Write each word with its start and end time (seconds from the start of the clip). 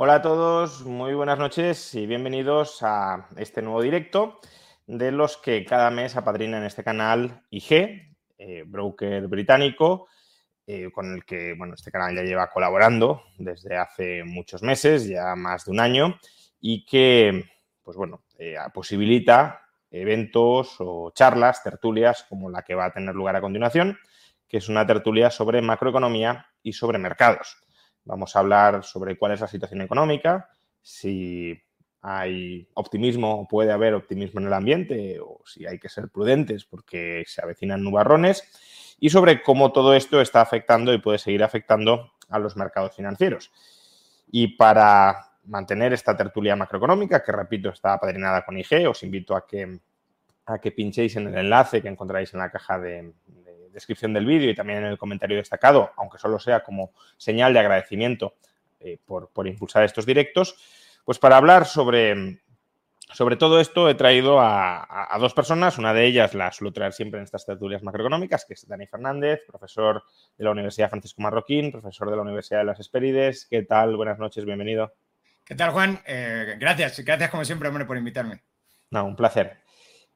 Hola 0.00 0.14
a 0.14 0.22
todos, 0.22 0.84
muy 0.84 1.12
buenas 1.14 1.40
noches 1.40 1.92
y 1.96 2.06
bienvenidos 2.06 2.84
a 2.84 3.26
este 3.34 3.62
nuevo 3.62 3.82
directo 3.82 4.38
de 4.86 5.10
los 5.10 5.38
que 5.38 5.64
cada 5.64 5.90
mes 5.90 6.14
apadrina 6.14 6.58
en 6.58 6.62
este 6.62 6.84
canal 6.84 7.42
IG, 7.50 8.14
eh, 8.38 8.62
broker 8.64 9.26
británico, 9.26 10.06
eh, 10.68 10.88
con 10.92 11.12
el 11.12 11.24
que 11.24 11.54
bueno, 11.58 11.74
este 11.74 11.90
canal 11.90 12.14
ya 12.14 12.22
lleva 12.22 12.48
colaborando 12.48 13.24
desde 13.38 13.76
hace 13.76 14.22
muchos 14.22 14.62
meses, 14.62 15.08
ya 15.08 15.34
más 15.34 15.64
de 15.64 15.72
un 15.72 15.80
año, 15.80 16.16
y 16.60 16.86
que 16.86 17.46
pues 17.82 17.96
bueno, 17.96 18.22
eh, 18.38 18.54
posibilita 18.72 19.62
eventos 19.90 20.76
o 20.78 21.10
charlas, 21.10 21.64
tertulias, 21.64 22.24
como 22.28 22.50
la 22.50 22.62
que 22.62 22.76
va 22.76 22.84
a 22.84 22.92
tener 22.92 23.16
lugar 23.16 23.34
a 23.34 23.40
continuación, 23.40 23.98
que 24.46 24.58
es 24.58 24.68
una 24.68 24.86
tertulia 24.86 25.28
sobre 25.28 25.60
macroeconomía 25.60 26.46
y 26.62 26.72
sobre 26.72 26.98
mercados. 26.98 27.64
Vamos 28.08 28.34
a 28.34 28.38
hablar 28.38 28.84
sobre 28.84 29.18
cuál 29.18 29.32
es 29.32 29.40
la 29.40 29.46
situación 29.46 29.82
económica, 29.82 30.48
si 30.80 31.62
hay 32.00 32.66
optimismo 32.72 33.42
o 33.42 33.46
puede 33.46 33.70
haber 33.70 33.92
optimismo 33.92 34.40
en 34.40 34.46
el 34.46 34.54
ambiente 34.54 35.20
o 35.20 35.42
si 35.44 35.66
hay 35.66 35.78
que 35.78 35.90
ser 35.90 36.08
prudentes 36.08 36.64
porque 36.64 37.22
se 37.26 37.42
avecinan 37.42 37.84
nubarrones 37.84 38.96
y 38.98 39.10
sobre 39.10 39.42
cómo 39.42 39.72
todo 39.72 39.92
esto 39.92 40.22
está 40.22 40.40
afectando 40.40 40.94
y 40.94 41.02
puede 41.02 41.18
seguir 41.18 41.44
afectando 41.44 42.12
a 42.30 42.38
los 42.38 42.56
mercados 42.56 42.96
financieros. 42.96 43.52
Y 44.30 44.56
para 44.56 45.32
mantener 45.44 45.92
esta 45.92 46.16
tertulia 46.16 46.56
macroeconómica, 46.56 47.22
que 47.22 47.32
repito 47.32 47.68
está 47.68 47.92
apadrinada 47.92 48.42
con 48.42 48.56
IG, 48.56 48.88
os 48.88 49.02
invito 49.02 49.36
a 49.36 49.46
que, 49.46 49.80
a 50.46 50.58
que 50.58 50.72
pinchéis 50.72 51.16
en 51.16 51.28
el 51.28 51.36
enlace 51.36 51.82
que 51.82 51.88
encontráis 51.88 52.32
en 52.32 52.40
la 52.40 52.50
caja 52.50 52.78
de, 52.78 53.12
descripción 53.78 54.12
del 54.12 54.26
vídeo 54.26 54.50
y 54.50 54.54
también 54.54 54.80
en 54.80 54.86
el 54.86 54.98
comentario 54.98 55.36
destacado, 55.36 55.92
aunque 55.96 56.18
solo 56.18 56.38
sea 56.38 56.62
como 56.62 56.92
señal 57.16 57.52
de 57.52 57.60
agradecimiento 57.60 58.34
eh, 58.80 58.98
por, 59.04 59.46
impulsar 59.46 59.84
estos 59.84 60.06
directos, 60.06 60.56
pues 61.04 61.18
para 61.18 61.36
hablar 61.36 61.66
sobre, 61.66 62.40
sobre 63.12 63.36
todo 63.36 63.60
esto 63.60 63.88
he 63.88 63.94
traído 63.94 64.38
a, 64.40 65.16
dos 65.18 65.34
personas, 65.34 65.78
una 65.78 65.92
de 65.94 66.06
ellas 66.06 66.34
la 66.34 66.52
suelo 66.52 66.72
traer 66.72 66.92
siempre 66.92 67.18
en 67.18 67.24
estas 67.24 67.46
tertulias 67.46 67.82
macroeconómicas, 67.82 68.44
que 68.44 68.54
es 68.54 68.68
Dani 68.68 68.86
Fernández, 68.86 69.40
profesor 69.46 70.02
de 70.36 70.44
la 70.44 70.50
Universidad 70.50 70.90
Francisco 70.90 71.22
Marroquín, 71.22 71.72
profesor 71.72 72.10
de 72.10 72.16
la 72.16 72.22
Universidad 72.22 72.60
de 72.60 72.66
las 72.66 72.78
Espérides. 72.78 73.46
¿Qué 73.50 73.62
tal? 73.62 73.96
Buenas 73.96 74.18
noches, 74.18 74.44
bienvenido. 74.44 74.92
¿Qué 75.44 75.54
tal, 75.54 75.70
Juan? 75.70 76.00
Eh, 76.06 76.56
gracias, 76.60 77.00
gracias 77.00 77.30
como 77.30 77.44
siempre, 77.44 77.68
hombre, 77.68 77.86
por 77.86 77.96
invitarme. 77.96 78.42
No, 78.90 79.06
un 79.06 79.16
placer. 79.16 79.62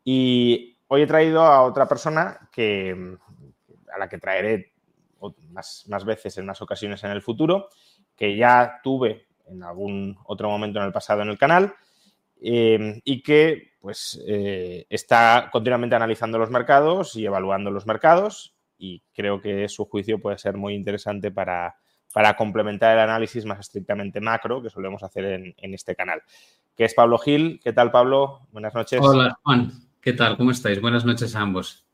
Y 0.05 0.79
hoy 0.89 1.03
he 1.03 1.07
traído 1.07 1.43
a 1.43 1.63
otra 1.63 1.89
persona 1.89 2.51
que, 2.53 3.17
a 3.95 3.99
la 3.99 4.09
que 4.09 4.19
traeré 4.19 4.73
más, 5.51 5.85
más 5.89 6.05
veces 6.05 6.39
en 6.39 6.47
más 6.47 6.61
ocasiones 6.63 7.03
en 7.05 7.11
el 7.11 7.23
futuro, 7.23 7.69
que 8.17 8.37
ya 8.37 8.81
tuve 8.83 9.27
en 9.47 9.63
algún 9.63 10.17
otro 10.25 10.49
momento 10.49 10.79
en 10.79 10.87
el 10.87 10.93
pasado 10.93 11.23
en 11.23 11.29
el 11.29 11.39
canal 11.39 11.75
eh, 12.41 13.01
y 13.05 13.23
que 13.23 13.73
pues 13.81 14.23
eh, 14.27 14.87
está 14.89 15.49
continuamente 15.53 15.97
analizando 15.97 16.39
los 16.39 16.51
mercados 16.51 17.17
y 17.17 17.27
evaluando 17.27 17.71
los 17.71 17.87
mercados 17.87 18.55
y 18.79 19.03
creo 19.13 19.41
que 19.41 19.69
su 19.69 19.85
juicio 19.85 20.21
puede 20.21 20.39
ser 20.39 20.57
muy 20.57 20.75
interesante 20.75 21.31
para, 21.31 21.77
para 22.13 22.37
complementar 22.37 22.97
el 22.97 23.03
análisis 23.03 23.45
más 23.45 23.61
estrictamente 23.61 24.21
macro 24.21 24.63
que 24.63 24.71
solemos 24.71 25.03
hacer 25.03 25.25
en, 25.25 25.55
en, 25.57 25.75
este 25.75 25.95
canal, 25.95 26.23
que 26.77 26.85
es 26.85 26.95
Pablo 26.95 27.19
Gil. 27.19 27.61
¿Qué 27.63 27.73
tal, 27.73 27.91
Pablo? 27.91 28.49
Buenas 28.51 28.75
noches. 28.75 29.01
Hola, 29.01 29.39
Juan. 29.43 29.71
¿Qué 30.01 30.13
tal? 30.13 30.37
¿Cómo 30.37 30.51
estáis? 30.51 30.81
Buenas 30.81 31.05
noches 31.05 31.37
a 31.37 31.41
ambos. 31.41 31.87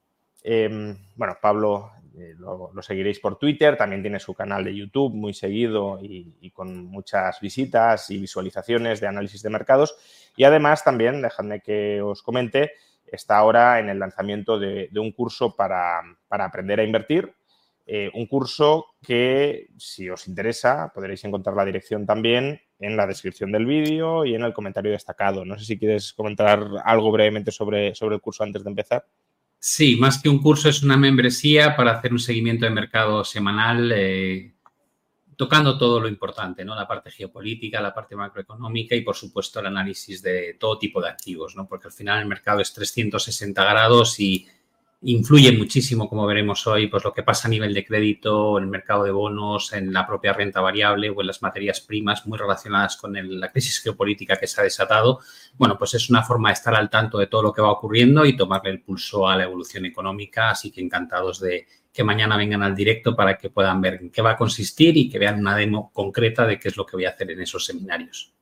Em, 0.42 0.96
bueno, 1.16 1.36
Pablo 1.40 1.92
eh, 2.18 2.34
lo, 2.38 2.72
seguiréis 2.82 3.20
por 3.20 3.38
Twitter, 3.38 3.76
también 3.76 4.02
tiene 4.02 4.18
su 4.18 4.34
canal 4.34 4.64
de 4.64 4.74
YouTube 4.74 5.14
muy 5.14 5.34
seguido 5.34 5.98
y, 6.02 6.50
con 6.50 6.86
muchas 6.86 7.40
visitas 7.40 8.10
y 8.10 8.18
visualizaciones 8.18 9.00
de 9.00 9.06
análisis 9.06 9.42
de 9.42 9.50
mercados. 9.50 9.96
Y 10.36 10.44
además 10.44 10.82
también, 10.82 11.22
dejadme 11.22 11.60
que 11.60 12.02
os 12.02 12.22
comente, 12.22 12.72
está 13.06 13.38
ahora 13.38 13.78
en 13.78 13.88
el 13.88 13.98
lanzamiento 13.98 14.58
de, 14.58 14.90
un 14.96 15.12
curso 15.12 15.54
para, 15.54 16.00
aprender 16.28 16.80
a 16.80 16.84
invertir. 16.84 17.32
Eh, 17.86 18.10
un 18.14 18.26
curso 18.26 18.86
que, 19.02 19.68
si 19.78 20.10
os 20.10 20.28
interesa, 20.28 20.92
podréis 20.94 21.24
encontrar 21.24 21.56
la 21.56 21.64
dirección 21.64 22.04
también 22.04 22.60
en 22.80 22.96
la 22.96 23.06
descripción 23.06 23.50
del 23.50 23.64
vídeo 23.64 24.26
y 24.26 24.34
en 24.34 24.42
el 24.42 24.52
comentario 24.52 24.92
destacado. 24.92 25.44
No 25.44 25.58
sé 25.58 25.64
si 25.64 25.78
quieres 25.78 26.12
comentar 26.12 26.68
algo 26.84 27.10
brevemente 27.10 27.50
sobre, 27.50 27.94
sobre 27.94 28.16
el 28.16 28.20
curso 28.20 28.44
antes 28.44 28.62
de 28.62 28.70
empezar. 28.70 29.06
Sí, 29.60 29.96
más 29.96 30.22
que 30.22 30.28
un 30.28 30.40
curso 30.40 30.68
es 30.68 30.82
una 30.82 30.96
membresía 30.96 31.74
para 31.74 31.92
hacer 31.92 32.12
un 32.12 32.20
seguimiento 32.20 32.64
de 32.64 32.70
mercado 32.70 33.24
semanal, 33.24 33.90
eh, 33.92 34.54
tocando 35.36 35.76
todo 35.76 36.00
lo 36.00 36.08
importante, 36.08 36.64
¿no? 36.64 36.76
La 36.76 36.86
parte 36.86 37.10
geopolítica, 37.10 37.80
la 37.80 37.94
parte 37.94 38.14
macroeconómica 38.14 38.94
y, 38.94 39.00
por 39.00 39.16
supuesto, 39.16 39.58
el 39.60 39.66
análisis 39.66 40.22
de 40.22 40.56
todo 40.60 40.78
tipo 40.78 41.00
de 41.00 41.08
activos, 41.08 41.56
¿no? 41.56 41.66
Porque 41.66 41.88
al 41.88 41.92
final 41.92 42.20
el 42.20 42.26
mercado 42.26 42.60
es 42.60 42.72
360 42.72 43.64
grados 43.64 44.18
y 44.20 44.46
influye 45.02 45.52
muchísimo, 45.52 46.08
como 46.08 46.26
veremos 46.26 46.66
hoy, 46.66 46.88
pues 46.88 47.04
lo 47.04 47.12
que 47.14 47.22
pasa 47.22 47.46
a 47.46 47.50
nivel 47.50 47.72
de 47.72 47.84
crédito, 47.84 48.58
en 48.58 48.64
el 48.64 48.70
mercado 48.70 49.04
de 49.04 49.12
bonos, 49.12 49.72
en 49.72 49.92
la 49.92 50.06
propia 50.06 50.32
renta 50.32 50.60
variable 50.60 51.10
o 51.10 51.20
en 51.20 51.26
las 51.28 51.40
materias 51.40 51.80
primas 51.80 52.26
muy 52.26 52.36
relacionadas 52.36 52.96
con 52.96 53.14
la 53.14 53.50
crisis 53.50 53.80
geopolítica 53.80 54.36
que 54.36 54.48
se 54.48 54.60
ha 54.60 54.64
desatado. 54.64 55.20
Bueno, 55.56 55.78
pues 55.78 55.94
es 55.94 56.10
una 56.10 56.22
forma 56.22 56.48
de 56.48 56.54
estar 56.54 56.74
al 56.74 56.90
tanto 56.90 57.18
de 57.18 57.28
todo 57.28 57.42
lo 57.42 57.52
que 57.52 57.62
va 57.62 57.70
ocurriendo 57.70 58.24
y 58.24 58.36
tomarle 58.36 58.70
el 58.70 58.80
pulso 58.80 59.28
a 59.28 59.36
la 59.36 59.44
evolución 59.44 59.86
económica. 59.86 60.50
Así 60.50 60.72
que 60.72 60.80
encantados 60.80 61.40
de 61.40 61.66
que 61.92 62.04
mañana 62.04 62.36
vengan 62.36 62.62
al 62.62 62.74
directo 62.74 63.14
para 63.14 63.38
que 63.38 63.50
puedan 63.50 63.80
ver 63.80 63.94
en 63.94 64.10
qué 64.10 64.22
va 64.22 64.32
a 64.32 64.36
consistir 64.36 64.96
y 64.96 65.08
que 65.08 65.18
vean 65.18 65.38
una 65.38 65.56
demo 65.56 65.90
concreta 65.92 66.46
de 66.46 66.58
qué 66.58 66.68
es 66.68 66.76
lo 66.76 66.86
que 66.86 66.96
voy 66.96 67.04
a 67.04 67.10
hacer 67.10 67.30
en 67.30 67.40
esos 67.40 67.64
seminarios. 67.64 68.32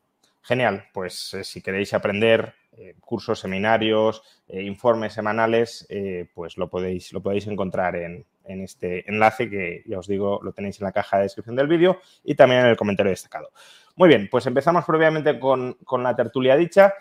Genial, 0.42 0.84
pues 0.92 1.34
eh, 1.34 1.42
si 1.42 1.60
queréis 1.60 1.92
aprender 1.92 2.54
cursos, 3.00 3.40
seminarios, 3.40 4.22
eh, 4.48 4.62
informes 4.62 5.14
semanales, 5.14 5.86
eh, 5.88 6.28
pues 6.34 6.56
lo 6.56 6.68
podéis, 6.68 7.12
lo 7.12 7.22
podéis 7.22 7.46
encontrar 7.46 7.96
en, 7.96 8.26
este 8.44 9.08
enlace 9.10 9.50
que 9.50 9.82
ya 9.86 9.98
os 9.98 10.06
digo, 10.06 10.38
lo 10.40 10.52
tenéis 10.52 10.80
en 10.80 10.84
la 10.84 10.92
caja 10.92 11.16
de 11.16 11.24
descripción 11.24 11.56
del 11.56 11.66
vídeo 11.66 12.00
y 12.22 12.36
también 12.36 12.60
en 12.60 12.68
el 12.68 12.76
comentario 12.76 13.10
destacado. 13.10 13.50
Muy 13.96 14.08
bien, 14.08 14.28
pues 14.30 14.46
empezamos 14.46 14.84
previamente 14.84 15.40
con, 15.40 15.76
la 15.98 16.14
tertulia 16.14 16.56
dicha. 16.56 16.94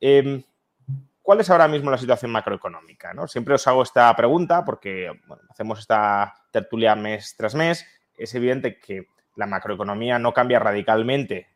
Em, 0.00 0.42
¿Cuál 1.22 1.40
es 1.40 1.50
ahora 1.50 1.68
mismo 1.68 1.92
la 1.92 1.98
situación 1.98 2.32
macroeconómica? 2.32 3.14
¿no? 3.14 3.28
Siempre 3.28 3.54
os 3.54 3.64
hago 3.68 3.84
esta 3.84 4.14
pregunta 4.16 4.64
porque 4.64 5.12
hacemos 5.48 5.78
esta 5.78 6.34
tertulia 6.50 6.96
mes 6.96 7.36
tras 7.36 7.54
mes. 7.54 7.86
Es 8.18 8.34
evidente 8.34 8.80
que 8.80 9.06
la 9.36 9.46
macroeconomía 9.46 10.18
no 10.18 10.32
cambia 10.32 10.58
radicalmente 10.58 11.46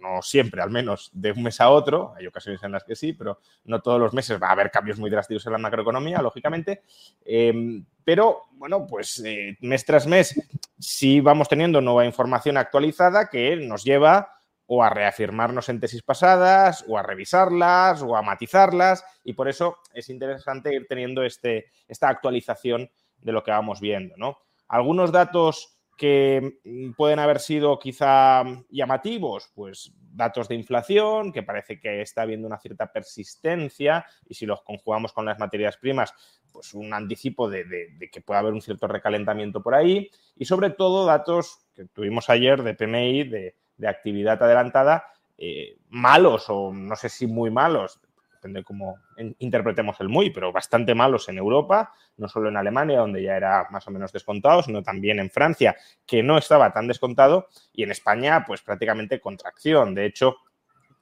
no 0.00 0.22
siempre, 0.22 0.62
al 0.62 0.70
menos 0.70 1.10
de 1.12 1.32
un 1.32 1.42
mes 1.42 1.60
a 1.60 1.70
otro, 1.70 2.14
hay 2.16 2.26
ocasiones 2.26 2.62
en 2.62 2.72
las 2.72 2.84
que 2.84 2.96
sí, 2.96 3.12
pero 3.12 3.40
no 3.64 3.80
todos 3.80 4.00
los 4.00 4.12
meses 4.12 4.40
va 4.42 4.48
a 4.48 4.52
haber 4.52 4.70
cambios 4.70 4.98
muy 4.98 5.10
drásticos 5.10 5.46
en 5.46 5.52
la 5.52 5.58
macroeconomía, 5.58 6.22
lógicamente. 6.22 6.82
Em, 7.24 7.84
pero, 8.04 8.42
bueno, 8.52 8.86
pues 8.86 9.22
eh, 9.24 9.56
mes 9.60 9.84
tras 9.84 10.06
mes 10.06 10.40
sí 10.78 11.20
vamos 11.20 11.48
teniendo 11.48 11.80
nueva 11.80 12.06
información 12.06 12.56
actualizada 12.56 13.28
que 13.28 13.56
nos 13.56 13.84
lleva 13.84 14.36
o 14.66 14.82
a 14.82 14.90
reafirmarnos 14.90 15.68
en 15.68 15.80
tesis 15.80 16.02
pasadas, 16.02 16.84
o 16.88 16.98
a 16.98 17.02
revisarlas, 17.02 18.02
o 18.02 18.16
a 18.16 18.22
matizarlas, 18.22 19.04
y 19.22 19.32
por 19.32 19.48
eso 19.48 19.78
es 19.94 20.08
interesante 20.08 20.74
ir 20.74 20.86
teniendo 20.88 21.22
este, 21.22 21.66
esta 21.86 22.08
actualización 22.08 22.90
de 23.18 23.32
lo 23.32 23.44
que 23.44 23.52
vamos 23.52 23.80
viendo, 23.80 24.16
¿no? 24.16 24.38
Algunos 24.68 25.12
datos 25.12 25.75
que 25.96 26.60
mm, 26.64 26.92
pueden 26.92 27.18
haber 27.18 27.40
sido 27.40 27.78
quizá 27.78 28.44
llamativos, 28.70 29.50
pues 29.54 29.92
datos 30.16 30.48
de 30.48 30.54
inflación, 30.54 31.32
que 31.32 31.42
parece 31.42 31.78
que 31.78 32.00
está 32.00 32.22
habiendo 32.22 32.46
una 32.46 32.58
cierta 32.58 32.90
persistencia, 32.92 34.06
y 34.28 34.34
si 34.34 34.46
los 34.46 34.62
conjugamos 34.62 35.12
con 35.12 35.24
las 35.24 35.38
materias 35.38 35.76
primas, 35.76 36.14
pues 36.52 36.74
un 36.74 36.92
anticipo 36.94 37.50
de, 37.50 37.64
que 38.10 38.20
puede 38.20 38.40
haber 38.40 38.52
un 38.52 38.62
cierto 38.62 38.86
recalentamiento 38.86 39.62
por 39.62 39.74
ahí, 39.74 40.10
y 40.36 40.44
sobre 40.44 40.70
todo 40.70 41.04
datos 41.04 41.66
que 41.74 41.84
tuvimos 41.86 42.30
ayer 42.30 42.62
de 42.62 42.74
PMI, 42.74 43.24
de, 43.24 43.54
actividad 43.86 44.42
adelantada, 44.42 45.04
eh, 45.36 45.76
malos 45.90 46.46
o 46.48 46.72
no 46.72 46.96
sé 46.96 47.10
si 47.10 47.26
muy 47.26 47.50
malos, 47.50 48.00
depende 48.46 48.62
cómo 48.62 48.98
interpretemos 49.38 50.00
el 50.00 50.08
muy, 50.08 50.30
pero 50.30 50.52
bastante 50.52 50.94
malos 50.94 51.28
en 51.28 51.38
Europa, 51.38 51.92
no 52.16 52.28
solo 52.28 52.48
en 52.48 52.56
Alemania, 52.56 53.00
donde 53.00 53.22
ya 53.22 53.36
era 53.36 53.66
más 53.70 53.86
o 53.88 53.90
menos 53.90 54.12
descontado, 54.12 54.62
sino 54.62 54.82
también 54.82 55.18
en 55.18 55.30
Francia, 55.30 55.76
que 56.06 56.22
no 56.22 56.38
estaba 56.38 56.72
tan 56.72 56.86
descontado, 56.86 57.48
y 57.72 57.82
en 57.82 57.90
España, 57.90 58.44
pues 58.46 58.62
prácticamente 58.62 59.20
contracción. 59.20 59.94
De 59.94 60.06
hecho, 60.06 60.36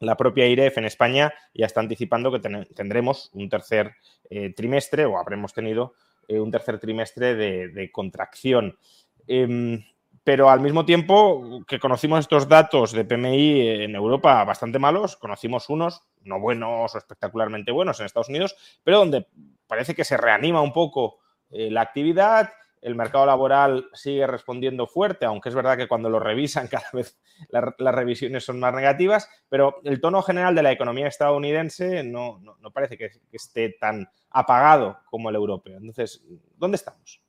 la 0.01 0.17
propia 0.17 0.47
IREF 0.47 0.79
en 0.79 0.87
España 0.87 1.35
ya 1.53 1.67
está 1.67 1.81
anticipando 1.81 2.33
que 2.33 2.41
tendremos 2.75 3.31
un 3.35 3.49
tercer 3.49 3.93
eh, 4.31 4.55
trimestre, 4.55 5.05
o 5.05 5.19
habremos 5.19 5.53
tenido 5.53 5.95
eh, 6.29 6.41
un 6.41 6.51
tercer 6.51 6.79
trimestre 6.79 7.35
de, 7.35 7.91
contracción. 7.93 8.79
Em, 9.27 9.85
pero 10.25 10.49
al 10.49 10.61
mismo 10.61 10.87
tiempo 10.87 11.63
que 11.69 11.79
conocimos 11.79 12.21
estos 12.21 12.49
datos 12.49 12.93
de 12.93 13.05
PMI 13.05 13.69
en 13.85 13.95
Europa 13.95 14.43
bastante 14.45 14.79
malos, 14.79 15.17
conocimos 15.17 15.69
unos 15.69 16.03
no 16.23 16.41
buenos 16.41 16.95
o 16.95 16.99
espectacularmente 16.99 17.71
buenos 17.71 18.01
en 18.01 18.07
Estados 18.07 18.31
Unidos, 18.31 18.57
pero 18.83 18.99
donde 18.99 19.27
parece 19.67 19.95
que 19.95 20.05
se 20.05 20.17
reanima 20.17 20.63
un 20.63 20.73
poco 20.73 21.19
eh, 21.51 21.71
la 21.71 21.83
actividad, 21.83 22.51
el 22.81 22.95
mercado 22.95 23.27
laboral 23.27 23.89
sigue 23.93 24.27
respondiendo 24.27 24.87
fuerte, 24.87 25.27
aunque 25.27 25.51
es 25.51 25.55
verdad 25.55 25.77
que 25.77 25.89
cuando 25.89 26.09
lo 26.09 26.19
revisan 26.19 26.69
cada 26.71 26.89
vez 26.93 27.19
las 27.51 27.95
revisiones 27.95 28.45
son 28.45 28.61
más 28.61 28.75
negativas, 28.75 29.29
pero 29.51 29.81
el 29.85 30.01
tono 30.01 30.23
general 30.23 30.55
de 30.55 30.63
la 30.63 30.73
economía 30.73 31.09
estadounidense 31.09 32.03
no, 32.03 32.41
parece 32.73 32.97
que, 32.97 33.11
que, 33.11 33.37
esté 33.37 33.71
tan 33.71 34.09
apagado 34.31 34.99
como 35.11 35.31
el 35.31 35.37
europeo. 35.37 35.77
Entonces, 35.77 36.23
¿dónde 36.57 36.77
estamos? 36.77 37.24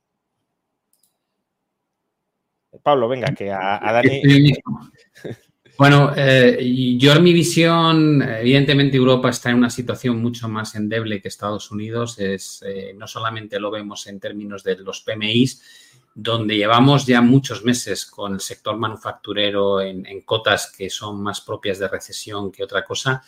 Pablo, 2.82 3.08
venga, 3.08 3.34
que 3.34 3.50
a, 3.50 3.80
Dani. 3.80 4.52
Bueno, 5.78 6.14
eh, 6.16 6.96
yo 6.98 7.12
en 7.12 7.22
mi 7.22 7.34
visión, 7.34 8.22
evidentemente 8.22 8.96
Europa 8.96 9.28
está 9.28 9.50
en 9.50 9.56
una 9.56 9.68
situación 9.68 10.22
mucho 10.22 10.48
más 10.48 10.74
endeble 10.74 11.20
que 11.20 11.28
Estados 11.28 11.70
Unidos. 11.70 12.18
Es, 12.18 12.64
eh, 12.66 12.94
no 12.96 13.06
solamente 13.06 13.60
lo 13.60 13.70
vemos 13.70 14.06
en 14.06 14.18
términos 14.18 14.64
de 14.64 14.76
los 14.76 15.02
PMIs, 15.02 15.62
donde 16.14 16.56
llevamos 16.56 17.04
ya 17.04 17.20
muchos 17.20 17.62
meses 17.62 18.06
con 18.06 18.32
el 18.32 18.40
sector 18.40 18.78
manufacturero 18.78 19.82
en, 19.82 20.06
en, 20.06 20.22
cotas 20.22 20.72
que 20.74 20.88
son 20.88 21.22
más 21.22 21.42
propias 21.42 21.78
de 21.78 21.88
recesión 21.88 22.50
que 22.50 22.64
otra 22.64 22.82
cosa, 22.82 23.22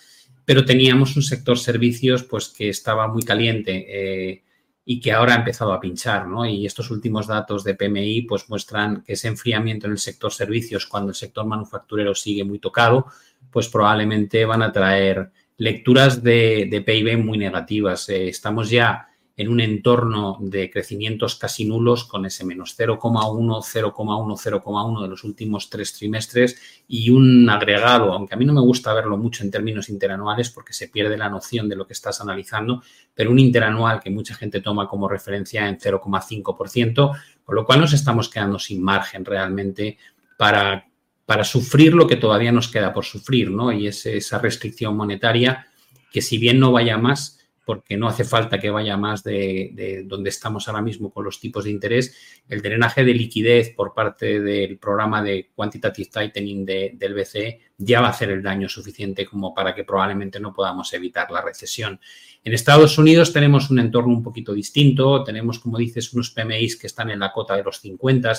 pero 0.47 0.65
teníamos 0.65 1.15
un 1.17 1.23
sector 1.23 1.59
servicios 1.59 2.25
pues 2.25 2.49
que 2.49 2.71
estaba 2.71 3.09
muy 3.09 3.25
caliente. 3.25 3.85
Eh, 3.91 4.43
y 4.91 5.01
que 5.01 5.13
ahora 5.13 5.35
ha 5.35 5.37
empezado 5.37 5.75
a 5.75 5.81
pinchar, 5.81 6.27
¿no? 6.27 6.47
Y 6.47 6.65
estos 6.65 6.91
últimos 6.91 7.27
datos 7.27 7.63
de 7.63 7.75
PMI 7.75 8.23
pues 8.23 8.49
muestran 8.49 9.03
que 9.03 9.13
ese 9.13 9.29
enfriamiento 9.29 9.87
en 9.87 9.93
el 9.93 9.99
sector 9.99 10.33
servicios 10.33 10.87
cuando 10.87 11.11
el 11.11 11.15
sector 11.15 11.45
manufacturero 11.45 12.15
sigue 12.15 12.43
muy 12.43 12.59
tocado, 12.59 13.05
pues 13.51 13.69
probablemente 13.69 14.47
van 14.47 14.63
a 14.63 14.73
traer 14.73 15.31
lecturas 15.59 16.23
de, 16.23 16.83
PIB 16.87 17.19
muy 17.19 17.37
negativas. 17.37 18.09
Eh, 18.09 18.29
estamos 18.29 18.71
ya 18.71 19.08
en 19.39 19.49
un 19.49 19.61
entorno 19.61 20.37
de 20.41 20.69
crecimientos 20.69 21.37
casi 21.37 21.65
nulos 21.65 22.05
con 22.05 22.27
ese 22.27 22.45
menos 22.45 22.77
0,1, 22.77 22.99
0,1, 22.99 23.93
0,1 23.95 25.03
de 25.03 25.09
los 25.09 25.23
últimos 25.23 25.71
tres 25.71 25.93
trimestres 25.93 26.61
y 26.89 27.11
un 27.11 27.49
agregado, 27.49 28.13
aunque 28.13 28.35
a 28.35 28.37
mí 28.37 28.45
no 28.45 28.53
me 28.53 28.61
gusta 28.61 28.93
verlo 28.93 29.17
mucho 29.17 29.45
en 29.45 29.53
términos 29.53 29.91
interanuales 29.91 30.51
porque 30.51 30.73
se 30.73 30.89
pierde 30.89 31.17
la 31.17 31.31
noción 31.31 31.69
de 31.69 31.77
lo 31.77 31.87
que 31.87 31.93
estás 31.93 32.21
analizando, 32.21 32.83
pero 33.15 33.31
un 33.31 33.39
interanual 33.39 34.01
que 34.01 34.11
mucha 34.11 34.35
gente 34.35 34.61
toma 34.61 34.89
como 34.89 35.09
referencia 35.09 35.69
en 35.69 35.79
0,5%, 35.79 37.13
con 37.45 37.55
lo 37.55 37.65
cual 37.65 37.81
nos 37.81 37.93
estamos 37.93 38.29
quedando 38.29 38.59
sin 38.59 38.83
margen 38.83 39.25
realmente 39.25 39.99
para, 40.37 40.89
para 41.25 41.45
sufrir 41.45 41.95
lo 41.95 42.09
que 42.09 42.17
todavía 42.17 42.51
nos 42.51 42.67
queda 42.67 42.93
por 42.93 43.05
sufrir, 43.05 43.53
¿no? 43.53 43.71
Y 43.71 43.87
es 43.87 44.05
esa 44.05 44.41
restricción 44.41 44.97
monetaria 44.97 45.69
que 46.11 46.23
si 46.23 46.39
bien 46.39 46.59
no 46.59 46.73
vaya 46.73 46.99
más, 46.99 47.38
porque 47.69 47.99
no 47.99 48.09
hace 48.09 48.25
falta 48.25 48.59
que 48.59 48.71
vaya 48.71 48.97
más 48.97 49.23
de, 49.23 50.03
donde 50.07 50.31
estamos 50.31 50.67
ahora 50.67 50.81
mismo 50.81 51.11
con 51.11 51.23
los 51.23 51.39
tipos 51.39 51.65
de 51.65 51.71
interés. 51.71 52.17
El 52.49 52.63
drenaje 52.63 53.05
de 53.05 53.13
liquidez 53.13 53.75
por 53.75 53.93
parte 53.93 54.41
del 54.41 54.79
programa 54.79 55.23
de 55.23 55.51
Quantitative 55.55 56.09
Tightening 56.11 56.65
del 56.65 57.13
BCE 57.13 57.61
ya 57.77 58.01
va 58.01 58.07
a 58.07 58.11
hacer 58.13 58.31
el 58.31 58.43
daño 58.43 58.71
suficiente 58.71 59.27
como 59.27 59.53
para 59.53 59.75
que 59.75 59.85
probablemente 59.85 60.41
no 60.41 60.55
podamos 60.55 60.95
evitar 60.95 61.31
la 61.31 61.43
recesión. 61.43 62.01
En 62.43 62.55
Estados 62.55 62.97
Unidos 62.97 63.35
tenemos 63.35 63.69
un 63.69 63.81
entorno 63.81 64.15
un 64.15 64.23
poquito 64.23 64.55
distinto, 64.55 65.23
tenemos, 65.23 65.59
como 65.59 65.77
dices, 65.77 66.11
unos 66.15 66.31
PMIs 66.31 66.77
que 66.77 66.87
están 66.87 67.11
en 67.11 67.19
la 67.19 67.33
cota 67.33 67.55
de 67.55 67.65
los 67.65 67.81
50 67.81 68.33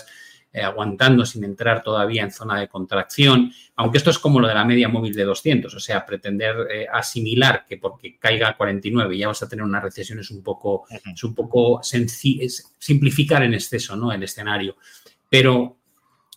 eh, 0.52 0.64
aguantando 0.64 1.28
sin 1.28 1.44
entrar 1.44 1.84
todavía 1.84 2.24
en 2.24 2.32
zona 2.32 2.60
de 2.60 2.68
contracción, 2.68 3.54
aunque 3.76 4.00
esto 4.00 4.10
es 4.10 4.18
como 4.18 4.40
lo 4.40 4.48
de 4.48 4.56
la 4.56 4.66
media 4.66 4.90
móvil 4.90 5.14
de 5.14 5.24
200, 5.24 5.72
o 5.76 5.80
sea, 5.80 6.04
pretender 6.04 6.56
eh, 6.72 6.88
asimilar 6.92 7.66
que 7.70 7.78
porque 7.78 8.18
caiga 8.18 8.50
a 8.50 8.58
49 8.58 9.16
ya 9.16 9.28
vas 9.28 9.44
a 9.44 9.48
tener 9.48 9.64
una 9.64 9.80
recesión 9.80 10.18
es 10.18 10.32
un 10.32 10.42
poco, 10.42 10.88
es 10.90 11.24
un 11.24 11.36
poco 11.36 11.82
simplificar 11.84 13.44
en 13.44 13.54
exceso 13.54 13.96
¿no? 13.96 14.12
el 14.12 14.24
escenario. 14.24 14.76
Pero 15.30 15.78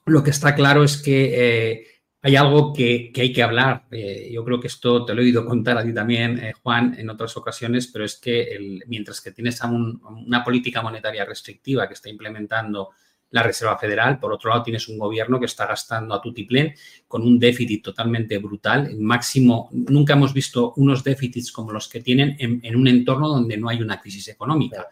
lo 0.05 0.23
que 0.23 0.29
está 0.29 0.55
claro 0.55 0.85
es 0.85 0.99
que 0.99 1.71
eh, 1.73 1.87
hay 2.21 2.37
algo 2.37 2.75
que, 2.75 3.13
hay 3.17 3.33
que 3.33 3.43
hablar. 3.43 3.87
yo 4.31 4.45
creo 4.45 4.61
que 4.61 4.67
esto 4.67 5.07
te 5.07 5.15
lo 5.15 5.23
he 5.23 5.25
oído 5.25 5.47
contar 5.47 5.79
a 5.79 5.85
ti 5.85 5.95
también, 5.95 6.53
Juan, 6.63 6.95
en 6.99 7.09
otras 7.09 7.35
ocasiones, 7.39 7.87
pero 7.87 8.05
es 8.05 8.17
que 8.17 8.79
mientras 8.89 9.23
que 9.23 9.33
tienes 9.33 9.59
una 9.63 10.45
política 10.45 10.83
monetaria 10.83 11.25
restrictiva 11.25 11.89
que 11.89 11.95
está 11.95 12.11
implementando 12.11 12.91
la 13.33 13.43
Reserva 13.43 13.77
Federal. 13.77 14.19
Por 14.21 14.33
otro 14.33 14.51
lado, 14.51 14.63
tienes 14.63 14.89
un 14.89 14.99
gobierno 14.99 15.41
que 15.41 15.47
está 15.47 15.67
gastando 15.67 16.15
a 16.15 16.21
tutiplén 16.21 16.75
con 17.09 17.23
un 17.23 17.39
déficit 17.39 17.83
totalmente 17.83 18.39
brutal. 18.39 18.97
máximo, 18.99 19.69
nunca 19.73 20.13
hemos 20.13 20.33
visto 20.33 20.73
unos 20.77 21.03
déficits 21.03 21.51
como 21.51 21.73
los 21.73 21.89
que 21.89 22.01
tienen 22.01 22.37
en, 22.39 22.77
un 22.77 22.87
entorno 22.89 23.29
donde 23.29 23.57
no 23.57 23.69
hay 23.69 23.83
una 23.83 24.01
crisis 24.01 24.29
económica. 24.29 24.87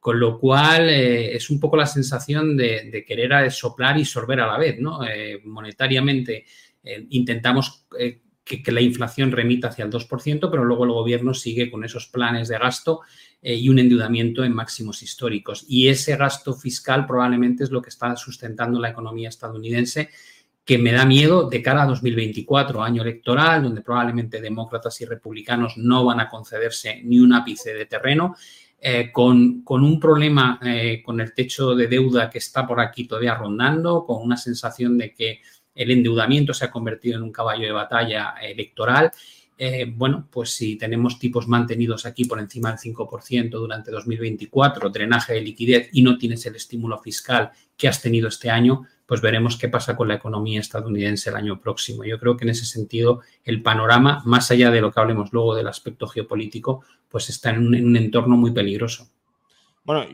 Con 0.00 0.18
lo 0.18 0.38
cual, 0.38 0.88
eh, 0.88 1.36
es 1.36 1.48
un 1.50 1.60
poco 1.60 1.76
la 1.76 1.86
sensación 1.86 2.56
de, 2.56 3.04
querer 3.06 3.52
soplar 3.52 3.98
y 3.98 4.04
sorber 4.04 4.40
a 4.40 4.48
la 4.48 4.58
vez, 4.58 4.80
¿no? 4.80 5.06
Eh, 5.06 5.40
monetariamente 5.44 6.44
eh, 6.82 7.06
intentamos 7.10 7.86
que, 8.44 8.72
la 8.72 8.80
inflación 8.80 9.30
remita 9.30 9.68
hacia 9.68 9.84
el 9.84 9.90
2%, 9.90 10.50
pero 10.50 10.64
luego 10.64 10.84
el 10.84 10.92
gobierno 10.92 11.34
sigue 11.34 11.70
con 11.70 11.84
esos 11.84 12.06
planes 12.06 12.48
de 12.48 12.58
gasto 12.58 13.00
eh, 13.40 13.54
y 13.54 13.68
un 13.68 13.78
endeudamiento 13.78 14.44
en 14.44 14.54
máximos 14.54 15.02
históricos. 15.02 15.64
Y 15.68 15.88
ese 15.88 16.16
gasto 16.16 16.54
fiscal 16.54 17.06
probablemente 17.06 17.64
es 17.64 17.70
lo 17.70 17.80
que 17.80 17.90
está 17.90 18.14
sustentando 18.16 18.80
la 18.80 18.90
economía 18.90 19.28
estadounidense, 19.28 20.10
que 20.64 20.78
me 20.78 20.92
da 20.92 21.04
miedo 21.04 21.48
de 21.48 21.60
cara 21.60 21.82
a 21.82 21.86
2024, 21.86 22.82
año 22.82 23.02
electoral, 23.02 23.64
donde 23.64 23.80
probablemente 23.80 24.40
demócratas 24.40 25.00
y 25.00 25.04
republicanos 25.04 25.76
no 25.76 26.04
van 26.04 26.20
a 26.20 26.28
concederse 26.28 27.00
ni 27.04 27.18
un 27.18 27.32
ápice 27.32 27.74
de 27.74 27.86
terreno. 27.86 28.36
Eh, 28.84 29.12
con, 29.12 29.62
un 29.64 30.00
problema 30.00 30.58
eh, 30.60 31.00
con 31.04 31.20
el 31.20 31.32
techo 31.32 31.72
de 31.76 31.86
deuda 31.86 32.28
que 32.28 32.38
está 32.38 32.66
por 32.66 32.80
aquí 32.80 33.04
todavía 33.04 33.36
rondando, 33.36 34.04
con 34.04 34.20
una 34.20 34.36
sensación 34.36 34.98
de 34.98 35.14
que 35.14 35.40
el 35.74 35.90
endeudamiento 35.90 36.54
se 36.54 36.64
ha 36.64 36.70
convertido 36.70 37.16
en 37.16 37.22
un 37.22 37.32
caballo 37.32 37.66
de 37.66 37.72
batalla 37.72 38.34
electoral. 38.42 39.12
Eh, 39.58 39.86
bueno, 39.94 40.26
pues 40.30 40.50
si 40.50 40.76
tenemos 40.76 41.18
tipos 41.18 41.46
mantenidos 41.46 42.06
aquí 42.06 42.24
por 42.24 42.40
encima 42.40 42.70
del 42.70 42.78
5% 42.78 43.50
durante 43.50 43.90
2024, 43.90 44.90
drenaje 44.90 45.34
de 45.34 45.40
liquidez 45.40 45.88
y 45.92 46.02
no 46.02 46.18
tienes 46.18 46.44
el 46.46 46.56
estímulo 46.56 46.98
fiscal 46.98 47.52
que 47.76 47.86
has 47.86 48.02
tenido 48.02 48.28
este 48.28 48.50
año, 48.50 48.86
pues 49.06 49.20
veremos 49.20 49.56
qué 49.56 49.68
pasa 49.68 49.94
con 49.94 50.08
la 50.08 50.14
economía 50.14 50.60
estadounidense 50.60 51.30
el 51.30 51.36
año 51.36 51.60
próximo. 51.60 52.02
Yo 52.04 52.18
creo 52.18 52.36
que 52.36 52.44
en 52.44 52.50
ese 52.50 52.64
sentido 52.64 53.20
el 53.44 53.62
panorama, 53.62 54.22
más 54.24 54.50
allá 54.50 54.70
de 54.70 54.80
lo 54.80 54.90
que 54.90 55.00
hablemos 55.00 55.32
luego 55.32 55.54
del 55.54 55.68
aspecto 55.68 56.06
geopolítico, 56.08 56.84
pues 57.08 57.28
está 57.28 57.50
en 57.50 57.66
un, 57.66 57.74
en 57.74 57.86
un 57.86 57.96
entorno 57.96 58.36
muy 58.36 58.52
peligroso. 58.52 59.10
Bueno, 59.84 60.06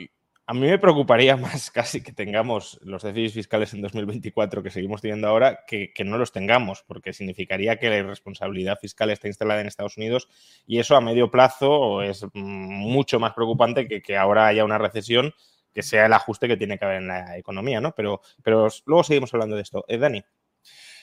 a 0.48 0.54
mí 0.54 0.66
me 0.66 0.78
preocuparía 0.78 1.36
más 1.36 1.70
casi 1.70 2.02
que 2.02 2.10
tengamos 2.10 2.80
los 2.82 3.02
déficits 3.02 3.34
fiscales 3.34 3.74
en 3.74 3.82
2024 3.82 4.62
que 4.62 4.70
seguimos 4.70 5.02
teniendo 5.02 5.28
ahora 5.28 5.64
que, 5.66 5.92
no 6.04 6.16
los 6.16 6.32
tengamos, 6.32 6.82
porque 6.86 7.12
significaría 7.12 7.78
que 7.78 7.90
la 7.90 7.98
irresponsabilidad 7.98 8.78
fiscal 8.80 9.10
está 9.10 9.28
instalada 9.28 9.60
en 9.60 9.66
Estados 9.66 9.98
Unidos 9.98 10.28
y 10.66 10.78
eso 10.78 10.96
a 10.96 11.02
medio 11.02 11.30
plazo 11.30 12.02
es 12.02 12.24
mucho 12.32 13.20
más 13.20 13.34
preocupante 13.34 13.86
que 13.86 14.00
que 14.00 14.16
ahora 14.16 14.46
haya 14.46 14.64
una 14.64 14.78
recesión 14.78 15.34
que 15.74 15.82
sea 15.82 16.06
el 16.06 16.14
ajuste 16.14 16.48
que 16.48 16.56
tiene 16.56 16.78
que 16.78 16.84
haber 16.86 17.02
en 17.02 17.08
la 17.08 17.36
economía, 17.36 17.80
¿no? 17.82 17.94
Pero, 17.94 18.22
pero 18.42 18.68
luego 18.86 19.04
seguimos 19.04 19.32
hablando 19.34 19.54
de 19.54 19.62
esto. 19.62 19.84
Eh, 19.86 19.98
Dani. 19.98 20.24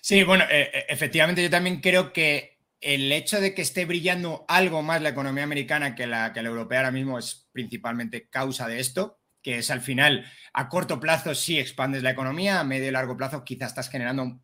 Sí, 0.02 0.24
bueno, 0.24 0.44
eh, 0.46 0.72
eh, 0.74 0.86
efectivamente 0.90 1.44
yo 1.44 1.52
también 1.52 1.82
creo 1.82 2.12
que 2.12 2.58
el 2.82 3.12
hecho 3.12 3.40
de 3.40 3.54
que 3.54 3.62
esté 3.62 3.86
brillando 3.86 4.44
algo 4.48 4.82
más 4.82 5.04
la 5.04 5.10
economía 5.10 5.44
americana 5.44 5.94
que 5.94 6.08
la, 6.08 6.34
que 6.34 6.42
la 6.42 6.50
europea 6.50 6.80
ahora 6.80 6.92
mismo 6.92 7.20
es 7.20 7.48
principalmente 7.54 8.28
causa 8.28 8.68
de 8.68 8.80
esto 8.80 9.20
que 9.46 9.60
es 9.60 9.70
al 9.70 9.82
final 9.82 10.26
a 10.54 10.70
corto 10.70 11.00
plazo 11.00 11.36
sí 11.36 11.60
expandes 11.60 12.02
la 12.02 12.10
economía, 12.10 12.60
a 12.60 12.64
medio 12.64 12.88
y 12.88 12.92
largo 12.92 13.16
plazo 13.16 13.44
quizás 13.46 13.70
estás 13.70 13.90
generando 13.90 14.42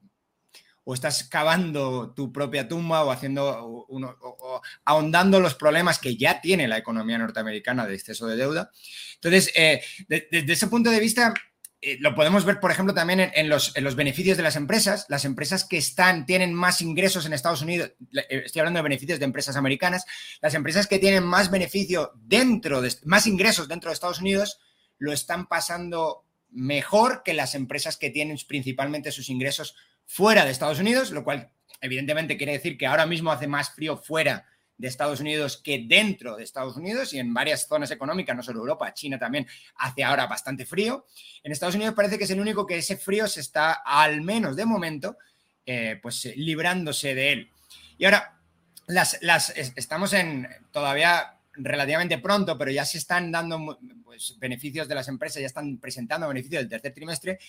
o 0.84 0.93
estás 0.93 1.24
cavando 1.24 2.13
tu 2.13 2.31
propia 2.31 2.67
tumba 2.67 3.03
o 3.03 3.10
haciendo 3.10 3.86
uno, 3.89 4.15
o, 4.22 4.62
ahondando 4.86 5.39
los 5.39 5.55
problemas 5.55 5.98
que 5.98 6.17
ya 6.17 6.39
tiene 6.39 6.67
la 6.67 6.77
economía 6.77 7.17
norteamericana 7.17 7.88
de 7.88 7.96
exceso 7.96 8.27
de 8.27 8.36
deuda. 8.36 8.70
Entonces, 9.15 9.51
eh, 9.55 9.81
desde 10.08 10.53
ese 10.53 10.67
punto 10.67 10.91
de 10.91 11.00
vista, 11.00 11.34
eh, 11.81 11.98
lo 12.00 12.13
podemos 12.13 12.46
ver, 12.46 12.60
por 12.60 12.70
ejemplo, 12.70 12.93
también 12.93 13.31
en, 13.34 13.50
los, 13.50 13.74
beneficios 13.96 14.38
de 14.38 14.43
las 14.43 14.55
empresas. 14.55 15.08
Las 15.10 15.25
empresas 15.25 15.65
que 15.65 15.77
están, 15.77 16.27
tienen 16.27 16.53
más 16.53 16.84
ingresos 16.84 17.25
en 17.25 17.34
Estados 17.34 17.63
Unidos, 17.63 17.93
eh, 18.29 18.43
estoy 18.46 18.60
hablando 18.60 18.77
de 18.77 18.84
beneficios 18.84 19.17
de 19.17 19.25
empresas 19.25 19.55
americanas, 19.55 20.05
las 20.41 20.53
empresas 20.53 20.86
que 20.86 21.00
tienen 21.00 21.24
más 21.24 21.50
beneficio 21.50 22.12
dentro 22.15 22.81
de, 22.81 22.93
más 23.05 23.25
ingresos 23.25 23.67
dentro 23.67 23.89
de 23.89 23.96
Estados 23.96 24.22
Unidos, 24.22 24.60
lo 25.01 25.12
están 25.12 25.48
pasando 25.48 26.24
mejor 26.51 27.24
que 27.24 27.34
las 27.34 27.55
empresas 27.55 27.98
que 27.98 28.12
tienen 28.12 28.38
principalmente 28.48 29.12
sus 29.12 29.29
ingresos 29.29 29.75
fuera 30.05 30.46
de 30.46 30.51
Estados 30.51 30.79
Unidos, 30.79 31.10
lo 31.10 31.24
cual 31.24 31.51
evidentemente 31.81 32.38
quiere 32.38 32.51
decir 32.51 32.77
que 32.77 32.86
ahora 32.86 33.08
mismo 33.08 33.31
hace 33.31 33.48
más 33.48 33.72
frío 33.72 33.98
fuera 33.98 34.46
de 34.77 34.88
Estados 34.88 35.20
Unidos 35.20 35.58
que 35.58 35.86
dentro 35.88 36.36
de 36.36 36.43
Estados 36.43 36.77
Unidos 36.77 37.13
y 37.13 37.20
en 37.20 37.34
varias 37.34 37.67
zonas 37.67 37.89
económicas, 37.89 38.36
no 38.36 38.43
solo 38.43 38.60
Europa, 38.60 38.93
China 38.93 39.17
también 39.17 39.48
hace 39.77 40.03
ahora 40.03 40.27
bastante 40.27 40.67
frío. 40.67 41.08
En 41.41 41.51
Estados 41.51 41.74
Unidos 41.74 41.96
parece 41.96 42.20
que 42.20 42.25
es 42.25 42.31
el 42.31 42.39
único 42.39 42.67
que 42.67 42.77
ese 42.77 42.96
frío 42.96 43.27
se 43.27 43.39
está, 43.39 43.81
al 43.84 44.22
menos 44.22 44.55
de 44.55 44.65
momento, 44.65 45.17
eh, 45.65 46.00
pues 46.00 46.25
librándose 46.36 47.15
de 47.15 47.31
él. 47.31 47.51
Y 47.98 48.05
ahora, 48.05 48.39
las, 48.86 49.50
estamos 49.55 50.13
en 50.13 50.48
todavía 50.72 51.40
relativamente 51.53 52.17
pronto, 52.17 52.58
pero 52.58 52.72
ya 52.72 52.86
se 52.86 52.98
están 52.98 53.31
dando 53.31 53.77
pues, 54.03 54.36
beneficios 54.39 54.88
de 54.88 54.96
las 54.96 55.08
empresas, 55.08 55.41
ya 55.41 55.48
están 55.48 55.77
presentando 55.77 56.27
beneficios 56.27 56.62
del 56.62 56.70
tercer 56.70 56.93
trimestre 56.93 57.39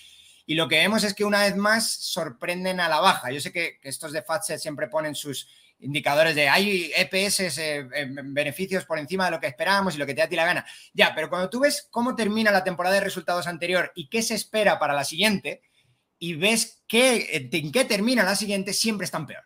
y 0.46 0.54
lo 0.54 0.68
que 0.68 0.76
vemos 0.76 1.04
es 1.04 1.14
que 1.14 1.24
una 1.24 1.42
vez 1.42 1.56
más 1.56 1.88
sorprenden 1.88 2.80
a 2.80 2.88
la 2.88 3.00
baja. 3.00 3.30
Yo 3.30 3.40
sé 3.40 3.52
que, 3.52 3.78
estos 3.82 4.12
de 4.12 4.22
FATSET 4.22 4.58
siempre 4.58 4.88
ponen 4.88 5.14
sus 5.14 5.48
indicadores 5.78 6.34
de 6.34 6.48
hay 6.48 6.92
EPS, 6.96 7.58
eh, 7.58 7.86
beneficios 8.24 8.84
por 8.84 8.98
encima 8.98 9.26
de 9.26 9.32
lo 9.32 9.40
que 9.40 9.48
esperábamos 9.48 9.94
y 9.94 9.98
lo 9.98 10.06
que 10.06 10.14
te 10.14 10.20
da 10.20 10.28
ti 10.28 10.36
la 10.36 10.44
gana. 10.44 10.66
Ya, 10.92 11.14
pero 11.14 11.28
cuando 11.28 11.50
tú 11.50 11.60
ves 11.60 11.88
cómo 11.90 12.14
termina 12.14 12.50
la 12.50 12.64
temporada 12.64 12.96
de 12.96 13.00
resultados 13.02 13.46
anterior 13.46 13.92
y 13.94 14.08
qué 14.08 14.22
se 14.22 14.34
espera 14.34 14.78
para 14.78 14.94
la 14.94 15.04
siguiente, 15.04 15.62
y 16.18 16.34
ves 16.34 16.84
qué, 16.86 17.48
en 17.50 17.72
qué 17.72 17.84
termina 17.84 18.22
la 18.22 18.36
siguiente, 18.36 18.72
siempre 18.72 19.06
están 19.06 19.26
peor. 19.26 19.42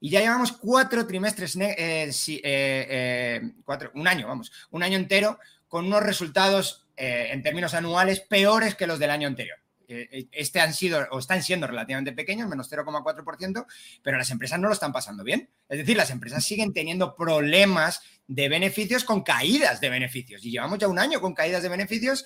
Y 0.00 0.10
ya 0.10 0.20
llevamos 0.20 0.52
cuatro 0.52 1.06
trimestres, 1.06 1.56
eh, 1.56 2.10
eh, 2.42 3.40
cuatro, 3.64 3.90
un 3.94 4.06
año, 4.06 4.28
vamos, 4.28 4.52
un 4.70 4.82
año 4.82 4.98
entero 4.98 5.38
con 5.68 5.86
unos 5.86 6.02
resultados 6.02 6.86
en 6.96 7.42
términos 7.42 7.74
anuales 7.74 8.20
peores 8.20 8.76
que 8.76 8.86
los 8.86 9.00
del 9.00 9.10
año 9.10 9.26
anterior. 9.26 9.58
Eh, 9.86 10.08
eh, 10.10 10.28
este 10.32 10.60
han 10.60 10.72
sido 10.72 11.06
o 11.10 11.18
están 11.18 11.42
siendo 11.42 11.66
relativamente 11.66 12.12
pequeños, 12.12 12.48
menos 12.48 12.70
0,4%, 12.70 13.66
pero 14.02 14.18
las 14.18 14.30
empresas 14.30 14.58
no 14.58 14.68
lo 14.68 14.74
están 14.74 14.92
pasando 14.92 15.24
bien. 15.24 15.48
Es 15.68 15.78
decir, 15.78 15.96
las 15.96 16.10
empresas 16.10 16.44
siguen 16.44 16.72
teniendo 16.72 17.14
problemas 17.14 18.02
de 18.26 18.48
beneficios 18.48 19.04
con 19.04 19.22
caídas 19.22 19.80
de 19.80 19.90
beneficios. 19.90 20.44
Y 20.44 20.50
llevamos 20.50 20.78
ya 20.78 20.88
un 20.88 20.98
año 20.98 21.20
con 21.20 21.34
caídas 21.34 21.62
de 21.62 21.68
beneficios 21.68 22.24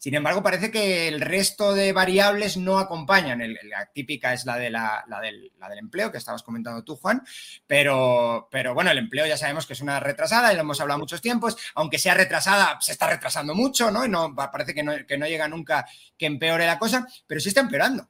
sin 0.00 0.14
embargo, 0.14 0.42
parece 0.42 0.70
que 0.70 1.08
el 1.08 1.20
resto 1.20 1.74
de 1.74 1.92
variables 1.92 2.56
no 2.56 2.78
acompañan. 2.78 3.38
la 3.64 3.84
típica 3.92 4.32
es 4.32 4.46
la, 4.46 4.56
de 4.56 4.70
la, 4.70 5.04
del, 5.20 5.52
empleo 5.78 6.10
que 6.10 6.16
estabas 6.16 6.42
comentando 6.42 6.82
tú, 6.82 6.96
Juan. 6.96 7.22
Pero, 7.66 8.48
pero 8.50 8.72
bueno, 8.72 8.90
el 8.90 8.96
empleo 8.96 9.26
ya 9.26 9.36
sabemos 9.36 9.66
que 9.66 9.74
es 9.74 9.82
una 9.82 10.00
retrasada 10.00 10.50
y 10.50 10.54
lo 10.54 10.62
hemos 10.62 10.80
hablado 10.80 11.00
muchos 11.00 11.20
tiempos. 11.20 11.58
Aunque 11.74 11.98
sea 11.98 12.14
retrasada, 12.14 12.78
se 12.80 12.92
está 12.92 13.10
retrasando 13.10 13.54
mucho, 13.54 13.90
¿no? 13.90 14.06
Y 14.06 14.08
no, 14.08 14.34
parece 14.34 14.72
que 14.72 14.82
no, 14.82 14.94
que 15.06 15.18
no 15.18 15.26
llega 15.26 15.46
nunca 15.48 15.86
que 16.16 16.24
empeore 16.24 16.64
la 16.64 16.78
cosa, 16.78 17.06
pero 17.26 17.38
sí 17.38 17.48
está 17.48 17.60
empeorando. 17.60 18.08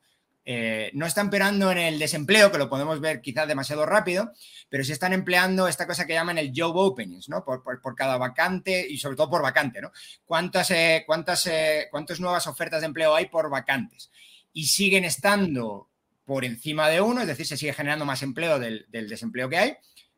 Eh, 0.53 0.91
no 0.95 1.07
están 1.07 1.27
empeorando 1.27 1.71
en 1.71 1.79
el 1.79 1.97
desempleo, 2.01 2.51
que 2.51 2.59
lo 2.59 2.69
podemos 2.69 3.01
ver 3.01 3.21
quizás 3.21 3.47
demasiado 3.47 3.87
rápido, 3.87 4.33
pero 4.69 4.83
sí 4.83 4.91
están 4.91 5.13
empleando 5.13 5.69
esta 5.69 5.87
cosa 5.87 6.09
que 6.09 6.15
llaman 6.15 6.39
el 6.39 6.51
job 6.53 6.77
openings, 6.77 7.29
¿no? 7.29 7.45
Por, 7.45 7.63
cada 7.95 8.17
vacante 8.17 8.85
y 8.91 8.99
sobre 8.99 9.15
todo 9.15 9.31
por 9.31 9.43
vacante, 9.43 9.81
¿no? 9.81 9.93
¿Cuántas, 10.25 10.73
eh, 10.73 11.07
eh, 11.07 11.87
¿Cuántas 11.89 12.19
nuevas 12.19 12.49
ofertas 12.49 12.81
de 12.81 12.87
empleo 12.87 13.15
hay 13.15 13.27
por 13.27 13.49
vacantes? 13.49 14.11
Y 14.53 14.67
siguen 14.67 15.05
estando 15.05 15.89
por 16.25 16.45
encima 16.45 16.89
de 16.89 17.01
uno, 17.01 17.21
es 17.21 17.29
decir, 17.29 17.47
se 17.47 17.57
sigue 17.57 17.73
generando 17.73 18.05
más 18.05 18.21
empleo 18.25 18.59
del 18.59 18.89
desempleo 18.91 19.49
que 19.49 19.59
hay, 19.59 19.77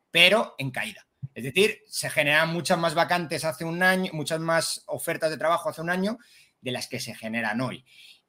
pero 0.09 0.55
en 0.57 0.71
caída. 0.71 1.05
Es 1.35 1.43
decir, 1.43 1.83
se 1.87 2.09
generan 2.09 2.49
muchas 2.49 2.79
más 2.79 2.95
vacantes 2.95 3.45
hace 3.45 3.65
un 3.65 3.83
año, 3.83 4.09
muchas 4.13 4.39
más 4.39 4.81
ofertas 4.87 5.29
de 5.29 5.37
trabajo 5.37 5.69
hace 5.69 5.81
un 5.81 5.91
año 5.91 6.17
de 6.59 6.71
las 6.71 6.87
que 6.87 6.99
se 6.99 7.13
generan 7.13 7.61
hoy. 7.61 7.85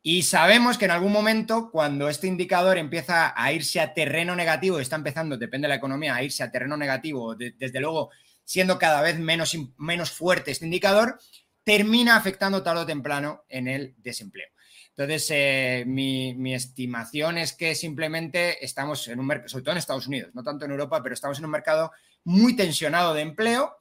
Y 0.06 0.24
sabemos 0.24 0.76
que 0.76 0.84
en 0.84 0.90
algún 0.90 1.12
momento, 1.12 1.70
cuando 1.70 2.10
este 2.10 2.26
indicador 2.26 2.76
empieza 2.76 3.32
a 3.34 3.52
irse 3.54 3.80
a 3.80 3.94
terreno 3.94 4.36
negativo, 4.36 4.78
está 4.78 4.96
empezando, 4.96 5.38
depende 5.38 5.64
de 5.64 5.70
la 5.70 5.76
economía, 5.76 6.14
a 6.14 6.22
irse 6.22 6.42
a 6.42 6.50
terreno 6.50 6.76
negativo, 6.76 7.34
desde 7.34 7.80
luego 7.80 8.10
siendo 8.44 8.78
cada 8.78 9.00
vez 9.00 9.18
menos, 9.18 9.56
menos 9.78 10.10
fuerte 10.10 10.50
este 10.50 10.66
indicador, 10.66 11.18
termina 11.64 12.16
afectando 12.16 12.62
tarde 12.62 12.82
o 12.82 12.86
temprano 12.86 13.44
en 13.48 13.66
el 13.66 13.94
desempleo. 13.96 14.48
Entonces, 14.90 15.26
eh, 15.30 15.84
mi, 15.86 16.34
mi, 16.34 16.52
estimación 16.52 17.38
es 17.38 17.54
que 17.54 17.74
simplemente 17.74 18.62
estamos 18.62 19.08
en 19.08 19.18
un 19.20 19.26
mercado, 19.26 19.48
sobre 19.48 19.64
todo 19.64 19.72
en 19.72 19.78
Estados 19.78 20.06
Unidos, 20.06 20.34
no 20.34 20.42
tanto 20.42 20.66
en 20.66 20.72
Europa, 20.72 21.02
pero 21.02 21.14
estamos 21.14 21.38
en 21.38 21.46
un 21.46 21.50
mercado 21.50 21.92
muy 22.24 22.54
tensionado 22.54 23.14
de 23.14 23.22
empleo 23.22 23.74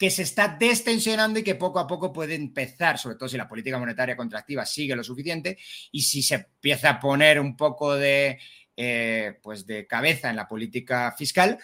que 0.00 0.08
se 0.08 0.22
está 0.22 0.56
destensionando 0.58 1.38
y 1.40 1.44
que 1.44 1.56
poco 1.56 1.78
a 1.78 1.86
poco 1.86 2.10
puede 2.10 2.34
empezar, 2.34 2.96
sobre 2.96 3.16
todo 3.16 3.28
si 3.28 3.36
la 3.36 3.46
política 3.46 3.78
monetaria 3.78 4.16
contractiva 4.16 4.64
sigue 4.64 4.96
lo 4.96 5.04
suficiente 5.04 5.58
y 5.92 6.00
si 6.00 6.22
se 6.22 6.36
empieza 6.36 6.88
a 6.88 6.98
poner 6.98 7.38
un 7.38 7.54
poco 7.54 7.94
de, 7.94 8.38
eh, 8.78 9.38
pues 9.42 9.66
de 9.66 9.86
cabeza 9.86 10.30
en 10.30 10.36
la 10.36 10.48
política 10.48 11.12
fiscal, 11.12 11.58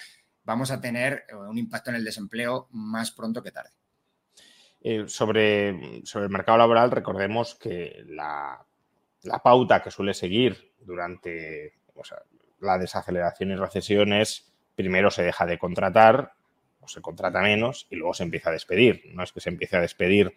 vamos 0.45 0.71
a 0.71 0.78
tener 0.78 1.25
eh, 1.31 1.35
un 1.35 1.57
impacto 1.57 1.88
en 1.88 1.97
el 1.97 2.05
desempleo 2.05 2.69
más 2.73 3.11
pronto 3.11 3.43
que 3.43 3.52
tarde. 3.52 3.71
Eh, 4.83 5.05
sobre, 5.09 6.05
sobre, 6.05 6.26
el 6.26 6.31
mercado 6.31 6.59
laboral, 6.59 6.90
recordemos 6.90 7.55
que 7.55 8.05
la, 8.07 8.62
pauta 9.43 9.83
que 9.83 9.90
suele 9.90 10.12
seguir 10.12 10.75
durante 10.81 11.73
la 12.61 12.76
desaceleración 12.76 13.52
y 13.52 13.57
recesión 13.57 14.12
es 14.12 14.52
primero 14.75 15.11
se 15.11 15.23
deja 15.23 15.47
de 15.47 15.59
contratar 15.59 16.36
se 16.87 17.00
contrata 17.00 17.40
menos 17.40 17.87
y 17.90 17.97
luego 17.97 18.14
se 18.14 18.23
empieza 18.23 18.50
a 18.50 18.52
despedir. 18.52 19.02
No 19.12 19.23
es 19.23 19.33
que 19.33 19.40
se 19.40 19.50
empiece 19.50 19.76
a 19.76 19.81
despedir 19.81 20.35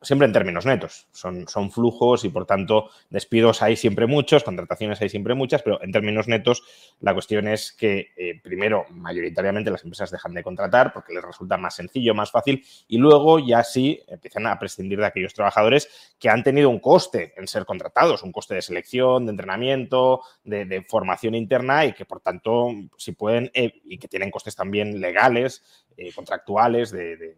siempre 0.00 0.26
en 0.26 0.32
términos 0.32 0.64
netos. 0.66 1.08
Son, 1.12 1.48
son 1.48 1.70
flujos 1.70 2.24
y, 2.24 2.28
por 2.28 2.46
tanto, 2.46 2.90
despidos 3.10 3.62
hay 3.62 3.76
siempre 3.76 4.06
muchos, 4.06 4.44
contrataciones 4.44 5.00
hay 5.00 5.08
siempre 5.08 5.34
muchas, 5.34 5.62
pero 5.62 5.82
en 5.82 5.92
términos 5.92 6.28
netos 6.28 6.62
la 7.00 7.14
cuestión 7.14 7.48
es 7.48 7.72
que, 7.72 8.12
eh, 8.16 8.40
primero, 8.42 8.86
mayoritariamente 8.90 9.70
las 9.70 9.84
empresas 9.84 10.10
dejan 10.10 10.34
de 10.34 10.42
contratar 10.42 10.92
porque 10.92 11.12
les 11.14 11.24
resulta 11.24 11.56
más 11.56 11.74
sencillo, 11.74 12.14
más 12.14 12.30
fácil, 12.30 12.64
y 12.86 12.98
luego 12.98 13.38
ya 13.38 13.64
sí 13.64 14.00
empiezan 14.06 14.46
a 14.46 14.58
prescindir 14.58 15.00
de 15.00 15.06
aquellos 15.06 15.34
trabajadores 15.34 16.14
que 16.18 16.28
han 16.28 16.42
tenido 16.42 16.70
un 16.70 16.78
coste 16.78 17.34
en 17.36 17.48
ser 17.48 17.64
contratados, 17.64 18.22
un 18.22 18.32
coste 18.32 18.54
de 18.54 18.62
selección, 18.62 19.26
de 19.26 19.30
entrenamiento, 19.30 20.22
de, 20.44 20.84
formación 20.88 21.34
interna 21.34 21.84
y 21.84 21.92
que, 21.92 22.04
por 22.04 22.20
tanto, 22.20 22.70
si 22.96 23.12
pueden, 23.12 23.50
eh, 23.52 23.80
y 23.84 23.98
que 23.98 24.08
tienen 24.08 24.30
costes 24.30 24.54
también 24.54 25.00
legales, 25.00 25.62
eh, 25.96 26.12
contractuales, 26.14 26.92
de 26.92 27.16
de 27.16 27.36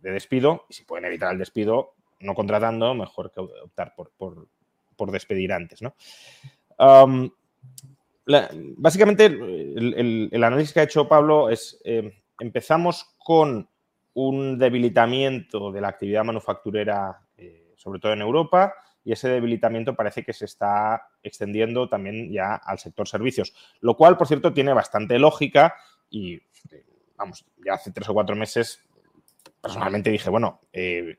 despido 0.00 0.64
y 0.68 0.74
si 0.74 0.84
pueden 0.84 1.04
evitar 1.04 1.32
el 1.32 1.38
despido 1.38 1.94
no 2.20 2.34
contratando, 2.34 2.94
mejor 2.94 3.30
que 3.30 3.40
optar 3.40 3.94
por, 3.94 5.12
despedir 5.12 5.52
antes. 5.52 5.82
¿no? 5.82 5.94
básicamente, 8.76 9.26
el, 9.26 10.42
análisis 10.42 10.72
que 10.72 10.80
ha 10.80 10.84
hecho 10.84 11.08
Pablo 11.08 11.48
es, 11.48 11.80
eh, 11.84 12.22
empezamos 12.40 13.14
con 13.18 13.68
un 14.14 14.58
debilitamiento 14.58 15.70
de 15.70 15.80
la 15.80 15.88
actividad 15.88 16.24
manufacturera, 16.24 17.20
eh, 17.36 17.72
sobre 17.76 18.00
todo 18.00 18.12
en 18.12 18.20
Europa, 18.20 18.74
y 19.04 19.12
ese 19.12 19.28
debilitamiento 19.28 19.94
parece 19.94 20.24
que 20.24 20.32
se 20.32 20.44
está 20.44 21.08
extendiendo 21.22 21.88
también 21.88 22.30
ya 22.32 22.56
al 22.56 22.78
sector 22.78 23.06
servicios, 23.06 23.54
lo 23.80 23.96
cual, 23.96 24.16
por 24.16 24.26
cierto, 24.26 24.52
tiene 24.52 24.72
bastante 24.72 25.18
lógica 25.18 25.76
y, 26.10 26.40
vamos, 27.16 27.46
ya 27.64 27.74
hace 27.74 27.92
tres 27.92 28.08
o 28.08 28.14
cuatro 28.14 28.36
meses 28.36 28.82
personalmente 29.68 30.10
dije, 30.10 30.30
bueno, 30.30 30.60
eh, 30.72 31.18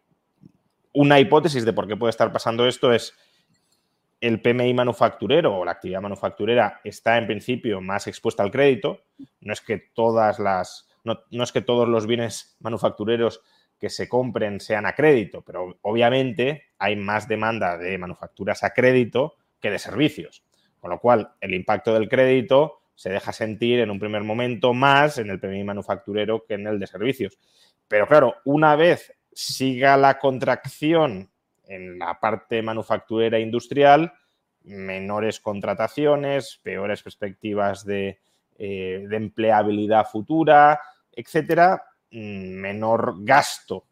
una 0.94 1.20
hipótesis 1.20 1.66
de 1.66 1.74
por 1.74 1.88
qué 1.88 1.96
puede 1.96 2.10
estar 2.10 2.32
pasando 2.32 2.68
esto 2.68 2.92
es 2.92 3.14
el 4.22 4.42
PMI 4.42 4.74
manufacturero 4.74 5.56
o 5.56 5.64
la 5.64 5.72
actividad 5.72 6.02
manufacturera 6.02 6.82
está 6.84 7.18
en 7.18 7.28
principio 7.28 7.80
más 7.80 8.08
expuesta 8.08 8.42
al 8.42 8.52
crédito. 8.52 9.04
No 9.40 9.54
es 9.54 9.62
que 9.62 9.78
todas 9.94 10.40
las, 10.40 10.90
no, 11.04 11.44
es 11.44 11.52
que 11.52 11.62
todos 11.62 11.88
los 11.88 12.08
bienes 12.08 12.58
manufactureros 12.60 13.42
que 13.80 13.90
se 13.90 14.10
compren 14.10 14.60
sean 14.60 14.86
a 14.86 14.94
crédito, 14.94 15.42
pero 15.42 15.78
obviamente 15.84 16.64
hay 16.80 16.96
más 16.96 17.28
demanda 17.28 17.78
de 17.78 17.98
manufacturas 17.98 18.64
a 18.64 18.74
crédito 18.74 19.36
que 19.62 19.70
de 19.70 19.80
servicios. 19.80 20.44
Con 20.80 20.90
lo 20.90 21.00
cual, 21.00 21.34
el 21.40 21.54
impacto 21.54 21.94
del 21.94 22.10
crédito 22.10 22.80
se 22.96 23.10
deja 23.10 23.32
sentir 23.32 23.80
en 23.80 23.92
un 23.92 24.00
primer 24.00 24.24
momento 24.24 24.74
más 24.74 25.20
en 25.20 25.30
el 25.30 25.40
PMI 25.40 25.64
manufacturero 25.64 26.44
que 26.46 26.56
en 26.56 26.68
el 26.68 26.80
de 26.80 26.88
servicios. 26.88 27.38
Pero 27.90 28.08
claro, 28.08 28.36
una 28.46 28.78
vez 28.78 29.12
siga 29.34 29.98
la 29.98 30.18
contracción 30.18 31.30
en 31.66 32.00
la 32.00 32.18
parte 32.20 32.62
manufacturera 32.62 33.40
industrial, 33.40 34.14
menores 34.64 35.42
contrataciones, 35.42 36.62
peores 36.64 37.04
perspectivas 37.04 37.84
de, 37.84 38.20
eh, 38.58 39.06
de 39.10 39.16
empleabilidad 39.18 40.06
futura, 40.06 40.80
etcétera, 41.12 41.84
mm, 42.12 42.62
menor 42.62 43.16
gasto 43.26 43.86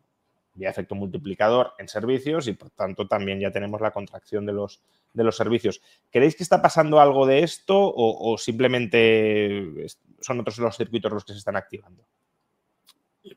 vía 0.58 0.70
efecto 0.70 0.96
multiplicador 0.96 1.74
en 1.78 1.88
servicios 1.88 2.48
y 2.48 2.54
por 2.54 2.72
tanto 2.72 3.08
también 3.08 3.40
ya 3.40 3.52
tenemos 3.52 3.80
la 3.80 3.92
contracción 3.92 4.46
de 4.46 4.54
los, 4.54 4.82
de 5.14 5.24
los 5.24 5.38
servicios. 5.38 5.82
¿Creéis 6.12 6.36
que 6.36 6.44
está 6.44 6.62
pasando 6.62 7.00
algo 7.00 7.26
de 7.26 7.44
esto 7.44 7.76
o, 7.78 8.38
simplemente 8.38 9.86
son 10.20 10.40
otros 10.40 10.58
los 10.58 10.76
circuitos 10.76 11.12
los 11.12 11.24
que 11.24 11.34
se 11.34 11.40
están 11.40 11.56
activando? 11.56 12.04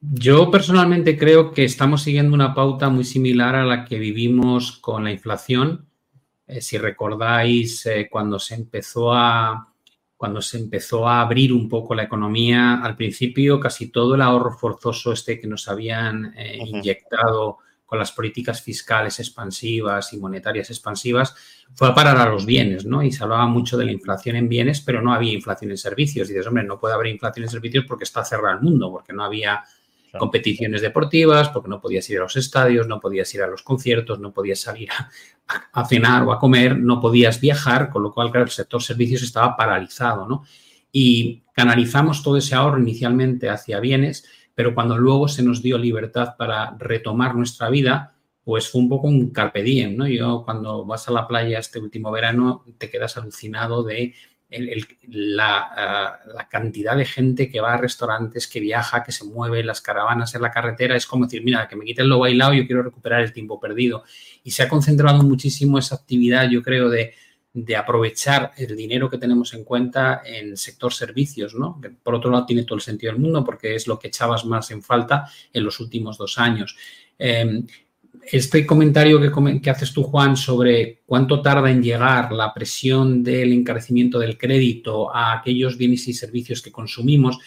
Yo 0.00 0.50
personalmente 0.50 1.18
creo 1.18 1.52
que 1.52 1.64
estamos 1.64 2.02
siguiendo 2.02 2.34
una 2.34 2.54
pauta 2.54 2.88
muy 2.88 3.04
similar 3.04 3.54
a 3.54 3.64
la 3.64 3.84
que 3.84 3.98
vivimos 3.98 4.72
con 4.72 5.04
la 5.04 5.12
inflación. 5.12 5.86
Eh, 6.46 6.60
si 6.60 6.78
recordáis, 6.78 7.86
eh, 7.86 8.08
cuando 8.10 8.38
se 8.38 8.54
empezó 8.54 9.12
a 9.12 9.66
cuando 10.16 10.42
se 10.42 10.58
empezó 10.58 11.08
a 11.08 11.22
abrir 11.22 11.50
un 11.50 11.66
poco 11.66 11.94
la 11.94 12.02
economía, 12.02 12.82
al 12.82 12.94
principio 12.94 13.58
casi 13.58 13.90
todo 13.90 14.14
el 14.14 14.20
ahorro 14.20 14.52
forzoso 14.52 15.14
este 15.14 15.40
que 15.40 15.46
nos 15.46 15.66
habían 15.66 16.34
eh, 16.36 16.58
inyectado 16.62 17.56
con 17.86 17.98
las 17.98 18.12
políticas 18.12 18.60
fiscales 18.60 19.18
expansivas 19.18 20.12
y 20.12 20.18
monetarias 20.18 20.68
expansivas 20.68 21.34
fue 21.74 21.88
a 21.88 21.94
parar 21.94 22.18
a 22.18 22.28
los 22.28 22.44
bienes, 22.44 22.84
¿no? 22.84 23.02
Y 23.02 23.12
se 23.12 23.24
hablaba 23.24 23.46
mucho 23.46 23.78
de 23.78 23.86
la 23.86 23.92
inflación 23.92 24.36
en 24.36 24.48
bienes, 24.48 24.82
pero 24.82 25.00
no 25.00 25.14
había 25.14 25.32
inflación 25.32 25.70
en 25.70 25.78
servicios. 25.78 26.28
Y 26.28 26.34
dices, 26.34 26.46
hombre, 26.46 26.64
no 26.64 26.78
puede 26.78 26.94
haber 26.94 27.06
inflación 27.06 27.44
en 27.44 27.50
servicios 27.50 27.86
porque 27.88 28.04
está 28.04 28.22
cerrado 28.22 28.58
el 28.58 28.62
mundo, 28.62 28.90
porque 28.92 29.14
no 29.14 29.24
había 29.24 29.64
competiciones 30.18 30.82
deportivas, 30.82 31.48
porque 31.50 31.68
no 31.68 31.80
podías 31.80 32.08
ir 32.10 32.18
a 32.18 32.22
los 32.22 32.36
estadios, 32.36 32.86
no 32.86 33.00
podías 33.00 33.32
ir 33.34 33.42
a 33.42 33.46
los 33.46 33.62
conciertos, 33.62 34.18
no 34.18 34.32
podías 34.32 34.60
salir 34.60 34.88
a, 35.72 35.84
cenar 35.86 36.22
o 36.24 36.32
a 36.32 36.38
comer, 36.38 36.78
no 36.78 37.00
podías 37.00 37.40
viajar, 37.40 37.90
con 37.90 38.02
lo 38.02 38.12
cual, 38.12 38.30
el 38.34 38.50
sector 38.50 38.82
servicios 38.82 39.22
estaba 39.22 39.56
paralizado, 39.56 40.26
¿no? 40.26 40.44
Y 40.92 41.42
canalizamos 41.52 42.22
todo 42.22 42.36
ese 42.36 42.54
ahorro 42.54 42.80
inicialmente 42.80 43.48
hacia 43.48 43.80
bienes, 43.80 44.24
pero 44.54 44.74
cuando 44.74 44.98
luego 44.98 45.28
se 45.28 45.42
nos 45.42 45.62
dio 45.62 45.78
libertad 45.78 46.34
para 46.36 46.76
retomar 46.78 47.34
nuestra 47.34 47.70
vida, 47.70 48.14
pues 48.44 48.68
fue 48.68 48.80
un 48.80 48.88
poco 48.88 49.06
un 49.06 49.30
carpe 49.30 49.62
diem, 49.62 49.96
¿no? 49.96 50.08
Yo 50.08 50.42
cuando 50.44 50.84
vas 50.84 51.06
a 51.08 51.12
la 51.12 51.28
playa 51.28 51.58
este 51.58 51.78
último 51.78 52.10
verano 52.10 52.64
te 52.78 52.90
quedas 52.90 53.16
alucinado 53.16 53.82
de 53.82 54.14
la, 55.08 56.20
la, 56.26 56.48
cantidad 56.48 56.96
de 56.96 57.04
gente 57.04 57.50
que 57.50 57.60
va 57.60 57.74
a 57.74 57.76
restaurantes, 57.76 58.48
que 58.48 58.60
viaja, 58.60 59.02
que 59.02 59.12
se 59.12 59.24
mueve, 59.24 59.62
las 59.62 59.80
caravanas 59.80 60.34
en 60.34 60.42
la 60.42 60.50
carretera, 60.50 60.96
es 60.96 61.06
como 61.06 61.24
decir, 61.24 61.42
mira, 61.44 61.68
que 61.68 61.76
me 61.76 61.84
quiten 61.84 62.08
lo 62.08 62.18
bailado, 62.18 62.52
yo 62.54 62.66
quiero 62.66 62.82
recuperar 62.82 63.22
el 63.22 63.32
tiempo 63.32 63.60
perdido. 63.60 64.04
Y 64.42 64.50
se 64.50 64.62
ha 64.62 64.68
concentrado 64.68 65.22
muchísimo 65.22 65.78
esa 65.78 65.94
actividad, 65.94 66.48
yo 66.50 66.62
creo, 66.62 66.88
de, 66.88 67.14
de 67.52 67.76
aprovechar 67.76 68.52
el 68.56 68.76
dinero 68.76 69.08
que 69.08 69.18
tenemos 69.18 69.54
en 69.54 69.64
cuenta 69.64 70.22
en 70.24 70.50
el 70.50 70.56
sector 70.56 70.92
servicios, 70.92 71.54
¿no? 71.54 71.80
Que 71.80 71.90
por 71.90 72.14
otro 72.14 72.30
lado 72.30 72.46
tiene 72.46 72.64
todo 72.64 72.76
el 72.76 72.82
sentido 72.82 73.12
del 73.12 73.20
mundo 73.20 73.44
porque 73.44 73.74
es 73.74 73.86
lo 73.86 73.98
que 73.98 74.08
echabas 74.08 74.44
más 74.44 74.70
en 74.70 74.82
falta 74.82 75.30
en 75.52 75.64
los 75.64 75.80
últimos 75.80 76.18
dos 76.18 76.38
años. 76.38 76.76
Eh, 77.18 77.64
este 78.30 78.64
comentario 78.66 79.20
que, 79.60 79.70
haces 79.70 79.92
tú, 79.92 80.02
Juan, 80.04 80.36
sobre 80.36 81.00
cuánto 81.06 81.42
tarda 81.42 81.70
en 81.70 81.82
llegar 81.82 82.32
la 82.32 82.54
presión 82.54 83.22
del 83.22 83.52
encarecimiento 83.52 84.18
del 84.18 84.38
crédito 84.38 85.14
a 85.14 85.32
aquellos 85.38 85.76
bienes 85.76 86.06
y 86.08 86.12
servicios 86.12 86.62
que 86.62 86.70
consumimos, 86.70 87.38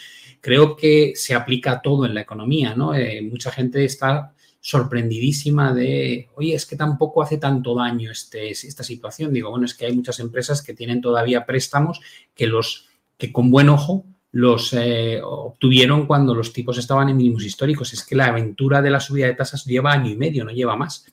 creo 0.41 0.75
que 0.75 1.13
se 1.15 1.35
aplica 1.35 1.73
a 1.73 1.81
todo 1.81 2.05
en 2.05 2.13
la 2.13 2.21
economía, 2.21 2.75
¿no? 2.75 2.93
Eh, 2.93 3.21
mucha 3.21 3.51
gente 3.51 3.85
está 3.85 4.33
sorprendidísima 4.59 5.73
de, 5.73 6.29
oye, 6.35 6.55
es 6.55 6.65
que 6.65 6.75
tampoco 6.75 7.21
hace 7.21 7.37
tanto 7.37 7.75
daño 7.75 8.11
este, 8.11 8.49
esta 8.49 8.83
situación. 8.83 9.33
Digo, 9.33 9.49
bueno, 9.49 9.65
es 9.65 9.73
que 9.73 9.85
hay 9.85 9.93
muchas 9.93 10.19
empresas 10.19 10.61
que 10.61 10.73
tienen 10.73 11.01
todavía 11.01 11.45
préstamos 11.45 11.99
que 12.33 12.47
los 12.47 12.87
que 13.17 13.31
con 13.31 13.51
buen 13.51 13.69
ojo 13.69 14.05
los 14.33 14.73
eh, 14.73 15.21
obtuvieron 15.23 16.07
cuando 16.07 16.33
los 16.33 16.51
tipos 16.51 16.79
estaban 16.79 17.07
en 17.07 17.17
mínimos 17.17 17.45
históricos. 17.45 17.93
Es 17.93 18.03
que 18.03 18.15
la 18.15 18.25
aventura 18.25 18.81
de 18.81 18.89
la 18.89 18.99
subida 18.99 19.27
de 19.27 19.35
tasas 19.35 19.63
lleva 19.63 19.91
año 19.93 20.09
y 20.09 20.15
medio, 20.15 20.43
no 20.43 20.51
lleva 20.51 20.75
más. 20.75 21.05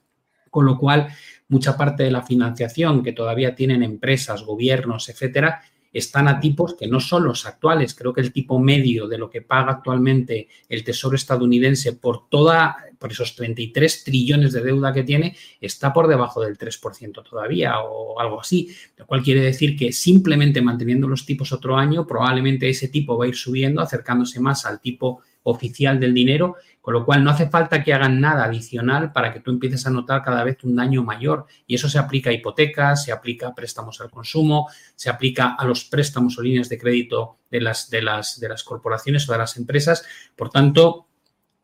Con 0.49 0.65
lo 0.65 0.79
cual, 0.79 1.09
mucha 1.49 1.77
parte 1.77 2.03
de 2.03 2.11
la 2.11 2.23
financiación 2.23 3.03
que 3.03 3.13
todavía 3.13 3.55
tienen 3.55 3.83
empresas, 3.83 4.43
gobiernos, 4.43 5.11
etcétera, 5.11 5.61
están 5.93 6.29
a 6.29 6.41
tipos 6.41 6.75
que 6.75 6.87
no 6.87 7.01
son 7.01 7.25
los 7.25 7.47
actuales. 7.47 7.95
Creo 7.95 8.13
que 8.13 8.21
el 8.21 8.33
tipo 8.33 8.59
medio 8.59 9.09
de 9.09 9.19
lo 9.19 9.31
que 9.31 9.43
paga 9.43 9.73
actualmente 9.73 10.49
el 10.69 10.85
Tesoro 10.85 11.17
estadounidense 11.17 11.95
por 11.95 12.29
toda 12.29 12.77
por 13.01 13.11
esos 13.11 13.35
33 13.35 14.05
trillones 14.05 14.53
de 14.53 14.61
deuda 14.61 14.93
que 14.93 15.03
tiene, 15.03 15.35
está 15.59 15.91
por 15.91 16.07
debajo 16.07 16.43
del 16.43 16.59
3% 16.59 17.25
todavía 17.29 17.81
o 17.81 18.21
algo 18.21 18.43
así, 18.43 18.69
lo 18.99 19.07
cual 19.07 19.23
quiere 19.23 19.41
decir 19.41 19.75
que 19.75 19.91
simplemente 19.91 20.61
manteniendo 20.61 21.09
los 21.09 21.25
tipos 21.25 21.51
otro 21.51 21.77
año, 21.79 22.07
probablemente 22.07 22.69
ese 22.69 22.89
tipo 22.89 23.17
va 23.17 23.25
a 23.25 23.29
ir 23.29 23.37
subiendo, 23.37 23.81
acercándose 23.81 24.39
más 24.39 24.67
al 24.67 24.83
tipo 24.83 25.23
oficial 25.45 25.99
del 25.99 26.13
dinero, 26.13 26.57
con 26.81 26.95
lo 26.95 27.05
cual 27.05 27.23
no 27.23 27.31
hace 27.31 27.49
falta 27.49 27.85
que 27.85 27.93
hagan 27.93 28.21
nada 28.21 28.45
adicional 28.45 29.13
para 29.13 29.33
que 29.33 29.41
tú 29.41 29.51
empieces 29.51 29.87
a 29.87 29.91
notar 29.91 30.23
cada 30.23 30.45
vez 30.45 30.59
un 30.65 30.77
daño 30.77 31.03
mayor. 31.03 31.47
Y 31.67 31.75
eso 31.75 31.89
se 31.89 31.99
aplica 31.99 32.31
a 32.31 32.33
hipotecas, 32.33 33.05
se 33.05 33.13
aplica 33.13 33.49
a 33.49 33.55
préstamos 33.55 34.01
al 34.01 34.11
consumo, 34.11 34.69
se 34.97 35.11
aplica 35.11 35.55
a 35.59 35.65
los 35.67 35.85
préstamos 35.85 36.39
o 36.39 36.43
líneas 36.43 36.69
de 36.69 36.79
crédito 36.79 37.39
de 37.51 37.61
las, 37.61 37.91
de 37.91 38.03
las, 38.03 38.41
de 38.41 38.49
las 38.49 38.65
corporaciones 38.65 39.29
o 39.29 39.33
de 39.33 39.39
las 39.39 39.57
empresas. 39.57 40.05
Por 40.35 40.51
tanto, 40.51 41.07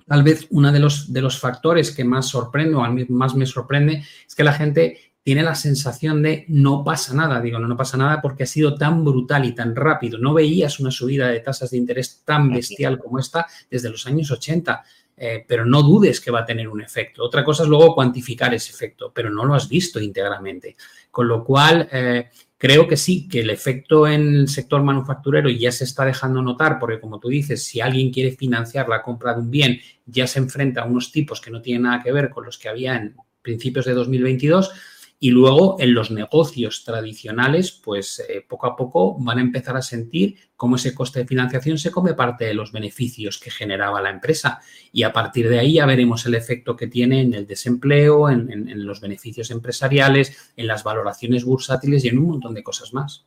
tal 0.07 0.23
vez 0.23 0.47
uno 0.51 0.71
de 0.71 0.81
los, 0.81 1.13
de 1.13 1.23
los 1.23 1.39
factores 1.39 1.93
que 1.93 2.05
más 2.05 2.29
sorprende 2.29 2.75
o 2.75 2.87
más 3.09 3.35
me 3.35 3.47
sorprende 3.47 4.05
es 4.27 4.35
que 4.35 4.45
la 4.45 4.53
gente 4.53 5.01
tiene 5.27 5.43
la 5.43 5.57
sensación 5.57 6.23
de 6.23 6.45
no 6.47 6.85
pasa 6.85 7.13
nada. 7.13 7.41
Digo, 7.41 7.59
no, 7.59 7.67
no 7.67 7.77
pasa 7.77 7.97
nada 7.97 8.23
porque 8.23 8.45
ha 8.45 8.47
sido 8.47 8.77
tan 8.77 9.05
brutal 9.05 9.45
y 9.45 9.57
tan 9.57 9.75
rápido. 9.75 10.19
No 10.19 10.35
veías 10.35 10.79
una 10.79 10.93
subida 10.93 11.27
de 11.27 11.41
tasas 11.41 11.73
de 11.73 11.79
interés 11.79 12.23
tan 12.25 12.53
bestial 12.53 13.01
como 13.01 13.19
esta 13.19 13.45
desde 13.69 13.91
los 13.91 14.07
años 14.07 14.31
80. 14.31 14.85
Eh, 15.19 15.45
pero 15.49 15.65
no 15.65 15.83
dudes 15.83 16.21
que 16.21 16.31
va 16.31 16.41
a 16.41 16.45
tener 16.45 16.69
un 16.69 16.83
efecto. 16.83 17.25
Otra 17.25 17.43
cosa 17.43 17.63
es 17.63 17.69
luego 17.69 17.95
cuantificar 17.95 18.53
ese 18.53 18.73
efecto, 18.73 19.13
pero 19.15 19.31
no 19.31 19.47
lo 19.47 19.55
has 19.55 19.69
visto 19.69 19.99
íntegramente. 19.99 20.77
Con 21.11 21.27
lo 21.27 21.43
cual, 21.43 21.89
eh, 21.91 22.29
Creo 22.59 22.89
que 22.89 22.97
sí, 22.97 23.29
que 23.29 23.41
el 23.41 23.51
efecto 23.51 24.07
en 24.07 24.35
el 24.35 24.49
sector 24.49 24.83
manufacturero 24.83 25.51
ya 25.51 25.71
se 25.71 25.85
está 25.85 26.07
dejando 26.07 26.41
notar, 26.41 26.79
porque 26.79 27.01
como 27.01 27.21
tú 27.21 27.29
dices, 27.29 27.63
si 27.63 27.83
alguien 27.83 28.11
quiere 28.11 28.33
financiar 28.33 28.89
la 28.89 29.03
compra 29.03 29.35
de 29.35 29.41
un 29.41 29.51
bien, 29.51 29.79
ya 30.07 30.27
se 30.27 30.39
enfrenta 30.39 30.81
a 30.81 30.87
unos 30.87 31.13
tipos 31.13 31.43
que 31.43 31.51
no 31.51 31.61
tienen 31.61 31.83
nada 31.83 32.03
que 32.03 32.13
ver 32.13 32.31
con 32.31 32.47
los 32.47 32.57
que 32.57 32.71
había 32.71 32.97
en 32.97 33.15
principios 33.43 33.85
de 33.85 33.93
2022 33.93 34.73
y 35.19 35.31
luego 35.31 35.77
en 35.81 35.95
los 35.95 36.11
negocios 36.11 36.85
tradicionales, 36.85 37.73
pues 37.73 38.23
eh, 38.29 38.45
poco 38.47 38.67
a 38.67 38.77
poco 38.77 39.17
van 39.19 39.39
a 39.39 39.41
empezar 39.41 39.77
a 39.77 39.83
sentir 39.83 40.37
cómo 40.57 40.77
ese 40.77 40.95
coste 40.95 41.21
de 41.21 41.27
financiación 41.27 41.79
se 41.79 41.91
come 41.91 42.13
parte 42.13 42.45
de 42.45 42.55
los 42.55 42.71
beneficios 42.71 43.39
que 43.39 43.51
generaba 43.51 44.03
la 44.03 44.11
empresa. 44.11 44.61
Y 44.93 45.05
a 45.05 45.13
partir 45.13 45.49
de 45.49 45.59
ahí 45.59 45.75
ya 45.75 45.87
veremos 45.87 46.27
el 46.27 46.35
efecto 46.35 46.77
que 46.77 46.87
tiene 46.87 47.23
en 47.23 47.33
el 47.33 47.47
desempleo, 47.47 48.29
en, 48.29 48.87
los 48.87 49.01
beneficios 49.01 49.51
empresariales, 49.51 50.53
en 50.57 50.67
las 50.67 50.85
valoraciones 50.85 51.45
bursátiles 51.45 52.05
y 52.05 52.09
en 52.09 52.19
un 52.19 52.27
montón 52.27 52.55
de 52.55 52.63
cosas 52.63 52.93
más. 52.93 53.25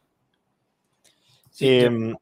Sí, 1.49 1.67
em, 1.67 2.15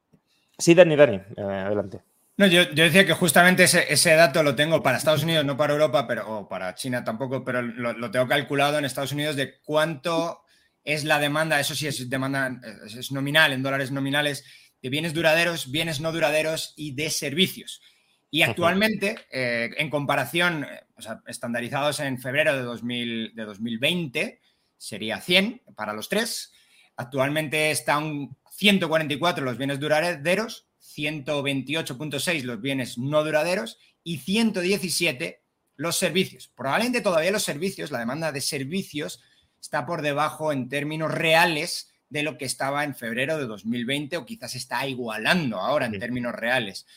Dani, 0.75 0.95
Dani, 0.95 1.17
eh, 1.36 1.41
adelante. 1.41 2.06
No, 2.38 2.45
yo, 2.45 2.65
decía 2.65 3.04
que 3.04 3.13
justamente 3.13 3.63
ese, 3.63 4.13
dato 4.13 4.43
lo 4.43 4.56
tengo 4.56 4.84
para 4.84 4.97
Estados 4.97 5.23
Unidos, 5.23 5.43
no 5.43 5.58
para 5.58 5.73
Europa, 5.73 6.06
pero 6.08 6.30
o 6.30 6.47
para 6.47 6.76
China 6.76 7.04
tampoco, 7.04 7.43
pero 7.43 7.63
lo, 7.63 8.12
tengo 8.12 8.28
calculado 8.28 8.78
en 8.78 8.86
Estados 8.86 9.12
Unidos 9.12 9.36
de 9.36 9.60
cuánto 9.63 10.43
es 10.84 11.04
la 11.04 11.17
demanda, 11.17 11.60
eso 11.60 11.73
sí 11.73 11.88
es 11.88 12.08
demanda, 12.12 12.62
es 12.86 13.12
nominal, 13.12 13.54
en 13.54 13.63
dólares 13.63 13.89
nominales, 13.89 14.45
de 14.84 14.89
bienes 14.89 15.15
duraderos, 15.15 15.71
bienes 15.71 16.00
no 16.00 16.12
duraderos 16.12 16.76
y 16.78 16.93
de 16.93 17.10
servicios. 17.10 17.82
Y 18.30 18.43
actualmente, 18.43 19.15
eh, 19.32 19.71
en 19.76 19.89
comparación, 19.89 20.67
o 20.95 21.02
sea, 21.02 21.23
estandarizados 21.26 22.00
en 22.02 22.19
febrero 22.19 22.56
de, 22.56 22.62
2000, 22.62 23.34
de 23.34 23.45
2020, 23.45 24.41
sería 24.78 25.19
100 25.21 25.63
para 25.76 25.93
los 25.93 26.08
tres. 26.08 26.54
Actualmente 26.97 27.71
están 27.71 28.38
144 28.52 29.43
los 29.43 29.58
bienes 29.58 29.80
duraderos 29.80 30.66
128.6 30.97 32.41
los 32.43 32.60
bienes 32.60 32.97
no 32.97 33.23
duraderos 33.23 33.77
y 34.03 34.17
117 34.17 35.43
los 35.75 35.95
servicios. 35.95 36.51
Probablemente 36.55 37.01
todavía 37.01 37.31
los 37.31 37.43
servicios, 37.43 37.91
la 37.91 37.99
demanda 37.99 38.31
de 38.31 38.41
servicios 38.41 39.21
está 39.62 39.86
por 39.86 40.01
debajo 40.01 40.51
en 40.51 40.69
términos 40.69 41.12
reales 41.12 41.93
de 42.10 42.23
lo 42.23 42.38
que 42.38 42.45
estaba 42.45 42.83
en 42.83 42.95
febrero 42.95 43.38
de 43.38 43.45
2020 43.45 44.17
o 44.17 44.25
quizás 44.25 44.55
está 44.55 44.88
igualando 44.88 45.60
ahora 45.60 45.88
en 45.88 45.99
términos 45.99 46.33
reales. 46.33 46.88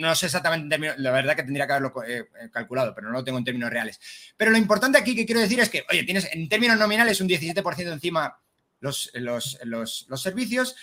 No, 0.00 0.14
sé 0.14 0.26
exactamente 0.26 0.64
en 0.64 0.70
términos, 0.70 0.98
la 0.98 1.10
verdad 1.10 1.36
que 1.36 1.42
tendría 1.42 1.66
que 1.66 1.72
haberlo 1.74 1.92
eh, 2.04 2.26
eh, 2.40 2.50
calculado, 2.50 2.94
pero 2.94 3.08
no 3.08 3.12
lo 3.12 3.24
tengo 3.24 3.38
en 3.38 3.44
términos 3.44 3.70
reales. 3.70 4.00
Pero 4.36 4.50
lo 4.50 4.56
importante 4.56 4.98
aquí 4.98 5.14
que 5.14 5.26
quiero 5.26 5.40
decir 5.40 5.60
es 5.60 5.68
que, 5.68 5.84
oye, 5.90 6.02
tienes 6.04 6.28
en 6.32 6.48
términos 6.48 6.78
nominales 6.78 7.20
un 7.20 7.28
17% 7.28 7.92
encima 7.92 8.40
los, 8.80 9.10
los, 9.14 9.58
los, 9.64 10.06
los 10.08 10.22
servicios 10.22 10.76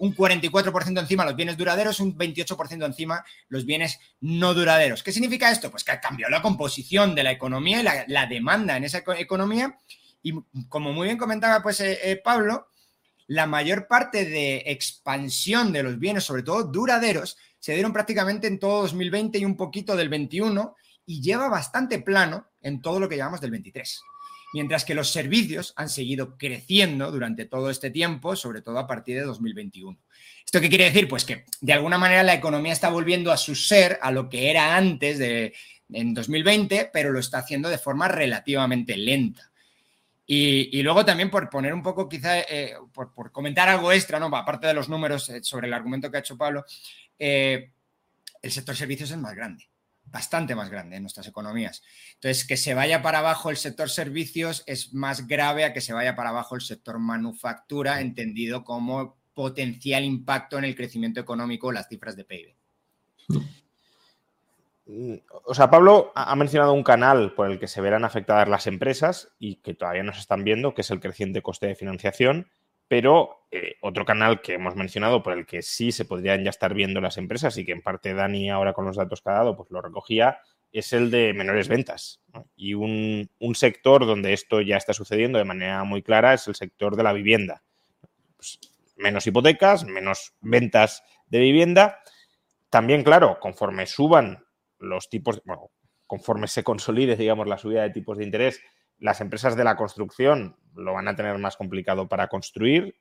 un 0.00 0.16
44% 0.16 0.98
encima 0.98 1.26
los 1.26 1.36
bienes 1.36 1.58
duraderos, 1.58 2.00
un 2.00 2.16
28% 2.16 2.86
encima 2.86 3.22
los 3.48 3.66
bienes 3.66 4.00
no 4.20 4.54
duraderos. 4.54 5.02
¿Qué 5.02 5.12
significa 5.12 5.50
esto? 5.50 5.70
Pues 5.70 5.84
que 5.84 5.92
ha 5.92 6.00
cambiado 6.00 6.30
la 6.30 6.40
composición 6.40 7.14
de 7.14 7.22
la 7.22 7.32
economía 7.32 7.80
y 7.80 8.10
la, 8.10 8.26
demanda 8.26 8.78
en 8.78 8.84
esa 8.84 9.02
economía. 9.18 9.78
Y 10.22 10.32
como 10.68 10.94
muy 10.94 11.06
bien 11.06 11.18
comentaba 11.18 11.62
pues, 11.62 11.80
eh, 11.80 11.98
eh, 12.02 12.16
Pablo, 12.16 12.68
la 13.26 13.46
mayor 13.46 13.86
parte 13.88 14.24
de 14.24 14.62
expansión 14.66 15.70
de 15.70 15.82
los 15.82 15.98
bienes, 15.98 16.24
sobre 16.24 16.44
todo 16.44 16.64
duraderos, 16.64 17.36
se 17.58 17.74
dieron 17.74 17.92
prácticamente 17.92 18.46
en 18.46 18.58
todo 18.58 18.82
2020 18.82 19.38
y 19.38 19.44
un 19.44 19.56
poquito 19.56 19.96
del 19.96 20.08
21 20.08 20.76
y 21.04 21.20
lleva 21.20 21.50
bastante 21.50 21.98
plano 21.98 22.46
en 22.62 22.80
todo 22.80 23.00
lo 23.00 23.08
que 23.08 23.18
llamamos 23.18 23.42
del 23.42 23.50
23 23.50 24.02
mientras 24.52 24.84
que 24.84 24.94
los 24.94 25.10
servicios 25.10 25.72
han 25.76 25.88
seguido 25.88 26.36
creciendo 26.36 27.10
durante 27.10 27.44
todo 27.44 27.70
este 27.70 27.90
tiempo, 27.90 28.36
sobre 28.36 28.62
todo 28.62 28.78
a 28.78 28.86
partir 28.86 29.16
de 29.16 29.24
2021. 29.24 29.98
¿Esto 30.44 30.60
qué 30.60 30.68
quiere 30.68 30.84
decir? 30.84 31.08
Pues 31.08 31.24
que 31.24 31.44
de 31.60 31.72
alguna 31.72 31.98
manera 31.98 32.22
la 32.22 32.34
economía 32.34 32.72
está 32.72 32.88
volviendo 32.88 33.30
a 33.30 33.36
su 33.36 33.54
ser, 33.54 33.98
a 34.02 34.10
lo 34.10 34.28
que 34.28 34.50
era 34.50 34.76
antes 34.76 35.18
de 35.18 35.54
en 35.92 36.14
2020, 36.14 36.90
pero 36.92 37.10
lo 37.12 37.18
está 37.18 37.38
haciendo 37.38 37.68
de 37.68 37.78
forma 37.78 38.08
relativamente 38.08 38.96
lenta. 38.96 39.50
Y, 40.32 40.80
luego 40.82 41.04
también 41.04 41.28
por 41.28 41.50
poner 41.50 41.74
un 41.74 41.82
poco, 41.82 42.08
quizá, 42.08 42.38
eh, 42.38 42.74
por, 42.92 43.32
comentar 43.32 43.68
algo 43.68 43.90
extra, 43.90 44.20
¿no? 44.20 44.26
aparte 44.26 44.68
de 44.68 44.74
los 44.74 44.88
números 44.88 45.28
eh, 45.28 45.42
sobre 45.42 45.66
el 45.66 45.74
argumento 45.74 46.08
que 46.08 46.18
ha 46.18 46.20
hecho 46.20 46.38
Pablo, 46.38 46.64
eh, 47.18 47.72
el 48.40 48.52
sector 48.52 48.76
servicios 48.76 49.10
es 49.10 49.16
más 49.16 49.34
grande 49.34 49.69
bastante 50.10 50.54
más 50.54 50.70
grande 50.70 50.96
en 50.96 51.02
nuestras 51.02 51.26
economías. 51.26 51.82
Entonces, 52.14 52.46
que 52.46 52.56
se 52.56 52.74
vaya 52.74 53.02
para 53.02 53.20
abajo 53.20 53.50
el 53.50 53.56
sector 53.56 53.90
servicios 53.90 54.62
es 54.66 54.92
más 54.92 55.26
grave 55.26 55.64
a 55.64 55.72
que 55.72 55.80
se 55.80 55.92
vaya 55.92 56.16
para 56.16 56.30
abajo 56.30 56.54
el 56.54 56.62
sector 56.62 56.98
manufactura, 56.98 58.00
entendido 58.00 58.64
como 58.64 59.16
potencial 59.34 60.04
impacto 60.04 60.58
en 60.58 60.64
el 60.64 60.74
crecimiento 60.74 61.20
económico, 61.20 61.72
las 61.72 61.88
cifras 61.88 62.16
de 62.16 62.24
PIB. 62.24 62.54
O 65.44 65.54
sea, 65.54 65.70
Pablo 65.70 66.10
ha 66.16 66.34
mencionado 66.34 66.72
un 66.72 66.82
canal 66.82 67.32
por 67.34 67.48
el 67.48 67.60
que 67.60 67.68
se 67.68 67.80
verán 67.80 68.04
afectadas 68.04 68.48
las 68.48 68.66
empresas 68.66 69.28
y 69.38 69.56
que 69.56 69.74
todavía 69.74 70.02
no 70.02 70.12
se 70.12 70.18
están 70.18 70.42
viendo, 70.42 70.74
que 70.74 70.80
es 70.80 70.90
el 70.90 70.98
creciente 70.98 71.42
coste 71.42 71.68
de 71.68 71.76
financiación 71.76 72.48
pero 72.90 73.46
eh, 73.52 73.76
otro 73.82 74.04
canal 74.04 74.40
que 74.40 74.54
hemos 74.54 74.74
mencionado 74.74 75.22
por 75.22 75.32
el 75.32 75.46
que 75.46 75.62
sí 75.62 75.92
se 75.92 76.04
podrían 76.04 76.42
ya 76.42 76.50
estar 76.50 76.74
viendo 76.74 77.00
las 77.00 77.18
empresas 77.18 77.56
y 77.56 77.64
que 77.64 77.70
en 77.70 77.82
parte 77.82 78.14
Dani 78.14 78.50
ahora 78.50 78.72
con 78.72 78.84
los 78.84 78.96
datos 78.96 79.22
que 79.22 79.30
ha 79.30 79.34
dado 79.34 79.56
pues 79.56 79.70
lo 79.70 79.80
recogía, 79.80 80.40
es 80.72 80.92
el 80.92 81.12
de 81.12 81.32
menores 81.32 81.68
ventas. 81.68 82.20
Y 82.56 82.74
un, 82.74 83.30
sector 83.54 84.06
donde 84.06 84.32
esto 84.32 84.60
ya 84.60 84.76
está 84.76 84.92
sucediendo 84.92 85.38
de 85.38 85.44
manera 85.44 85.84
muy 85.84 86.02
clara 86.02 86.34
es 86.34 86.48
el 86.48 86.56
sector 86.56 86.96
de 86.96 87.04
la 87.04 87.12
vivienda. 87.12 87.62
Pues, 88.36 88.58
menos 88.96 89.24
hipotecas, 89.24 89.84
menos 89.84 90.34
ventas 90.40 91.04
de 91.28 91.38
vivienda. 91.38 92.00
También, 92.70 93.04
claro, 93.04 93.38
conforme 93.38 93.86
suban 93.86 94.44
los 94.80 95.08
tipos, 95.08 95.40
bueno, 95.44 95.70
conforme 96.08 96.48
se 96.48 96.64
consolide, 96.64 97.14
digamos, 97.16 97.46
la 97.46 97.56
subida 97.56 97.82
de 97.82 97.90
tipos 97.90 98.18
de 98.18 98.24
interés, 98.24 98.60
las 98.98 99.20
empresas 99.20 99.54
de 99.54 99.62
la 99.62 99.76
construcción 99.76 100.56
lo 100.74 100.92
van 100.92 101.08
a 101.08 101.16
tener 101.16 101.36
más 101.38 101.56
complicado 101.56 102.08
para 102.08 102.28
construir, 102.28 102.96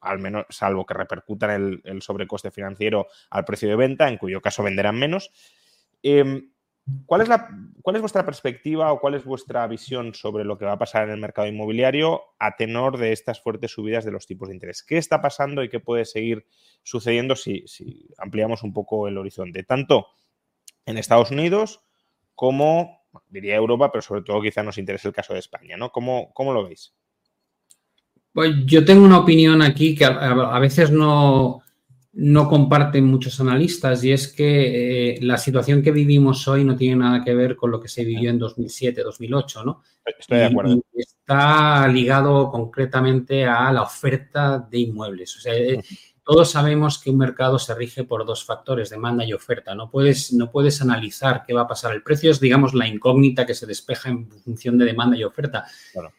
al 0.00 0.18
menos 0.18 0.46
salvo 0.50 0.84
que 0.84 0.94
repercutan 0.94 1.82
el, 1.84 2.02
sobrecoste 2.02 2.50
financiero 2.50 3.06
al 3.30 3.44
precio 3.44 3.68
de 3.68 3.76
venta, 3.76 4.08
en 4.08 4.18
cuyo 4.18 4.40
caso 4.40 4.62
venderán 4.62 4.98
menos. 4.98 5.30
Em, 6.02 6.50
¿cuál, 7.06 7.20
es 7.20 7.28
la, 7.28 7.48
¿Cuál 7.82 7.96
es 7.96 8.02
vuestra 8.02 8.24
perspectiva 8.24 8.92
o 8.92 9.00
cuál 9.00 9.14
es 9.14 9.24
vuestra 9.24 9.66
visión 9.68 10.14
sobre 10.14 10.44
lo 10.44 10.58
que 10.58 10.64
va 10.64 10.72
a 10.72 10.78
pasar 10.78 11.04
en 11.04 11.10
el 11.10 11.20
mercado 11.20 11.46
inmobiliario 11.46 12.22
a 12.38 12.56
tenor 12.56 12.98
de 12.98 13.12
estas 13.12 13.40
fuertes 13.40 13.70
subidas 13.70 14.04
de 14.04 14.10
los 14.10 14.26
tipos 14.26 14.48
de 14.48 14.54
interés? 14.54 14.82
¿Qué 14.82 14.98
está 14.98 15.22
pasando 15.22 15.62
y 15.62 15.68
qué 15.68 15.78
puede 15.78 16.04
seguir 16.04 16.46
sucediendo 16.82 17.36
si, 17.36 17.66
si 17.66 18.08
ampliamos 18.18 18.64
un 18.64 18.72
poco 18.72 19.06
el 19.06 19.18
horizonte? 19.18 19.62
Tanto 19.62 20.08
en 20.84 20.98
Estados 20.98 21.30
Unidos 21.30 21.80
como 22.34 23.01
diría 23.28 23.56
Europa, 23.56 23.90
pero 23.90 24.02
sobre 24.02 24.22
todo 24.22 24.42
quizá 24.42 24.62
nos 24.62 24.78
interesa 24.78 25.08
el 25.08 25.14
caso 25.14 25.32
de 25.32 25.40
España, 25.40 25.76
¿no? 25.76 25.90
¿Cómo, 25.90 26.32
lo 26.38 26.64
veis? 26.64 26.92
Pues 28.32 28.54
yo 28.64 28.84
tengo 28.84 29.04
una 29.04 29.18
opinión 29.18 29.62
aquí 29.62 29.94
que 29.94 30.04
a, 30.04 30.58
veces 30.58 30.90
no, 30.90 31.62
no, 32.12 32.48
comparten 32.48 33.04
muchos 33.04 33.38
analistas 33.40 34.02
y 34.04 34.12
es 34.12 34.32
que 34.32 35.16
eh, 35.16 35.18
la 35.20 35.36
situación 35.36 35.82
que 35.82 35.90
vivimos 35.90 36.48
hoy 36.48 36.64
no 36.64 36.76
tiene 36.76 36.96
nada 36.96 37.22
que 37.22 37.34
ver 37.34 37.56
con 37.56 37.70
lo 37.70 37.80
que 37.80 37.88
se 37.88 38.04
vivió 38.04 38.30
en 38.30 38.38
2007, 38.38 39.02
2008, 39.02 39.64
¿no? 39.64 39.82
Estoy 40.18 40.38
de 40.38 40.44
acuerdo. 40.46 40.80
está 40.94 41.86
ligado 41.88 42.50
concretamente 42.50 43.44
a 43.44 43.70
la 43.70 43.82
oferta 43.82 44.58
de 44.58 44.78
inmuebles. 44.78 45.36
O 45.36 45.40
sea, 45.40 45.54
todos 46.24 46.50
sabemos 46.50 46.98
que 46.98 47.10
un 47.10 47.18
mercado 47.18 47.58
se 47.58 47.74
rige 47.74 48.04
por 48.04 48.24
dos 48.24 48.44
factores, 48.44 48.90
demanda 48.90 49.24
y 49.24 49.32
oferta. 49.32 49.74
No 49.74 49.90
puedes, 49.90 50.32
no 50.32 50.50
puedes 50.50 50.80
analizar 50.80 51.44
qué 51.46 51.52
va 51.52 51.62
a 51.62 51.68
pasar. 51.68 51.92
El 51.92 52.02
precio 52.02 52.30
es, 52.30 52.40
digamos, 52.40 52.74
la 52.74 52.86
incógnita 52.86 53.44
que 53.44 53.54
se 53.54 53.66
despeja 53.66 54.08
en 54.10 54.28
función 54.30 54.78
de 54.78 54.84
demanda 54.84 55.16
y 55.16 55.24
oferta. 55.24 55.64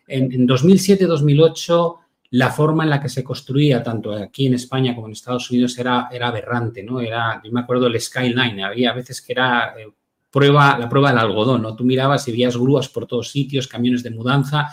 En, 0.07 0.31
en 0.31 0.47
2007-2008 0.47 1.99
la 2.33 2.49
forma 2.49 2.83
en 2.83 2.89
la 2.89 2.99
que 2.99 3.09
se 3.09 3.23
construía, 3.23 3.83
tanto 3.83 4.11
aquí 4.11 4.47
en 4.47 4.55
España 4.55 4.95
como 4.95 5.05
en 5.05 5.13
Estados 5.13 5.51
Unidos, 5.51 5.77
era, 5.77 6.09
era 6.11 6.29
aberrante, 6.29 6.81
¿no? 6.81 6.99
Era, 6.99 7.39
yo 7.43 7.51
me 7.51 7.59
acuerdo 7.59 7.83
del 7.83 8.01
Skyline, 8.01 8.59
había 8.63 8.91
veces 8.91 9.21
que 9.21 9.33
era 9.33 9.75
eh, 9.77 9.87
prueba, 10.31 10.79
la 10.79 10.89
prueba 10.89 11.09
del 11.09 11.19
algodón, 11.19 11.61
¿no? 11.61 11.75
Tú 11.75 11.83
mirabas 11.83 12.27
y 12.27 12.31
veías 12.31 12.57
grúas 12.57 12.89
por 12.89 13.05
todos 13.05 13.29
sitios, 13.29 13.67
camiones 13.67 14.01
de 14.01 14.09
mudanza, 14.09 14.71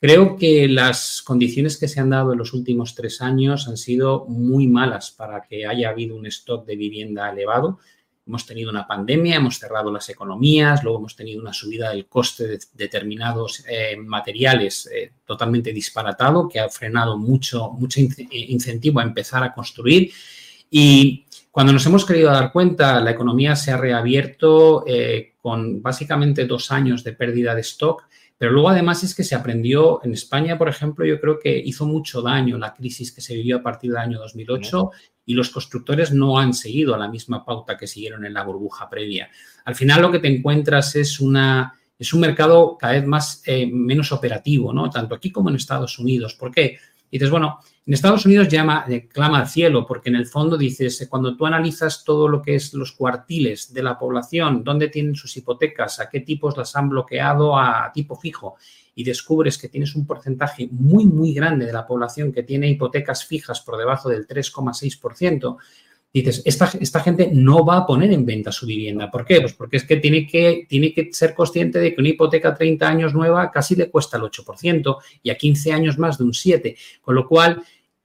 Creo 0.00 0.38
que 0.38 0.66
las 0.66 1.20
condiciones 1.20 1.76
que 1.76 1.86
se 1.86 2.00
han 2.00 2.08
dado 2.08 2.32
en 2.32 2.38
los 2.38 2.54
últimos 2.54 2.94
tres 2.94 3.20
años 3.20 3.68
han 3.68 3.76
sido 3.76 4.24
muy 4.26 4.66
malas 4.66 5.10
para 5.10 5.42
que 5.42 5.66
haya 5.66 5.90
habido 5.90 6.16
un 6.16 6.24
stock 6.24 6.64
de 6.64 6.74
vivienda 6.74 7.30
elevado. 7.30 7.80
Hemos 8.26 8.46
tenido 8.46 8.70
una 8.70 8.86
pandemia, 8.86 9.36
hemos 9.36 9.58
cerrado 9.58 9.92
las 9.92 10.08
economías, 10.08 10.82
luego 10.82 11.00
hemos 11.00 11.16
tenido 11.16 11.42
una 11.42 11.52
subida 11.52 11.90
del 11.90 12.06
coste 12.06 12.46
de 12.46 12.58
determinados 12.72 13.62
eh, 13.68 13.94
materiales 13.98 14.88
eh, 14.90 15.12
totalmente 15.26 15.70
disparatado, 15.70 16.48
que 16.48 16.60
ha 16.60 16.68
frenado 16.70 17.18
mucho, 17.18 17.70
mucho 17.72 18.00
incentivo 18.30 19.00
a 19.00 19.04
empezar 19.04 19.42
a 19.42 19.52
construir. 19.52 20.12
Y 20.70 21.26
cuando 21.50 21.74
nos 21.74 21.84
hemos 21.84 22.06
querido 22.06 22.30
dar 22.30 22.52
cuenta, 22.52 23.00
la 23.00 23.10
economía 23.10 23.54
se 23.54 23.70
ha 23.70 23.76
reabierto 23.76 24.82
eh, 24.86 25.34
con 25.42 25.82
básicamente 25.82 26.46
dos 26.46 26.70
años 26.70 27.04
de 27.04 27.12
pérdida 27.12 27.54
de 27.54 27.60
stock 27.60 28.04
pero 28.40 28.52
luego 28.52 28.70
además 28.70 29.04
es 29.04 29.14
que 29.14 29.22
se 29.22 29.34
aprendió 29.34 30.02
en 30.02 30.14
España, 30.14 30.56
por 30.56 30.66
ejemplo, 30.66 31.04
yo 31.04 31.20
creo 31.20 31.38
que 31.38 31.58
hizo 31.58 31.84
mucho 31.84 32.22
daño 32.22 32.56
la 32.56 32.72
crisis 32.72 33.12
que 33.12 33.20
se 33.20 33.34
vivió 33.34 33.58
a 33.58 33.62
partir 33.62 33.90
del 33.90 34.00
año 34.00 34.18
2008 34.18 34.92
y 35.26 35.34
los 35.34 35.50
constructores 35.50 36.10
no 36.14 36.38
han 36.38 36.54
seguido 36.54 36.94
a 36.94 36.98
la 36.98 37.06
misma 37.06 37.44
pauta 37.44 37.76
que 37.76 37.86
siguieron 37.86 38.24
en 38.24 38.32
la 38.32 38.42
burbuja 38.42 38.88
previa. 38.88 39.28
Al 39.66 39.74
final 39.74 40.00
lo 40.00 40.10
que 40.10 40.20
te 40.20 40.34
encuentras 40.34 40.96
es 40.96 41.20
una 41.20 41.74
es 41.98 42.14
un 42.14 42.20
mercado 42.20 42.78
cada 42.78 42.94
vez 42.94 43.04
más 43.06 43.42
eh, 43.44 43.66
menos 43.70 44.10
operativo, 44.10 44.72
¿no? 44.72 44.88
Tanto 44.88 45.16
aquí 45.16 45.30
como 45.30 45.50
en 45.50 45.56
Estados 45.56 45.98
Unidos. 45.98 46.32
¿Por 46.32 46.50
qué? 46.50 46.78
Y 47.10 47.18
dices, 47.18 47.28
bueno, 47.28 47.58
en 47.86 47.94
Estados 47.94 48.26
Unidos 48.26 48.48
llama, 48.48 48.84
clama 49.10 49.40
al 49.40 49.48
cielo, 49.48 49.86
porque 49.86 50.10
en 50.10 50.16
el 50.16 50.26
fondo 50.26 50.58
dices, 50.58 51.00
eh, 51.00 51.08
cuando 51.08 51.36
tú 51.36 51.46
analizas 51.46 52.04
todo 52.04 52.28
lo 52.28 52.42
que 52.42 52.54
es 52.54 52.74
los 52.74 52.92
cuartiles 52.92 53.72
de 53.72 53.82
la 53.82 53.98
población, 53.98 54.62
dónde 54.62 54.88
tienen 54.88 55.16
sus 55.16 55.36
hipotecas, 55.36 55.98
a 55.98 56.08
qué 56.10 56.20
tipos 56.20 56.56
las 56.56 56.76
han 56.76 56.90
bloqueado 56.90 57.58
a 57.58 57.90
tipo 57.92 58.16
fijo, 58.16 58.56
y 58.94 59.02
descubres 59.02 59.56
que 59.56 59.68
tienes 59.68 59.94
un 59.94 60.06
porcentaje 60.06 60.68
muy, 60.70 61.06
muy 61.06 61.32
grande 61.32 61.64
de 61.64 61.72
la 61.72 61.86
población 61.86 62.32
que 62.32 62.42
tiene 62.42 62.68
hipotecas 62.68 63.24
fijas 63.24 63.60
por 63.60 63.78
debajo 63.78 64.10
del 64.10 64.26
3,6%, 64.26 65.56
dices, 66.12 66.42
esta, 66.44 66.70
esta, 66.80 67.00
gente 67.00 67.30
no 67.32 67.64
va 67.64 67.78
a 67.78 67.86
poner 67.86 68.12
en 68.12 68.26
venta 68.26 68.50
su 68.50 68.66
vivienda. 68.66 69.10
¿Por 69.10 69.24
qué? 69.24 69.40
Pues 69.40 69.52
porque 69.52 69.76
es 69.76 69.84
que 69.84 69.96
tiene, 69.96 70.26
que 70.26 70.66
tiene 70.68 70.92
que 70.92 71.12
ser 71.12 71.34
consciente 71.34 71.78
de 71.78 71.94
que 71.94 72.00
una 72.00 72.10
hipoteca 72.10 72.48
a 72.50 72.54
30 72.54 72.88
años 72.88 73.14
nueva 73.14 73.50
casi 73.50 73.76
le 73.76 73.90
cuesta 73.90 74.16
el 74.16 74.24
8% 74.24 74.96
y 75.22 75.30
a 75.30 75.36
15 75.36 75.72
años 75.72 75.98
más 75.98 76.18
de 76.18 76.24
un 76.24 76.32
7%. 76.32 76.76
Con 77.00 77.14
lo 77.14 77.28
cual, 77.28 77.62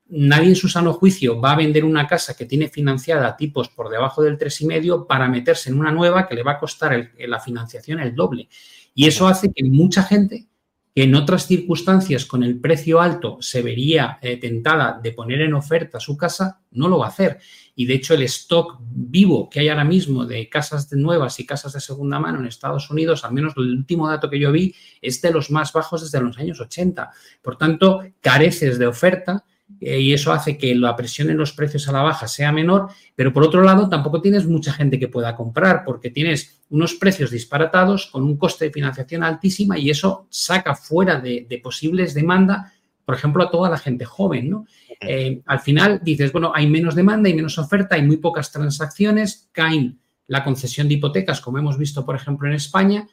nadie 0.07 0.49
en 0.49 0.55
su 0.55 0.67
sano 0.67 0.93
juicio 0.93 1.41
va 1.41 1.53
a 1.53 1.57
vender 1.57 1.83
una 1.83 2.07
casa 2.07 2.35
que 2.35 2.45
tiene 2.45 2.69
financiada 2.69 3.27
a 3.27 3.35
tipos 3.35 3.69
por 3.69 3.89
debajo 3.89 4.21
del 4.21 4.37
3,5 4.37 5.07
para 5.07 5.27
meterse 5.27 5.69
en 5.69 5.79
una 5.79 5.91
nueva 5.91 6.27
que 6.27 6.35
le 6.35 6.43
va 6.43 6.53
a 6.53 6.59
costar 6.59 7.11
la 7.17 7.39
financiación 7.39 7.99
el 7.99 8.13
doble. 8.13 8.47
Y 8.93 9.07
eso 9.07 9.27
hace 9.27 9.51
que 9.51 9.63
mucha 9.63 10.03
gente 10.03 10.47
que 10.95 11.03
en 11.03 11.13
otras 11.13 11.45
circunstancias 11.45 12.25
con 12.25 12.41
el 12.41 12.57
precio 12.61 13.01
alto 13.01 13.37
se 13.41 13.61
vería 13.61 14.17
eh, 14.21 14.37
tentada 14.37 14.97
de 15.03 15.11
poner 15.11 15.41
en 15.41 15.53
oferta 15.53 15.99
su 15.99 16.15
casa, 16.15 16.61
no 16.71 16.87
lo 16.87 16.99
va 16.99 17.07
a 17.07 17.09
hacer. 17.09 17.37
Y 17.75 17.85
de 17.85 17.95
hecho 17.95 18.13
el 18.13 18.21
stock 18.23 18.77
vivo 18.79 19.49
que 19.49 19.59
hay 19.59 19.67
ahora 19.67 19.83
mismo 19.83 20.25
de 20.25 20.47
casas 20.47 20.89
nuevas 20.93 21.37
y 21.41 21.45
casas 21.45 21.73
de 21.73 21.81
segunda 21.81 22.17
mano 22.17 22.39
en 22.39 22.45
Estados 22.45 22.89
Unidos, 22.89 23.25
al 23.25 23.33
menos 23.33 23.53
el 23.57 23.75
último 23.75 24.07
dato 24.07 24.29
que 24.29 24.39
yo 24.39 24.53
vi, 24.53 24.73
es 25.01 25.21
de 25.21 25.31
los 25.31 25.51
más 25.51 25.73
bajos 25.73 26.01
desde 26.01 26.23
los 26.23 26.37
años 26.37 26.61
80. 26.61 27.11
Por 27.41 27.57
tanto, 27.57 28.01
careces 28.21 28.79
de 28.79 28.87
oferta 28.87 29.43
eh, 29.81 29.99
y 29.99 30.13
eso 30.13 30.31
hace 30.31 30.57
que 30.57 30.75
la 30.75 30.95
presión 30.95 31.29
en 31.29 31.37
los 31.37 31.51
precios 31.51 31.87
a 31.87 31.91
la 31.91 32.01
baja 32.01 32.27
sea 32.27 32.51
menor, 32.51 32.89
pero 33.15 33.33
por 33.33 33.43
otro 33.43 33.61
lado 33.61 33.89
tampoco 33.89 34.21
tienes 34.21 34.45
mucha 34.45 34.71
gente 34.71 34.99
que 34.99 35.07
pueda 35.07 35.35
comprar 35.35 35.83
porque 35.83 36.11
tienes 36.11 36.61
unos 36.69 36.93
precios 36.95 37.31
disparatados 37.31 38.07
con 38.07 38.23
un 38.23 38.37
coste 38.37 38.65
de 38.65 38.71
financiación 38.71 39.23
altísima 39.23 39.77
y 39.77 39.89
eso 39.89 40.27
saca 40.29 40.75
fuera 40.75 41.19
de, 41.19 41.59
posibles 41.63 42.13
demanda 42.13 42.71
por 43.05 43.13
ejemplo, 43.13 43.43
a 43.43 43.51
toda 43.51 43.69
la 43.69 43.77
gente 43.77 44.03
joven, 44.03 44.49
¿no? 44.49 44.65
Eh, 44.99 45.39
al 45.45 45.59
final 45.59 46.01
dices, 46.03 46.31
bueno, 46.31 46.51
hay 46.55 46.67
menos 46.67 46.95
demanda, 46.95 47.29
hay 47.29 47.35
menos 47.35 47.59
oferta, 47.59 47.93
hay 47.93 48.01
muy 48.01 48.17
pocas 48.17 48.51
transacciones, 48.51 49.47
caen 49.51 49.99
la 50.25 50.43
concesión 50.43 50.87
de 50.87 50.95
hipotecas, 50.95 51.39
como 51.39 51.59
hemos 51.59 51.77
visto, 51.77 52.03
por 52.03 52.15
ejemplo, 52.15 52.47
en 52.47 52.55
España, 52.55 53.07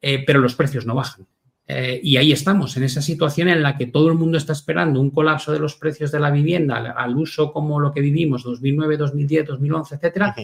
eh, 0.00 0.24
pero 0.26 0.40
los 0.40 0.54
precios 0.54 0.86
no 0.86 0.94
bajan. 0.94 1.26
Eh, 1.66 1.98
y 2.02 2.18
ahí 2.18 2.30
estamos, 2.30 2.76
en 2.76 2.84
esa 2.84 3.00
situación 3.00 3.48
en 3.48 3.62
la 3.62 3.78
que 3.78 3.86
todo 3.86 4.08
el 4.08 4.14
mundo 4.14 4.36
está 4.36 4.52
esperando 4.52 5.00
un 5.00 5.10
colapso 5.10 5.50
de 5.50 5.58
los 5.58 5.76
precios 5.76 6.12
de 6.12 6.20
la 6.20 6.30
vivienda 6.30 6.76
al, 6.76 7.16
uso 7.16 7.52
como 7.52 7.80
lo 7.80 7.92
que 7.92 8.02
vivimos 8.02 8.42
2009, 8.42 8.98
2010, 8.98 9.46
2011, 9.46 9.94
etcétera. 9.94 10.34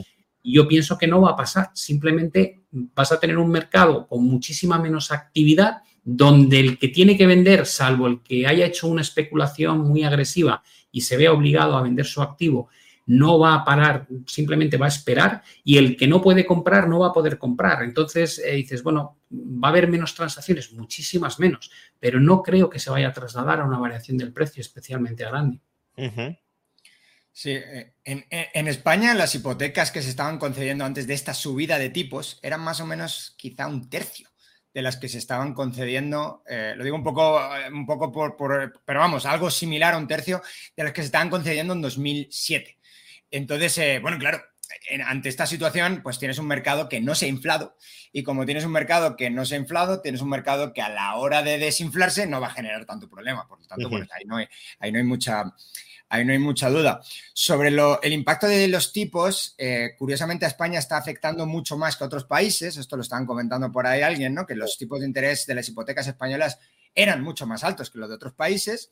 Y 0.43 0.55
yo 0.55 0.67
pienso 0.67 0.97
que 0.97 1.07
no 1.07 1.21
va 1.21 1.33
a 1.33 1.37
pasar. 1.37 1.71
Simplemente 1.75 2.63
vas 2.71 3.13
a 3.13 3.21
tener 3.21 3.37
un 3.37 3.51
mercado 3.51 4.07
con 4.07 4.25
muchísima 4.25 4.79
menos 4.79 5.13
actividad, 5.13 5.83
donde 6.03 6.61
el 6.61 6.79
que 6.79 6.89
tiene 6.89 7.17
que 7.19 7.27
vender, 7.27 7.67
salvo 7.67 8.07
el 8.07 8.23
que 8.23 8.47
haya 8.47 8.65
hecho 8.65 8.89
una 8.89 9.03
especulación 9.03 9.81
muy 9.81 10.03
agresiva 10.03 10.63
y 10.91 11.03
se 11.03 11.19
vea 11.19 11.33
obligado 11.33 11.77
a 11.77 11.83
vender 11.83 12.07
su 12.07 12.23
activo, 12.23 12.69
no 13.07 13.39
va 13.39 13.55
a 13.55 13.65
parar, 13.65 14.07
simplemente 14.27 14.77
va 14.77 14.87
a 14.87 14.91
esperar 14.91 15.43
y 15.65 15.79
el 15.79 15.97
que 15.97 16.07
no 16.07 16.23
puede 16.23 16.47
comprar 16.47 16.89
no 16.89 17.01
va 17.01 17.09
a 17.09 17.13
poder 17.13 17.39
comprar. 17.39 17.83
Entonces 17.83 18.41
eh, 18.45 18.53
dices, 18.53 18.83
bueno, 18.83 19.19
va 19.31 19.69
a 19.69 19.71
haber 19.71 19.89
menos 19.89 20.15
transacciones, 20.15 20.73
muchísimas 20.73 21.39
menos, 21.39 21.71
pero 21.99 22.21
no 22.21 22.43
creo 22.43 22.71
que 22.71 22.79
se 22.79 22.91
vaya 22.91 23.09
a 23.09 23.13
trasladar 23.13 23.61
a 23.61 23.65
una 23.65 23.79
variación 23.79 24.17
del 24.17 24.33
precio 24.33 24.61
especialmente 24.61 25.25
grande. 25.25 25.61
Sí, 27.33 27.53
eh, 27.53 27.95
en, 28.05 28.69
España 28.69 29.15
las 29.15 29.35
hipotecas 29.35 29.91
que 29.91 30.03
se 30.03 30.11
estaban 30.11 30.39
concediendo 30.39 30.85
antes 30.85 31.07
de 31.07 31.15
esta 31.15 31.33
subida 31.33 31.79
de 31.79 31.91
tipos 31.91 32.39
eran 32.43 32.61
más 32.61 32.81
o 32.81 32.87
menos 32.87 33.35
quizá 33.37 33.67
un 33.67 33.89
tercio 33.89 34.29
de 34.75 34.83
las 34.83 34.97
que 34.97 35.09
se 35.09 35.19
estaban 35.19 35.55
concediendo, 35.55 36.45
eh, 36.47 36.75
lo 36.77 36.85
digo 36.85 36.97
un 36.97 37.03
poco, 37.03 37.41
un 37.73 37.87
poco 37.87 38.13
por, 38.13 38.37
pero 38.85 39.01
vamos, 39.01 39.27
algo 39.27 39.51
similar 39.51 39.95
a 39.95 39.99
un 39.99 40.07
tercio 40.07 40.43
de 40.77 40.85
las 40.85 40.93
que 40.93 41.03
se 41.03 41.07
estaban 41.07 41.31
concediendo 41.31 41.73
en 41.73 41.83
2007. 41.83 42.80
Entonces, 43.31 43.77
eh, 43.79 43.99
bueno, 44.01 44.19
claro, 44.19 44.41
ante 45.05 45.29
esta 45.29 45.47
situación, 45.47 46.01
pues 46.03 46.19
tienes 46.19 46.39
un 46.39 46.47
mercado 46.47 46.89
que 46.89 47.01
no 47.01 47.15
se 47.15 47.27
ha 47.27 47.29
inflado. 47.29 47.77
Y 48.13 48.23
como 48.23 48.45
tienes 48.45 48.65
un 48.65 48.73
mercado 48.73 49.17
que 49.17 49.31
no 49.31 49.45
se 49.45 49.55
ha 49.55 49.59
inflado, 49.59 50.01
tienes 50.01 50.21
un 50.21 50.29
mercado 50.29 50.73
que 50.73 50.83
a 50.83 50.89
la 50.89 51.17
hora 51.17 51.43
de 51.43 51.59
desinflarse 51.59 52.27
no 52.27 52.41
va 52.41 52.49
a 52.49 52.53
generar 52.55 52.85
tanto 52.85 53.09
problema. 53.09 53.47
Por 53.49 53.61
lo 53.61 53.67
tanto, 53.67 53.89
ahí, 53.89 54.25
no 54.25 54.37
hay, 54.37 55.05
mucha, 55.05 55.45
ahí 56.09 56.25
no 56.25 56.33
hay 56.33 56.39
mucha 56.39 56.71
duda. 56.71 57.01
Sobre 57.33 57.69
el 57.69 58.13
impacto 58.13 58.47
de 58.47 58.69
los 58.69 58.93
tipos, 58.93 59.55
eh, 59.59 59.95
curiosamente 59.99 60.45
a 60.45 60.49
España 60.49 60.79
está 60.79 60.97
afectando 60.97 61.47
mucho 61.47 61.77
más 61.77 61.97
que 61.97 62.05
a 62.05 62.07
otros 62.07 62.25
países. 62.25 62.77
Esto 62.77 62.97
lo 62.97 63.03
estaban 63.03 63.27
comentando 63.27 63.71
por 63.71 63.87
ahí 63.87 64.03
alguien, 64.03 64.35
¿no? 64.35 64.47
Que 64.47 64.55
los 64.55 64.77
tipos 64.77 65.01
de 65.01 65.07
interés 65.07 65.47
de 65.47 65.55
las 65.55 65.69
hipotecas 65.69 66.07
españolas 66.07 66.59
eran 66.95 67.23
mucho 67.23 67.47
más 67.47 67.65
altos 67.65 67.91
que 67.91 67.99
los 67.99 68.09
de 68.09 68.17
otros 68.17 68.35
países. 68.35 68.91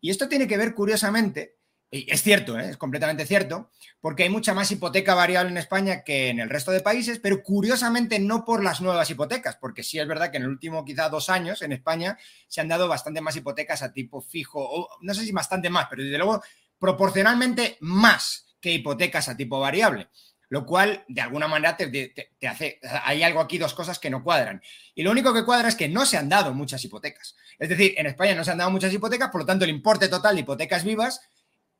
Y 0.00 0.10
esto 0.10 0.28
tiene 0.28 0.46
que 0.46 0.56
ver, 0.56 0.74
curiosamente, 0.74 1.56
es 1.90 2.22
cierto, 2.22 2.58
¿eh? 2.58 2.70
es 2.70 2.76
completamente 2.76 3.26
cierto, 3.26 3.70
porque 4.00 4.24
hay 4.24 4.28
mucha 4.28 4.54
más 4.54 4.70
hipoteca 4.70 5.14
variable 5.14 5.50
en 5.50 5.56
España 5.56 6.02
que 6.02 6.28
en 6.28 6.40
el 6.40 6.50
resto 6.50 6.72
de 6.72 6.80
países, 6.80 7.18
pero 7.20 7.42
curiosamente 7.42 8.18
no 8.18 8.44
por 8.44 8.62
las 8.62 8.80
nuevas 8.80 9.08
hipotecas, 9.10 9.56
porque 9.56 9.82
sí 9.82 9.98
es 9.98 10.06
verdad 10.06 10.30
que 10.30 10.38
en 10.38 10.44
el 10.44 10.48
último 10.48 10.84
quizá 10.84 11.08
dos 11.08 11.30
años 11.30 11.62
en 11.62 11.72
España 11.72 12.18
se 12.48 12.60
han 12.60 12.68
dado 12.68 12.88
bastante 12.88 13.20
más 13.20 13.36
hipotecas 13.36 13.82
a 13.82 13.92
tipo 13.92 14.20
fijo, 14.20 14.60
o 14.60 14.88
no 15.00 15.14
sé 15.14 15.24
si 15.24 15.32
bastante 15.32 15.70
más, 15.70 15.86
pero 15.88 16.02
desde 16.02 16.18
luego 16.18 16.42
proporcionalmente 16.78 17.78
más 17.80 18.56
que 18.60 18.72
hipotecas 18.72 19.28
a 19.28 19.36
tipo 19.36 19.60
variable. 19.60 20.08
Lo 20.48 20.64
cual, 20.64 21.04
de 21.08 21.20
alguna 21.20 21.48
manera, 21.48 21.76
te, 21.76 21.88
te 21.88 22.46
hace. 22.46 22.78
Hay 23.02 23.24
algo 23.24 23.40
aquí, 23.40 23.58
dos 23.58 23.74
cosas 23.74 23.98
que 23.98 24.10
no 24.10 24.22
cuadran. 24.22 24.62
Y 24.94 25.02
lo 25.02 25.10
único 25.10 25.34
que 25.34 25.44
cuadra 25.44 25.66
es 25.66 25.74
que 25.74 25.88
no 25.88 26.06
se 26.06 26.16
han 26.16 26.28
dado 26.28 26.54
muchas 26.54 26.84
hipotecas. 26.84 27.34
Es 27.58 27.68
decir, 27.68 27.94
en 27.96 28.06
España 28.06 28.36
no 28.36 28.44
se 28.44 28.52
han 28.52 28.58
dado 28.58 28.70
muchas 28.70 28.92
hipotecas, 28.92 29.30
por 29.30 29.40
lo 29.40 29.46
tanto, 29.46 29.64
el 29.64 29.72
importe 29.72 30.06
total 30.06 30.36
de 30.36 30.42
hipotecas 30.42 30.84
vivas 30.84 31.20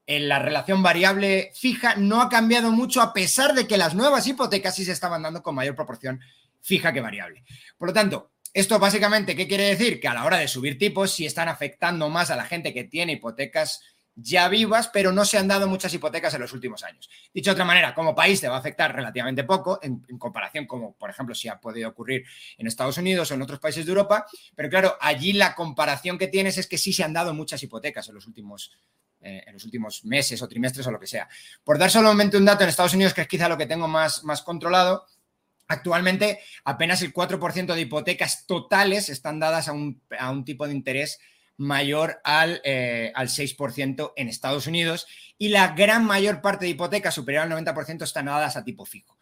en 0.06 0.28
la 0.28 0.38
relación 0.38 0.82
variable 0.82 1.50
fija 1.54 1.96
no 1.96 2.22
ha 2.22 2.28
cambiado 2.28 2.70
mucho 2.70 3.02
a 3.02 3.12
pesar 3.12 3.54
de 3.54 3.66
que 3.66 3.76
las 3.76 3.94
nuevas 3.94 4.26
hipotecas 4.26 4.74
sí 4.74 4.84
se 4.84 4.92
estaban 4.92 5.22
dando 5.22 5.42
con 5.42 5.54
mayor 5.54 5.74
proporción 5.74 6.20
fija 6.60 6.92
que 6.92 7.00
variable. 7.00 7.44
Por 7.76 7.88
lo 7.88 7.94
tanto, 7.94 8.32
esto 8.52 8.78
básicamente, 8.78 9.36
¿qué 9.36 9.46
quiere 9.46 9.64
decir? 9.64 10.00
Que 10.00 10.08
a 10.08 10.14
la 10.14 10.24
hora 10.24 10.38
de 10.38 10.48
subir 10.48 10.78
tipos 10.78 11.12
sí 11.12 11.26
están 11.26 11.48
afectando 11.48 12.08
más 12.08 12.30
a 12.30 12.36
la 12.36 12.44
gente 12.44 12.72
que 12.72 12.84
tiene 12.84 13.12
hipotecas 13.14 13.82
ya 14.18 14.48
vivas, 14.48 14.88
pero 14.88 15.12
no 15.12 15.26
se 15.26 15.36
han 15.36 15.46
dado 15.46 15.68
muchas 15.68 15.92
hipotecas 15.92 16.32
en 16.32 16.40
los 16.40 16.52
últimos 16.54 16.82
años. 16.82 17.10
Dicho 17.34 17.50
de 17.50 17.52
otra 17.52 17.66
manera, 17.66 17.94
como 17.94 18.14
país 18.14 18.40
te 18.40 18.48
va 18.48 18.56
a 18.56 18.60
afectar 18.60 18.94
relativamente 18.94 19.44
poco 19.44 19.78
en, 19.82 20.02
en, 20.08 20.18
comparación 20.18 20.66
como, 20.66 20.94
por 20.94 21.10
ejemplo, 21.10 21.34
si 21.34 21.48
ha 21.48 21.60
podido 21.60 21.90
ocurrir 21.90 22.24
en 22.56 22.66
Estados 22.66 22.96
Unidos 22.96 23.30
o 23.30 23.34
en 23.34 23.42
otros 23.42 23.60
países 23.60 23.84
de 23.84 23.90
Europa, 23.90 24.24
pero 24.54 24.70
claro, 24.70 24.96
allí 25.02 25.34
la 25.34 25.54
comparación 25.54 26.16
que 26.16 26.28
tienes 26.28 26.56
es 26.56 26.66
que 26.66 26.78
sí 26.78 26.94
se 26.94 27.04
han 27.04 27.12
dado 27.12 27.34
muchas 27.34 27.62
hipotecas 27.62 28.08
en 28.08 28.14
los 28.14 28.26
últimos 28.26 28.72
en 29.20 29.52
los 29.52 29.64
últimos 29.64 30.05
meses 30.05 30.40
o 30.40 30.48
trimestres 30.48 30.87
o 30.87 30.90
lo 30.90 31.00
que 31.00 31.07
sea. 31.07 31.29
Por 31.64 31.79
dar 31.79 31.90
solamente 31.90 32.37
un 32.37 32.44
dato 32.44 32.62
en 32.62 32.68
Estados 32.68 32.94
Unidos, 32.94 33.12
que 33.12 33.22
es 33.22 33.29
quizá 33.29 33.48
lo 33.48 33.59
que 33.59 33.66
tengo 33.66 33.88
más, 33.88 34.22
más 34.24 34.42
controlado, 34.42 35.07
actualmente 35.68 36.40
apenas 36.64 37.02
el 37.02 37.12
4% 37.12 37.74
de 37.74 37.81
hipotecas 37.81 38.46
totales 38.46 39.09
están 39.09 39.40
dadas 39.40 39.68
a 39.68 39.72
un, 39.72 40.44
tipo 40.44 40.66
de 40.66 40.74
interés 40.74 41.18
mayor 41.57 42.20
al, 42.24 42.61
eh, 42.64 43.12
al 43.14 43.29
6% 43.29 44.12
en 44.16 44.29
Estados 44.29 44.66
Unidos 44.66 45.07
y 45.38 45.48
la 45.48 45.68
gran 45.68 46.05
mayor 46.05 46.40
parte 46.40 46.64
de 46.64 46.70
hipotecas, 46.70 47.14
superior 47.14 47.44
al 47.44 47.64
90%, 47.64 48.02
están 48.05 48.26
dadas 48.26 48.57
a 48.57 48.64
tipo 48.64 48.85
fijo. 48.85 49.18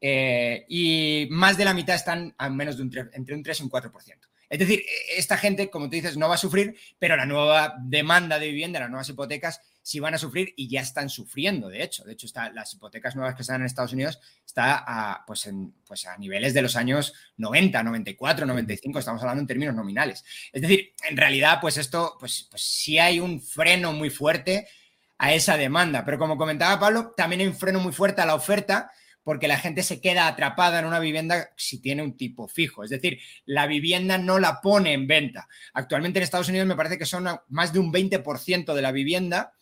Eh, 0.00 0.64
y 0.68 1.26
más 1.30 1.56
de 1.56 1.64
la 1.64 1.74
mitad 1.74 1.96
están 1.96 2.34
a 2.38 2.48
menos 2.48 2.76
de 2.76 2.82
un 2.84 3.10
entre 3.12 3.34
un 3.34 3.42
3 3.42 3.60
y 3.60 3.62
un 3.64 3.70
4%. 3.70 4.27
Es 4.48 4.58
decir, 4.58 4.80
e, 4.80 5.18
esta 5.18 5.36
gente, 5.36 5.70
como 5.70 5.86
tú 5.86 5.96
dices, 5.96 6.16
no 6.16 6.28
va 6.28 6.34
a 6.34 6.38
sufrir, 6.38 6.76
pero 6.98 7.16
la 7.16 7.26
nueva 7.26 7.74
demanda 7.82 8.38
de 8.38 8.48
vivienda, 8.48 8.80
las 8.80 8.90
nuevas 8.90 9.08
hipotecas, 9.08 9.60
sí 9.82 10.00
van 10.00 10.14
a 10.14 10.18
sufrir 10.18 10.52
y 10.56 10.68
ya 10.68 10.82
están 10.82 11.08
sufriendo, 11.08 11.68
de 11.68 11.82
hecho. 11.82 12.04
De 12.04 12.12
hecho, 12.12 12.26
está, 12.26 12.50
las 12.50 12.74
hipotecas 12.74 13.16
nuevas 13.16 13.34
que 13.34 13.42
están 13.42 13.60
en 13.60 13.66
Estados 13.66 13.94
Unidos 13.94 14.20
está 14.44 14.84
a, 14.86 15.24
pues 15.26 15.46
en, 15.46 15.72
pues 15.86 16.06
a 16.06 16.16
niveles 16.18 16.52
de 16.52 16.62
los 16.62 16.76
años 16.76 17.14
90, 17.38 17.82
94, 17.82 18.46
95, 18.46 18.98
estamos 18.98 19.22
hablando 19.22 19.40
en 19.40 19.46
términos 19.46 19.74
nominales. 19.74 20.24
Es 20.52 20.62
decir, 20.62 20.92
en 21.08 21.16
realidad, 21.16 21.58
pues 21.60 21.78
esto, 21.78 22.16
pues, 22.20 22.48
pues 22.50 22.62
sí 22.62 22.98
hay 22.98 23.18
un 23.18 23.40
freno 23.40 23.92
muy 23.92 24.10
fuerte 24.10 24.68
a 25.16 25.32
esa 25.32 25.56
demanda, 25.56 26.04
pero 26.04 26.18
como 26.18 26.36
comentaba 26.36 26.78
Pablo, 26.78 27.14
también 27.16 27.40
hay 27.40 27.46
un 27.48 27.56
freno 27.56 27.80
muy 27.80 27.92
fuerte 27.92 28.20
a 28.20 28.26
la 28.26 28.34
oferta 28.34 28.92
porque 29.28 29.46
la 29.46 29.58
gente 29.58 29.82
se 29.82 30.00
queda 30.00 30.26
atrapada 30.26 30.78
en 30.78 30.86
una 30.86 31.00
vivienda 31.00 31.50
si 31.54 31.82
tiene 31.82 32.02
un 32.02 32.16
tipo 32.16 32.48
fijo. 32.48 32.82
Es 32.82 32.88
decir, 32.88 33.20
la 33.44 33.66
vivienda 33.66 34.16
no 34.16 34.38
la 34.38 34.62
pone 34.62 34.94
en 34.94 35.06
venta. 35.06 35.48
Actualmente 35.74 36.18
en 36.18 36.22
Estados 36.22 36.48
Unidos 36.48 36.66
me 36.66 36.76
parece 36.76 36.96
que 36.96 37.04
son 37.04 37.28
más 37.48 37.74
de 37.74 37.78
un 37.78 37.92
20% 37.92 38.72
de 38.72 38.80
la 38.80 38.90
vivienda. 38.90 39.52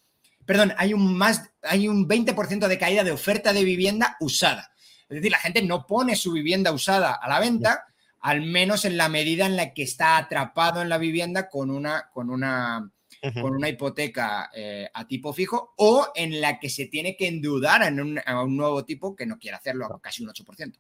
Perdón, 0.44 0.72
hay 0.78 0.94
un, 0.94 1.16
más, 1.18 1.50
hay 1.62 1.88
un 1.88 2.08
20% 2.08 2.68
de 2.68 2.78
caída 2.78 3.02
de 3.02 3.10
oferta 3.10 3.52
de 3.52 3.64
vivienda 3.64 4.16
usada. 4.20 4.70
Es 5.08 5.16
decir, 5.16 5.32
la 5.32 5.40
gente 5.40 5.64
no 5.64 5.84
pone 5.84 6.14
su 6.14 6.30
vivienda 6.30 6.70
usada 6.70 7.14
a 7.14 7.28
la 7.28 7.40
venta, 7.40 7.86
al 8.20 8.42
menos 8.42 8.84
en 8.84 8.96
la 8.96 9.08
medida 9.08 9.46
en 9.46 9.56
la 9.56 9.74
que 9.74 9.82
está 9.82 10.16
atrapado 10.16 10.80
en 10.80 10.88
la 10.88 10.98
vivienda 10.98 11.48
con 11.48 11.72
una, 11.72 12.08
con 12.14 12.30
una, 12.30 12.88
con 13.34 13.54
una 13.54 13.68
hipoteca 13.68 14.50
eh, 14.54 14.88
a 14.92 15.06
tipo 15.06 15.32
fijo 15.32 15.74
o 15.76 16.08
en 16.14 16.40
la 16.40 16.58
que 16.58 16.68
se 16.68 16.86
tiene 16.86 17.16
que 17.16 17.28
endeudar 17.28 17.82
en 17.82 18.00
un, 18.00 18.20
a 18.24 18.42
un 18.42 18.56
nuevo 18.56 18.84
tipo 18.84 19.14
que 19.14 19.26
no 19.26 19.38
quiere 19.38 19.56
hacerlo 19.56 19.86
a 19.86 20.00
casi 20.00 20.22
un 20.22 20.30
8%. 20.30 20.78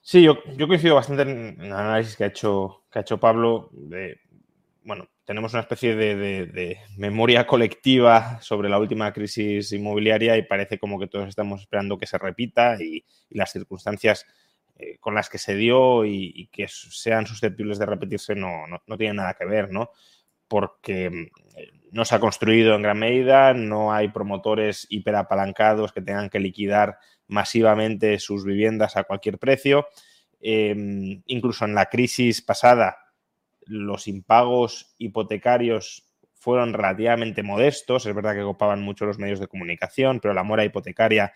Sí, 0.00 0.22
yo, 0.22 0.36
yo 0.56 0.68
coincido 0.68 0.96
bastante 0.96 1.22
en 1.22 1.60
el 1.60 1.72
análisis 1.72 2.14
que 2.14 2.24
ha 2.24 2.26
hecho, 2.26 2.84
que 2.92 2.98
ha 2.98 3.02
hecho 3.02 3.18
Pablo. 3.18 3.70
De, 3.72 4.20
bueno, 4.82 5.08
tenemos 5.24 5.54
una 5.54 5.62
especie 5.62 5.96
de, 5.96 6.78
memoria 6.96 7.46
colectiva 7.46 8.38
sobre 8.42 8.68
la 8.68 8.78
última 8.78 9.12
crisis 9.12 9.72
inmobiliaria 9.72 10.36
y 10.36 10.42
parece 10.42 10.78
como 10.78 10.98
que 10.98 11.06
todos 11.06 11.28
estamos 11.28 11.62
esperando 11.62 11.96
que 11.96 12.06
se 12.06 12.18
repita 12.18 12.76
y, 12.82 13.04
las 13.30 13.50
circunstancias 13.50 14.26
eh, 14.76 14.98
con 15.00 15.14
las 15.14 15.30
que 15.30 15.38
se 15.38 15.56
dio 15.56 16.04
y, 16.04 16.48
que 16.52 16.66
sean 16.68 17.26
susceptibles 17.26 17.78
de 17.78 17.86
repetirse 17.86 18.34
no, 18.34 18.66
no, 18.66 18.82
no 18.86 18.98
tienen 18.98 19.16
nada 19.16 19.34
que 19.34 19.46
ver, 19.46 19.72
¿no? 19.72 19.90
Porque 20.54 21.10
mm, 21.10 21.26
no 21.90 22.04
se 22.04 22.14
ha 22.14 22.20
construido 22.20 22.76
en 22.76 22.82
gran 22.82 22.96
medida, 22.96 23.52
no 23.54 23.92
hay 23.92 24.06
promotores 24.10 24.86
hiperapalancados 24.88 25.92
que 25.92 26.00
tengan 26.00 26.30
que 26.30 26.38
liquidar 26.38 26.98
masivamente 27.26 28.20
sus 28.20 28.44
viviendas 28.44 28.96
a 28.96 29.02
cualquier 29.02 29.40
precio. 29.40 29.88
Em, 30.40 31.24
incluso 31.26 31.64
en 31.64 31.74
la 31.74 31.86
crisis 31.86 32.40
pasada, 32.40 32.98
los 33.66 34.06
impagos 34.06 34.94
hipotecarios 34.96 36.08
fueron 36.34 36.72
relativamente 36.72 37.42
modestos. 37.42 38.06
Es 38.06 38.14
verdad 38.14 38.36
que 38.36 38.42
copaban 38.42 38.80
mucho 38.80 39.06
los 39.06 39.18
medios 39.18 39.40
de 39.40 39.48
comunicación, 39.48 40.20
pero 40.20 40.34
la 40.34 40.44
mora 40.44 40.64
hipotecaria 40.64 41.32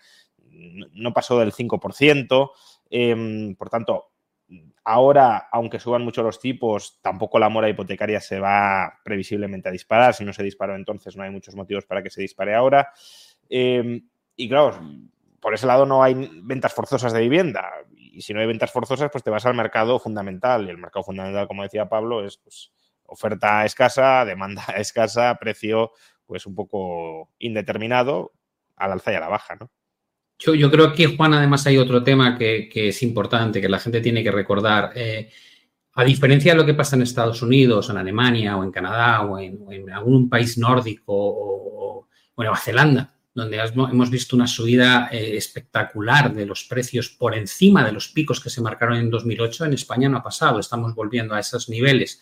no 0.93 1.11
pasó 1.11 1.37
del 1.39 1.51
5%. 1.51 2.51
Em, 2.89 3.53
por 3.55 3.69
tanto, 3.69 4.13
Ahora, 4.83 5.49
aunque 5.51 5.79
suban 5.79 6.03
mucho 6.03 6.23
los 6.23 6.39
tipos, 6.39 6.99
tampoco 7.01 7.37
la 7.37 7.49
mora 7.49 7.69
hipotecaria 7.69 8.19
se 8.19 8.39
va 8.39 8.99
previsiblemente 9.03 9.69
a 9.69 9.71
disparar. 9.71 10.13
Si 10.13 10.25
no 10.25 10.33
se 10.33 10.43
disparó 10.43 10.75
entonces, 10.75 11.15
no 11.15 11.23
hay 11.23 11.29
muchos 11.29 11.55
motivos 11.55 11.85
para 11.85 12.01
que 12.01 12.09
se 12.09 12.21
dispare 12.21 12.55
ahora. 12.55 12.91
Em, 13.49 14.09
y 14.35 14.49
claro, 14.49 14.79
por 15.39 15.53
ese 15.53 15.67
lado 15.67 15.85
no 15.85 16.03
hay 16.03 16.31
ventas 16.43 16.73
forzosas 16.73 17.13
de 17.13 17.21
vivienda. 17.21 17.69
Y 17.95 18.21
si 18.21 18.33
no 18.33 18.39
hay 18.39 18.47
ventas 18.47 18.71
forzosas, 18.71 19.11
pues 19.11 19.23
te 19.23 19.29
vas 19.29 19.45
al 19.45 19.53
mercado 19.53 19.99
fundamental. 19.99 20.65
Y 20.65 20.69
el 20.69 20.77
mercado 20.77 21.03
fundamental, 21.03 21.47
como 21.47 21.63
decía 21.63 21.87
Pablo, 21.87 22.25
es 22.25 22.37
pues, 22.37 22.71
oferta 23.05 23.65
escasa, 23.65 24.25
demanda 24.25 24.63
escasa, 24.77 25.35
precio 25.35 25.91
pues 26.25 26.45
un 26.45 26.53
poco 26.53 27.31
indeterminado, 27.39 28.33
al 28.75 28.91
alza 28.91 29.11
y 29.11 29.15
a 29.15 29.19
la 29.19 29.29
baja, 29.29 29.55
¿no? 29.55 29.71
Yo, 30.39 30.55
yo 30.55 30.71
creo 30.71 30.93
que, 30.93 31.17
Juan, 31.17 31.33
además 31.33 31.67
hay 31.67 31.77
otro 31.77 32.01
tema 32.01 32.37
que, 32.37 32.69
es 32.73 33.03
importante, 33.03 33.59
que 33.59 33.67
la 33.67 33.79
gente 33.79 33.99
tiene 33.99 34.23
que 34.23 34.31
recordar. 34.31 34.93
Eh, 34.95 35.29
a 35.93 36.03
diferencia 36.05 36.53
de 36.53 36.57
lo 36.57 36.65
que 36.65 36.73
pasa 36.73 36.95
en 36.95 37.01
Estados 37.01 37.41
Unidos, 37.41 37.89
en 37.89 37.97
Alemania 37.97 38.55
o 38.55 38.63
en 38.63 38.71
Canadá 38.71 39.23
o 39.23 39.37
en, 39.37 39.89
algún 39.91 40.29
país 40.29 40.57
nórdico 40.57 41.13
o, 41.13 42.07
en 42.37 42.45
Nueva 42.45 42.57
Zelanda, 42.57 43.13
donde 43.33 43.57
hemos 43.57 44.09
visto 44.09 44.37
una 44.37 44.47
subida 44.47 45.09
eh, 45.11 45.35
espectacular 45.35 46.33
de 46.33 46.45
los 46.45 46.63
precios 46.63 47.09
por 47.09 47.35
encima 47.35 47.83
de 47.83 47.91
los 47.91 48.07
picos 48.07 48.39
que 48.39 48.49
se 48.49 48.61
marcaron 48.61 48.97
en 48.97 49.09
2008, 49.09 49.65
en 49.65 49.73
España 49.73 50.07
no 50.07 50.19
ha 50.19 50.23
pasado. 50.23 50.59
Estamos 50.59 50.95
volviendo 50.95 51.35
a 51.35 51.41
esos 51.41 51.67
niveles 51.67 52.21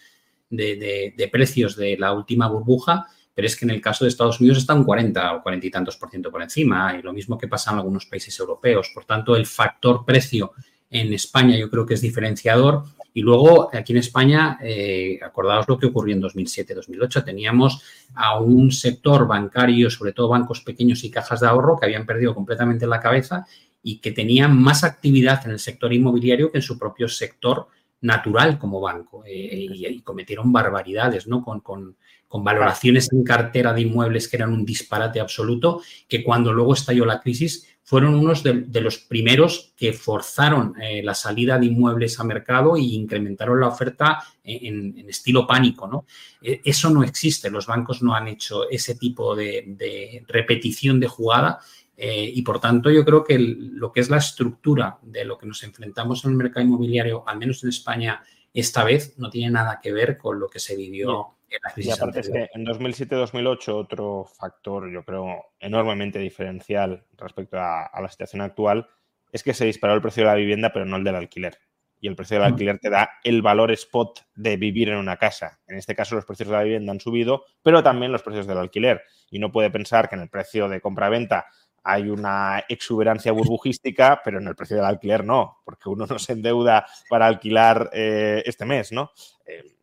de 0.49 1.29
precios 1.31 1.75
de 1.75 1.97
la 1.97 2.13
última 2.13 2.47
burbuja 2.47 3.05
pero 3.37 3.45
es 3.45 3.55
que 3.55 3.65
en 3.65 3.69
el 3.69 3.81
caso 3.81 4.03
de 4.03 4.09
Estados 4.09 4.39
Unidos 4.39 4.57
está 4.57 4.73
un 4.73 4.83
40 4.83 5.35
o 5.35 5.43
40 5.43 5.67
y 5.67 5.69
tantos 5.69 5.95
por 5.95 6.09
ciento 6.09 6.31
por 6.31 6.41
encima, 6.41 6.97
y 6.97 7.03
lo 7.03 7.13
mismo 7.13 7.37
que 7.37 7.47
pasa 7.47 7.69
en 7.69 7.77
algunos 7.77 8.07
países 8.07 8.39
europeos. 8.39 8.89
Por 8.91 9.05
tanto, 9.05 9.35
el 9.35 9.45
factor 9.45 10.03
precio 10.03 10.53
en 10.89 11.13
España 11.13 11.55
yo 11.55 11.69
creo 11.69 11.85
que 11.85 11.93
es 11.93 12.01
diferenciador. 12.01 12.85
Y 13.13 13.21
luego, 13.21 13.69
aquí 13.71 13.93
en 13.93 13.99
España, 13.99 14.57
eh, 14.59 15.19
acordaos 15.21 15.67
lo 15.67 15.77
que 15.77 15.85
ocurrió 15.85 16.15
en 16.15 16.21
2007-2008, 16.23 17.23
teníamos 17.23 17.83
a 18.15 18.39
un 18.39 18.71
sector 18.71 19.27
bancario, 19.27 19.91
sobre 19.91 20.13
todo 20.13 20.29
bancos 20.29 20.61
pequeños 20.61 21.03
y 21.03 21.11
cajas 21.11 21.41
de 21.41 21.45
ahorro, 21.45 21.77
que 21.77 21.85
habían 21.85 22.07
perdido 22.07 22.33
completamente 22.33 22.87
la 22.87 22.99
cabeza 22.99 23.45
y 23.83 23.99
que 23.99 24.13
tenían 24.13 24.59
más 24.59 24.83
actividad 24.83 25.45
en 25.45 25.51
el 25.51 25.59
sector 25.59 25.93
inmobiliario 25.93 26.51
que 26.51 26.57
en 26.57 26.63
su 26.63 26.79
propio 26.79 27.07
sector 27.07 27.67
natural 28.01 28.57
como 28.57 28.81
banco. 28.81 29.23
Eh, 29.25 29.67
y, 29.71 30.01
cometieron 30.01 30.51
barbaridades, 30.51 31.27
¿no? 31.27 31.43
Con, 31.43 31.95
con 32.27 32.43
valoraciones 32.43 33.11
en 33.11 33.23
cartera 33.23 33.73
de 33.73 33.81
inmuebles 33.81 34.27
que 34.27 34.37
eran 34.37 34.53
un 34.53 34.65
disparate 34.65 35.19
absoluto, 35.19 35.81
que 36.07 36.23
cuando 36.23 36.51
luego 36.51 36.73
estalló 36.73 37.05
la 37.05 37.21
crisis 37.21 37.67
fueron 37.87 38.15
unos 38.15 38.43
de, 38.43 38.81
los 38.81 38.97
primeros 38.97 39.71
que 39.77 39.93
forzaron 39.93 40.73
eh, 40.81 41.01
la 41.01 41.13
salida 41.13 41.57
de 41.57 41.67
inmuebles 41.67 42.19
a 42.19 42.25
mercado 42.25 42.75
e 42.75 42.81
incrementaron 42.81 43.61
la 43.61 43.69
oferta 43.69 44.21
en, 44.43 45.07
estilo 45.07 45.47
pánico. 45.47 45.87
¿no? 45.87 46.05
E, 46.41 46.59
eso 46.65 46.89
no 46.89 47.01
existe, 47.01 47.49
los 47.49 47.65
bancos 47.65 48.03
no 48.03 48.13
han 48.13 48.27
hecho 48.27 48.69
ese 48.69 48.95
tipo 48.95 49.37
de, 49.37 50.25
repetición 50.27 50.99
de 50.99 51.07
jugada 51.07 51.59
eh, 51.95 52.29
y 52.35 52.41
por 52.41 52.59
tanto 52.59 52.91
yo 52.91 53.05
creo 53.05 53.23
que 53.23 53.39
lo 53.39 53.93
que 53.93 54.01
es 54.01 54.09
la 54.09 54.17
estructura 54.17 54.99
de 55.01 55.23
lo 55.23 55.37
que 55.37 55.45
nos 55.45 55.63
enfrentamos 55.63 56.25
en 56.25 56.31
el 56.31 56.37
mercado 56.37 56.65
inmobiliario, 56.65 57.23
al 57.25 57.37
menos 57.37 57.63
en 57.63 57.69
España 57.69 58.21
esta 58.53 58.83
vez, 58.83 59.17
no 59.17 59.29
tiene 59.29 59.51
nada 59.51 59.79
que 59.81 59.93
ver 59.93 60.17
con 60.17 60.41
lo 60.41 60.49
que 60.49 60.59
se 60.59 60.75
vivió 60.75 61.36
y 61.75 61.91
aparte 61.91 62.19
es 62.19 62.29
que 62.29 62.49
en 62.53 62.65
2007-2008 62.65 63.73
otro 63.73 64.25
factor, 64.25 64.91
yo 64.91 65.03
creo, 65.03 65.45
enormemente 65.59 66.19
diferencial 66.19 67.05
respecto 67.17 67.57
a, 67.57 67.89
la 68.01 68.09
situación 68.09 68.41
actual 68.41 68.87
es 69.31 69.43
que 69.43 69.53
se 69.53 69.65
disparó 69.65 69.93
el 69.93 70.01
precio 70.01 70.23
de 70.23 70.29
la 70.29 70.35
vivienda, 70.35 70.71
pero 70.71 70.85
no 70.85 70.97
el 70.97 71.03
del 71.03 71.15
alquiler. 71.15 71.57
Y 71.99 72.07
el 72.07 72.15
precio 72.15 72.37
del 72.37 72.45
alquiler 72.45 72.79
te 72.79 72.89
da 72.89 73.09
el 73.23 73.41
valor 73.41 73.71
spot 73.71 74.21
de 74.35 74.55
vivir 74.55 74.89
en 74.89 74.97
una 74.97 75.17
casa. 75.17 75.59
En 75.67 75.77
este 75.77 75.95
caso, 75.95 76.15
los 76.15 76.25
precios 76.25 76.49
de 76.49 76.55
la 76.55 76.63
vivienda 76.63 76.91
han 76.91 76.99
subido, 76.99 77.43
pero 77.63 77.81
también 77.81 78.11
los 78.11 78.21
precios 78.21 78.45
del 78.45 78.57
alquiler. 78.57 79.01
Y 79.31 79.39
no 79.39 79.51
puede 79.51 79.71
pensar 79.71 80.07
que 80.07 80.15
en 80.15 80.21
el 80.21 80.29
precio 80.29 80.69
de 80.69 80.79
compra-venta 80.79 81.47
hay 81.83 82.09
una 82.09 82.65
exuberancia 82.67 83.31
burbujística, 83.31 84.21
pero 84.23 84.39
en 84.39 84.47
el 84.47 84.55
precio 84.55 84.75
del 84.75 84.85
alquiler 84.85 85.23
no, 85.23 85.59
porque 85.63 85.89
uno 85.89 86.05
no 86.05 86.19
se 86.19 86.33
endeuda 86.33 86.85
para 87.09 87.27
alquilar 87.27 87.89
eh, 87.93 88.43
este 88.45 88.65
mes, 88.65 88.91
¿no? 88.91 89.11
Eh, 89.45 89.76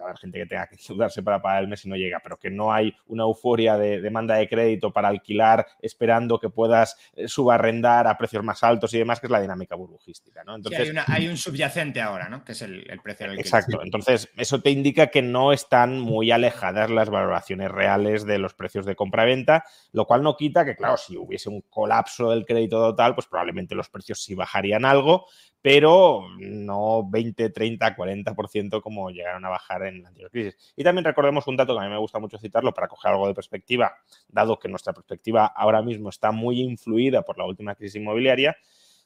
haber 0.00 0.18
gente 0.18 0.38
que 0.38 0.46
tenga 0.46 0.66
que 0.66 0.76
endeudarse 0.76 1.22
para 1.22 1.40
pagar 1.40 1.62
el 1.62 1.68
mes 1.68 1.84
y 1.84 1.88
no 1.88 1.96
llega, 1.96 2.20
pero 2.22 2.36
que 2.38 2.50
no 2.50 2.72
hay 2.72 2.94
una 3.06 3.24
euforia 3.24 3.76
de 3.76 4.00
demanda 4.00 4.36
de 4.36 4.48
crédito 4.48 4.92
para 4.92 5.08
alquilar 5.08 5.66
esperando 5.80 6.38
que 6.38 6.50
puedas 6.50 6.96
eh, 7.14 7.28
subarrendar 7.28 8.06
a 8.06 8.16
precios 8.16 8.42
más 8.42 8.62
altos 8.62 8.92
y 8.94 8.98
demás, 8.98 9.20
que 9.20 9.26
es 9.26 9.30
la 9.30 9.40
dinámica 9.40 9.74
burbujística. 9.74 10.44
¿no? 10.44 10.56
Entonces, 10.56 10.92
hay, 11.06 11.28
un 11.28 11.36
subyacente 11.36 12.00
ahora, 12.00 12.28
¿no? 12.28 12.44
que 12.44 12.52
es 12.52 12.62
el, 12.62 12.84
precio 13.02 13.28
del 13.28 13.38
Exacto, 13.38 13.80
entonces 13.82 14.28
eso 14.36 14.60
te 14.60 14.70
indica 14.70 15.08
que 15.08 15.22
no 15.22 15.52
están 15.52 16.00
muy 16.00 16.30
alejadas 16.30 16.90
las 16.90 17.10
valoraciones 17.10 17.70
reales 17.70 18.24
de 18.24 18.38
los 18.38 18.54
precios 18.54 18.86
de 18.86 18.96
compra-venta, 18.96 19.64
lo 19.92 20.06
cual 20.06 20.22
no 20.22 20.36
quita 20.36 20.64
que, 20.64 20.76
claro, 20.76 20.96
si 20.96 21.16
hubiese 21.16 21.48
un 21.48 21.62
colapso 21.62 22.30
del 22.30 22.44
crédito 22.44 22.78
total, 22.78 23.14
pues 23.14 23.26
probablemente 23.26 23.74
los 23.74 23.88
precios 23.88 24.22
sí 24.22 24.34
bajarían 24.34 24.84
algo, 24.84 25.26
pero 25.66 26.28
no 26.38 27.10
20, 27.10 27.50
30, 27.50 27.96
40% 27.96 28.80
como 28.80 29.10
llegaron 29.10 29.44
a 29.44 29.48
bajar 29.48 29.82
en 29.82 30.00
la 30.00 30.10
anterior 30.10 30.30
crisis. 30.30 30.56
Y 30.76 30.84
también 30.84 31.04
recordemos 31.04 31.48
un 31.48 31.56
dato 31.56 31.74
que 31.74 31.80
a 31.80 31.88
mí 31.88 31.90
me 31.90 31.98
gusta 31.98 32.20
mucho 32.20 32.38
citarlo 32.38 32.72
para 32.72 32.86
coger 32.86 33.10
algo 33.10 33.26
de 33.26 33.34
perspectiva, 33.34 33.96
dado 34.28 34.60
que 34.60 34.68
nuestra 34.68 34.92
perspectiva 34.92 35.44
ahora 35.44 35.82
mismo 35.82 36.08
está 36.08 36.30
muy 36.30 36.60
influida 36.60 37.22
por 37.22 37.36
la 37.36 37.46
última 37.46 37.74
crisis 37.74 37.96
inmobiliaria, 37.96 38.56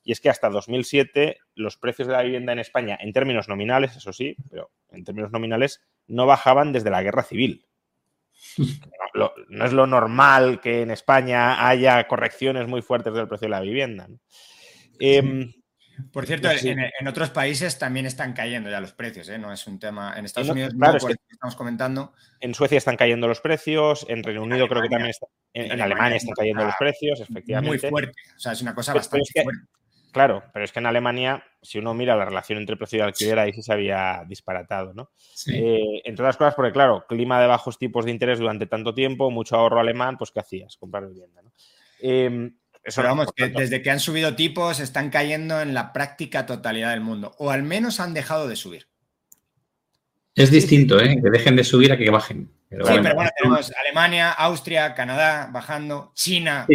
y 0.05 0.13
es 0.13 0.21
que 0.21 0.29
hasta 0.29 0.51
2007 0.51 1.39
los 1.55 1.79
precios 1.79 2.09
de 2.09 2.13
la 2.13 2.23
vivienda 2.23 2.53
en 2.53 2.59
España, 2.59 2.99
en 3.01 3.15
términos 3.15 3.49
nominales, 3.49 3.97
eso 3.97 4.13
sí, 4.13 4.37
pero 4.51 4.71
en 4.91 5.03
términos 5.03 5.33
nominales, 5.33 5.81
no 6.09 6.27
bajaban 6.27 6.75
desde 6.75 6.91
la 6.91 7.03
guerra 7.03 7.23
civil. 7.23 7.65
No, 9.13 9.33
es 9.65 9.73
lo 9.73 9.89
normal 9.89 10.61
que 10.61 10.83
en 10.83 10.93
España 10.93 11.67
haya 11.67 12.07
correcciones 12.07 12.69
muy 12.69 12.81
fuertes 12.81 13.13
del 13.13 13.27
precio 13.27 13.47
de 13.47 13.51
la 13.51 13.61
vivienda. 13.61 14.09
Em, 15.01 15.53
por 16.13 16.27
cierto, 16.27 16.49
en, 16.51 17.09
otros 17.09 17.31
países 17.31 17.79
también 17.79 18.07
están 18.07 18.33
cayendo 18.33 18.71
ya 18.71 18.81
los 18.81 18.93
precios, 18.93 19.29
¿eh? 19.29 19.39
No 19.39 19.53
es 19.53 19.67
un 19.67 19.79
tema. 19.79 20.15
En 20.17 20.25
Estados 20.25 20.51
Unidos, 20.51 20.75
claro, 20.75 20.99
estamos 21.29 21.57
comentando. 21.57 22.13
En 22.41 22.55
Suecia 22.55 22.79
están 22.79 22.97
cayendo 22.97 23.29
los 23.29 23.41
precios, 23.41 24.07
en 24.09 24.23
Reino 24.23 24.43
Unido 24.43 24.69
creo 24.69 24.83
que 24.83 24.89
también 24.89 25.11
está, 25.11 25.27
en, 25.53 25.81
Alemania, 25.81 26.17
están 26.17 26.35
cayendo 26.35 26.65
los 26.65 26.75
precios, 26.79 27.21
efectivamente. 27.21 27.69
Muy 27.69 27.91
fuerte. 27.91 28.13
O 28.37 28.41
sea, 28.41 28.53
es 28.53 28.63
una 28.63 28.75
cosa 28.75 28.95
bastante 28.95 29.43
fuerte. 29.43 29.63
Claro, 30.13 30.43
pero 30.53 30.65
es 30.65 30.73
que 30.73 30.81
en 30.81 30.87
Alemania, 30.87 31.45
si 31.63 31.79
uno 31.79 31.95
mira 31.95 32.17
la 32.17 32.25
relación 32.25 32.59
entre 32.59 32.77
precio 32.77 32.99
y 32.99 33.03
alquiler, 33.03 33.39
ahí 33.39 33.53
sí 33.53 33.63
se 33.63 33.73
había 33.73 34.25
disparatado, 34.27 34.93
¿no? 34.93 35.11
Eh, 35.53 36.03
entre 36.05 36.25
otras 36.25 36.37
cosas, 36.37 36.55
porque 36.55 36.73
claro, 36.73 37.05
clima 37.09 37.41
de 37.41 37.47
bajos 37.47 37.79
tipos 37.79 38.05
de 38.05 38.11
interés 38.11 38.41
durante 38.41 38.67
tanto 38.67 38.93
tiempo, 38.93 39.31
mucho 39.31 39.57
ahorro 39.57 39.79
alemán, 39.79 40.19
pues 40.19 40.33
¿qué 40.33 40.41
hacías? 40.41 40.77
Comprar 40.77 41.07
vivienda, 41.07 41.43
¿no? 41.43 41.53
Eh, 42.03 42.51
eso 42.83 43.03
vamos, 43.03 43.29
que 43.35 43.49
desde 43.49 43.83
que 43.83 43.91
han 43.91 44.01
subido 44.01 44.35
tipos 44.35 44.81
están 44.81 45.11
cayendo 45.11 45.61
en 45.61 45.75
la 45.75 45.93
práctica 45.93 46.47
totalidad 46.47 46.91
del 46.91 47.01
mundo, 47.01 47.35
o 47.39 47.51
al 47.51 47.63
menos 47.63 48.01
han 48.01 48.15
dejado 48.15 48.49
de 48.49 48.57
subir. 48.57 48.89
Es 50.35 50.51
distinto, 50.51 50.99
¿eh? 51.01 51.21
que 51.23 51.31
dejen 51.31 51.57
de 51.57 51.65
subir 51.65 51.93
a 51.93 51.99
que 51.99 52.09
bajen. 52.11 52.51
sí, 52.71 52.77
pero 52.79 53.15
bueno, 53.15 53.31
tenemos 53.37 53.73
Alemania, 53.85 54.31
Austria, 54.31 54.95
Canadá 54.95 55.51
bajando, 55.53 56.13
China. 56.15 56.67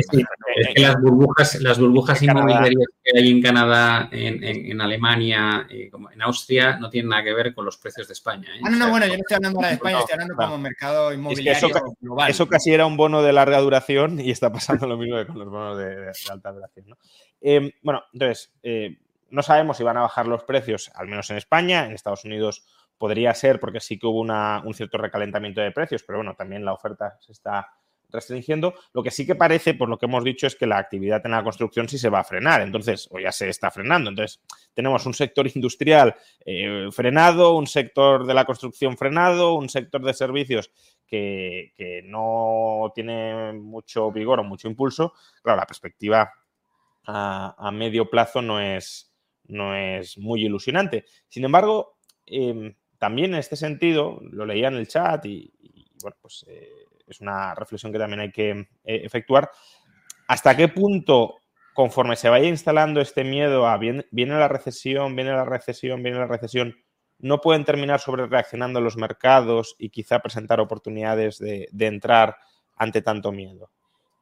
Es 0.56 0.74
que 0.74 0.82
las 0.82 0.96
burbujas, 1.02 1.62
las 1.62 1.80
burbujas 1.80 2.22
inmobiliarias 2.22 2.88
que 3.04 3.20
hay 3.20 3.30
en 3.30 3.42
Canadá, 3.42 4.10
en, 4.12 4.82
Alemania, 4.82 5.68
y 5.70 5.90
como 5.90 6.10
en 6.12 6.22
Austria, 6.22 6.78
no 6.78 6.90
tienen 6.90 7.10
nada 7.10 7.24
que 7.24 7.34
ver 7.34 7.54
con 7.54 7.66
los 7.66 7.78
precios 7.78 8.08
de 8.08 8.14
España. 8.14 8.48
¿eh? 8.56 8.62
Ah, 8.64 8.70
no, 8.70 8.78
no, 8.78 8.90
bueno, 8.90 9.06
yo 9.06 9.14
no 9.14 9.20
estoy 9.20 9.36
hablando 9.36 9.60
ahora 9.60 9.68
de 9.70 9.74
España, 9.76 10.00
estoy 10.00 10.14
hablando 10.14 10.36
como 10.36 10.58
mercado 10.58 11.14
inmobiliario 11.14 11.68
eso, 11.68 11.96
global. 12.00 12.32
Eso 12.32 12.48
casi 12.48 12.74
era 12.74 12.86
un 12.86 12.96
bono 12.96 13.22
de 13.22 13.34
larga 13.34 13.60
duración 13.60 14.20
y 14.20 14.32
está 14.32 14.52
pasando 14.52 14.88
lo 14.88 14.98
mismo 14.98 15.18
que 15.18 15.28
con 15.28 15.40
los 15.40 15.50
bonos 15.50 15.78
de, 15.78 16.12
alta 16.30 16.52
duración. 16.52 16.88
¿no? 16.90 16.98
Eh, 17.42 17.74
bueno, 17.82 18.04
entonces, 18.14 18.54
eh, 18.64 18.98
no 19.30 19.44
sabemos 19.44 19.78
si 19.78 19.84
van 19.84 19.98
a 19.98 20.02
bajar 20.02 20.28
los 20.28 20.44
precios, 20.44 20.92
al 20.96 21.08
menos 21.08 21.30
en 21.30 21.38
España, 21.38 21.86
en 21.86 21.92
Estados 21.92 22.24
Unidos 22.24 22.64
podría 22.98 23.34
ser 23.34 23.60
porque 23.60 23.82
sí 23.82 24.00
que 24.00 24.08
hubo 24.08 24.22
un 24.22 24.74
cierto 24.74 24.98
recalentamiento 24.98 25.62
de 25.62 25.72
precios, 25.72 26.04
pero 26.04 26.20
bueno, 26.20 26.36
también 26.36 26.64
la 26.64 26.74
oferta 26.74 27.18
se 27.20 27.34
está 27.34 27.70
restringiendo. 28.12 28.74
Lo 28.94 29.04
que 29.04 29.12
sí 29.12 29.26
que 29.26 29.36
parece, 29.36 29.74
por 29.74 29.90
lo 29.90 29.98
que 29.98 30.06
hemos 30.06 30.24
dicho, 30.24 30.48
es 30.48 30.56
que 30.56 30.66
la 30.66 30.78
actividad 30.78 31.22
en 31.26 31.32
la 31.32 31.44
construcción 31.44 31.88
sí 31.90 31.98
se 31.98 32.10
va 32.10 32.20
a 32.20 32.24
frenar, 32.24 32.62
entonces, 32.62 33.08
o 33.12 33.20
ya 33.20 33.32
se 33.32 33.50
está 33.50 33.72
frenando. 33.72 34.10
Entonces, 34.10 34.42
tenemos 34.74 35.06
un 35.06 35.14
sector 35.14 35.48
industrial 35.56 36.16
eh, 36.46 36.88
frenado, 36.92 37.56
un 37.56 37.68
sector 37.68 38.26
de 38.26 38.34
la 38.34 38.46
construcción 38.46 38.98
frenado, 38.98 39.56
un 39.56 39.70
sector 39.70 40.04
de 40.04 40.14
servicios 40.14 40.72
que, 41.06 42.04
no 42.06 42.92
tiene 42.94 43.54
mucho 43.54 44.12
vigor 44.12 44.40
o 44.40 44.44
mucho 44.44 44.68
impulso. 44.68 45.14
Claro, 45.42 45.60
la 45.60 45.66
perspectiva 45.66 46.32
a, 47.06 47.72
medio 47.72 48.10
plazo 48.10 48.42
no 48.42 48.60
es, 48.60 49.14
no 49.48 49.76
es 49.76 50.18
muy 50.18 50.46
ilusionante. 50.46 51.06
Sin 51.28 51.46
embargo, 51.46 51.98
em, 52.26 52.76
también 52.98 53.34
en 53.34 53.40
este 53.40 53.56
sentido, 53.56 54.20
lo 54.32 54.46
leía 54.46 54.68
en 54.68 54.76
el 54.76 54.88
chat 54.88 55.26
y, 55.26 55.54
bueno, 56.02 56.18
pues 56.22 56.46
eh, 56.48 56.85
es 57.08 57.22
una 57.22 57.56
reflexión 57.56 57.92
que 57.92 58.00
también 58.00 58.20
hay 58.22 58.32
que 58.32 58.50
eh, 58.52 58.68
efectuar. 58.84 59.50
¿Hasta 60.28 60.56
qué 60.56 60.68
punto, 60.68 61.36
conforme 61.74 62.16
se 62.16 62.30
vaya 62.30 62.48
instalando 62.48 63.02
este 63.02 63.24
miedo 63.24 63.68
a 63.68 63.78
viene, 63.78 64.06
la 64.12 64.48
recesión, 64.48 65.16
viene 65.16 65.32
la 65.32 65.46
recesión, 65.46 66.02
viene 66.02 66.20
la 66.20 66.28
recesión, 66.28 66.76
no 67.20 67.42
pueden 67.42 67.64
terminar 67.64 68.00
sobre 68.00 68.26
reaccionando 68.28 68.82
los 68.82 68.98
mercados 68.98 69.76
y 69.78 69.90
quizá 69.90 70.20
presentar 70.20 70.60
oportunidades 70.60 71.38
de, 71.38 71.68
entrar 71.80 72.38
ante 72.76 73.02
tanto 73.02 73.32
miedo? 73.32 73.72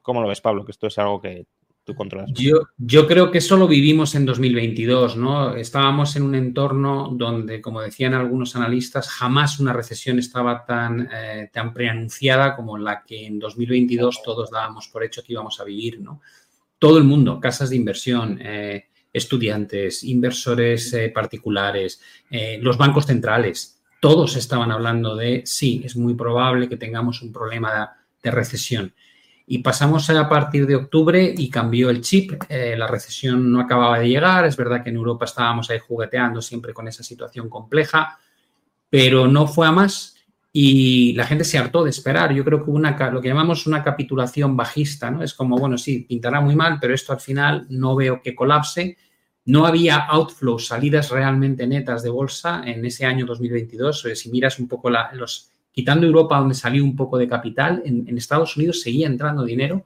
¿Cómo 0.02 0.22
lo 0.22 0.28
ves, 0.28 0.42
Pablo? 0.42 0.66
Que 0.66 0.72
esto 0.72 0.88
es 0.88 0.98
algo 0.98 1.22
que 1.22 1.46
yo 2.78 3.08
creo 3.08 3.30
que 3.30 3.40
eso 3.40 3.58
lo 3.58 3.68
vivimos 3.68 4.16
en 4.16 4.26
2022, 4.26 5.18
¿no? 5.18 5.54
Estábamos 5.56 6.16
en 6.16 6.24
un 6.24 6.36
entorno 6.36 7.10
donde, 7.14 7.62
como 7.62 7.82
decían 7.82 8.14
algunos 8.14 8.56
analistas, 8.56 9.10
jamás 9.10 9.60
una 9.60 9.74
recesión 9.74 10.18
estaba 10.18 10.66
tan, 10.66 11.10
eh, 11.12 11.50
tan 11.52 11.74
preanunciada 11.74 12.56
como 12.56 12.78
la 12.78 13.04
que 13.04 13.26
en 13.26 13.38
2022 13.38 14.22
todos 14.24 14.50
dábamos 14.50 14.88
por 14.88 15.04
hecho 15.04 15.24
que 15.24 15.34
íbamos 15.34 15.60
a 15.60 15.66
vivir, 15.66 16.00
¿no? 16.00 16.22
Todo 16.80 16.98
el 16.98 17.04
mundo, 17.04 17.40
casas 17.40 17.70
de 17.70 17.76
inversión, 17.76 18.40
eh, 18.42 18.86
estudiantes, 19.12 20.04
inversores 20.04 20.94
eh, 20.94 21.10
particulares, 21.10 22.02
los 22.62 22.78
bancos 22.78 23.06
centrales, 23.06 23.80
todos 24.00 24.36
estaban 24.36 24.72
hablando 24.72 25.16
de, 25.16 25.44
sí, 25.46 25.82
es 25.86 25.96
muy 25.96 26.16
probable 26.16 26.68
que 26.68 26.78
tengamos 26.78 27.22
un 27.22 27.32
problema 27.32 27.96
de 28.22 28.32
recesión. 28.32 28.94
Y 29.46 29.60
pasamos 29.60 30.10
a 30.10 30.30
partir 30.30 30.66
de 30.66 30.76
octubre 30.76 31.34
y 31.38 31.50
cambió 31.50 31.90
el 31.90 32.02
chip. 32.02 32.34
Eh, 32.48 32.76
la 32.78 32.88
recesión 32.88 33.52
no 33.52 33.60
acababa 33.60 34.00
de 34.00 34.08
llegar. 34.08 34.46
Es 34.46 34.56
verdad 34.56 34.84
que 34.84 34.90
en 34.90 34.96
Europa 34.96 35.26
estábamos 35.26 35.70
ahí 35.70 35.80
jugueteando 35.80 36.42
siempre 36.42 36.74
con 36.74 36.88
esa 36.88 37.04
situación 37.04 37.50
compleja, 37.50 38.18
pero 38.90 39.28
no 39.28 39.48
fue 39.48 39.68
a 39.68 39.72
más 39.72 40.14
y 40.56 41.14
la 41.14 41.26
gente 41.26 41.44
se 41.44 41.58
hartó 41.58 41.84
de 41.84 41.90
esperar. 41.90 42.32
Yo 42.32 42.46
creo 42.46 42.64
que 42.64 42.70
hubo 42.70 42.78
una, 42.78 42.96
lo 43.10 43.20
que 43.20 43.28
llamamos 43.28 43.66
una 43.66 43.84
capitulación 43.84 44.56
bajista, 44.56 45.10
¿no? 45.10 45.24
Es 45.24 45.34
como, 45.34 45.58
bueno, 45.58 45.80
sí, 45.80 46.06
pintará 46.08 46.40
muy 46.42 46.56
mal, 46.56 46.78
pero 46.80 46.94
esto 46.94 47.12
al 47.12 47.20
final 47.20 47.66
no 47.70 47.96
veo 47.96 48.22
que 48.22 48.36
colapse. 48.36 48.96
No 49.46 49.66
había 49.66 49.98
outflows, 49.98 50.68
salidas 50.68 51.10
realmente 51.10 51.66
netas 51.66 52.04
de 52.04 52.12
bolsa 52.12 52.62
en 52.66 52.86
ese 52.86 53.04
año 53.04 53.26
2022. 53.26 54.10
Si 54.14 54.30
miras 54.30 54.60
un 54.60 54.68
poco 54.68 54.92
los 54.92 55.50
quitando 55.74 56.06
Europa, 56.06 56.38
donde 56.38 56.54
salió 56.54 56.84
un 56.84 56.96
poco 56.96 57.18
de 57.18 57.28
capital, 57.28 57.82
en, 57.84 58.18
Estados 58.18 58.56
Unidos 58.56 58.82
seguía 58.82 59.08
entrando 59.08 59.44
dinero, 59.44 59.86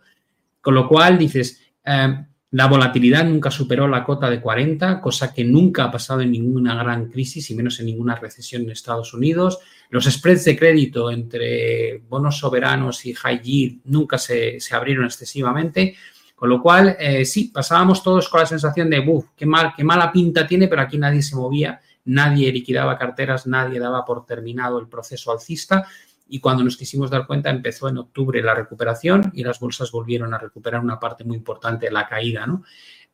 con 0.62 0.76
lo 0.76 0.88
cual 0.88 1.18
dices, 1.18 1.62
eh, 1.86 2.26
la 2.52 2.68
volatilidad 2.68 3.26
nunca 3.26 3.50
superó 3.50 3.88
la 3.88 4.04
cota 4.04 4.30
de 4.30 4.42
40, 4.42 5.00
cosa 5.00 5.34
que 5.34 5.46
nunca 5.46 5.86
ha 5.86 5.92
pasado 5.92 6.22
en 6.22 6.32
ninguna 6.32 6.76
gran 6.76 7.08
crisis 7.10 7.50
y 7.50 7.56
menos 7.56 7.80
en 7.80 7.88
ninguna 7.88 8.16
recesión 8.16 8.64
en 8.64 8.72
Estados 8.72 9.14
Unidos. 9.14 9.60
Los 9.90 10.06
spreads 10.06 10.44
de 10.44 10.58
crédito 10.58 11.10
entre 11.10 12.02
bonos 12.10 12.38
soberanos 12.38 13.06
y 13.06 13.14
high 13.14 13.42
yield 13.42 13.82
nunca 13.86 14.18
se, 14.18 14.60
abrieron 14.72 15.06
excesivamente. 15.06 15.96
Con 16.36 16.50
lo 16.50 16.62
cual, 16.62 16.96
eh, 17.00 17.26
sí, 17.26 17.50
pasábamos 17.54 18.04
todos 18.04 18.30
con 18.30 18.42
la 18.42 18.46
sensación 18.46 18.90
de, 18.90 19.00
¡buf! 19.00 19.30
Qué, 19.36 19.46
mal, 19.46 19.74
qué 19.76 19.84
mala 19.84 20.12
pinta 20.12 20.46
tiene, 20.46 20.68
pero 20.68 20.84
aquí 20.84 20.98
nadie 20.98 21.22
se 21.22 21.36
movía 21.36 21.82
nadie 22.08 22.52
liquidaba 22.52 22.98
carteras, 22.98 23.46
nadie 23.46 23.80
daba 23.80 24.04
por 24.06 24.26
terminado 24.26 24.80
el 24.80 24.88
proceso 24.88 25.32
alcista 25.32 25.88
y 26.30 26.40
cuando 26.40 26.64
nos 26.64 26.78
quisimos 26.78 27.10
dar 27.10 27.28
cuenta 27.28 27.50
empezó 27.50 27.88
en 27.88 27.98
octubre 27.98 28.42
la 28.42 28.56
recuperación 28.56 29.32
y 29.34 29.44
las 29.44 29.60
bolsas 29.60 29.92
volvieron 29.92 30.34
a 30.34 30.38
recuperar 30.38 30.82
una 30.82 31.00
parte 31.00 31.24
muy 31.24 31.38
importante 31.38 31.88
de 31.88 31.92
la 31.92 32.08
caída. 32.08 32.46
¿no? 32.46 32.64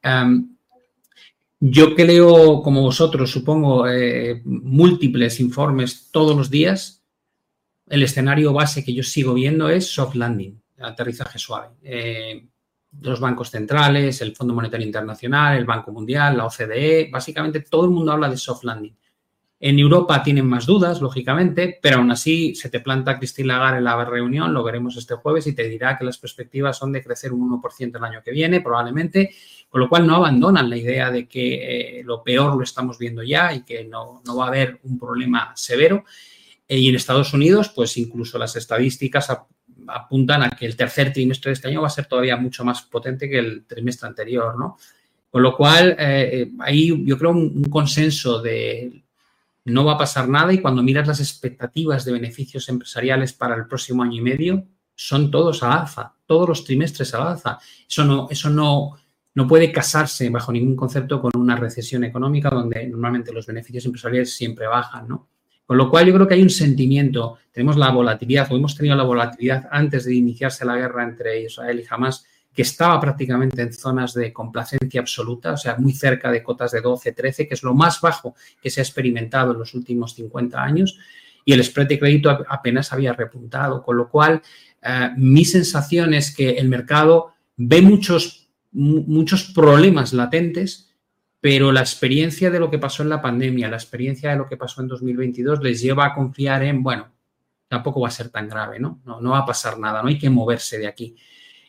Em, 0.02 0.56
yo 1.60 1.90
leo, 1.96 2.62
como 2.62 2.82
vosotros, 2.82 3.32
supongo, 3.32 3.88
eh, 3.88 4.42
múltiples 4.46 5.40
informes 5.40 6.10
todos 6.12 6.36
los 6.36 6.50
días, 6.50 7.04
el 7.88 8.04
escenario 8.04 8.54
base 8.54 8.84
que 8.84 8.94
yo 8.94 9.04
sigo 9.04 9.34
viendo 9.34 9.70
es 9.70 9.88
soft 9.88 10.16
landing, 10.16 10.62
aterrizaje 10.80 11.40
suave. 11.40 11.70
Eh, 11.84 12.48
los 13.02 13.20
bancos 13.20 13.50
centrales, 13.50 14.22
el 14.22 14.36
Fondo 14.36 14.54
Monetario 14.54 14.86
Internacional, 14.86 15.58
el 15.58 15.66
Banco 15.66 15.92
Mundial, 15.92 16.38
la 16.38 16.46
OCDE, 16.46 17.10
básicamente 17.12 17.62
todo 17.62 17.86
el 17.86 17.92
mundo 17.92 18.12
habla 18.12 18.30
de 18.30 18.38
soft 18.38 18.64
landing. 18.64 18.96
En 19.66 19.80
Europa 19.80 20.22
tienen 20.22 20.46
más 20.46 20.66
dudas, 20.66 21.00
lógicamente, 21.00 21.80
pero 21.82 22.00
aún 22.00 22.12
así 22.12 22.54
se 22.54 22.68
te 22.70 22.82
planta 22.82 23.18
Christine 23.18 23.48
Lagarde 23.48 23.78
en 23.78 23.86
la 23.86 24.04
reunión, 24.04 24.54
lo 24.54 24.62
veremos 24.62 24.98
este 24.98 25.16
jueves 25.16 25.48
y 25.48 25.54
te 25.54 25.70
dirá 25.70 25.98
que 25.98 26.04
las 26.04 26.18
perspectivas 26.18 26.78
son 26.78 26.92
de 26.92 27.02
crecer 27.02 27.32
un 27.32 27.62
1% 27.62 27.98
el 27.98 28.04
año 28.04 28.22
que 28.22 28.32
viene, 28.32 28.60
probablemente, 28.60 29.34
con 29.70 29.80
lo 29.80 29.88
cual 29.88 30.06
no 30.06 30.16
abandonan 30.16 30.70
la 30.70 30.76
idea 30.76 31.12
de 31.12 31.30
que 31.30 32.00
eh, 32.00 32.04
lo 32.04 32.22
peor 32.24 32.58
lo 32.58 32.64
estamos 32.64 33.00
viendo 33.00 33.24
ya 33.24 33.54
y 33.54 33.64
que 33.64 33.86
no, 33.86 34.22
va 34.38 34.44
a 34.44 34.48
haber 34.50 34.82
un 34.84 35.00
problema 35.00 35.54
severo. 35.56 36.04
Y 36.68 36.90
en 36.90 36.96
Estados 36.96 37.34
Unidos, 37.34 37.70
pues 37.70 37.96
incluso 37.96 38.38
las 38.38 38.58
estadísticas 38.58 39.30
apuntan 39.88 40.44
a 40.44 40.50
que 40.50 40.66
el 40.66 40.76
tercer 40.76 41.12
trimestre 41.14 41.50
de 41.50 41.54
este 41.54 41.68
año 41.68 41.82
va 41.82 41.88
a 41.88 41.92
ser 41.92 42.06
todavía 42.06 42.38
mucho 42.38 42.64
más 42.64 42.82
potente 42.84 43.30
que 43.30 43.40
el 43.40 43.66
trimestre 43.66 44.08
anterior, 44.08 44.58
¿no? 44.58 44.78
Con 45.30 45.42
lo 45.42 45.56
cual, 45.56 45.96
eh, 45.98 46.52
ahí 46.60 47.06
yo 47.06 47.18
creo 47.18 47.32
un, 47.32 47.64
consenso 47.64 48.42
de 48.42 49.04
no 49.66 49.84
va 49.86 49.94
a 49.94 49.98
pasar 49.98 50.30
nada 50.30 50.54
y 50.54 50.60
cuando 50.60 50.84
miras 50.84 51.08
las 51.08 51.20
expectativas 51.20 52.06
de 52.06 52.12
beneficios 52.12 52.70
empresariales 52.70 53.34
para 53.34 53.56
el 53.56 53.66
próximo 53.66 54.04
año 54.04 54.18
y 54.18 54.22
medio, 54.22 54.68
son 54.94 55.32
todos 55.32 55.64
a 55.64 55.82
alza, 55.82 56.14
todos 56.26 56.48
los 56.48 56.64
trimestres 56.64 57.14
a 57.16 57.32
alza. 57.32 57.58
Eso 57.90 58.06
no, 58.06 58.28
eso 58.30 58.50
no, 58.50 58.96
no 59.34 59.48
puede 59.48 59.72
casarse 59.72 60.30
bajo 60.30 60.52
ningún 60.52 60.76
concepto 60.76 61.20
con 61.20 61.32
una 61.36 61.56
recesión 61.56 62.04
económica 62.04 62.50
donde 62.50 62.88
normalmente 62.88 63.34
los 63.34 63.48
beneficios 63.48 63.86
empresariales 63.86 64.36
siempre 64.36 64.68
bajan, 64.68 65.08
¿no? 65.08 65.30
Con 65.66 65.78
lo 65.78 65.90
cual 65.90 66.06
yo 66.06 66.14
creo 66.14 66.28
que 66.28 66.34
hay 66.34 66.42
un 66.42 66.50
sentimiento, 66.50 67.38
tenemos 67.52 67.78
la 67.78 67.90
volatilidad, 67.92 68.52
o 68.52 68.56
hemos 68.58 68.76
tenido 68.76 68.96
la 68.96 69.04
volatilidad 69.04 69.68
antes 69.72 70.06
de 70.06 70.16
iniciarse 70.16 70.66
la 70.66 70.76
guerra 70.76 71.04
entre 71.04 71.42
Israel 71.44 71.80
y 71.80 71.86
Hamas, 71.90 72.26
que 72.54 72.62
estaba 72.62 73.00
prácticamente 73.00 73.62
en 73.62 73.74
zonas 73.74 74.14
de 74.14 74.32
complacencia 74.32 75.02
absoluta, 75.02 75.54
o 75.54 75.58
sea, 75.58 75.76
muy 75.78 75.94
cerca 75.94 76.30
de 76.32 76.44
cotas 76.44 76.72
de 76.72 76.82
12, 76.82 77.12
13, 77.12 77.48
que 77.48 77.56
es 77.56 77.64
lo 77.64 77.74
más 77.74 78.00
bajo 78.00 78.36
que 78.62 78.70
se 78.70 78.82
ha 78.82 78.84
experimentado 78.84 79.54
en 79.54 79.60
los 79.60 79.74
últimos 79.74 80.14
50 80.14 80.62
años, 80.62 81.00
y 81.46 81.54
el 81.54 81.64
spread 81.64 81.88
de 81.88 82.00
crédito 82.00 82.30
apenas 82.48 82.94
había 82.94 83.14
repuntado, 83.14 83.82
con 83.82 83.98
lo 83.98 84.08
cual 84.08 84.42
eh, 84.82 85.10
mi 85.18 85.46
sensación 85.46 86.14
es 86.14 86.34
que 86.34 86.52
el 86.52 86.70
mercado 86.70 87.34
ve 87.58 87.82
muchos, 87.82 88.50
muchos 88.72 89.46
problemas 89.46 90.14
latentes, 90.14 90.93
pero 91.44 91.74
la 91.74 91.82
experiencia 91.82 92.50
de 92.50 92.58
lo 92.58 92.72
que 92.72 92.80
pasó 92.80 93.04
en 93.04 93.10
la 93.10 93.22
pandemia, 93.22 93.68
la 93.68 93.76
experiencia 93.76 94.30
de 94.30 94.38
lo 94.38 94.48
que 94.48 94.56
pasó 94.56 94.80
en 94.80 94.88
2022 94.88 95.62
les 95.62 95.82
lleva 95.82 96.06
a 96.06 96.14
confiar 96.14 96.64
en, 96.64 96.82
bueno, 96.82 97.12
tampoco 97.68 98.00
va 98.00 98.08
a 98.08 98.12
ser 98.12 98.30
tan 98.30 98.48
grave, 98.48 98.80
¿no? 98.80 99.02
No, 99.04 99.20
no 99.20 99.32
va 99.32 99.40
a 99.40 99.46
pasar 99.46 99.78
nada, 99.78 100.02
no 100.02 100.08
hay 100.08 100.18
que 100.18 100.30
moverse 100.30 100.78
de 100.78 100.88
aquí. 100.88 101.18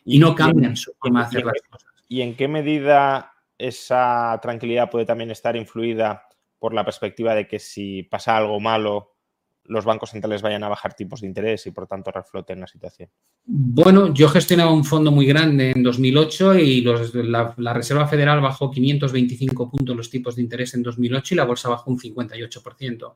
Y 0.05 0.17
no 0.17 0.33
cambian 0.33 0.77
su 0.77 0.93
forma 0.93 1.23
de 1.23 1.25
hacer 1.25 1.45
las 1.45 1.61
cosas. 1.69 1.91
¿Y 2.07 2.21
en 2.21 2.37
qué 2.37 2.47
medida 2.47 3.33
esa 3.57 4.39
tranquilidad 4.41 4.89
puede 4.89 5.05
también 5.05 5.29
estar 5.31 5.57
influida 5.57 6.23
por 6.57 6.73
la 6.73 6.85
perspectiva 6.85 7.35
de 7.35 7.45
que 7.45 7.59
si 7.59 8.03
pasa 8.03 8.37
algo 8.37 8.61
malo, 8.61 9.14
los 9.67 9.85
bancos 9.85 10.11
centrales 10.11 10.41
vayan 10.41 10.63
a 10.63 10.69
bajar 10.69 10.93
tipos 10.93 11.21
de 11.21 11.27
interés 11.27 11.65
y 11.67 11.71
por 11.71 11.87
tanto 11.87 12.11
refloten 12.11 12.59
la 12.59 12.67
situación? 12.67 13.09
Bueno, 13.45 14.13
yo 14.13 14.29
gestionaba 14.29 14.71
un 14.71 14.83
fondo 14.83 15.11
muy 15.11 15.25
grande 15.25 15.71
en 15.71 15.83
2008 15.83 16.59
y 16.59 16.81
la, 16.81 17.73
Reserva 17.73 18.07
Federal 18.07 18.41
bajó 18.41 18.71
525 18.71 19.69
puntos 19.69 19.95
los 19.95 20.09
tipos 20.09 20.35
de 20.35 20.41
interés 20.41 20.73
en 20.73 20.83
2008 20.83 21.33
y 21.33 21.37
la 21.37 21.45
bolsa 21.45 21.69
bajó 21.69 21.91
un 21.91 21.99
58%. 21.99 23.15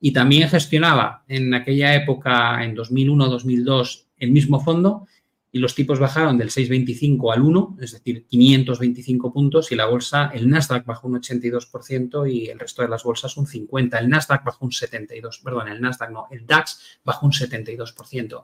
Y 0.00 0.12
también 0.12 0.48
gestionaba 0.48 1.24
en 1.28 1.52
aquella 1.52 1.94
época, 1.94 2.64
en 2.64 2.74
2001-2002, 2.74 4.06
el 4.16 4.30
mismo 4.30 4.60
fondo 4.60 5.06
y 5.52 5.58
los 5.58 5.74
tipos 5.74 5.98
bajaron 5.98 6.38
del 6.38 6.50
6,25 6.50 7.34
al 7.34 7.42
1, 7.42 7.78
es 7.80 7.92
decir, 7.92 8.24
525 8.26 9.32
puntos 9.32 9.72
y 9.72 9.74
la 9.74 9.86
bolsa, 9.86 10.30
el 10.32 10.48
Nasdaq 10.48 10.86
bajó 10.86 11.08
un 11.08 11.20
82% 11.20 12.32
y 12.32 12.48
el 12.48 12.58
resto 12.58 12.82
de 12.82 12.88
las 12.88 13.02
bolsas 13.02 13.36
un 13.36 13.46
50%. 13.46 13.98
El 13.98 14.08
Nasdaq 14.08 14.44
bajó 14.44 14.64
un 14.64 14.70
72%, 14.70 15.42
perdón, 15.42 15.68
el 15.68 15.80
Nasdaq 15.80 16.10
no, 16.10 16.28
el 16.30 16.46
DAX 16.46 17.00
bajó 17.04 17.26
un 17.26 17.32
72%. 17.32 18.42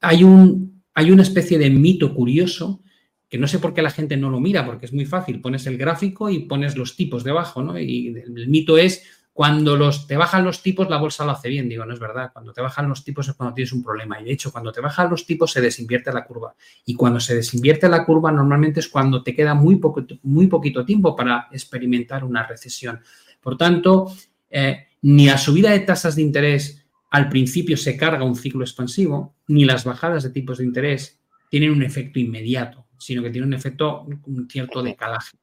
Hay, 0.00 0.24
un, 0.24 0.82
hay 0.92 1.10
una 1.12 1.22
especie 1.22 1.56
de 1.56 1.70
mito 1.70 2.12
curioso 2.12 2.82
que 3.28 3.38
no 3.38 3.48
sé 3.48 3.58
por 3.58 3.72
qué 3.72 3.82
la 3.82 3.90
gente 3.90 4.16
no 4.16 4.30
lo 4.30 4.40
mira, 4.40 4.66
porque 4.66 4.86
es 4.86 4.92
muy 4.92 5.06
fácil, 5.06 5.40
pones 5.40 5.66
el 5.66 5.78
gráfico 5.78 6.30
y 6.30 6.40
pones 6.40 6.76
los 6.76 6.96
tipos 6.96 7.24
debajo, 7.24 7.62
¿no? 7.62 7.78
Y 7.78 8.08
el 8.08 8.48
mito 8.48 8.76
es 8.76 9.04
cuando 9.34 9.76
los, 9.76 10.06
te 10.06 10.16
bajan 10.16 10.44
los 10.44 10.62
tipos, 10.62 10.88
la 10.88 10.96
bolsa 10.96 11.24
lo 11.24 11.32
hace 11.32 11.48
bien. 11.48 11.68
Digo, 11.68 11.84
no 11.84 11.92
es 11.92 11.98
verdad. 11.98 12.30
Cuando 12.32 12.52
te 12.52 12.62
bajan 12.62 12.88
los 12.88 13.02
tipos 13.02 13.28
es 13.28 13.34
cuando 13.34 13.52
tienes 13.52 13.72
un 13.72 13.82
problema. 13.82 14.20
Y 14.20 14.24
de 14.24 14.32
hecho, 14.32 14.52
cuando 14.52 14.70
te 14.70 14.80
bajan 14.80 15.10
los 15.10 15.26
tipos 15.26 15.50
se 15.50 15.60
desinvierte 15.60 16.12
la 16.12 16.24
curva. 16.24 16.54
Y 16.86 16.94
cuando 16.94 17.18
se 17.18 17.34
desinvierte 17.34 17.88
la 17.88 18.04
curva, 18.04 18.30
normalmente 18.30 18.78
es 18.78 18.88
cuando 18.88 19.24
te 19.24 19.34
queda 19.34 19.54
muy, 19.54 19.76
poco, 19.76 20.06
muy 20.22 20.46
poquito 20.46 20.84
tiempo 20.84 21.16
para 21.16 21.48
experimentar 21.50 22.22
una 22.22 22.46
recesión. 22.46 23.00
Por 23.40 23.56
tanto, 23.56 24.14
eh, 24.48 24.86
ni 25.02 25.26
la 25.26 25.36
subida 25.36 25.72
de 25.72 25.80
tasas 25.80 26.14
de 26.14 26.22
interés 26.22 26.86
al 27.10 27.28
principio 27.28 27.76
se 27.76 27.96
carga 27.96 28.22
un 28.22 28.36
ciclo 28.36 28.62
expansivo, 28.62 29.34
ni 29.48 29.64
las 29.64 29.84
bajadas 29.84 30.22
de 30.22 30.30
tipos 30.30 30.58
de 30.58 30.64
interés 30.64 31.20
tienen 31.50 31.72
un 31.72 31.82
efecto 31.82 32.20
inmediato, 32.20 32.86
sino 32.98 33.20
que 33.20 33.30
tienen 33.30 33.48
un 33.48 33.54
efecto, 33.54 34.06
un 34.26 34.48
cierto 34.48 34.80
decalaje. 34.80 35.36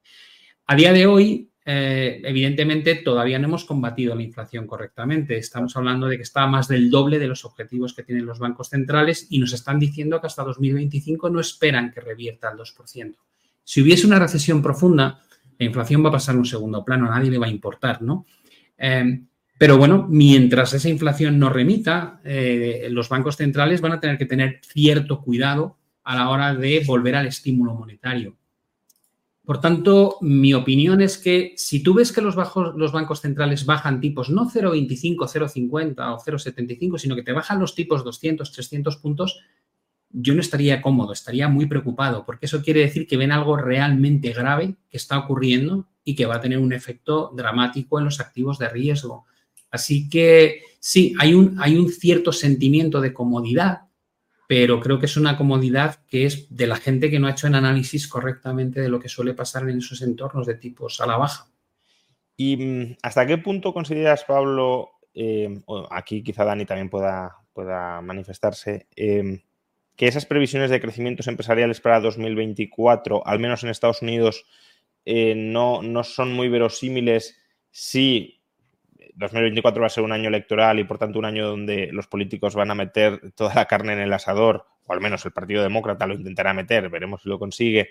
A 0.67 0.75
día 0.75 0.93
de 0.93 1.07
hoy, 1.07 1.50
eh, 1.63 2.21
evidentemente 2.23 2.95
todavía 2.95 3.37
no 3.37 3.47
hemos 3.47 3.65
combatido 3.65 4.15
la 4.15 4.23
inflación 4.23 4.65
correctamente. 4.65 5.37
Estamos 5.37 5.75
hablando 5.77 6.07
de 6.07 6.17
que 6.17 6.23
está 6.23 6.47
más 6.47 6.67
del 6.67 6.89
doble 6.89 7.19
de 7.19 7.27
los 7.27 7.45
objetivos 7.45 7.93
que 7.93 8.03
tienen 8.03 8.25
los 8.25 8.39
bancos 8.39 8.69
centrales 8.69 9.27
y 9.29 9.39
nos 9.39 9.53
están 9.53 9.79
diciendo 9.79 10.19
que 10.19 10.27
hasta 10.27 10.43
2025 10.43 11.29
no 11.29 11.39
esperan 11.39 11.91
que 11.91 12.01
revierta 12.01 12.49
al 12.49 12.57
2%. 12.57 13.15
Si 13.63 13.81
hubiese 13.81 14.07
una 14.07 14.19
recesión 14.19 14.61
profunda, 14.61 15.21
la 15.59 15.65
inflación 15.65 16.03
va 16.03 16.09
a 16.09 16.13
pasar 16.13 16.35
a 16.35 16.39
un 16.39 16.45
segundo 16.45 16.83
plano, 16.83 17.05
a 17.05 17.15
nadie 17.15 17.29
le 17.29 17.37
va 17.37 17.45
a 17.45 17.49
importar, 17.49 18.01
¿no? 18.01 18.25
Eh, 18.77 19.21
pero 19.61 19.77
bueno, 19.77 20.07
mientras 20.09 20.73
esa 20.73 20.89
inflación 20.89 21.37
no 21.37 21.49
remita, 21.49 22.19
eh, 22.23 22.87
los 22.89 23.09
bancos 23.09 23.37
centrales 23.37 23.79
van 23.79 23.91
a 23.91 23.99
tener 23.99 24.17
que 24.17 24.25
tener 24.25 24.59
cierto 24.63 25.21
cuidado 25.21 25.77
a 26.03 26.15
la 26.15 26.29
hora 26.29 26.55
de 26.55 26.83
volver 26.83 27.15
al 27.15 27.27
estímulo 27.27 27.75
monetario. 27.75 28.35
Por 29.51 29.59
tanto, 29.59 30.17
mi 30.21 30.53
opinión 30.53 31.01
es 31.01 31.17
que 31.17 31.55
si 31.57 31.83
tú 31.83 31.93
ves 31.93 32.13
que 32.13 32.21
los, 32.21 32.35
bancos 32.37 33.19
centrales 33.19 33.65
bajan 33.65 33.99
tipos 33.99 34.29
no 34.29 34.49
0,25, 34.49 35.27
0,50 35.27 36.13
o 36.13 36.19
0,75, 36.19 36.97
sino 36.97 37.17
que 37.17 37.23
te 37.23 37.33
bajan 37.33 37.59
los 37.59 37.75
tipos 37.75 38.05
200, 38.05 38.49
300 38.49 38.95
puntos, 38.95 39.41
yo 40.09 40.33
no 40.35 40.39
estaría 40.39 40.81
cómodo, 40.81 41.11
estaría 41.11 41.49
muy 41.49 41.65
preocupado, 41.65 42.25
porque 42.25 42.45
eso 42.45 42.63
quiere 42.63 42.79
decir 42.79 43.05
que 43.05 43.17
ven 43.17 43.33
algo 43.33 43.57
realmente 43.57 44.31
grave 44.31 44.75
que 44.89 44.95
está 44.95 45.19
ocurriendo 45.19 45.89
y 46.05 46.15
que 46.15 46.25
va 46.25 46.37
a 46.37 46.41
tener 46.41 46.59
un 46.59 46.71
efecto 46.71 47.33
dramático 47.35 47.99
en 47.99 48.05
los 48.05 48.21
activos 48.21 48.57
de 48.57 48.69
riesgo. 48.69 49.25
Así 49.69 50.07
que 50.07 50.61
sí, 50.79 51.13
hay 51.19 51.33
un 51.33 51.91
cierto 51.91 52.31
sentimiento 52.31 53.01
de 53.01 53.13
comodidad, 53.13 53.81
pero 54.51 54.81
creo 54.81 54.99
que 54.99 55.05
es 55.05 55.15
una 55.15 55.37
comodidad 55.37 56.03
que 56.09 56.25
es 56.25 56.53
de 56.53 56.67
la 56.67 56.75
gente 56.75 57.09
que 57.09 57.19
no 57.19 57.27
ha 57.27 57.31
hecho 57.31 57.47
un 57.47 57.55
análisis 57.55 58.05
correctamente 58.05 58.81
de 58.81 58.89
lo 58.89 58.99
que 58.99 59.07
suele 59.07 59.33
pasar 59.33 59.69
en 59.69 59.77
esos 59.77 60.01
entornos 60.01 60.45
de 60.45 60.55
tipos 60.55 60.99
a 60.99 61.07
la 61.07 61.15
baja. 61.15 61.47
¿Y 62.35 62.57
mm, 62.57 62.97
hasta 63.01 63.25
qué 63.25 63.37
punto 63.37 63.73
consideras, 63.73 64.25
Pablo, 64.25 64.89
eh, 65.13 65.57
aquí 65.89 66.21
quizá 66.21 66.43
Dani 66.43 66.65
también 66.65 66.89
pueda, 66.89 67.37
pueda 67.53 68.01
manifestarse, 68.01 68.87
eh, 68.93 69.41
que 69.95 70.07
esas 70.09 70.25
previsiones 70.25 70.69
de 70.69 70.81
crecimientos 70.81 71.29
empresariales 71.29 71.79
para 71.79 72.01
2024, 72.01 73.25
al 73.25 73.39
menos 73.39 73.63
en 73.63 73.69
Estados 73.69 74.01
Unidos, 74.01 74.43
eh, 75.05 75.33
no, 75.33 75.81
no 75.81 76.03
son 76.03 76.33
muy 76.33 76.49
verosímiles 76.49 77.37
si 77.71 78.40
2024 79.21 79.81
va 79.81 79.87
a 79.87 79.89
ser 79.89 80.03
un 80.03 80.11
año 80.11 80.29
electoral 80.29 80.79
y 80.79 80.83
por 80.83 80.97
tanto 80.97 81.19
un 81.19 81.25
año 81.25 81.47
donde 81.47 81.89
los 81.91 82.07
políticos 82.07 82.55
van 82.55 82.71
a 82.71 82.75
meter 82.75 83.31
toda 83.33 83.55
la 83.55 83.65
carne 83.65 83.93
en 83.93 83.99
el 83.99 84.13
asador, 84.13 84.65
o 84.85 84.93
al 84.93 85.01
menos 85.01 85.25
el 85.25 85.31
Partido 85.31 85.63
Demócrata 85.63 86.07
lo 86.07 86.13
intentará 86.13 86.53
meter, 86.53 86.89
veremos 86.89 87.21
si 87.23 87.29
lo 87.29 87.39
consigue. 87.39 87.89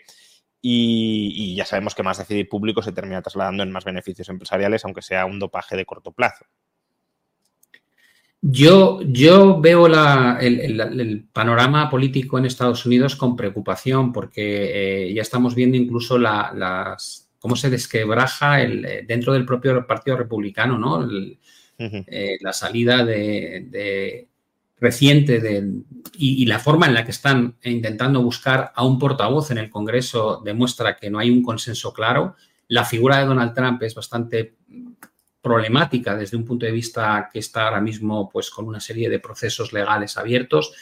Y, 0.63 1.55
ya 1.55 1.65
sabemos 1.65 1.95
que 1.95 2.03
más 2.03 2.19
decidir 2.19 2.49
público 2.49 2.83
se 2.83 2.93
termina 2.93 3.23
trasladando 3.23 3.63
en 3.63 3.73
más 3.73 3.85
beneficios 3.85 4.29
empresariales, 4.29 4.85
aunque 4.85 5.01
sea 5.03 5.25
un 5.25 5.39
dopaje 5.39 5.77
de 5.77 5.87
corto 5.87 6.13
plazo. 6.13 6.45
Yo, 8.43 9.01
yo 9.03 9.61
veo 9.61 9.87
el, 9.87 11.29
panorama 11.33 11.91
político 11.91 12.39
en 12.39 12.47
Estados 12.47 12.87
Unidos 12.87 13.17
con 13.17 13.37
preocupación 13.37 14.13
porque 14.13 15.09
eh, 15.09 15.15
ya 15.15 15.23
estamos 15.23 15.55
viendo 15.55 15.77
incluso 15.77 16.19
las, 16.19 17.30
cómo 17.41 17.57
se 17.57 17.71
desquebraja 17.71 18.63
el, 18.63 18.85
eh, 18.85 19.05
dentro 19.07 19.33
del 19.33 19.45
propio 19.45 19.87
Partido 19.87 20.17
Republicano, 20.17 20.79
¿no? 20.79 21.09
Eh, 21.79 22.37
la 22.43 22.53
salida 22.53 23.07
de, 23.07 24.29
reciente 24.79 25.41
de, 25.41 25.81
y, 26.15 26.45
la 26.45 26.59
forma 26.59 26.87
en 26.87 26.93
la 26.93 27.07
que 27.07 27.11
están 27.11 27.57
intentando 27.65 28.23
buscar 28.23 28.71
a 28.75 28.85
un 28.85 28.99
portavoz 28.99 29.51
en 29.51 29.57
el 29.57 29.71
Congreso 29.71 30.43
demuestra 30.45 30.97
que 30.97 31.09
no 31.09 31.19
hay 31.19 31.31
un 31.31 31.43
consenso 31.43 31.95
claro. 31.95 32.37
La 32.69 32.85
figura 32.85 33.19
de 33.19 33.25
Donald 33.25 33.55
Trump 33.55 33.83
es 33.83 33.95
bastante 33.95 34.57
problemática 35.41 36.15
desde 36.17 36.37
un 36.37 36.45
punto 36.45 36.67
de 36.67 36.73
vista 36.73 37.31
que 37.33 37.39
está 37.39 37.65
ahora 37.65 37.81
mismo 37.81 38.29
pues 38.29 38.51
con 38.51 38.69
una 38.69 38.81
serie 38.81 39.09
de 39.09 39.19
procesos 39.19 39.73
legales 39.73 40.19
abiertos. 40.19 40.75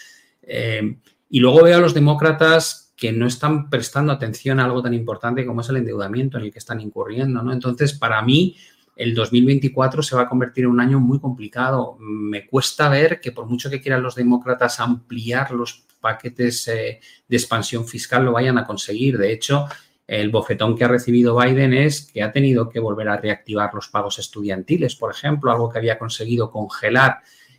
Eh, 0.42 0.96
y 1.30 1.38
luego 1.38 1.62
veo 1.62 1.78
a 1.78 1.80
los 1.80 1.94
demócratas 1.94 2.87
que 2.98 3.12
no 3.12 3.28
están 3.28 3.70
prestando 3.70 4.12
atención 4.12 4.58
a 4.58 4.64
algo 4.64 4.82
tan 4.82 4.92
importante 4.92 5.46
como 5.46 5.60
es 5.60 5.68
el 5.68 5.76
endeudamiento 5.76 6.36
en 6.36 6.44
el 6.44 6.52
que 6.52 6.58
están 6.58 6.80
incurriendo, 6.80 7.40
¿no? 7.42 7.52
Entonces, 7.52 7.92
para 7.92 8.20
mí, 8.22 8.56
el 8.96 9.14
2024 9.14 10.02
se 10.02 10.16
va 10.16 10.22
a 10.22 10.28
convertir 10.28 10.64
en 10.64 10.70
un 10.70 10.80
año 10.80 10.98
muy 10.98 11.20
complicado. 11.20 11.96
Me 12.00 12.44
cuesta 12.48 12.88
ver 12.88 13.20
que 13.20 13.30
por 13.30 13.46
mucho 13.46 13.70
que 13.70 13.80
quieran 13.80 14.02
los 14.02 14.16
demócratas 14.16 14.80
ampliar 14.80 15.52
los 15.52 15.84
paquetes 16.00 16.66
eh, 16.66 17.00
de 17.28 17.36
expansión 17.36 17.86
fiscal, 17.86 18.24
lo 18.24 18.32
vayan 18.32 18.58
a 18.58 18.66
conseguir. 18.66 19.16
De 19.16 19.32
hecho, 19.32 19.66
el 20.08 20.30
bofetón 20.30 20.76
que 20.76 20.82
ha 20.82 20.88
recibido 20.88 21.38
Biden 21.38 21.74
es 21.74 22.10
que 22.12 22.24
ha 22.24 22.32
tenido 22.32 22.68
que 22.68 22.80
volver 22.80 23.08
a 23.10 23.16
reactivar 23.16 23.72
los 23.74 23.86
pagos 23.86 24.18
estudiantiles, 24.18 24.96
por 24.96 25.12
ejemplo, 25.12 25.52
algo 25.52 25.70
que 25.70 25.78
había 25.78 26.00
conseguido 26.00 26.50
congelar 26.50 27.18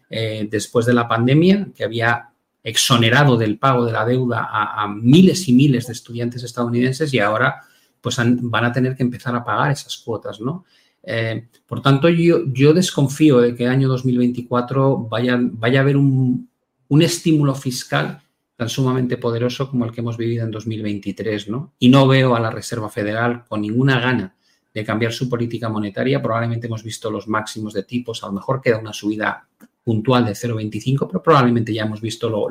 eh, 0.09 0.49
después 0.51 0.85
de 0.85 0.93
la 0.93 1.07
pandemia, 1.07 1.69
que 1.73 1.85
había 1.85 2.28
exonerado 2.63 3.37
del 3.37 3.57
pago 3.57 3.85
de 3.85 3.93
la 3.93 4.05
deuda 4.05 4.47
a, 4.51 4.87
miles 4.87 5.47
y 5.47 5.53
miles 5.53 5.87
de 5.87 5.93
estudiantes 5.93 6.43
estadounidenses 6.43 7.13
y 7.13 7.19
ahora 7.19 7.61
pues 8.01 8.17
van 8.17 8.65
a 8.65 8.71
tener 8.71 8.95
que 8.95 9.03
empezar 9.03 9.35
a 9.35 9.43
pagar 9.43 9.71
esas 9.71 9.97
cuotas, 9.97 10.39
¿no? 10.39 10.65
Eh, 11.03 11.47
por 11.65 11.81
tanto, 11.81 12.09
yo, 12.09 12.45
yo, 12.47 12.73
desconfío 12.73 13.39
de 13.39 13.55
que 13.55 13.63
el 13.65 13.71
año 13.71 13.87
2024 13.87 15.07
vaya, 15.09 15.37
vaya 15.39 15.79
a 15.79 15.81
haber 15.83 15.97
un, 15.97 16.49
un, 16.87 17.01
estímulo 17.01 17.55
fiscal 17.55 18.21
tan 18.55 18.67
sumamente 18.67 19.17
poderoso 19.17 19.69
como 19.69 19.85
el 19.85 19.91
que 19.91 20.01
hemos 20.01 20.17
vivido 20.17 20.43
en 20.43 20.51
2023, 20.51 21.49
¿no? 21.49 21.73
Y 21.79 21.89
no 21.89 22.07
veo 22.07 22.35
a 22.35 22.39
la 22.39 22.51
Reserva 22.51 22.89
Federal 22.89 23.45
con 23.47 23.61
ninguna 23.61 23.99
gana 23.99 24.35
de 24.73 24.83
cambiar 24.83 25.13
su 25.13 25.29
política 25.29 25.69
monetaria. 25.69 26.21
Probablemente 26.21 26.67
hemos 26.67 26.83
visto 26.83 27.09
los 27.09 27.27
máximos 27.27 27.73
de 27.73 27.83
tipos, 27.83 28.23
a 28.23 28.27
lo 28.27 28.33
mejor 28.33 28.61
queda 28.61 28.77
una 28.77 28.93
subida 28.93 29.47
puntual 29.89 30.25
de 30.25 30.33
0,25, 30.33 31.07
pero 31.07 31.23
probablemente 31.23 31.73
ya 31.73 31.83
hemos 31.83 31.99
visto 31.99 32.29
lo. 32.29 32.49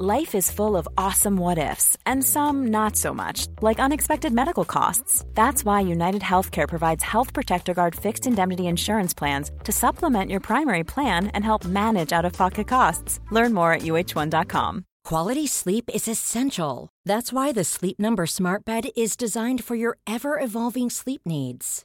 Life 0.00 0.36
is 0.36 0.48
full 0.48 0.76
of 0.76 0.86
awesome 0.96 1.36
what 1.36 1.58
ifs, 1.58 1.96
and 2.06 2.22
some 2.22 2.68
not 2.68 2.94
so 2.96 3.12
much, 3.12 3.48
like 3.60 3.80
unexpected 3.80 4.32
medical 4.32 4.64
costs. 4.64 5.24
That's 5.34 5.64
why 5.64 5.80
United 5.80 6.22
Healthcare 6.22 6.68
provides 6.68 7.02
Health 7.02 7.32
Protector 7.32 7.74
Guard 7.74 7.96
fixed 7.96 8.26
indemnity 8.26 8.68
insurance 8.68 9.12
plans 9.12 9.50
to 9.64 9.72
supplement 9.72 10.30
your 10.30 10.40
primary 10.40 10.84
plan 10.84 11.28
and 11.34 11.44
help 11.44 11.64
manage 11.64 12.12
out 12.12 12.24
of 12.24 12.32
pocket 12.32 12.68
costs. 12.68 13.18
Learn 13.32 13.52
more 13.52 13.72
at 13.72 13.82
uh1.com. 13.82 14.84
Quality 15.04 15.46
sleep 15.48 15.90
is 15.92 16.06
essential. 16.06 16.90
That's 17.04 17.32
why 17.32 17.50
the 17.50 17.64
Sleep 17.64 17.98
Number 17.98 18.26
Smart 18.26 18.64
Bed 18.64 18.90
is 18.94 19.16
designed 19.16 19.64
for 19.64 19.74
your 19.74 19.96
ever 20.06 20.38
evolving 20.38 20.90
sleep 20.90 21.22
needs. 21.24 21.84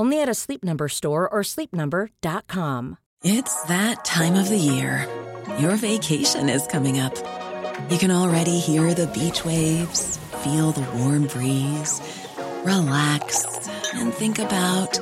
Only 0.00 0.22
at 0.22 0.30
a 0.30 0.34
Sleep 0.34 0.64
Number 0.64 0.88
store 0.88 1.28
or 1.28 1.42
sleepnumber.com. 1.42 2.96
It's 3.22 3.62
that 3.64 4.02
time 4.02 4.34
of 4.34 4.48
the 4.48 4.56
year. 4.56 5.06
Your 5.58 5.76
vacation 5.76 6.48
is 6.48 6.66
coming 6.68 6.98
up. 6.98 7.14
You 7.90 7.98
can 7.98 8.10
already 8.10 8.60
hear 8.60 8.94
the 8.94 9.06
beach 9.08 9.44
waves, 9.44 10.16
feel 10.42 10.70
the 10.72 10.80
warm 10.96 11.26
breeze, 11.26 12.00
relax, 12.62 13.44
and 13.92 14.10
think 14.10 14.38
about 14.38 14.98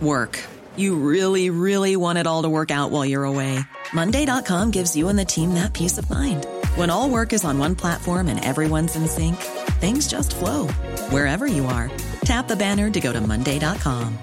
work. 0.00 0.38
You 0.76 0.94
really, 0.94 1.50
really 1.50 1.96
want 1.96 2.20
it 2.20 2.28
all 2.28 2.42
to 2.42 2.48
work 2.48 2.70
out 2.70 2.92
while 2.92 3.04
you're 3.04 3.24
away. 3.24 3.58
Monday.com 3.92 4.70
gives 4.70 4.94
you 4.94 5.08
and 5.08 5.18
the 5.18 5.24
team 5.24 5.54
that 5.54 5.72
peace 5.72 5.98
of 5.98 6.08
mind. 6.08 6.46
When 6.76 6.90
all 6.90 7.10
work 7.10 7.32
is 7.32 7.44
on 7.44 7.58
one 7.58 7.74
platform 7.74 8.28
and 8.28 8.38
everyone's 8.38 8.94
in 8.94 9.08
sync, 9.08 9.34
things 9.80 10.06
just 10.06 10.32
flow 10.32 10.68
wherever 11.10 11.46
you 11.46 11.66
are. 11.66 11.90
Tap 12.24 12.48
the 12.48 12.56
banner 12.56 12.90
to 12.90 13.00
go 13.00 13.12
to 13.12 13.20
Monday.com. 13.20 14.18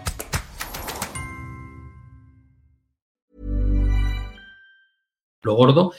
Lo 5.41 5.55
gordo, 5.55 5.93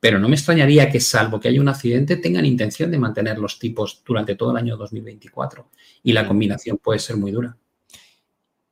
pero 0.00 0.18
no 0.18 0.28
me 0.28 0.36
extrañaría 0.36 0.90
que, 0.90 1.00
salvo 1.00 1.38
que 1.38 1.48
haya 1.48 1.60
un 1.60 1.68
accidente, 1.68 2.16
tengan 2.16 2.46
intención 2.46 2.90
de 2.90 2.98
mantener 2.98 3.38
los 3.38 3.58
tipos 3.58 4.02
durante 4.04 4.34
todo 4.36 4.52
el 4.52 4.56
año 4.56 4.76
2024. 4.76 5.70
Y 6.02 6.12
la 6.12 6.26
combinación 6.26 6.78
puede 6.78 6.98
ser 6.98 7.16
muy 7.16 7.30
dura. 7.30 7.56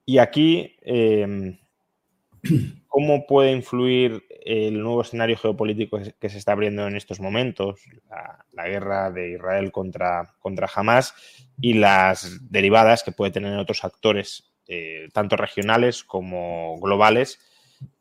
Y 0.07 0.19
aquí, 0.19 0.77
eh, 0.83 1.59
¿cómo 2.89 3.27
puede 3.27 3.53
influir 3.53 4.25
el 4.45 4.83
nuevo 4.83 5.01
escenario 5.01 5.39
geopolítico 5.39 5.99
que 6.21 6.29
se 6.29 6.37
está 6.37 6.53
abriendo 6.53 6.87
en 6.87 6.97
estos 6.97 7.19
momentos, 7.19 7.81
la, 8.53 8.69
guerra 8.69 9.11
de 9.11 9.33
Israel 9.33 9.73
contra, 9.73 10.35
contra 10.39 10.71
Hamas 10.73 11.15
y 11.59 11.73
las 11.73 12.39
derivadas 12.51 13.03
que 13.03 13.13
puede 13.13 13.33
tener 13.33 13.59
otros 13.59 13.85
actores, 13.85 14.53
eh, 14.69 15.09
tanto 15.15 15.37
regionales 15.37 16.05
como 16.05 16.79
globales, 16.79 17.41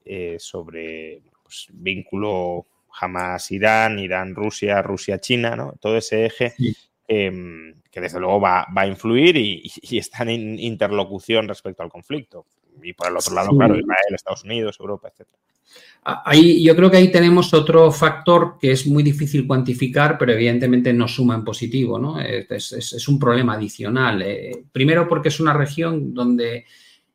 eh, 0.04 0.36
sobre 0.38 1.22
pues, 1.44 1.68
vínculo 1.72 2.68
Hamas-Irán, 3.00 4.00
Irán-Rusia, 4.00 4.82
Rusia-China, 4.82 5.56
¿no? 5.56 5.74
todo 5.80 5.98
ese 5.98 6.26
eje. 6.26 6.54
Que 7.08 8.02
desde 8.02 8.20
luego 8.20 8.42
va, 8.42 8.66
a 8.76 8.88
influir 8.88 9.38
y, 9.38 9.72
está 9.98 10.24
en 10.24 10.60
interlocución 10.60 11.48
respecto 11.48 11.84
al 11.84 11.90
conflicto. 11.90 12.48
Y 12.82 12.94
por 12.94 13.08
el 13.08 13.16
otro 13.16 13.36
lado, 13.36 13.56
claro, 13.56 13.76
Israel, 13.76 14.16
Estados 14.16 14.44
Unidos, 14.44 14.78
Europa, 14.80 15.10
etc. 15.10 15.28
Ahí, 16.06 16.62
yo 16.64 16.76
creo 16.76 16.92
que 16.92 16.98
ahí 16.98 17.12
tenemos 17.12 17.54
otro 17.54 17.92
factor 17.92 18.58
que 18.60 18.72
es 18.72 18.86
muy 18.86 19.04
difícil 19.04 19.48
cuantificar, 19.48 20.18
pero 20.18 20.34
evidentemente 20.34 20.92
no 20.92 21.08
suma 21.08 21.36
en 21.36 21.46
positivo, 21.46 21.98
¿no? 21.98 22.20
Es, 22.20 23.08
un 23.08 23.18
problema 23.18 23.54
adicional. 23.54 24.22
Eh, 24.22 24.66
primero 24.72 25.08
porque 25.08 25.30
es 25.30 25.40
una 25.40 25.54
región 25.54 26.14
donde 26.14 26.66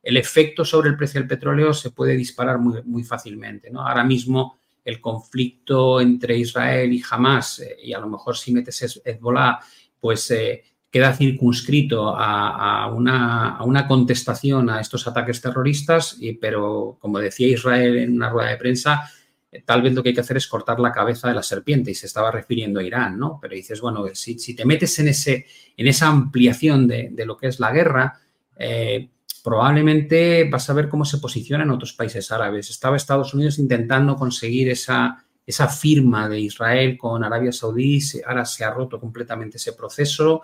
el 0.02 0.16
efecto 0.16 0.64
sobre 0.64 0.88
el 0.88 0.96
precio 0.96 1.20
del 1.20 1.28
petróleo 1.28 1.74
se 1.74 1.90
puede 1.90 2.16
disparar 2.16 2.58
muy, 2.58 3.04
fácilmente, 3.04 3.70
¿no? 3.70 3.86
Ahora 3.86 4.04
mismo 4.04 4.58
el 4.82 5.02
conflicto 5.02 6.00
entre 6.00 6.38
Israel 6.38 6.90
y 6.90 7.02
Hamas, 7.10 7.60
eh, 7.60 7.76
y 7.82 7.92
a 7.92 7.98
lo 7.98 8.08
mejor 8.08 8.38
si 8.38 8.52
metes 8.52 9.02
Hezbollah, 9.04 9.58
pues 10.00 10.30
eh, 10.30 10.64
queda 10.90 11.14
circunscrito 11.14 12.14
a, 12.16 12.90
una, 12.92 13.86
contestación 13.86 14.70
a 14.70 14.80
estos 14.80 15.06
ataques 15.06 15.40
terroristas, 15.40 16.16
y, 16.18 16.32
pero 16.34 16.96
como 17.00 17.18
decía 17.18 17.48
Israel 17.48 17.98
en 17.98 18.14
una 18.14 18.30
rueda 18.30 18.50
de 18.50 18.56
prensa, 18.56 19.10
eh, 19.50 19.62
tal 19.64 19.82
vez 19.82 19.92
lo 19.94 20.02
que 20.02 20.10
hay 20.10 20.14
que 20.14 20.22
hacer 20.22 20.38
es 20.38 20.46
cortar 20.46 20.80
la 20.80 20.92
cabeza 20.92 21.28
de 21.28 21.34
la 21.34 21.42
serpiente 21.42 21.90
y 21.90 21.94
se 21.94 22.06
estaba 22.06 22.30
refiriendo 22.30 22.80
a 22.80 22.82
Irán, 22.82 23.18
¿no? 23.18 23.38
Pero 23.40 23.54
dices, 23.54 23.80
bueno, 23.80 24.04
si, 24.14 24.54
te 24.54 24.64
metes 24.64 24.98
en, 24.98 25.08
ese, 25.08 25.46
en 25.76 25.86
esa 25.86 26.08
ampliación 26.08 26.88
de, 26.88 27.12
lo 27.24 27.36
que 27.36 27.48
es 27.48 27.60
la 27.60 27.72
guerra, 27.72 28.20
eh, 28.56 29.08
probablemente 29.44 30.48
vas 30.50 30.68
a 30.70 30.74
ver 30.74 30.88
cómo 30.88 31.04
se 31.04 31.18
posiciona 31.18 31.64
en 31.64 31.70
otros 31.70 31.92
países 31.92 32.30
árabes. 32.32 32.70
Estaba 32.70 32.96
Estados 32.96 33.34
Unidos 33.34 33.58
intentando 33.58 34.16
conseguir 34.16 34.70
esa, 34.70 35.24
esa 35.46 35.68
firma 35.68 36.28
de 36.28 36.40
Israel 36.40 36.98
con 36.98 37.24
Arabia 37.24 37.52
Saudí, 37.52 38.00
ahora 38.26 38.44
se 38.44 38.64
ha 38.64 38.70
roto 38.70 39.00
completamente 39.00 39.56
ese 39.56 39.72
proceso. 39.72 40.42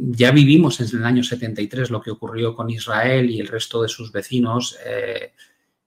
Ya 0.00 0.30
vivimos 0.30 0.80
en 0.80 0.98
el 0.98 1.04
año 1.04 1.22
73 1.24 1.90
lo 1.90 2.00
que 2.00 2.10
ocurrió 2.10 2.54
con 2.54 2.70
Israel 2.70 3.30
y 3.30 3.40
el 3.40 3.48
resto 3.48 3.82
de 3.82 3.88
sus 3.88 4.12
vecinos. 4.12 4.78
Eh, 4.86 5.32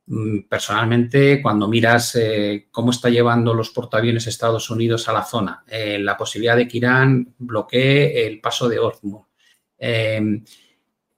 mm, 0.07 0.39
personalmente, 0.49 1.41
cuando 1.41 1.67
miras 1.67 2.15
eh, 2.15 2.67
cómo 2.71 2.91
está 2.91 3.09
llevando 3.09 3.53
los 3.53 3.69
portaaviones 3.69 4.27
Estados 4.27 4.69
Unidos 4.69 5.07
a 5.07 5.13
la 5.13 5.23
zona, 5.23 5.63
eh, 5.67 5.97
la 5.99 6.17
posibilidad 6.17 6.57
de 6.57 6.67
que 6.67 6.77
Irán 6.77 7.33
bloquee 7.37 8.27
el 8.27 8.41
paso 8.41 8.67
de 8.67 8.79
Hormuz, 8.79 9.27
em, 9.77 10.43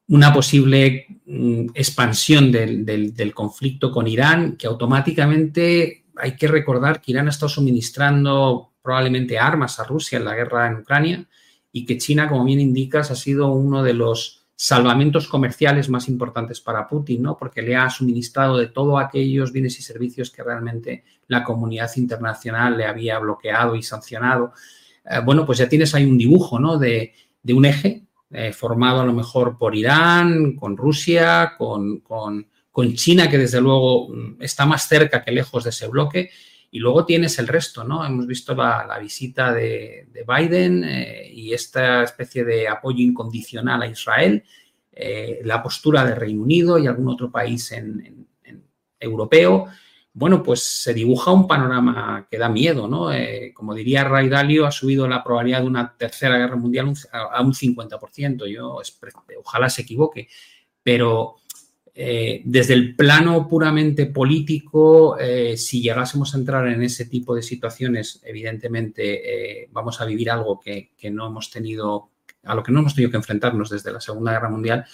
una 0.09 0.33
posible 0.33 1.07
mm, 1.25 1.67
expansión 1.73 2.51
del, 2.51 3.33
conflicto 3.33 3.91
con 3.91 4.07
Irán, 4.07 4.55
que 4.57 4.67
automáticamente 4.67 6.05
hay 6.15 6.35
que 6.35 6.47
recordar 6.47 7.01
que 7.01 7.11
Irán 7.11 7.27
ha 7.27 7.31
estado 7.31 7.49
suministrando 7.49 8.73
probablemente 8.83 9.39
armas 9.39 9.79
a 9.79 9.85
Rusia 9.85 10.17
en 10.19 10.25
la 10.25 10.35
guerra 10.35 10.67
en 10.67 10.75
Ucrania 10.75 11.27
y 11.76 11.86
que 11.86 11.97
China, 11.97 12.30
como 12.30 12.45
bien 12.45 12.61
indicas, 12.61 13.09
ha 13.09 13.15
sido 13.15 13.51
uno 13.51 13.82
de 13.82 13.95
los 13.95 14.45
salvamentos 14.55 15.28
comerciales 15.28 15.89
más 15.89 16.07
importantes 16.07 16.61
para 16.61 16.88
Putin, 16.88 17.24
¿no? 17.24 17.36
Porque 17.36 17.63
le 17.63 17.76
ha 17.76 17.89
suministrado 17.89 18.57
de 18.57 18.67
todos 18.67 19.01
aquellos 19.01 19.51
bienes 19.51 19.80
y 19.80 19.82
servicios 19.82 20.30
que 20.30 20.43
realmente 20.43 21.03
la 21.28 21.43
comunidad 21.43 21.89
internacional 21.97 22.78
le 22.78 22.86
había 22.86 23.17
bloqueado 23.17 23.76
y 23.76 23.82
sancionado. 23.82 24.53
Eh, 25.03 25.19
bueno, 25.26 25.47
pues 25.47 25.57
ya 25.57 25.67
tienes 25.67 25.95
ahí 25.95 26.05
un 26.05 26.17
dibujo, 26.17 26.59
¿no? 26.59 26.78
De, 26.78 27.13
un 27.49 27.65
eje 27.65 28.05
eh, 28.30 28.53
formado 28.53 29.01
a 29.01 29.05
lo 29.05 29.13
mejor 29.13 29.57
por 29.57 29.76
Irán, 29.76 30.55
con 30.55 30.78
Rusia, 30.78 31.55
con, 31.57 32.01
con, 32.01 32.47
con 32.71 32.93
China, 32.93 33.28
que 33.28 33.39
desde 33.39 33.59
luego 33.59 34.09
mm, 34.09 34.43
está 34.43 34.67
más 34.67 34.88
cerca 34.88 35.24
que 35.24 35.32
lejos 35.32 35.63
de 35.63 35.71
ese 35.71 35.88
bloque, 35.88 36.30
y 36.74 36.80
luego 36.80 37.05
tienes 37.05 37.38
el 37.38 37.47
resto, 37.47 37.84
¿no? 37.84 38.03
Hemos 38.03 38.26
visto 38.26 38.55
la, 38.55 38.97
visita 38.99 39.53
de, 39.53 40.07
Biden 40.28 40.84
eh, 40.84 41.30
y 41.32 41.53
esta 41.53 42.01
especie 42.01 42.43
de 42.43 42.67
apoyo 42.67 43.03
incondicional 43.03 43.84
a 43.84 43.88
Israel, 43.88 44.43
eh, 44.91 45.39
la 45.43 45.61
postura 45.61 46.03
de 46.03 46.15
Reino 46.15 46.41
Unido 46.41 46.80
y 46.80 46.88
algún 46.88 47.09
otro 47.09 47.30
país 47.30 47.71
en, 47.74 48.28
europeo. 48.99 49.67
Bueno, 50.13 50.41
pues 50.41 50.63
se 50.63 50.95
dibuja 50.95 51.32
un 51.32 51.47
panorama 51.47 52.28
que 52.28 52.39
da 52.39 52.49
miedo, 52.49 52.88
¿no? 52.88 53.13
Eh, 53.13 53.51
como 53.53 53.76
diría 53.76 54.03
Ray 54.03 54.28
Dalio, 54.28 54.65
ha 54.65 54.71
subido 54.71 55.07
la 55.07 55.24
probabilidad 55.24 55.61
de 55.61 55.67
una 55.67 55.95
tercera 55.95 56.39
guerra 56.39 56.55
mundial 56.55 56.91
a 57.11 57.39
un 57.43 57.53
50%. 57.53 58.47
Yo 58.47 58.80
ojalá 59.43 59.69
se 59.69 59.84
equivoque, 59.84 60.28
pero 60.82 61.36
eh, 61.95 62.41
desde 62.45 62.73
el 62.73 62.95
plano 62.95 63.47
puramente 63.47 64.07
político, 64.07 65.15
eh, 65.19 65.55
si 65.57 65.79
llegásemos 65.79 66.33
a 66.33 66.39
entrar 66.39 66.67
en 66.67 66.81
ese 66.81 67.05
tipo 67.05 67.35
de 67.35 67.43
situaciones, 67.43 68.19
evidentemente 68.23 69.61
eh, 69.61 69.69
vamos 69.71 70.01
a 70.01 70.05
vivir 70.05 70.31
algo 70.31 70.59
que, 70.59 70.91
no 71.11 71.27
hemos 71.27 71.51
tenido, 71.51 72.09
a 72.43 72.55
lo 72.55 72.63
que 72.63 72.71
no 72.71 72.79
hemos 72.79 72.95
tenido 72.95 73.11
que 73.11 73.17
enfrentarnos 73.17 73.69
desde 73.69 73.91
la 73.91 74.01
Segunda 74.01 74.31
Guerra 74.31 74.49
Mundial 74.49 74.85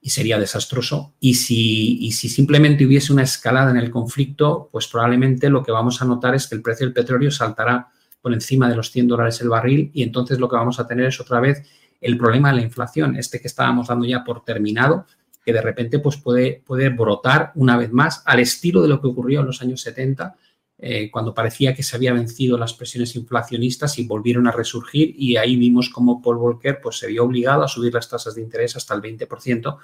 y 0.00 0.10
sería 0.10 0.36
desastroso. 0.36 1.14
Y 1.20 1.34
si, 1.34 1.98
y 2.04 2.10
si 2.10 2.28
simplemente 2.28 2.84
hubiese 2.84 3.12
una 3.12 3.22
escalada 3.22 3.70
en 3.70 3.76
el 3.76 3.92
conflicto, 3.92 4.68
pues 4.72 4.88
probablemente 4.88 5.48
lo 5.48 5.62
que 5.62 5.70
vamos 5.70 6.02
a 6.02 6.06
notar 6.06 6.34
es 6.34 6.48
que 6.48 6.56
el 6.56 6.62
precio 6.62 6.86
del 6.86 6.92
petróleo 6.92 7.30
saltará 7.30 7.88
por 8.20 8.32
encima 8.32 8.68
de 8.68 8.74
los 8.74 8.90
100 8.90 9.06
dólares 9.06 9.40
el 9.42 9.48
barril 9.48 9.92
y 9.94 10.02
entonces 10.02 10.40
lo 10.40 10.48
que 10.48 10.56
vamos 10.56 10.80
a 10.80 10.88
tener 10.88 11.06
es 11.06 11.20
otra 11.20 11.38
vez 11.38 11.62
el 12.00 12.18
problema 12.18 12.50
de 12.50 12.56
la 12.56 12.62
inflación, 12.62 13.16
este 13.16 13.40
que 13.40 13.46
estábamos 13.46 13.86
dando 13.86 14.06
ya 14.06 14.24
por 14.24 14.44
terminado, 14.44 15.06
que 15.44 15.52
de 15.52 15.60
repente 15.60 15.98
pues, 15.98 16.16
puede, 16.16 16.62
puede 16.64 16.88
brotar 16.88 17.52
una 17.54 17.76
vez 17.76 17.92
más 17.92 18.22
al 18.26 18.40
estilo 18.40 18.82
de 18.82 18.88
lo 18.88 19.00
que 19.00 19.08
ocurrió 19.08 19.40
en 19.40 19.46
los 19.46 19.62
años 19.62 19.80
70, 19.80 20.36
eh, 20.78 21.10
cuando 21.10 21.32
parecía 21.32 21.74
que 21.74 21.82
se 21.82 21.94
había 21.94 22.12
vencido 22.12 22.58
las 22.58 22.74
presiones 22.74 23.14
inflacionistas 23.14 23.98
y 23.98 24.06
volvieron 24.06 24.48
a 24.48 24.52
resurgir 24.52 25.14
y 25.16 25.36
ahí 25.36 25.56
vimos 25.56 25.90
cómo 25.90 26.20
Paul 26.20 26.38
Volcker 26.38 26.80
pues, 26.80 26.98
se 26.98 27.06
vio 27.06 27.24
obligado 27.24 27.62
a 27.62 27.68
subir 27.68 27.94
las 27.94 28.08
tasas 28.08 28.34
de 28.34 28.42
interés 28.42 28.76
hasta 28.76 28.94
el 28.94 29.00
20% 29.00 29.78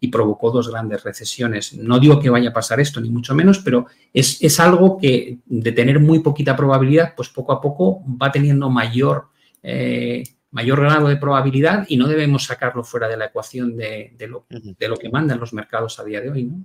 y 0.00 0.08
provocó 0.08 0.50
dos 0.50 0.70
grandes 0.70 1.02
recesiones. 1.02 1.74
No 1.74 1.98
digo 1.98 2.20
que 2.20 2.30
vaya 2.30 2.50
a 2.50 2.52
pasar 2.52 2.80
esto, 2.80 3.00
ni 3.00 3.10
mucho 3.10 3.34
menos, 3.34 3.58
pero 3.58 3.86
es, 4.14 4.42
es 4.42 4.60
algo 4.60 4.96
que 4.96 5.38
de 5.44 5.72
tener 5.72 5.98
muy 6.00 6.20
poquita 6.20 6.56
probabilidad, 6.56 7.14
pues 7.16 7.28
poco 7.28 7.52
a 7.52 7.60
poco 7.60 8.02
va 8.06 8.30
teniendo 8.32 8.70
mayor... 8.70 9.28
Eh, 9.62 10.24
mayor 10.50 10.80
grado 10.80 11.08
de 11.08 11.16
probabilidad 11.16 11.84
y 11.88 11.96
no 11.96 12.06
debemos 12.06 12.44
sacarlo 12.44 12.82
fuera 12.82 13.08
de 13.08 13.16
la 13.16 13.26
ecuación 13.26 13.76
de, 13.76 14.14
lo, 14.28 14.46
de 14.48 14.88
lo, 14.88 14.96
que 14.96 15.10
mandan 15.10 15.40
los 15.40 15.52
mercados 15.52 15.98
a 15.98 16.04
día 16.04 16.20
de 16.20 16.30
hoy. 16.30 16.44
¿no? 16.44 16.64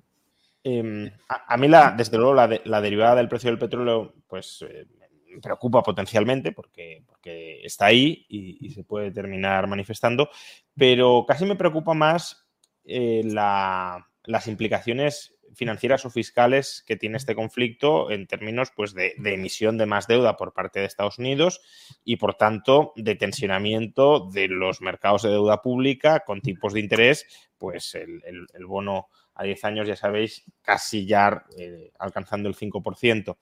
Em, 0.63 1.11
a, 1.27 1.57
mí, 1.57 1.67
la, 1.67 1.91
desde 1.91 2.17
luego, 2.17 2.34
la, 2.34 2.81
derivada 2.81 3.15
del 3.15 3.27
precio 3.27 3.49
del 3.49 3.59
petróleo, 3.59 4.13
pues 4.27 4.63
eh, 4.67 4.88
me 5.34 5.41
preocupa 5.41 5.84
potencialmente 5.84 6.53
porque, 6.53 7.03
porque 7.05 7.61
está 7.63 7.88
ahí 7.88 8.25
y, 8.29 8.69
se 8.69 8.84
puede 8.84 9.11
terminar 9.11 9.67
manifestando, 9.67 10.29
pero 10.75 11.25
casi 11.27 11.45
me 11.45 11.57
preocupa 11.57 11.93
más 11.93 12.47
eh, 12.86 13.23
las 13.25 14.47
implicaciones 14.47 15.32
financieras 15.56 16.06
o 16.06 16.10
fiscales 16.10 16.84
que 16.86 16.95
tiene 16.95 17.18
este 17.18 17.36
conflicto 17.36 18.12
en 18.12 18.28
términos 18.28 18.72
pues, 18.76 18.93
de, 18.93 19.14
emisión 19.24 19.78
de 19.78 19.86
más 19.86 20.08
deuda 20.08 20.38
por 20.38 20.54
parte 20.54 20.80
de 20.80 20.86
Estados 20.86 21.20
Unidos 21.20 21.62
y, 22.04 22.18
por 22.18 22.36
tanto, 22.36 22.93
de 22.95 23.16
tensionamiento 23.16 24.30
de 24.32 24.47
los 24.47 24.82
mercados 24.82 25.24
de 25.24 25.30
deuda 25.30 25.62
pública 25.62 26.22
con 26.22 26.41
tipos 26.41 26.74
de 26.74 26.80
interés, 26.80 27.26
pues 27.58 27.95
el, 27.95 28.47
bono 28.66 29.08
a 29.36 29.43
10 29.43 29.66
años, 29.66 29.88
ya 29.88 29.95
sabéis, 29.95 30.43
casi 30.62 31.06
ya 31.06 31.45
eh, 31.58 31.91
alcanzando 31.99 32.49
el 32.49 32.56
5%. 32.56 33.38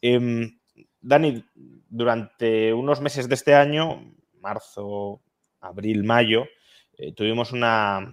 Em, 0.00 0.58
Dani, 1.00 1.44
durante 1.54 2.72
unos 2.72 3.00
meses 3.00 3.28
de 3.28 3.34
este 3.34 3.54
año, 3.54 4.14
marzo, 4.40 5.20
abril, 5.60 6.04
mayo, 6.04 6.46
eh, 6.96 7.12
tuvimos 7.12 7.52
una, 7.52 8.10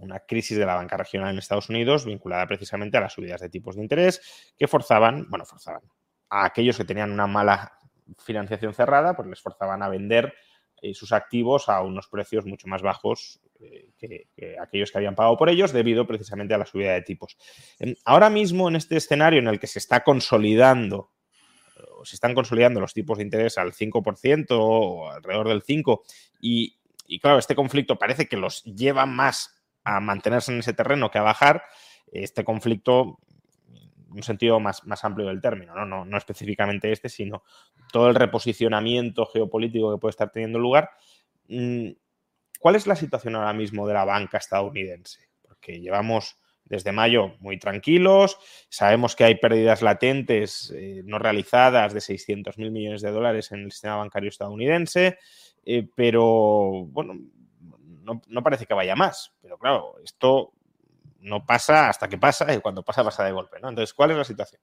una 0.00 0.20
crisis 0.20 0.58
de 0.58 0.66
la 0.66 0.74
banca 0.74 0.96
regional 0.96 1.30
en 1.30 1.38
Estados 1.38 1.68
Unidos 1.68 2.04
vinculada 2.04 2.46
precisamente 2.46 2.96
a 2.96 3.00
las 3.00 3.12
subidas 3.12 3.40
de 3.40 3.48
tipos 3.48 3.76
de 3.76 3.82
interés 3.82 4.52
que 4.58 4.68
forzaban, 4.68 5.26
bueno, 5.28 5.44
forzaban 5.44 5.82
a 6.28 6.44
aquellos 6.44 6.76
que 6.76 6.84
tenían 6.84 7.12
una 7.12 7.26
mala 7.26 7.72
financiación 8.18 8.74
cerrada, 8.74 9.14
pues 9.14 9.28
les 9.28 9.40
forzaban 9.40 9.82
a 9.82 9.88
vender 9.88 10.34
eh, 10.82 10.94
sus 10.94 11.12
activos 11.12 11.68
a 11.68 11.82
unos 11.82 12.08
precios 12.08 12.46
mucho 12.46 12.66
más 12.66 12.82
bajos 12.82 13.40
eh, 13.60 13.90
que, 13.98 14.28
aquellos 14.60 14.90
que 14.90 14.98
habían 14.98 15.14
pagado 15.14 15.36
por 15.36 15.50
ellos 15.50 15.72
debido 15.72 16.06
precisamente 16.06 16.54
a 16.54 16.58
la 16.58 16.66
subida 16.66 16.92
de 16.92 17.02
tipos. 17.02 17.36
Ahora 18.04 18.30
mismo 18.30 18.68
en 18.68 18.76
este 18.76 18.96
escenario 18.96 19.40
en 19.40 19.48
el 19.48 19.60
que 19.60 19.66
se 19.66 19.78
está 19.78 20.02
consolidando 20.02 21.12
o 21.98 22.04
se 22.04 22.14
están 22.16 22.34
consolidando 22.34 22.80
los 22.80 22.94
tipos 22.94 23.18
de 23.18 23.24
interés 23.24 23.58
al 23.58 23.72
5% 23.72 24.46
o 24.50 25.10
alrededor 25.10 25.48
del 25.48 25.62
5% 25.62 26.00
y, 26.40 26.78
y 27.06 27.20
claro, 27.20 27.38
este 27.38 27.54
conflicto 27.54 27.98
parece 27.98 28.26
que 28.26 28.36
los 28.36 28.64
lleva 28.64 29.04
más 29.04 29.59
a 29.84 30.00
mantenerse 30.00 30.52
en 30.52 30.58
ese 30.60 30.72
terreno 30.72 31.10
que 31.10 31.18
a 31.18 31.22
bajar, 31.22 31.62
este 32.12 32.44
conflicto 32.44 33.18
un 34.10 34.22
sentido 34.22 34.60
más, 34.60 34.84
más 34.86 35.04
amplio 35.04 35.28
del 35.28 35.40
término, 35.40 35.74
¿no? 35.74 36.04
No, 36.04 36.16
específicamente 36.16 36.90
este, 36.92 37.08
sino 37.08 37.42
todo 37.92 38.08
el 38.08 38.14
reposicionamiento 38.14 39.26
geopolítico 39.26 39.92
que 39.92 40.00
puede 40.00 40.10
estar 40.10 40.30
teniendo 40.30 40.58
lugar. 40.58 40.90
Mm, 41.48 41.90
¿Cuál 42.58 42.76
es 42.76 42.86
la 42.86 42.96
situación 42.96 43.36
ahora 43.36 43.52
mismo 43.52 43.86
de 43.86 43.94
la 43.94 44.04
banca 44.04 44.38
estadounidense? 44.38 45.28
Porque 45.42 45.80
llevamos 45.80 46.36
desde 46.64 46.92
mayo 46.92 47.34
muy 47.40 47.58
tranquilos, 47.58 48.38
sabemos 48.68 49.16
que 49.16 49.24
hay 49.24 49.34
pérdidas 49.36 49.82
latentes 49.82 50.72
eh, 50.76 51.02
no 51.04 51.18
realizadas 51.18 51.92
de 51.94 52.00
600 52.00 52.58
mil 52.58 52.70
millones 52.70 53.02
de 53.02 53.10
dólares 53.10 53.50
en 53.50 53.64
el 53.64 53.72
sistema 53.72 53.96
bancario 53.96 54.28
estadounidense, 54.28 55.18
eh, 55.64 55.88
pero 55.96 56.86
bueno, 56.86 57.18
no, 58.26 58.42
parece 58.42 58.66
que 58.66 58.74
vaya 58.74 58.96
más. 58.96 59.32
Pero 59.42 59.58
claro, 59.58 59.96
esto 60.04 60.52
no 61.20 61.44
pasa 61.44 61.88
hasta 61.88 62.08
que 62.08 62.18
pasa 62.18 62.52
y 62.54 62.60
cuando 62.60 62.82
pasa 62.82 63.04
pasa 63.04 63.24
de 63.24 63.32
golpe, 63.32 63.58
¿no? 63.60 63.68
Entonces, 63.68 63.94
¿cuál 63.94 64.12
es 64.12 64.16
la 64.16 64.24
situación? 64.24 64.60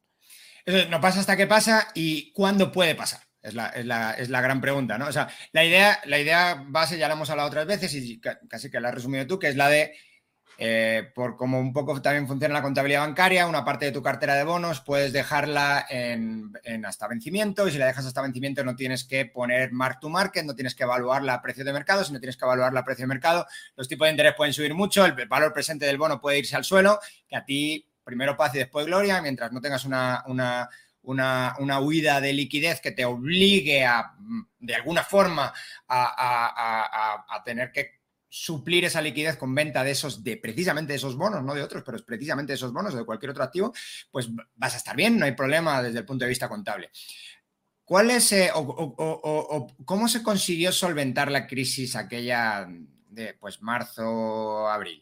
no 0.89 0.99
pasa 0.99 1.21
hasta 1.21 1.37
que 1.37 1.47
pasa 1.47 1.87
y 1.93 2.33
cuándo 2.33 2.73
puede 2.73 2.93
pasar. 2.93 3.21
Es 3.41 3.53
la, 3.53 3.67
es 3.69 4.29
la, 4.29 4.41
gran 4.41 4.59
pregunta, 4.59 4.97
¿no? 4.97 5.07
O 5.07 5.11
sea, 5.13 5.29
la 5.53 5.63
idea, 5.63 6.01
la 6.03 6.19
idea 6.19 6.61
base 6.67 6.97
ya 6.97 7.07
la 7.07 7.13
hemos 7.13 7.29
hablado 7.29 7.47
otras 7.47 7.65
veces 7.65 7.93
y 7.93 8.19
casi 8.19 8.69
que 8.69 8.81
la 8.81 8.89
has 8.89 8.95
resumido 8.95 9.25
tú, 9.25 9.39
que 9.39 9.47
es 9.47 9.55
la 9.55 9.69
de 9.69 9.95
eh, 10.59 11.11
por 11.13 11.37
como 11.37 11.59
un 11.59 11.71
poco 11.71 12.01
también 12.01 12.27
funciona 12.27 12.55
la 12.55 12.63
contabilidad 12.63 13.01
bancaria, 13.01 13.45
una 13.45 13.63
parte 13.63 13.85
de 13.85 13.91
tu 13.91 14.01
cartera 14.01 14.33
de 14.33 14.43
bonos 14.43 14.81
puedes 14.81 15.13
dejarla 15.13 15.85
en, 15.87 16.51
hasta 16.83 17.07
vencimiento 17.07 17.67
y 17.67 17.71
si 17.71 17.77
la 17.77 17.85
dejas 17.85 18.07
hasta 18.07 18.23
vencimiento 18.23 18.63
no 18.63 18.75
tienes 18.75 19.03
que 19.03 19.25
poner 19.25 19.71
mark 19.71 19.99
to 19.99 20.09
market, 20.09 20.45
no 20.45 20.55
tienes 20.55 20.73
que 20.73 20.83
evaluarla 20.83 21.35
a 21.35 21.41
precio 21.43 21.63
de 21.63 21.73
mercado, 21.73 22.03
sino 22.03 22.19
tienes 22.19 22.37
que 22.37 22.45
evaluarla 22.45 22.79
a 22.79 22.83
precio 22.83 23.03
de 23.03 23.07
mercado. 23.07 23.45
Los 23.75 23.87
tipos 23.87 24.07
de 24.07 24.11
interés 24.11 24.33
pueden 24.35 24.51
subir 24.51 24.73
mucho, 24.73 25.05
el 25.05 25.13
valor 25.27 25.53
presente 25.53 25.85
del 25.85 25.99
bono 25.99 26.19
puede 26.19 26.39
irse 26.39 26.55
al 26.55 26.63
suelo, 26.63 26.99
que 27.27 27.35
a 27.35 27.45
ti 27.45 27.87
primero 28.03 28.35
paz 28.35 28.55
y 28.55 28.59
después 28.59 28.87
gloria, 28.87 29.21
mientras 29.21 29.51
no 29.51 29.61
tengas 29.61 29.85
una, 29.85 30.23
una, 30.25 30.69
una, 31.03 31.79
huida 31.81 32.19
de 32.19 32.33
liquidez 32.33 32.81
que 32.81 32.91
te 32.91 33.05
obligue 33.05 33.85
a, 33.85 34.15
de 34.59 34.73
alguna 34.73 35.03
forma, 35.03 35.53
a 35.87 37.43
tener 37.45 37.71
que 37.71 37.96
suplir 38.29 38.85
esa 38.85 39.01
liquidez 39.01 39.37
con 39.37 39.53
venta 39.55 39.83
de 39.83 39.91
esos, 39.91 40.23
de 40.23 40.37
precisamente 40.37 40.93
esos 40.95 41.15
bonos, 41.15 41.43
no 41.43 41.53
de 41.53 41.63
otros, 41.63 41.83
pero 41.85 41.97
es 41.97 42.03
precisamente 42.03 42.53
esos 42.53 42.73
bonos 42.73 42.93
o 42.93 42.97
de 42.97 43.05
cualquier 43.05 43.31
otro 43.31 43.43
activo, 43.43 43.73
pues 44.11 44.29
vas 44.55 44.73
a 44.73 44.77
estar 44.77 44.95
bien, 44.95 45.17
no 45.17 45.25
hay 45.25 45.31
problema 45.33 45.81
desde 45.81 45.99
el 45.99 46.05
punto 46.05 46.25
de 46.25 46.29
vista 46.29 46.49
contable. 46.49 46.89
¿Cuál 47.85 48.11
es, 48.11 48.33
eh, 48.33 48.51
o, 48.53 49.67
cómo 49.85 50.09
se 50.09 50.21
consiguió 50.21 50.73
solventar 50.73 51.31
la 51.31 51.47
crisis 51.47 51.95
aquella 51.95 52.67
de 53.09 53.33
pues 53.35 53.61
marzo, 53.61 54.67
abril? 54.67 55.01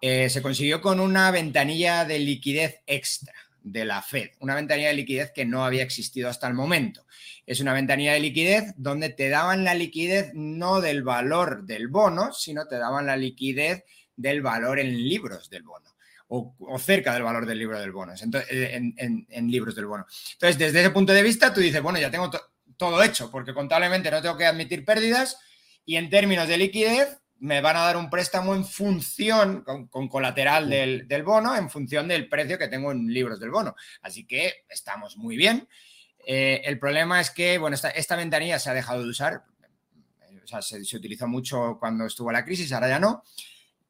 Eh, 0.00 0.30
se 0.30 0.40
consiguió 0.40 0.80
con 0.80 1.00
una 1.00 1.30
ventanilla 1.32 2.04
de 2.04 2.20
liquidez 2.20 2.80
extra 2.86 3.32
de 3.64 3.84
la 3.84 4.02
Fed, 4.02 4.30
una 4.40 4.54
ventanilla 4.54 4.88
de 4.88 4.94
liquidez 4.94 5.32
que 5.32 5.44
no 5.44 5.64
había 5.64 5.82
existido 5.82 6.28
hasta 6.28 6.48
el 6.48 6.54
momento. 6.54 7.06
Es 7.46 7.60
una 7.60 7.72
ventanilla 7.72 8.12
de 8.12 8.20
liquidez 8.20 8.74
donde 8.76 9.08
te 9.08 9.28
daban 9.28 9.64
la 9.64 9.74
liquidez 9.74 10.32
no 10.34 10.80
del 10.80 11.02
valor 11.02 11.64
del 11.64 11.88
bono, 11.88 12.32
sino 12.32 12.66
te 12.66 12.78
daban 12.78 13.06
la 13.06 13.16
liquidez 13.16 13.84
del 14.16 14.42
valor 14.42 14.78
en 14.78 14.96
libros 14.96 15.50
del 15.50 15.62
bono. 15.62 15.90
O, 16.34 16.54
cerca 16.78 17.12
del 17.12 17.24
valor 17.24 17.44
del 17.44 17.58
libro 17.58 17.78
del 17.78 17.92
bono, 17.92 18.14
eh, 18.50 18.92
en, 18.96 19.50
libros 19.50 19.74
del 19.74 19.84
bono. 19.84 20.06
Entonces, 20.32 20.56
desde 20.56 20.80
ese 20.80 20.88
punto 20.88 21.12
de 21.12 21.22
vista, 21.22 21.52
tú 21.52 21.60
dices, 21.60 21.82
bueno, 21.82 21.98
ya 21.98 22.10
tengo 22.10 22.30
todo 22.78 23.02
hecho, 23.02 23.30
porque 23.30 23.52
contablemente 23.52 24.10
no 24.10 24.22
tengo 24.22 24.38
que 24.38 24.46
admitir 24.46 24.82
pérdidas 24.82 25.36
y 25.84 25.96
en 25.96 26.08
términos 26.08 26.48
de 26.48 26.56
liquidez, 26.56 27.18
me 27.42 27.60
van 27.60 27.76
a 27.76 27.80
dar 27.80 27.96
un 27.96 28.08
préstamo 28.08 28.54
en 28.54 28.64
función, 28.64 29.64
con, 29.64 30.08
colateral 30.08 30.70
del, 30.70 31.22
bono, 31.24 31.56
en 31.56 31.68
función 31.68 32.06
del 32.06 32.28
precio 32.28 32.56
que 32.56 32.68
tengo 32.68 32.92
en 32.92 33.12
libros 33.12 33.40
del 33.40 33.50
bono. 33.50 33.74
Así 34.00 34.24
que 34.24 34.64
estamos 34.68 35.16
muy 35.16 35.36
bien. 35.36 35.68
Eh, 36.24 36.62
el 36.64 36.78
problema 36.78 37.20
es 37.20 37.30
que, 37.30 37.58
bueno, 37.58 37.76
esta, 37.76 38.16
ventanilla 38.16 38.60
se 38.60 38.70
ha 38.70 38.74
dejado 38.74 39.02
de 39.02 39.08
usar. 39.08 39.42
O 40.44 40.46
sea, 40.46 40.62
se, 40.62 40.96
utilizó 40.96 41.26
mucho 41.26 41.78
cuando 41.80 42.06
estuvo 42.06 42.30
la 42.30 42.44
crisis, 42.44 42.72
ahora 42.72 42.88
ya 42.88 43.00
no. 43.00 43.24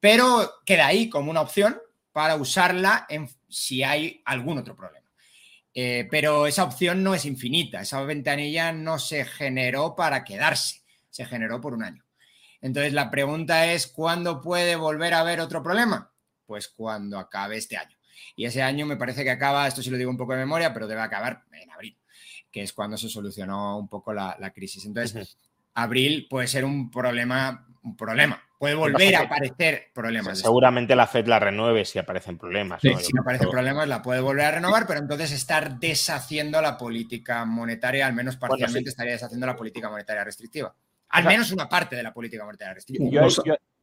Pero 0.00 0.62
queda 0.64 0.86
ahí 0.86 1.10
como 1.10 1.30
una 1.30 1.42
opción 1.42 1.78
para 2.10 2.36
usarla 2.36 3.04
en, 3.10 3.28
si 3.50 3.82
hay 3.82 4.22
algún 4.24 4.56
otro 4.56 4.74
problema. 4.74 5.10
Eh, 5.74 6.08
pero 6.10 6.46
esa 6.46 6.64
opción 6.64 7.02
no 7.02 7.14
es 7.14 7.26
infinita. 7.26 7.82
Esa 7.82 8.02
ventanilla 8.02 8.72
no 8.72 8.98
se 8.98 9.26
generó 9.26 9.94
para 9.94 10.24
quedarse. 10.24 10.80
Se 11.10 11.26
generó 11.26 11.60
por 11.60 11.74
un 11.74 11.84
año. 11.84 12.02
Entonces 12.62 12.92
la 12.92 13.10
pregunta 13.10 13.66
es, 13.72 13.88
¿cuándo 13.88 14.40
puede 14.40 14.76
volver 14.76 15.14
a 15.14 15.20
haber 15.20 15.40
otro 15.40 15.62
problema? 15.62 16.12
Pues 16.46 16.68
cuando 16.68 17.18
acabe 17.18 17.56
este 17.56 17.76
año. 17.76 17.96
Y 18.36 18.46
ese 18.46 18.62
año 18.62 18.86
me 18.86 18.96
parece 18.96 19.24
que 19.24 19.30
acaba, 19.30 19.66
esto 19.66 19.82
sí 19.82 19.90
lo 19.90 19.96
digo 19.98 20.10
un 20.10 20.16
poco 20.16 20.32
de 20.32 20.38
memoria, 20.38 20.72
pero 20.72 20.86
debe 20.86 21.00
acabar 21.00 21.42
en 21.52 21.70
abril, 21.70 21.98
que 22.50 22.62
es 22.62 22.72
cuando 22.72 22.96
se 22.96 23.08
solucionó 23.08 23.78
un 23.78 23.88
poco 23.88 24.14
la, 24.14 24.52
crisis. 24.54 24.86
Entonces, 24.86 25.36
abril 25.74 26.28
puede 26.30 26.46
ser 26.46 26.64
un 26.64 26.88
problema, 26.88 27.66
un 27.82 27.96
problema. 27.96 28.40
Puede 28.58 28.76
volver 28.76 29.16
a 29.16 29.22
aparecer 29.22 29.90
problemas. 29.92 30.38
Seguramente 30.38 30.94
la 30.94 31.08
FED 31.08 31.26
la 31.26 31.40
renueve 31.40 31.84
si 31.84 31.98
aparecen 31.98 32.38
problemas. 32.38 32.80
Si 32.80 33.10
aparecen 33.18 33.50
problemas, 33.50 33.88
la 33.88 34.00
puede 34.02 34.20
volver 34.20 34.44
a 34.44 34.50
renovar, 34.52 34.86
pero 34.86 35.00
entonces 35.00 35.32
estar 35.32 35.80
deshaciendo 35.80 36.62
la 36.62 36.78
política 36.78 37.44
monetaria, 37.44 38.06
al 38.06 38.12
menos 38.12 38.36
parcialmente 38.36 38.90
estaría 38.90 39.14
deshaciendo 39.14 39.48
la 39.48 39.56
política 39.56 39.90
monetaria 39.90 40.22
restrictiva. 40.22 40.72
Al 41.12 41.24
menos 41.24 41.52
una 41.52 41.68
parte 41.68 41.96
de 41.96 42.02
la 42.02 42.12
política 42.12 42.44
monetaria 42.44 42.74
restrictiva. 42.74 43.26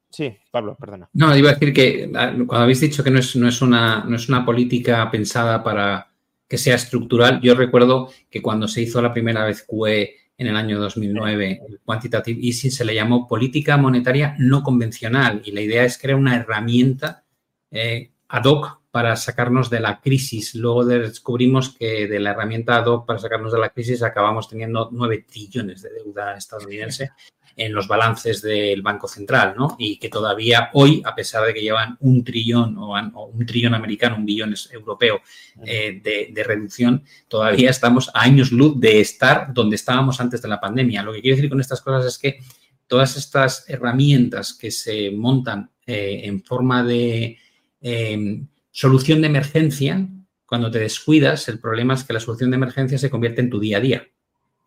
sí, 0.09 0.35
Pablo, 0.51 0.75
perdona. 0.79 1.09
No, 1.13 1.35
iba 1.35 1.51
a 1.51 1.53
decir 1.53 1.73
que 1.73 2.11
ah, 2.15 2.33
cuando 2.35 2.63
habéis 2.63 2.81
dicho 2.81 3.03
que 3.03 3.11
no 3.11 3.19
es, 3.19 3.35
no 3.35 3.47
es, 3.47 3.61
una, 3.61 4.03
no 4.03 4.15
es 4.15 4.27
una 4.27 4.45
política 4.45 5.09
pensada 5.09 5.63
para 5.63 6.09
que 6.47 6.57
sea 6.57 6.75
estructural, 6.75 7.39
yo 7.41 7.53
recuerdo 7.53 8.11
que 8.29 8.41
cuando 8.41 8.67
se 8.67 8.81
hizo 8.81 9.01
la 9.01 9.13
primera 9.13 9.45
vez 9.45 9.63
QE 9.67 10.15
en 10.35 10.47
el 10.47 10.55
año 10.55 10.79
2009, 10.79 11.61
el 11.67 11.79
quantitative 11.85 12.39
easing 12.41 12.71
se 12.71 12.85
le 12.85 12.95
llamó 12.95 13.27
política 13.27 13.77
monetaria 13.77 14.35
no 14.39 14.63
convencional 14.63 15.41
y 15.45 15.51
la 15.51 15.61
idea 15.61 15.83
es 15.83 15.97
crear 15.97 16.17
una 16.17 16.35
herramienta 16.35 17.23
eh, 17.69 18.11
ad 18.29 18.45
hoc 18.45 18.78
para 18.91 19.15
sacarnos 19.15 19.69
de 19.69 19.79
la 19.79 19.99
crisis. 19.99 20.55
Luego 20.55 20.85
descubrimos 20.85 21.75
que 21.75 22.07
de 22.07 22.19
la 22.19 22.31
herramienta 22.31 22.77
ad 22.77 22.85
hoc 22.85 23.05
para 23.05 23.19
sacarnos 23.19 23.51
de 23.51 23.59
la 23.59 23.69
crisis 23.69 24.01
acabamos 24.03 24.47
teniendo 24.47 24.89
9 24.91 25.25
trillones 25.29 25.81
de 25.81 25.89
deuda 25.91 26.35
estadounidense 26.35 27.11
en 27.55 27.73
los 27.73 27.87
balances 27.87 28.41
del 28.41 28.81
Banco 28.81 29.07
Central, 29.07 29.53
¿no? 29.57 29.75
Y 29.77 29.99
que 29.99 30.07
todavía 30.07 30.69
hoy, 30.73 31.01
a 31.05 31.13
pesar 31.13 31.45
de 31.45 31.53
que 31.53 31.61
llevan 31.61 31.97
un 31.99 32.23
trillón 32.23 32.77
o, 32.77 32.95
un 33.27 33.45
trillón 33.45 33.73
americano, 33.73 34.15
un 34.15 34.25
billón 34.25 34.55
europeo 34.71 35.19
eh, 35.65 35.99
de, 36.01 36.29
de, 36.31 36.43
reducción, 36.43 37.03
todavía 37.27 37.69
estamos 37.69 38.09
a 38.13 38.21
años 38.21 38.51
luz 38.53 38.79
de 38.79 39.01
estar 39.01 39.53
donde 39.53 39.75
estábamos 39.75 40.21
antes 40.21 40.41
de 40.41 40.47
la 40.47 40.59
pandemia. 40.59 41.03
Lo 41.03 41.11
que 41.11 41.21
quiero 41.21 41.35
decir 41.35 41.49
con 41.49 41.59
estas 41.59 41.81
cosas 41.81 42.05
es 42.05 42.17
que 42.17 42.39
todas 42.87 43.17
estas 43.17 43.69
herramientas 43.69 44.53
que 44.53 44.71
se 44.71 45.11
montan 45.11 45.69
eh, 45.85 46.21
en 46.23 46.41
forma 46.41 46.83
de 46.83 47.37
eh, 47.81 48.41
solución 48.79 49.19
de 49.19 49.27
emergencia, 49.27 50.07
cuando 50.45 50.71
te 50.71 50.79
descuidas, 50.79 51.49
el 51.49 51.59
problema 51.59 51.95
es 51.95 52.05
que 52.05 52.13
la 52.13 52.21
solución 52.21 52.49
de 52.49 52.55
emergencia 52.55 52.97
se 52.97 53.09
convierte 53.09 53.41
en 53.41 53.49
tu 53.49 53.59
día 53.59 53.75
a 53.75 53.81
día 53.81 54.07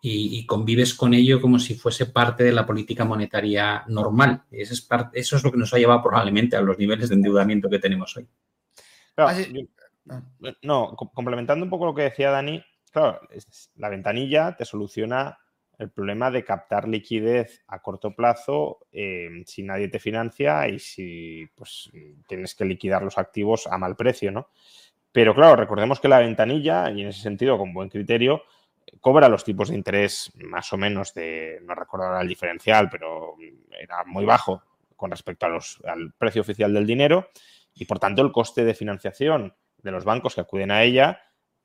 y, 0.03 0.45
convives 0.45 0.93
con 0.93 1.15
ello 1.15 1.41
como 1.41 1.59
si 1.59 1.77
fuese 1.77 2.05
parte 2.05 2.45
de 2.45 2.53
la 2.53 2.67
política 2.67 3.07
monetaria 3.07 3.85
normal. 3.87 4.43
Eso 4.51 4.75
es, 4.75 4.87
eso 5.15 5.37
es 5.37 5.43
lo 5.43 5.51
que 5.51 5.57
nos 5.57 5.73
ha 5.73 5.79
llevado 5.79 6.03
probablemente 6.03 6.57
a 6.57 6.61
los 6.61 6.77
niveles 6.77 7.09
de 7.09 7.15
endeudamiento 7.15 7.71
que 7.71 7.79
tenemos 7.79 8.15
hoy. 8.15 8.29
Ah, 9.17 9.35
no, 10.61 10.95
complementando 10.95 11.65
un 11.65 11.71
poco 11.71 11.87
lo 11.87 11.95
que 11.95 12.03
decía 12.03 12.31
Dani, 12.31 12.63
claro, 12.91 13.19
la 13.77 13.89
ventanilla 13.89 14.55
te 14.59 14.67
soluciona 14.67 15.39
el 15.83 15.91
problema 15.91 16.30
de 16.30 16.45
captar 16.45 16.89
liquidez 16.89 17.62
a 17.66 17.80
corto 17.80 18.14
plazo 18.14 18.78
eh, 18.93 19.43
si 19.47 19.62
nadie 19.62 19.89
te 19.89 19.99
financia 19.99 20.68
y 20.68 20.78
si 20.78 21.47
pues, 21.55 21.91
tienes 22.26 22.55
que 22.55 22.64
liquidar 22.64 23.03
los 23.03 23.18
activos 23.18 23.66
a 23.66 23.76
mal 23.78 23.97
precio, 23.97 24.30
¿no? 24.30 24.49
Pero 25.11 25.35
claro, 25.35 25.57
recordemos 25.57 26.01
que 26.01 26.09
la 26.09 26.20
ventanilla, 26.20 26.91
y 26.91 27.03
en 27.03 27.09
ese 27.09 27.20
sentido 27.20 27.59
con 27.59 27.74
buen 27.74 27.91
criterio, 27.91 28.45
cobra 29.01 29.28
los 29.28 29.45
tipos 29.45 29.68
de 29.68 29.74
interés 29.74 30.33
más 30.37 30.72
o 30.72 30.78
menos 30.78 31.12
de, 31.12 31.59
no 31.62 31.74
recuerdo 31.74 32.07
ahora 32.07 32.22
el 32.22 32.28
diferencial, 32.28 32.89
pero 32.89 33.35
era 33.78 34.05
muy 34.05 34.24
bajo 34.24 34.62
con 34.97 35.11
respecto 35.11 35.47
a 35.47 35.49
los, 35.51 35.83
al 35.85 36.12
precio 36.12 36.43
oficial 36.43 36.72
del 36.72 36.87
dinero 36.87 37.28
y 37.74 37.85
por 37.85 37.99
tanto 37.99 38.22
el 38.22 38.33
coste 38.33 38.64
de 38.64 38.74
financiación 38.74 39.55
de 39.78 39.91
los 39.91 40.05
bancos 40.05 40.35
que 40.35 40.41
acuden 40.41 40.70
a 40.70 40.83
ella 40.83 41.20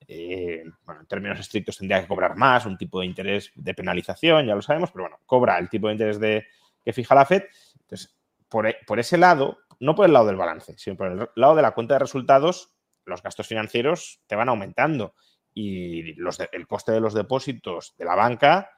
eh, 0.08 0.64
bueno, 0.86 1.02
en 1.02 1.08
términos 1.08 1.40
estrictos 1.40 1.78
tendría 1.78 2.02
que 2.02 2.08
cobrar 2.08 2.36
más, 2.38 2.66
un 2.66 2.78
tipo 2.78 3.02
de 3.02 3.06
interés 3.06 3.52
de 3.56 3.74
penalización, 3.74 4.46
ya 4.46 4.56
lo 4.56 4.62
sabemos, 4.62 4.92
pero 4.92 5.04
bueno, 5.04 5.20
cobra 5.26 5.58
el 5.58 5.70
tipo 5.70 5.88
de 5.88 5.94
interés 5.94 6.20
de, 6.20 6.48
que 6.84 6.94
fija 6.94 7.14
la 7.14 7.26
FED. 7.26 7.44
Entonces, 7.82 8.18
por, 8.48 8.68
e, 8.68 8.78
por, 8.86 9.00
ese 9.00 9.18
lado, 9.18 9.60
no 9.80 9.96
por 9.96 10.06
el 10.06 10.14
lado 10.14 10.28
del 10.28 10.38
balance, 10.38 10.76
sino 10.78 10.96
por 10.96 11.08
el 11.08 11.30
lado 11.36 11.56
de 11.56 11.62
la 11.62 11.72
cuenta 11.72 11.96
de 11.96 12.00
resultados, 12.00 12.74
los 13.06 13.22
gastos 13.22 13.48
financieros 13.48 14.22
te 14.28 14.36
van 14.36 14.50
aumentando 14.50 15.14
y 15.54 16.14
los 16.14 16.40
el 16.52 16.68
coste 16.68 16.92
de 16.92 17.00
los 17.00 17.14
depósitos 17.14 17.96
de 17.98 18.06
la 18.06 18.16
banca, 18.16 18.72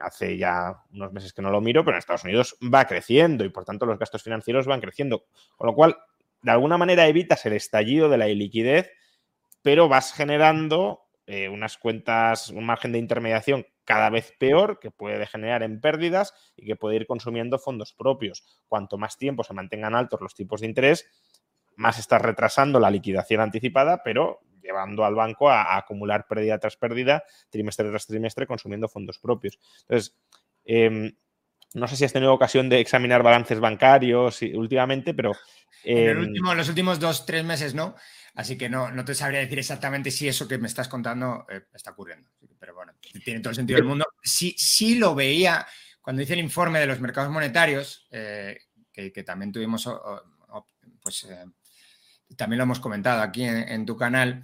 hace 0.00 0.36
ya 0.36 0.82
unos 0.92 1.12
meses 1.12 1.32
que 1.32 1.42
no 1.42 1.50
lo 1.50 1.60
miro, 1.60 1.84
pero 1.84 1.96
en 1.96 1.98
Estados 1.98 2.24
Unidos 2.24 2.56
va 2.62 2.86
creciendo 2.86 3.44
y 3.44 3.48
por 3.48 3.64
tanto 3.64 3.86
los 3.86 3.98
gastos 3.98 4.22
financieros 4.22 4.66
van 4.66 4.80
creciendo, 4.80 5.26
con 5.56 5.66
lo 5.66 5.74
cual, 5.74 5.96
de 6.42 6.50
alguna 6.50 6.76
manera 6.76 7.06
evitas 7.06 7.46
el 7.46 7.54
estallido 7.54 8.08
de 8.08 8.18
la 8.18 8.28
iliquidez 8.28 8.90
pero 9.64 9.88
vas 9.88 10.12
generando 10.12 11.06
eh, 11.26 11.48
unas 11.48 11.78
cuentas, 11.78 12.50
un 12.50 12.66
margen 12.66 12.92
de 12.92 12.98
intermediación 12.98 13.66
cada 13.84 14.10
vez 14.10 14.34
peor, 14.38 14.78
que 14.78 14.90
puede 14.90 15.18
degenerar 15.18 15.62
en 15.62 15.80
pérdidas 15.80 16.34
y 16.54 16.66
que 16.66 16.76
puede 16.76 16.96
ir 16.96 17.06
consumiendo 17.06 17.58
fondos 17.58 17.94
propios. 17.94 18.44
Cuanto 18.68 18.98
más 18.98 19.16
tiempo 19.16 19.42
se 19.42 19.54
mantengan 19.54 19.94
altos 19.94 20.20
los 20.20 20.34
tipos 20.34 20.60
de 20.60 20.66
interés, 20.66 21.08
más 21.76 21.98
estás 21.98 22.20
retrasando 22.20 22.78
la 22.78 22.90
liquidación 22.90 23.40
anticipada, 23.40 24.02
pero 24.04 24.42
llevando 24.62 25.02
al 25.06 25.14
banco 25.14 25.48
a, 25.48 25.78
acumular 25.78 26.26
pérdida 26.26 26.58
tras 26.58 26.76
pérdida, 26.76 27.24
trimestre 27.48 27.88
tras 27.88 28.06
trimestre, 28.06 28.46
consumiendo 28.46 28.86
fondos 28.86 29.18
propios. 29.18 29.58
Entonces, 29.88 30.14
em, 30.66 31.16
no 31.72 31.88
sé 31.88 31.96
si 31.96 32.04
has 32.04 32.12
tenido 32.12 32.34
ocasión 32.34 32.68
de 32.68 32.80
examinar 32.80 33.22
balances 33.22 33.60
bancarios 33.60 34.42
últimamente, 34.42 35.14
pero 35.14 35.32
En 35.84 36.18
em, 36.18 36.56
los 36.56 36.68
últimos 36.68 37.00
dos, 37.00 37.24
tres 37.24 37.44
meses 37.44 37.74
no. 37.74 37.94
Así 38.34 38.58
que 38.58 38.68
no, 38.68 38.90
no 38.90 39.04
te 39.04 39.14
sabría 39.14 39.40
decir 39.40 39.58
exactamente 39.58 40.10
si 40.10 40.26
eso 40.26 40.48
que 40.48 40.58
me 40.58 40.66
estás 40.66 40.88
contando 40.88 41.46
eh, 41.48 41.66
está 41.72 41.92
ocurriendo. 41.92 42.30
Pero 42.58 42.74
bueno, 42.74 42.92
tiene 43.24 43.40
todo 43.40 43.50
el 43.50 43.56
sentido 43.56 43.76
del 43.76 43.86
mundo. 43.86 44.06
Sí, 44.22 44.54
sí 44.58 44.96
lo 44.96 45.14
veía 45.14 45.64
cuando 46.04 46.20
hice 46.20 46.34
el 46.34 46.40
informe 46.40 46.80
de 46.80 46.86
los 46.86 47.00
mercados 47.00 47.32
monetarios, 47.32 48.06
eh, 48.10 48.58
que, 48.92 49.10
también 49.22 49.50
tuvimos, 49.52 49.88
pues 51.00 51.24
eh, 51.24 51.46
también 52.36 52.58
lo 52.58 52.64
hemos 52.64 52.78
comentado 52.78 53.22
aquí 53.22 53.44
en, 53.44 53.86
tu 53.86 53.96
canal. 53.96 54.42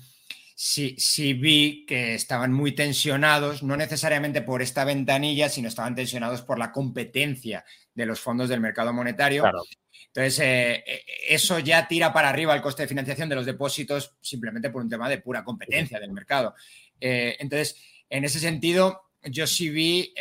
Sí, 0.55 0.97
sí, 0.99 1.35
vi 1.35 1.85
que 1.87 2.15
estaban 2.15 2.53
muy 2.53 2.75
tensionados, 2.75 3.63
no 3.63 3.77
necesariamente 3.77 4.41
por 4.41 4.63
esta 4.63 4.85
ventanilla, 4.85 5.49
sino 5.49 5.69
estaban 5.69 5.95
tensionados 5.95 6.43
por 6.43 6.59
la 6.59 6.73
competencia 6.73 7.65
de 7.95 8.07
los 8.07 8.21
fondos 8.21 8.49
del 8.49 8.61
mercado 8.61 8.93
monetario. 8.93 9.43
Claro. 9.43 9.61
Entonces, 10.07 10.39
eh, 10.41 10.85
eh, 10.87 11.05
eso 11.29 11.59
ya 11.59 11.87
tira 11.87 12.13
para 12.13 12.29
arriba 12.29 12.55
el 12.55 12.63
coste 12.63 12.83
de 12.83 12.89
financiación 12.89 13.29
de 13.29 13.37
los 13.37 13.47
depósitos 13.47 14.17
simplemente 14.21 14.71
por 14.71 14.83
un 14.83 14.89
tema 14.89 15.09
de 15.09 15.19
pura 15.19 15.45
competencia 15.45 16.01
del 16.01 16.13
mercado. 16.13 16.55
Eh, 17.01 17.37
entonces, 17.39 17.77
en 18.09 18.25
ese 18.25 18.41
sentido, 18.41 19.03
yo 19.23 19.47
sí 19.47 19.69
vi, 19.69 20.15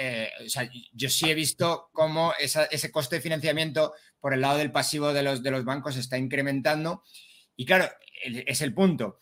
o 0.46 0.50
sea, 0.50 0.70
yo 0.94 1.10
sí 1.10 1.30
he 1.30 1.34
visto 1.34 1.90
cómo 1.94 2.34
ese 2.38 2.92
coste 2.92 3.16
de 3.16 3.22
financiamiento 3.22 3.94
por 4.20 4.34
el 4.34 4.42
lado 4.42 4.58
del 4.58 4.72
pasivo 4.72 5.14
de 5.14 5.24
los, 5.24 5.42
de 5.42 5.52
los 5.52 5.64
bancos 5.64 5.96
está 5.96 6.18
incrementando. 6.18 7.04
Y 7.56 7.66
claro, 7.66 7.90
es 8.24 8.62
el 8.62 8.74
punto. 8.74 9.18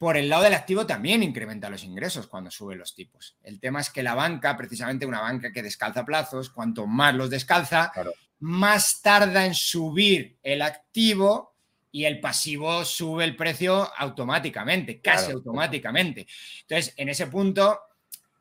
Por 0.00 0.16
el 0.16 0.30
lado 0.30 0.44
del 0.44 0.54
activo 0.54 0.86
también 0.86 1.22
incrementa 1.22 1.68
los 1.68 1.84
ingresos 1.84 2.26
cuando 2.26 2.50
sube 2.50 2.74
los 2.74 2.94
tipos. 2.94 3.36
El 3.42 3.60
tema 3.60 3.82
es 3.82 3.90
que 3.90 4.02
la 4.02 4.14
banca, 4.14 4.56
precisamente 4.56 5.04
una 5.04 5.20
banca 5.20 5.52
que 5.52 5.62
descalza 5.62 6.06
plazos, 6.06 6.48
cuanto 6.48 6.86
más 6.86 7.14
los 7.14 7.28
descalza, 7.28 7.92
más 8.38 9.02
tarda 9.02 9.44
en 9.44 9.54
subir 9.54 10.38
el 10.42 10.62
activo 10.62 11.54
y 11.92 12.06
el 12.06 12.18
pasivo 12.18 12.82
sube 12.86 13.24
el 13.24 13.36
precio 13.36 13.90
automáticamente, 13.94 15.02
casi 15.02 15.32
automáticamente. 15.32 16.26
Entonces, 16.62 16.94
en 16.96 17.10
ese 17.10 17.26
punto, 17.26 17.78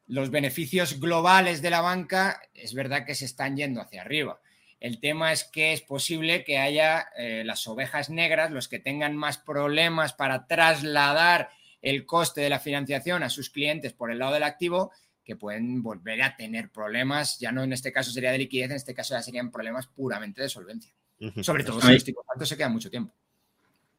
los 0.07 0.32
beneficios 0.32 0.97
globales 0.97 1.62
de 1.62 1.72
la 1.72 1.82
banca 1.82 2.41
es 2.53 2.74
verdad 2.74 3.05
que 3.05 3.16
se 3.16 3.26
están 3.26 3.57
yendo 3.57 3.82
hacia 3.82 4.03
arriba. 4.03 4.39
El 4.80 5.00
tema 5.00 5.34
es 5.34 5.44
que 5.44 5.74
es 5.74 5.82
posible 5.82 6.44
que 6.44 6.58
haya 6.58 7.08
eh, 7.18 7.44
las 7.46 7.68
ovejas 7.68 8.10
negras, 8.10 8.52
los 8.52 8.68
que 8.68 8.80
tengan 8.80 9.16
más 9.16 9.38
problemas 9.38 10.14
para 10.14 10.48
trasladar 10.48 11.50
el 11.82 12.06
coste 12.06 12.42
de 12.42 12.50
la 12.50 12.60
financiación 12.60 13.24
a 13.24 13.30
sus 13.30 13.50
clientes 13.50 13.94
por 13.94 14.12
el 14.12 14.20
lado 14.20 14.34
del 14.34 14.44
activo, 14.44 14.92
que 15.24 15.36
pueden 15.36 15.84
volver 15.84 16.22
a 16.22 16.36
tener 16.36 16.72
problemas, 16.72 17.40
ya 17.40 17.52
no 17.52 17.64
en 17.64 17.74
este 17.74 17.92
caso 17.92 18.12
sería 18.12 18.32
de 18.32 18.40
liquidez, 18.40 18.72
en 18.72 18.78
este 18.78 18.96
caso 18.96 19.14
ya 19.14 19.22
serían 19.22 19.52
problemas 19.52 19.88
puramente 19.88 20.42
de 20.42 20.50
solvencia. 20.50 20.94
Sobre 21.42 21.64
todo 21.64 21.82
si 21.82 21.94
los 21.94 22.04
tipos 22.04 22.26
altos 22.34 22.48
se 22.48 22.58
quedan 22.58 22.72
mucho 22.72 22.90
tiempo. 22.90 23.14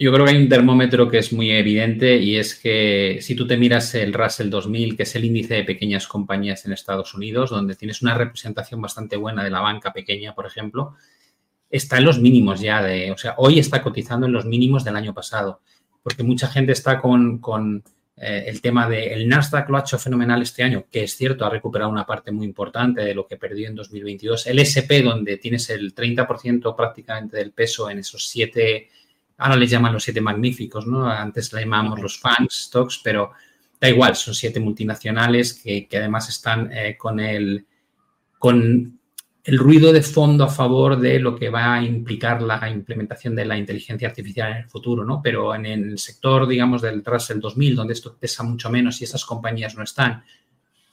Yo 0.03 0.11
creo 0.15 0.25
que 0.25 0.31
hay 0.31 0.43
un 0.43 0.49
termómetro 0.49 1.11
que 1.11 1.19
es 1.19 1.31
muy 1.31 1.51
evidente 1.51 2.17
y 2.17 2.37
es 2.37 2.55
que 2.55 3.19
si 3.21 3.35
tú 3.35 3.47
te 3.47 3.59
miras 3.59 3.95
el 3.95 4.15
Russell 4.15 4.49
2000, 4.49 4.97
que 4.97 5.03
es 5.03 5.15
el 5.15 5.27
índice 5.27 5.53
de 5.53 5.65
pequeñas 5.65 6.07
compañías 6.07 6.65
en 6.65 6.73
Estados 6.73 7.13
Unidos, 7.13 7.51
donde 7.51 7.77
tienes 7.77 8.01
una 8.01 8.15
representación 8.15 8.81
bastante 8.81 9.19
buena 9.19 9.45
de 9.45 9.51
la 9.51 9.61
banca 9.61 9.93
pequeña, 9.93 10.35
por 10.35 10.47
ejemplo, 10.47 10.95
está 11.69 11.99
en 11.99 12.07
los 12.07 12.19
mínimos 12.19 12.61
ya 12.61 12.83
de, 12.83 13.13
o 13.13 13.19
sea, 13.19 13.35
hoy 13.37 13.59
está 13.59 13.83
cotizando 13.83 14.27
en 14.27 14.33
los 14.33 14.47
mínimos 14.47 14.85
del 14.85 14.97
año 14.97 15.13
pasado, 15.13 15.61
porque 16.03 16.23
mucha 16.23 16.49
gente 16.49 16.73
está 16.73 16.99
con 16.99 17.39
eh, 18.23 18.45
el 18.49 18.61
tema 18.61 18.87
del 18.87 19.27
Nasdaq 19.29 19.71
lo 19.71 19.79
ha 19.79 19.81
hecho 19.81 19.99
fenomenal 19.99 20.43
este 20.43 20.63
año, 20.63 20.85
que 20.91 21.05
es 21.05 21.17
cierto, 21.17 21.47
ha 21.47 21.51
recuperado 21.51 21.91
una 21.91 22.05
parte 22.05 22.31
muy 22.31 22.45
importante 22.45 23.01
de 23.01 23.15
lo 23.15 23.27
que 23.27 23.39
perdió 23.39 23.67
en 23.67 23.75
2022. 23.75 24.47
El 24.47 24.59
SP, 24.61 25.01
donde 25.03 25.39
tienes 25.39 25.71
el 25.71 25.95
30% 25.95 26.77
prácticamente 26.77 27.39
del 27.39 27.53
peso 27.53 27.89
en 27.89 27.99
esos 27.99 28.29
siete, 28.29 28.91
ahora 29.41 29.57
les 29.57 29.71
llaman 29.71 29.93
los 29.93 30.05
siete 30.05 30.21
magníficos, 30.21 30.87
¿no? 30.87 31.09
Antes 31.09 31.53
le 31.53 31.63
llamamos 31.63 32.01
los 32.01 32.19
FANG 32.19 32.51
stocks, 32.51 33.01
pero 33.03 33.33
da 33.81 33.89
igual, 33.89 34.15
son 34.15 34.35
siete 34.35 34.61
multinacionales 34.61 35.55
que, 35.55 35.89
además 35.93 36.29
están 36.29 36.71
eh, 36.73 36.97
con 36.97 37.19
el 37.19 37.67
con 38.39 38.99
el 39.45 39.59
ruido 39.59 39.93
de 39.93 40.03
fondo 40.03 40.45
a 40.45 40.49
favor 40.49 40.99
de 40.99 41.19
lo 41.19 41.35
que 41.35 41.49
va 41.49 41.75
a 41.75 41.83
implicar 41.83 42.43
la 42.43 42.69
implementación 42.69 43.35
de 43.35 43.47
la 43.47 43.57
inteligencia 43.57 44.09
artificial 44.09 44.53
en 44.53 44.59
el 44.59 44.69
futuro, 44.69 45.05
¿no? 45.05 45.21
Pero 45.23 45.55
en 45.55 45.67
el 45.67 45.99
sector, 45.99 46.47
digamos, 46.47 46.83
del 46.83 47.05
Russell 47.05 47.41
2000, 47.41 47.77
donde 47.77 47.95
esto 47.95 48.17
pesa 48.19 48.43
mucho 48.43 48.71
menos 48.71 49.01
y 49.01 49.05
esas 49.05 49.25
compañías 49.25 49.75
no 49.77 49.83
están, 49.83 50.23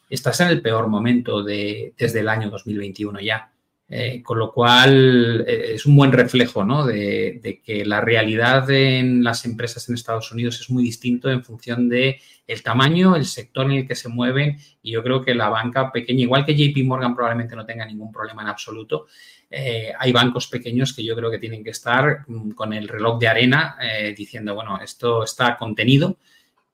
estás 0.09 0.39
en 0.41 0.47
el 0.47 0.61
peor 0.61 0.87
momento 0.87 1.43
de, 1.43 1.93
desde 1.97 2.21
el 2.21 2.29
año 2.29 2.49
2021 2.49 3.19
ya. 3.19 3.51
Eh, 3.89 4.21
con 4.21 4.37
lo 4.37 4.51
cual 4.51 5.45
eh, 5.47 5.75
es 5.75 5.85
un 5.85 5.95
buen 5.95 6.11
reflejo 6.11 6.65
¿no? 6.65 6.85
de, 6.85 7.61
que 7.63 7.85
la 7.85 8.01
realidad 8.01 8.69
en 8.69 9.23
las 9.23 9.45
empresas 9.45 9.87
en 9.87 9.95
Estados 9.95 10.29
Unidos 10.33 10.59
es 10.59 10.69
muy 10.69 10.83
distinto 10.83 11.29
en 11.31 11.41
función 11.41 11.87
de 11.87 12.19
el 12.47 12.61
tamaño, 12.63 13.15
el 13.15 13.23
sector 13.23 13.65
en 13.67 13.77
el 13.77 13.87
que 13.87 13.95
se 13.95 14.09
mueven 14.09 14.57
y 14.81 14.91
yo 14.91 15.01
creo 15.03 15.23
que 15.23 15.33
la 15.33 15.47
banca 15.47 15.89
pequeña, 15.89 16.23
igual 16.23 16.45
que 16.45 16.53
JP 16.53 16.83
Morgan 16.83 17.15
probablemente 17.15 17.55
no 17.55 17.65
tenga 17.65 17.85
ningún 17.85 18.11
problema 18.11 18.41
en 18.41 18.49
absoluto, 18.49 19.07
eh, 19.49 19.93
hay 19.97 20.11
bancos 20.11 20.47
pequeños 20.47 20.93
que 20.93 21.05
yo 21.05 21.15
creo 21.15 21.31
que 21.31 21.39
tienen 21.39 21.63
que 21.63 21.69
estar 21.69 22.25
mm, 22.27 22.51
con 22.51 22.73
el 22.73 22.89
reloj 22.89 23.17
de 23.19 23.27
arena 23.29 23.77
diciendo, 24.17 24.53
bueno, 24.53 24.81
esto 24.81 25.23
está 25.23 25.55
contenido, 25.55 26.17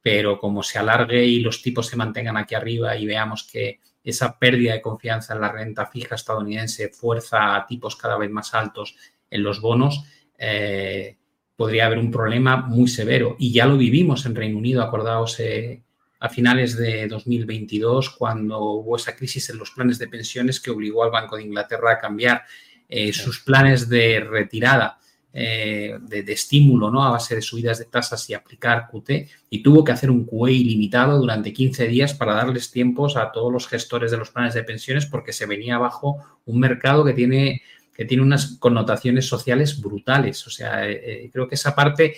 pero 0.02 0.40
como 0.40 0.64
se 0.64 0.80
alargue 0.80 1.24
y 1.24 1.42
los 1.42 1.62
tipos 1.62 1.86
se 1.86 1.96
mantengan 1.96 2.38
aquí 2.38 2.56
arriba 2.56 2.98
y 2.98 3.06
veamos 3.06 3.44
que 3.44 3.82
esa 4.04 4.38
pérdida 4.38 4.74
de 4.74 4.82
confianza 4.82 5.34
en 5.34 5.42
la 5.42 5.52
renta 5.52 5.86
fija 5.86 6.16
estadounidense 6.16 6.90
fuerza 6.90 7.56
a 7.56 7.66
tipos 7.66 7.96
cada 7.96 8.18
vez 8.18 8.30
más 8.30 8.54
altos 8.54 8.96
en 9.30 9.44
los 9.44 9.62
bonos, 9.62 10.04
eh, 10.38 11.18
podría 11.56 11.86
haber 11.86 12.00
un 12.00 12.12
problema 12.12 12.58
muy 12.58 12.88
severo. 12.88 13.36
Y 13.40 13.54
ya 13.54 13.66
lo 13.66 13.78
vivimos 13.78 14.26
en 14.26 14.36
Reino 14.36 14.58
Unido, 14.58 14.82
acordaos, 14.82 15.40
eh, 15.40 15.82
a 16.20 16.30
finales 16.30 16.78
de 16.78 17.08
2022, 17.08 18.10
cuando 18.12 18.60
hubo 18.60 18.96
esa 18.96 19.16
crisis 19.16 19.50
en 19.50 19.58
los 19.58 19.72
planes 19.72 20.00
de 20.00 20.08
pensiones 20.08 20.60
que 20.60 20.72
obligó 20.72 21.04
al 21.04 21.12
Banco 21.12 21.36
de 21.36 21.44
Inglaterra 21.44 21.94
a 21.94 22.00
cambiar 22.00 22.44
eh, 22.88 23.12
sus 23.12 23.42
planes 23.42 23.90
de 23.90 24.20
retirada 24.22 25.00
eh, 25.36 25.98
de, 26.00 26.32
estímulo 26.32 26.92
¿no? 26.92 27.04
a 27.04 27.10
base 27.10 27.34
de 27.34 27.42
subidas 27.42 27.80
de 27.80 27.86
tasas 27.86 28.30
y 28.30 28.36
aplicar 28.36 28.88
QT 28.92 29.10
y 29.50 29.64
tuvo 29.64 29.84
que 29.84 29.92
hacer 29.92 30.12
un 30.12 30.26
QE 30.26 30.52
ilimitado 30.52 31.18
durante 31.18 31.52
15 31.52 31.88
días 31.88 32.14
para 32.14 32.36
darles 32.36 32.70
tiempos 32.70 33.18
a 33.18 33.32
todos 33.32 33.52
los 33.52 33.68
gestores 33.68 34.12
de 34.12 34.18
los 34.18 34.30
planes 34.30 34.54
de 34.54 34.64
pensiones 34.64 35.08
porque 35.08 35.34
se 35.34 35.48
venía 35.48 35.76
abajo 35.76 36.20
un 36.46 36.60
mercado 36.60 37.04
que 37.04 37.14
tiene, 37.14 37.64
que 37.96 38.06
tiene 38.06 38.22
unas 38.22 38.58
connotaciones 38.60 39.26
sociales 39.26 39.82
brutales. 39.82 40.46
O 40.46 40.52
sea, 40.52 40.88
eh, 40.88 41.02
eh, 41.26 41.30
creo 41.34 41.48
que 41.48 41.56
esa 41.56 41.76
parte 41.76 42.16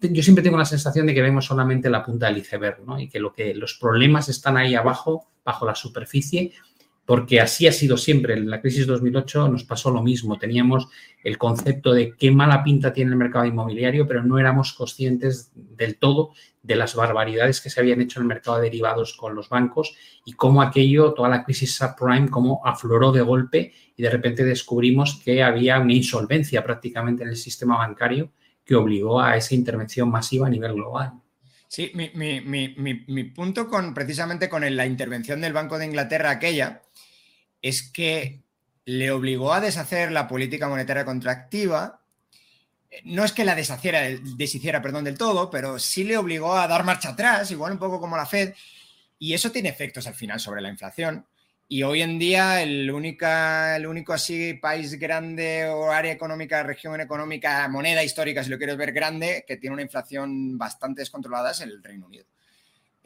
yo 0.00 0.22
siempre 0.22 0.44
tengo 0.44 0.56
la 0.56 0.64
sensación 0.64 1.06
de 1.06 1.14
que 1.14 1.22
vemos 1.22 1.46
solamente 1.46 1.90
la 1.90 2.04
punta 2.04 2.26
del 2.26 2.38
iceberg, 2.38 2.84
¿no? 2.86 2.98
Y 3.00 3.08
que 3.08 3.18
lo 3.18 3.32
que 3.32 3.54
los 3.54 3.74
problemas 3.74 4.28
están 4.28 4.56
ahí 4.56 4.74
abajo, 4.74 5.26
bajo 5.44 5.66
la 5.66 5.74
superficie, 5.74 6.52
porque 7.06 7.40
así 7.40 7.66
ha 7.66 7.72
sido 7.72 7.96
siempre. 7.96 8.34
En 8.34 8.48
la 8.48 8.60
crisis 8.60 8.86
2008 8.86 9.48
nos 9.48 9.64
pasó 9.64 9.90
lo 9.90 10.02
mismo. 10.02 10.38
Teníamos 10.38 10.88
el 11.22 11.36
concepto 11.36 11.92
de 11.92 12.14
qué 12.16 12.30
mala 12.30 12.64
pinta 12.64 12.92
tiene 12.92 13.10
el 13.10 13.16
mercado 13.16 13.44
inmobiliario, 13.44 14.08
pero 14.08 14.22
no 14.22 14.38
éramos 14.38 14.72
conscientes 14.72 15.50
del 15.54 15.98
todo 15.98 16.32
de 16.62 16.76
las 16.76 16.94
barbaridades 16.94 17.60
que 17.60 17.68
se 17.68 17.80
habían 17.80 18.00
hecho 18.00 18.18
en 18.18 18.22
el 18.22 18.28
mercado 18.28 18.56
de 18.56 18.64
derivados 18.64 19.14
con 19.14 19.34
los 19.34 19.50
bancos 19.50 19.94
y 20.24 20.32
cómo 20.32 20.62
aquello, 20.62 21.12
toda 21.12 21.28
la 21.28 21.44
crisis 21.44 21.74
subprime, 21.74 22.30
cómo 22.30 22.62
afloró 22.64 23.12
de 23.12 23.20
golpe 23.20 23.74
y 23.96 24.02
de 24.02 24.10
repente 24.10 24.44
descubrimos 24.44 25.20
que 25.22 25.42
había 25.42 25.78
una 25.78 25.92
insolvencia 25.92 26.64
prácticamente 26.64 27.22
en 27.22 27.28
el 27.28 27.36
sistema 27.36 27.76
bancario 27.76 28.30
que 28.64 28.74
obligó 28.74 29.20
a 29.20 29.36
esa 29.36 29.54
intervención 29.54 30.10
masiva 30.10 30.46
a 30.46 30.50
nivel 30.50 30.72
global. 30.72 31.12
Sí, 31.68 31.92
mi, 31.94 32.10
mi 32.14 33.24
punto 33.24 33.68
con 33.68 33.92
precisamente 33.92 34.48
con 34.48 34.64
la 34.74 34.86
intervención 34.86 35.42
del 35.42 35.52
Banco 35.52 35.76
de 35.76 35.86
Inglaterra 35.86 36.30
aquella 36.30 36.80
es 37.64 37.82
que 37.82 38.42
le 38.84 39.10
obligó 39.10 39.54
a 39.54 39.60
deshacer 39.60 40.12
la 40.12 40.28
política 40.28 40.68
monetaria 40.68 41.06
contractiva. 41.06 42.02
No 43.04 43.24
es 43.24 43.32
que 43.32 43.46
la 43.46 43.54
deshiciera 43.54 44.82
perdón, 44.82 45.04
del 45.04 45.16
todo, 45.16 45.48
pero 45.48 45.78
sí 45.78 46.04
le 46.04 46.18
obligó 46.18 46.54
a 46.54 46.68
dar 46.68 46.84
marcha 46.84 47.08
atrás, 47.10 47.50
igual 47.50 47.72
un 47.72 47.78
poco 47.78 48.00
como 48.00 48.18
la 48.18 48.26
Fed, 48.26 48.52
y 49.18 49.32
eso 49.32 49.50
tiene 49.50 49.70
efectos 49.70 50.06
al 50.06 50.14
final 50.14 50.40
sobre 50.40 50.60
la 50.60 50.68
inflación. 50.68 51.26
Y 51.66 51.82
hoy 51.84 52.02
en 52.02 52.18
día 52.18 52.60
el, 52.62 52.90
única, 52.90 53.76
el 53.76 53.86
único 53.86 54.12
así 54.12 54.52
país 54.52 54.98
grande 54.98 55.64
o 55.66 55.90
área 55.90 56.12
económica, 56.12 56.62
región 56.62 57.00
económica, 57.00 57.66
moneda 57.68 58.04
histórica, 58.04 58.44
si 58.44 58.50
lo 58.50 58.58
quieres 58.58 58.76
ver 58.76 58.92
grande, 58.92 59.46
que 59.48 59.56
tiene 59.56 59.72
una 59.72 59.82
inflación 59.82 60.58
bastante 60.58 61.00
descontrolada 61.00 61.52
es 61.52 61.60
el 61.62 61.82
Reino 61.82 62.04
Unido. 62.04 62.26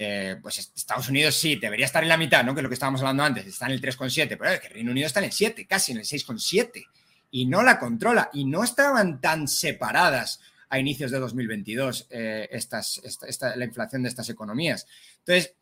Eh, 0.01 0.37
pues 0.41 0.59
Estados 0.77 1.09
Unidos 1.09 1.35
sí, 1.35 1.57
debería 1.57 1.85
estar 1.85 2.05
en 2.05 2.09
la 2.09 2.17
mitad, 2.17 2.45
¿no? 2.45 2.55
Que 2.55 2.61
es 2.61 2.63
lo 2.63 2.69
que 2.69 2.75
estábamos 2.75 3.01
hablando 3.01 3.25
antes, 3.25 3.47
está 3.47 3.67
en 3.67 3.73
el 3.73 3.83
3,7, 3.83 4.37
pero 4.39 4.51
es 4.51 4.61
que 4.61 4.69
Reino 4.69 4.93
Unido 4.93 5.09
está 5.09 5.19
en 5.19 5.27
el 5.27 5.33
7, 5.33 5.67
casi 5.67 5.91
en 5.91 5.99
el 5.99 6.05
6,7, 6.05 6.87
y 7.33 7.47
no 7.47 7.63
la 7.63 7.81
controla, 7.81 8.31
y 8.33 8.45
no 8.45 8.63
estaban 8.63 9.21
tan 9.21 9.49
separadas 9.49 10.41
a 10.69 10.79
inicios 10.79 11.11
de 11.11 11.19
2022 11.19 12.07
eh, 12.11 12.49
estas, 12.53 13.01
esta, 13.03 13.57
la 13.57 13.65
inflación 13.65 14.03
de 14.03 14.09
estas 14.09 14.29
economías. 14.29 14.87
Entonces, 15.19 15.55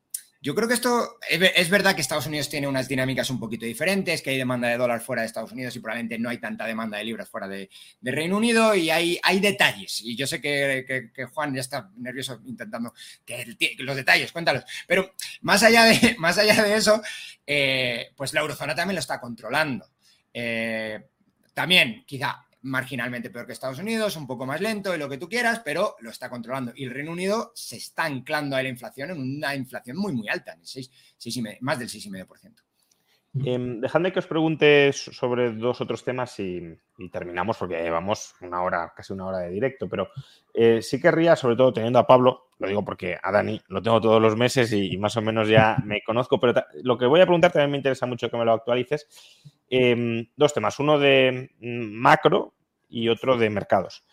Yo 0.43 0.55
creo 0.55 0.69
que 0.69 0.75
esto 0.75 1.19
es 1.29 1.71
verdad 1.71 1.95
que 1.95 2.01
Estados 2.01 2.27
Unidos 2.27 2.49
tiene 2.49 2.69
unas 2.69 2.89
dinámicas 2.89 3.31
un 3.31 3.41
poquito 3.41 3.65
diferentes, 3.67 4.23
que 4.23 4.31
hay 4.31 4.39
demanda 4.39 4.69
de 4.69 4.77
dólar 4.77 5.01
fuera 5.01 5.23
de 5.23 5.27
Estados 5.27 5.53
Unidos 5.53 5.75
y 5.75 5.81
probablemente 5.81 6.19
no 6.19 6.29
hay 6.29 6.39
tanta 6.39 6.67
demanda 6.67 6.99
de 6.99 7.05
libras 7.05 7.29
fuera 7.29 7.49
de, 7.49 7.69
Reino 8.03 8.37
Unido 8.37 8.75
y 8.75 8.91
hay, 8.91 9.19
hay, 9.23 9.41
detalles. 9.41 10.01
Y 10.03 10.15
yo 10.15 10.27
sé 10.27 10.41
que, 10.41 11.11
Juan 11.33 11.55
ya 11.55 11.61
está 11.61 11.91
nervioso 11.97 12.41
intentando 12.47 12.95
que 13.25 13.57
los 13.79 13.97
detalles, 13.97 14.31
cuéntalos. 14.31 14.65
Pero 14.87 15.15
más 15.41 15.63
allá 15.63 15.85
de, 15.85 16.15
más 16.19 16.39
allá 16.39 16.63
de 16.63 16.77
eso, 16.77 17.03
eh, 17.47 18.13
pues 18.17 18.33
la 18.33 18.41
eurozona 18.41 18.75
también 18.75 18.95
lo 18.95 19.01
está 19.01 19.21
controlando. 19.21 19.87
Eh, 20.33 21.07
también, 21.55 22.05
quizá 22.07 22.46
marginalmente 22.67 23.31
peor 23.31 23.47
que 23.47 23.53
Estados 23.53 23.79
Unidos, 23.79 24.17
un 24.17 24.27
poco 24.27 24.45
más 24.45 24.61
lento 24.61 24.95
y 24.95 24.99
lo 24.99 25.09
que 25.09 25.19
tú 25.19 25.29
quieras, 25.29 25.63
pero 25.65 25.97
lo 26.01 26.11
está 26.11 26.29
controlando. 26.29 26.73
Y 26.75 26.85
el 26.85 26.91
Reino 26.91 27.13
Unido 27.13 27.53
se 27.55 27.77
está 27.77 28.05
anclando 28.05 28.57
a 28.57 28.63
la 28.63 28.69
inflación 28.69 29.11
en 29.11 29.21
una 29.21 29.55
inflación 29.55 29.97
muy, 29.97 30.13
muy 30.13 30.29
alta, 30.29 30.57
más 30.57 31.79
del 31.79 31.89
6,5%. 31.89 32.67
Eh, 33.45 33.59
dejadme 33.81 34.13
que 34.13 34.19
os 34.19 34.27
pregunte 34.27 34.93
sobre 34.93 35.53
dos 35.53 35.81
otros 35.81 36.03
temas 36.05 36.39
y, 36.41 36.75
terminamos 37.13 37.59
porque 37.59 37.83
llevamos 37.83 38.35
una 38.41 38.63
hora, 38.63 38.93
casi 38.97 39.13
una 39.13 39.27
hora 39.27 39.39
de 39.39 39.51
directo, 39.51 39.89
pero 39.89 40.09
eh, 40.55 40.81
sí 40.81 41.01
querría, 41.01 41.37
sobre 41.37 41.57
todo 41.57 41.73
teniendo 41.73 41.99
a 41.99 42.07
Pablo, 42.07 42.49
lo 42.59 42.69
digo 42.69 42.83
porque 42.85 43.19
a 43.23 43.31
Dani 43.31 43.61
lo 43.69 43.83
tengo 43.83 44.01
todos 44.01 44.23
los 44.23 44.35
meses 44.37 44.73
y, 44.73 44.97
más 44.97 45.17
o 45.17 45.23
menos 45.23 45.49
ya 45.49 45.77
me 45.85 46.03
conozco, 46.03 46.41
pero 46.41 46.55
lo 46.83 46.97
que 46.97 47.07
voy 47.07 47.21
a 47.21 47.27
preguntar 47.27 47.53
también 47.53 47.73
me 47.73 47.77
interesa 47.77 48.07
mucho 48.07 48.31
que 48.31 48.37
me 48.37 48.45
lo 48.45 48.53
actualices. 48.53 49.07
Em, 49.69 50.27
dos 50.37 50.55
temas, 50.55 50.79
uno 50.79 50.99
de 50.99 51.51
mm, 51.61 51.93
macro 51.93 52.55
y 52.89 53.09
otro 53.09 53.37
de 53.37 53.51
mercados. 53.51 54.05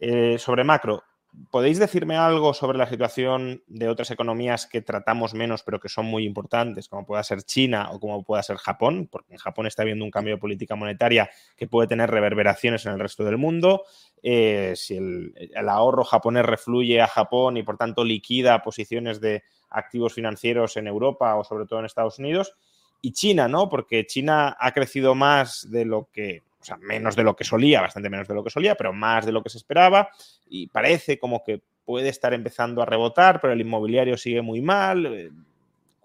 Eh, 0.00 0.38
sobre 0.38 0.64
macro, 0.64 1.02
¿podéis 1.50 1.78
decirme 1.78 2.16
algo 2.16 2.54
sobre 2.54 2.78
la 2.78 2.88
situación 2.88 3.62
de 3.66 3.88
otras 3.88 4.10
economías 4.10 4.66
que 4.66 4.80
tratamos 4.80 5.34
menos 5.34 5.62
pero 5.62 5.80
que 5.80 5.88
son 5.88 6.06
muy 6.06 6.24
importantes, 6.24 6.88
como 6.88 7.04
pueda 7.04 7.22
ser 7.22 7.42
China 7.42 7.90
o 7.90 8.00
como 8.00 8.22
pueda 8.22 8.42
ser 8.42 8.56
Japón? 8.56 9.08
Porque 9.10 9.32
en 9.32 9.38
Japón 9.38 9.66
está 9.66 9.82
habiendo 9.82 10.04
un 10.04 10.10
cambio 10.10 10.34
de 10.34 10.40
política 10.40 10.76
monetaria 10.76 11.30
que 11.56 11.66
puede 11.66 11.88
tener 11.88 12.10
reverberaciones 12.10 12.86
en 12.86 12.92
el 12.92 13.00
resto 13.00 13.24
del 13.24 13.38
mundo. 13.38 13.84
Eh, 14.22 14.72
si 14.76 14.96
el, 14.96 15.32
el, 15.36 15.68
ahorro 15.68 16.04
japonés 16.04 16.44
refluye 16.46 17.00
a 17.00 17.06
Japón 17.06 17.56
y 17.56 17.62
por 17.62 17.76
tanto 17.76 18.04
liquida 18.04 18.62
posiciones 18.62 19.20
de 19.20 19.42
activos 19.70 20.14
financieros 20.14 20.76
en 20.76 20.86
Europa 20.86 21.36
o 21.36 21.44
sobre 21.44 21.66
todo 21.66 21.80
en 21.80 21.86
Estados 21.86 22.18
Unidos. 22.18 22.54
Y 23.00 23.12
China, 23.12 23.46
¿no? 23.46 23.68
Porque 23.68 24.06
China 24.06 24.56
ha 24.58 24.72
crecido 24.72 25.14
más 25.14 25.70
de 25.70 25.84
lo 25.84 26.08
que 26.12 26.42
o 26.60 26.64
sea, 26.64 26.76
menos 26.78 27.14
de 27.16 27.22
lo 27.22 27.36
que 27.36 27.44
solía, 27.44 27.80
bastante 27.80 28.10
menos 28.10 28.26
de 28.26 28.34
lo 28.34 28.42
que 28.42 28.50
solía, 28.50 28.74
pero 28.74 28.92
más 28.92 29.24
de 29.24 29.32
lo 29.32 29.42
que 29.42 29.50
se 29.50 29.58
esperaba 29.58 30.10
y 30.48 30.66
parece 30.66 31.18
como 31.18 31.42
que 31.44 31.62
puede 31.84 32.08
estar 32.08 32.34
empezando 32.34 32.82
a 32.82 32.86
rebotar, 32.86 33.40
pero 33.40 33.52
el 33.52 33.60
inmobiliario 33.60 34.16
sigue 34.16 34.42
muy 34.42 34.60
mal. 34.60 35.06
Eh, 35.06 35.30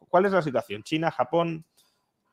¿Cuál 0.09 0.25
es 0.25 0.31
la 0.31 0.41
situación? 0.41 0.83
¿China, 0.83 1.11
Japón? 1.11 1.65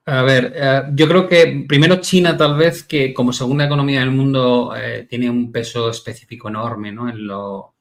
A 0.06 0.22
ver, 0.22 0.52
eh, 0.54 0.82
yo 0.92 1.08
creo 1.08 1.26
que 1.26 1.64
primero 1.68 1.96
China 1.96 2.36
tal 2.36 2.56
vez 2.56 2.84
que 2.84 3.12
como 3.12 3.32
segunda 3.32 3.64
economía 3.64 4.00
del 4.00 4.10
mundo 4.10 4.74
eh, 4.76 5.06
tiene 5.08 5.28
un 5.28 5.50
peso 5.50 5.90
específico 5.90 6.48
enorme 6.48 6.92
¿no? 6.92 7.08
en, 7.08 7.26
lo, 7.26 7.74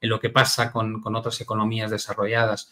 en, 0.00 0.08
lo, 0.08 0.20
que 0.20 0.30
pasa 0.30 0.70
con, 0.72 1.00
con 1.00 1.14
otras 1.16 1.40
economías 1.40 1.90
desarrolladas. 1.90 2.70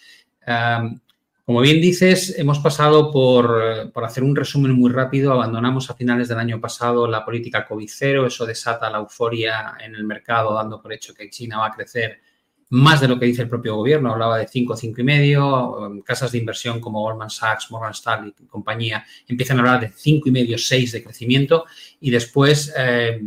Como 1.44 1.60
bien 1.60 1.80
dices, 1.80 2.38
hemos 2.38 2.60
pasado 2.60 3.10
por, 3.10 3.90
hacer 4.04 4.22
un 4.22 4.36
resumen 4.36 4.72
muy 4.72 4.92
rápido. 4.92 5.32
Abandonamos 5.32 5.90
a 5.90 5.94
finales 5.94 6.28
del 6.28 6.38
año 6.38 6.60
pasado 6.60 7.08
la 7.08 7.24
política 7.24 7.66
COVID-0. 7.68 8.28
Eso 8.28 8.46
desata 8.46 8.88
la 8.88 8.98
euforia 8.98 9.74
en 9.84 9.96
el 9.96 10.04
mercado, 10.04 10.54
dando 10.54 10.80
por 10.80 10.92
hecho 10.92 11.12
que 11.14 11.28
China 11.30 11.58
va 11.58 11.66
a 11.66 11.72
crecer 11.72 12.20
más 12.68 13.00
de 13.00 13.08
lo 13.08 13.18
que 13.18 13.26
dice 13.26 13.42
el 13.42 13.48
propio 13.48 13.74
gobierno. 13.74 14.12
Hablaba 14.12 14.38
de 14.38 14.46
5, 14.46 14.76
5 14.76 15.00
y 15.00 15.04
medio. 15.04 16.02
Casas 16.04 16.30
de 16.30 16.38
inversión 16.38 16.80
como 16.80 17.02
Goldman 17.02 17.28
Sachs, 17.28 17.72
Morgan 17.72 17.90
Stanley 17.90 18.32
y 18.38 18.46
compañía 18.46 19.04
empiezan 19.26 19.58
a 19.58 19.60
hablar 19.62 19.80
de 19.80 19.88
5 19.88 20.28
y 20.28 20.32
medio, 20.32 20.56
6 20.56 20.92
de 20.92 21.02
crecimiento. 21.02 21.64
Y 22.00 22.12
después 22.12 22.72
eh, 22.78 23.20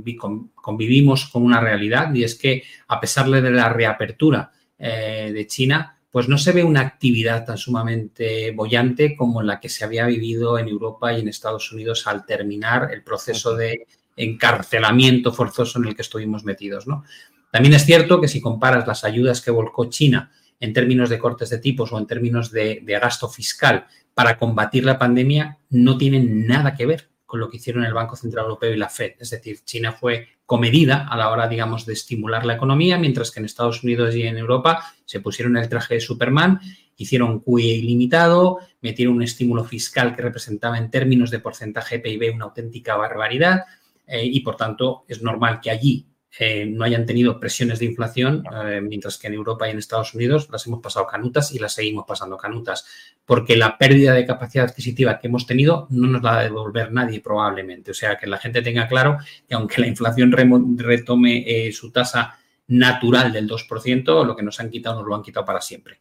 convivimos 0.55 1.26
con 1.26 1.43
una 1.43 1.59
realidad 1.59 2.13
y 2.13 2.24
es 2.24 2.36
que 2.36 2.63
a 2.88 2.97
pesar 2.97 3.30
de 3.30 3.51
la 3.51 3.68
reapertura 3.68 4.53
eh, 4.80 5.32
de 5.34 5.47
China, 5.47 5.95
pues 6.16 6.30
no 6.30 6.38
se 6.38 6.53
ve 6.53 6.63
una 6.63 6.80
actividad 6.80 7.43
tan 7.43 7.57
sumamente 7.57 8.51
bollante 8.51 9.18
como 9.18 9.41
la 9.41 9.59
que 9.59 9.68
se 9.68 9.84
había 9.84 10.05
vivido 10.05 10.57
en 10.57 10.70
Europa 10.70 11.11
y 11.11 11.20
en 11.20 11.28
Estados 11.28 11.74
Unidos 11.74 12.07
al 12.07 12.26
terminar 12.26 12.89
el 12.93 13.03
proceso 13.03 13.53
de 13.53 13.86
encarcelamiento 14.16 15.34
forzoso 15.34 15.78
en 15.78 15.89
el 15.89 15.93
que 15.93 16.03
estuvimos 16.03 16.45
metidos. 16.45 16.88
¿no? 16.88 17.03
También 17.51 17.74
es 17.74 17.86
cierto 17.86 18.22
que 18.22 18.30
si 18.30 18.39
comparas 18.39 18.88
las 18.88 19.03
ayudas 19.03 19.41
que 19.41 19.51
volcó 19.51 19.89
China 19.89 20.32
en 20.61 20.72
términos 20.72 21.09
de 21.09 21.20
cortes 21.20 21.49
de 21.49 21.57
tipos 21.57 21.91
o 21.91 21.97
en 21.97 22.07
términos 22.07 22.49
de, 22.49 22.80
de 22.82 22.93
gasto 22.97 23.28
fiscal 23.28 23.86
para 24.13 24.38
combatir 24.38 24.86
la 24.86 24.97
pandemia, 24.97 25.57
no 25.70 25.97
tienen 25.97 26.47
nada 26.47 26.76
que 26.76 26.86
ver 26.86 27.09
lo 27.40 27.50
que 27.50 27.58
hicieron 27.58 27.86
el 27.86 27.94
Banco 27.94 28.16
Central 28.16 28.46
Europeo 28.46 28.74
y 28.74 28.78
la 28.78 28.90
Fed. 28.90 29.14
Es 29.20 29.30
decir, 29.30 29.60
China 29.64 29.92
fue 29.92 30.28
comedida 30.46 31.08
a 31.08 31.18
la 31.18 31.30
hora, 31.30 31.48
digamos, 31.48 31.86
de 31.86 31.94
estimular 31.94 32.46
la 32.46 32.56
economía, 32.56 32.98
mientras 32.98 33.32
que 33.32 33.40
en 33.40 33.46
Estados 33.46 33.84
Unidos 33.84 34.16
y 34.16 34.24
en 34.24 34.38
Europa 34.38 34.84
se 35.06 35.20
pusieron 35.20 35.58
el 35.58 35.70
traje 35.70 35.96
de 35.96 36.02
Superman, 36.02 36.60
hicieron 36.98 37.40
QE 37.40 37.64
ilimitado, 37.64 38.60
metieron 38.82 39.16
un 39.16 39.24
estímulo 39.24 39.64
fiscal 39.64 40.16
que 40.16 40.22
representaba 40.22 40.78
en 40.78 40.90
términos 40.90 41.32
de 41.32 41.40
porcentaje 41.40 42.00
PIB 42.00 42.34
una 42.34 42.46
auténtica 42.46 42.96
barbaridad 42.96 43.64
eh, 44.08 44.24
y, 44.26 44.40
por 44.42 44.56
tanto, 44.56 45.04
es 45.08 45.22
normal 45.22 45.60
que 45.62 45.72
allí 45.72 46.06
eh, 46.38 46.66
no 46.66 46.84
hayan 46.84 47.06
tenido 47.06 47.40
presiones 47.40 47.80
de 47.80 47.86
inflación, 47.86 48.44
eh, 48.54 48.82
mientras 48.82 49.18
que 49.18 49.28
en 49.28 49.36
Europa 49.36 49.68
y 49.68 49.72
en 49.72 49.78
Estados 49.78 50.14
Unidos 50.14 50.50
las 50.52 50.68
hemos 50.68 50.82
pasado 50.82 51.08
canutas 51.08 51.54
y 51.54 51.60
las 51.60 51.74
seguimos 51.74 52.06
pasando 52.06 52.36
canutas, 52.36 52.86
porque 53.26 53.56
la 53.56 53.78
pérdida 53.78 54.14
de 54.14 54.26
capacidad 54.26 54.66
adquisitiva 54.66 55.18
que 55.18 55.28
hemos 55.28 55.46
tenido 55.46 55.88
no 55.92 56.08
nos 56.08 56.22
la 56.22 56.32
va 56.32 56.40
a 56.40 56.44
devolver 56.44 56.92
nadie 56.92 57.22
probablemente. 57.22 57.92
O 57.92 57.94
sea, 57.94 58.18
que 58.18 58.28
la 58.28 58.38
gente 58.38 58.62
tenga 58.62 58.88
claro 58.88 59.18
que 59.48 59.56
aunque 59.56 59.80
la 59.80 59.88
inflación 59.88 60.32
retome 60.32 61.44
eh, 61.48 61.72
su 61.72 61.92
tasa 61.92 62.38
natural 62.68 63.32
del 63.32 63.48
2%, 63.48 64.26
lo 64.26 64.36
que 64.36 64.44
nos 64.44 64.60
han 64.60 64.70
quitado 64.70 65.00
nos 65.00 65.08
lo 65.08 65.16
han 65.16 65.22
quitado 65.22 65.46
para 65.46 65.62
siempre. 65.62 66.00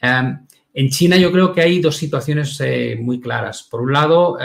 Em, 0.00 0.46
en 0.74 0.88
China 0.88 1.16
yo 1.16 1.30
creo 1.30 1.52
que 1.52 1.60
hay 1.60 1.80
dos 1.80 1.96
situaciones 1.96 2.60
muy 2.98 3.20
claras. 3.20 3.64
Por 3.64 3.82
un 3.82 3.92
lado, 3.92 4.38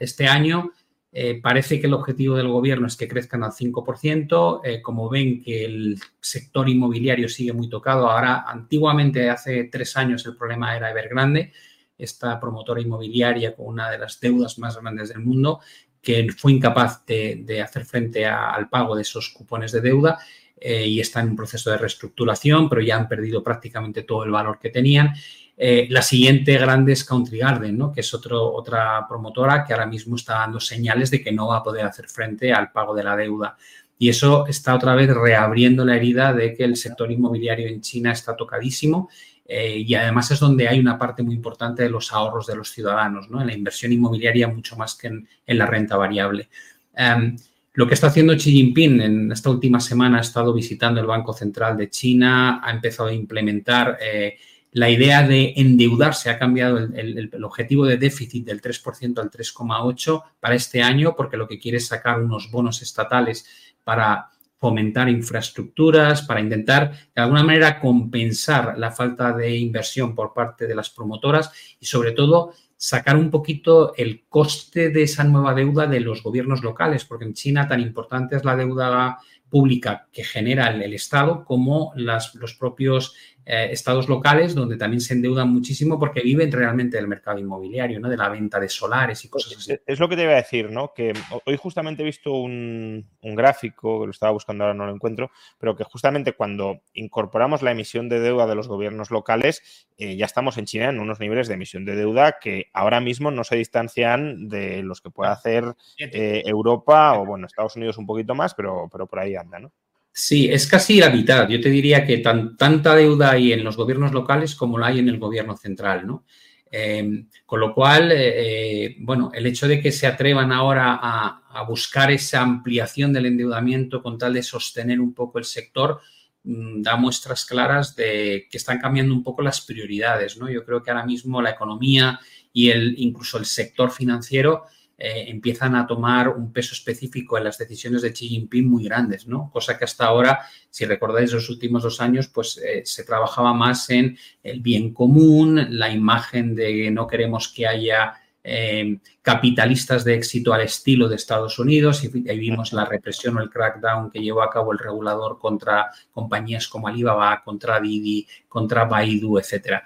este 0.00 0.26
año 0.26 0.72
eh, 1.18 1.40
parece 1.40 1.80
que 1.80 1.86
el 1.86 1.94
objetivo 1.94 2.36
del 2.36 2.48
gobierno 2.48 2.86
es 2.86 2.94
que 2.94 3.08
crezcan 3.08 3.42
al 3.42 3.52
5%. 3.52 4.60
Eh, 4.62 4.82
como 4.82 5.08
ven 5.08 5.42
que 5.42 5.64
el 5.64 5.98
sector 6.20 6.68
inmobiliario 6.68 7.26
sigue 7.30 7.54
muy 7.54 7.70
tocado, 7.70 8.10
ahora 8.10 8.44
antiguamente, 8.46 9.30
hace 9.30 9.64
tres 9.64 9.96
años, 9.96 10.26
el 10.26 10.36
problema 10.36 10.76
era 10.76 10.90
Evergrande, 10.90 11.54
esta 11.96 12.38
promotora 12.38 12.82
inmobiliaria 12.82 13.56
con 13.56 13.68
una 13.68 13.90
de 13.90 13.96
las 13.96 14.20
deudas 14.20 14.58
más 14.58 14.78
grandes 14.78 15.08
del 15.08 15.20
mundo, 15.20 15.60
que 16.02 16.28
fue 16.36 16.52
incapaz 16.52 17.06
de, 17.06 17.62
hacer 17.62 17.86
frente 17.86 18.26
al 18.26 18.68
pago 18.68 18.94
de 18.94 19.00
esos 19.00 19.30
cupones 19.30 19.72
de 19.72 19.80
deuda 19.80 20.18
eh, 20.60 20.86
y 20.86 21.00
está 21.00 21.20
en 21.20 21.30
un 21.30 21.36
proceso 21.36 21.70
de 21.70 21.78
reestructuración, 21.78 22.68
pero 22.68 22.82
ya 22.82 22.94
han 22.94 23.08
perdido 23.08 23.42
prácticamente 23.42 24.02
todo 24.02 24.22
el 24.24 24.32
valor 24.32 24.58
que 24.58 24.68
tenían. 24.68 25.14
Eh, 25.58 25.86
la 25.88 26.02
siguiente 26.02 26.58
grande 26.58 26.92
es 26.92 27.04
Country 27.04 27.38
Garden, 27.38 27.78
¿no? 27.78 27.90
que 27.90 28.00
es 28.00 28.12
otro, 28.12 28.52
otra 28.52 29.06
promotora 29.08 29.64
que 29.64 29.72
ahora 29.72 29.86
mismo 29.86 30.16
está 30.16 30.34
dando 30.34 30.60
señales 30.60 31.10
de 31.10 31.22
que 31.22 31.32
no 31.32 31.48
va 31.48 31.58
a 31.58 31.62
poder 31.62 31.86
hacer 31.86 32.08
frente 32.08 32.52
al 32.52 32.70
pago 32.72 32.94
de 32.94 33.04
la 33.04 33.16
deuda. 33.16 33.56
Y 33.98 34.10
eso 34.10 34.46
está 34.46 34.74
otra 34.74 34.94
vez 34.94 35.08
reabriendo 35.14 35.84
la 35.84 35.96
herida 35.96 36.34
de 36.34 36.52
que 36.52 36.64
el 36.64 36.76
sector 36.76 37.10
inmobiliario 37.10 37.68
en 37.68 37.80
China 37.80 38.12
está 38.12 38.36
tocadísimo 38.36 39.08
eh, 39.48 39.78
y 39.78 39.94
además 39.94 40.30
es 40.30 40.40
donde 40.40 40.68
hay 40.68 40.78
una 40.78 40.98
parte 40.98 41.22
muy 41.22 41.34
importante 41.34 41.84
de 41.84 41.88
los 41.90 42.12
ahorros 42.12 42.46
de 42.46 42.56
los 42.56 42.70
ciudadanos, 42.70 43.30
¿no? 43.30 43.40
en 43.40 43.46
la 43.46 43.54
inversión 43.54 43.92
inmobiliaria 43.92 44.48
mucho 44.48 44.76
más 44.76 44.94
que 44.94 45.06
en, 45.06 45.26
la 45.46 45.64
renta 45.64 45.96
variable. 45.96 46.48
Em, 46.94 47.36
lo 47.72 47.86
que 47.86 47.94
está 47.94 48.08
haciendo 48.08 48.34
Xi 48.34 48.52
Jinping 48.52 49.00
en 49.00 49.32
esta 49.32 49.50
última 49.50 49.80
semana 49.80 50.18
ha 50.18 50.22
estado 50.22 50.52
visitando 50.52 51.00
el 51.00 51.06
Banco 51.06 51.32
Central 51.32 51.76
de 51.76 51.88
China, 51.88 52.60
ha 52.62 52.70
empezado 52.70 53.08
a 53.08 53.12
implementar 53.12 53.98
eh, 54.00 54.36
la 54.76 54.90
idea 54.90 55.26
de 55.26 55.54
endeudarse 55.56 56.28
ha 56.28 56.38
cambiado 56.38 56.76
el, 56.76 57.30
objetivo 57.42 57.86
de 57.86 57.96
déficit 57.96 58.44
del 58.44 58.60
3% 58.60 59.18
al 59.18 59.30
3,8% 59.30 60.22
para 60.38 60.54
este 60.54 60.82
año 60.82 61.14
porque 61.16 61.38
lo 61.38 61.48
que 61.48 61.58
quiere 61.58 61.78
es 61.78 61.86
sacar 61.86 62.20
unos 62.20 62.50
bonos 62.50 62.82
estatales 62.82 63.46
para 63.84 64.28
fomentar 64.58 65.08
infraestructuras, 65.08 66.20
para 66.20 66.40
intentar 66.40 66.90
de 67.14 67.22
alguna 67.22 67.42
manera 67.42 67.80
compensar 67.80 68.76
la 68.76 68.92
falta 68.92 69.32
de 69.32 69.56
inversión 69.56 70.14
por 70.14 70.34
parte 70.34 70.66
de 70.66 70.74
las 70.74 70.90
promotoras 70.90 71.50
y 71.80 71.86
sobre 71.86 72.12
todo 72.12 72.52
sacar 72.76 73.16
un 73.16 73.30
poquito 73.30 73.94
el 73.96 74.26
coste 74.28 74.90
de 74.90 75.04
esa 75.04 75.24
nueva 75.24 75.54
deuda 75.54 75.86
de 75.86 76.00
los 76.00 76.22
gobiernos 76.22 76.62
locales, 76.62 77.06
porque 77.06 77.24
en 77.24 77.32
China 77.32 77.66
tan 77.66 77.80
importante 77.80 78.36
es 78.36 78.44
la 78.44 78.54
deuda 78.54 79.16
pública 79.48 80.08
que 80.12 80.22
genera 80.22 80.68
el, 80.68 80.92
Estado 80.92 81.46
como 81.46 81.92
las, 81.96 82.34
los 82.34 82.54
propios 82.54 83.14
eh, 83.48 83.68
estados 83.70 84.08
locales 84.08 84.56
donde 84.56 84.76
también 84.76 85.00
se 85.00 85.14
endeudan 85.14 85.48
muchísimo 85.52 86.00
porque 86.00 86.20
viven 86.20 86.50
realmente 86.50 86.96
del 86.96 87.06
mercado 87.06 87.38
inmobiliario, 87.38 88.00
¿no? 88.00 88.08
De 88.08 88.16
la 88.16 88.28
venta 88.28 88.58
de 88.58 88.68
solares 88.68 89.24
y 89.24 89.28
cosas 89.28 89.56
así. 89.56 89.78
Es 89.86 90.00
lo 90.00 90.08
que 90.08 90.16
te 90.16 90.24
iba 90.24 90.32
a 90.32 90.36
decir, 90.36 90.72
¿no? 90.72 90.92
Que 90.92 91.12
hoy 91.44 91.56
justamente 91.56 92.02
he 92.02 92.04
visto 92.04 92.32
un, 92.32 93.08
gráfico, 93.22 94.00
que 94.00 94.06
lo 94.06 94.10
estaba 94.10 94.32
buscando 94.32 94.64
ahora 94.64 94.74
no 94.74 94.86
lo 94.86 94.92
encuentro, 94.92 95.30
pero 95.58 95.76
que 95.76 95.84
justamente 95.84 96.32
cuando 96.32 96.80
incorporamos 96.92 97.62
la 97.62 97.70
emisión 97.70 98.08
de 98.08 98.18
deuda 98.18 98.48
de 98.48 98.56
los 98.56 98.66
gobiernos 98.66 99.12
locales, 99.12 99.86
eh, 99.96 100.16
ya 100.16 100.26
estamos 100.26 100.58
en 100.58 100.64
China 100.64 100.88
en 100.88 100.98
unos 100.98 101.20
niveles 101.20 101.46
de 101.46 101.54
emisión 101.54 101.84
de 101.84 101.94
deuda 101.94 102.38
que 102.40 102.66
ahora 102.72 103.00
mismo 103.00 103.30
no 103.30 103.44
se 103.44 103.54
distancian 103.54 104.48
de 104.48 104.82
los 104.82 105.00
que 105.00 105.10
puede 105.10 105.30
hacer 105.30 105.76
eh, 105.98 106.42
Europa 106.46 107.16
o, 107.16 107.24
bueno, 107.24 107.46
Estados 107.46 107.76
Unidos 107.76 107.96
un 107.96 108.06
poquito 108.06 108.34
más, 108.34 108.54
pero, 108.54 108.88
pero 108.90 109.06
por 109.06 109.20
ahí 109.20 109.36
anda, 109.36 109.60
¿no? 109.60 109.72
Sí, 110.18 110.48
es 110.50 110.66
casi 110.66 110.98
la 110.98 111.10
mitad. 111.10 111.46
Yo 111.46 111.60
te 111.60 111.68
diría 111.68 112.06
que 112.06 112.16
tanta 112.16 112.96
deuda 112.96 113.32
hay 113.32 113.52
en 113.52 113.62
los 113.62 113.76
gobiernos 113.76 114.12
locales 114.12 114.54
como 114.54 114.78
la 114.78 114.86
hay 114.86 114.98
en 114.98 115.10
el 115.10 115.18
gobierno 115.18 115.58
central, 115.58 116.06
¿no? 116.06 116.24
Em, 116.70 117.28
con 117.44 117.60
lo 117.60 117.74
cual, 117.74 118.10
eh, 118.12 118.86
eh, 118.86 118.96
bueno, 119.00 119.30
el 119.34 119.44
hecho 119.44 119.68
de 119.68 119.78
que 119.78 119.92
se 119.92 120.06
atrevan 120.06 120.52
ahora 120.52 120.98
a, 121.02 121.42
buscar 121.68 122.10
esa 122.10 122.40
ampliación 122.40 123.12
del 123.12 123.26
endeudamiento 123.26 124.02
con 124.02 124.16
tal 124.18 124.32
de 124.34 124.42
sostener 124.42 125.00
un 125.00 125.12
poco 125.14 125.38
el 125.38 125.44
sector, 125.44 126.00
mm, 126.44 126.82
da 126.82 126.96
muestras 126.96 127.44
claras 127.44 127.94
de 127.94 128.46
que 128.50 128.56
están 128.56 128.78
cambiando 128.78 129.14
un 129.14 129.22
poco 129.22 129.42
las 129.42 129.60
prioridades, 129.60 130.38
¿no? 130.38 130.50
Yo 130.50 130.64
creo 130.64 130.82
que 130.82 130.90
ahora 130.90 131.04
mismo 131.04 131.42
la 131.42 131.50
economía 131.50 132.20
y 132.54 132.70
el, 132.70 132.94
incluso 132.98 133.38
el 133.38 133.44
sector 133.46 133.90
financiero 133.90 134.64
eh, 134.98 135.26
empiezan 135.28 135.74
a 135.74 135.86
tomar 135.86 136.30
un 136.30 136.54
peso 136.54 136.72
específico 136.72 137.36
en 137.36 137.44
las 137.44 137.58
decisiones 137.58 138.00
de 138.00 138.14
Xi 138.14 138.28
Jinping 138.28 138.66
muy 138.66 138.84
grandes, 138.84 139.26
¿no? 139.26 139.50
Cosa 139.52 139.76
que 139.76 139.84
hasta 139.84 140.06
ahora, 140.06 140.40
si 140.70 140.86
recordáis 140.86 141.32
los 141.32 141.50
últimos 141.50 141.82
dos 141.82 142.00
años, 142.00 142.28
pues 142.28 142.56
eh, 142.64 142.80
se 142.86 143.04
trabajaba 143.04 143.52
más 143.52 143.90
en 143.90 144.16
el 144.42 144.60
bien 144.60 144.94
común, 144.94 145.66
la 145.70 145.90
imagen 145.90 146.54
de 146.54 146.90
no 146.90 147.06
queremos 147.06 147.48
que 147.48 147.66
haya 147.66 148.14
eh, 148.42 148.98
capitalistas 149.20 150.02
de 150.02 150.14
éxito 150.14 150.54
al 150.54 150.62
estilo 150.62 151.08
de 151.08 151.16
Estados 151.16 151.58
Unidos 151.58 152.02
y 152.02 152.08
vimos 152.08 152.72
la 152.72 152.86
represión 152.86 153.36
o 153.36 153.42
el 153.42 153.50
crackdown 153.50 154.10
que 154.10 154.20
llevó 154.20 154.40
a 154.42 154.50
cabo 154.50 154.72
el 154.72 154.78
regulador 154.78 155.38
contra 155.38 155.90
compañías 156.10 156.68
como 156.68 156.88
Alibaba, 156.88 157.42
contra 157.44 157.80
Didi, 157.80 158.26
contra 158.48 158.84
Baidu, 158.84 159.38
etcétera. 159.38 159.84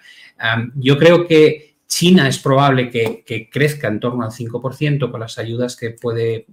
yo 0.75 0.99
creo 0.99 1.27
que 1.27 1.70
China 1.91 2.29
es 2.29 2.39
probable 2.39 2.89
que, 2.89 3.51
crezca 3.51 3.89
en 3.89 3.99
torno 3.99 4.25
al 4.25 4.31
5% 4.31 5.11
con 5.11 5.21
las 5.21 5.39
ayudas 5.39 5.77
que 5.77 5.91
puede 5.91 6.47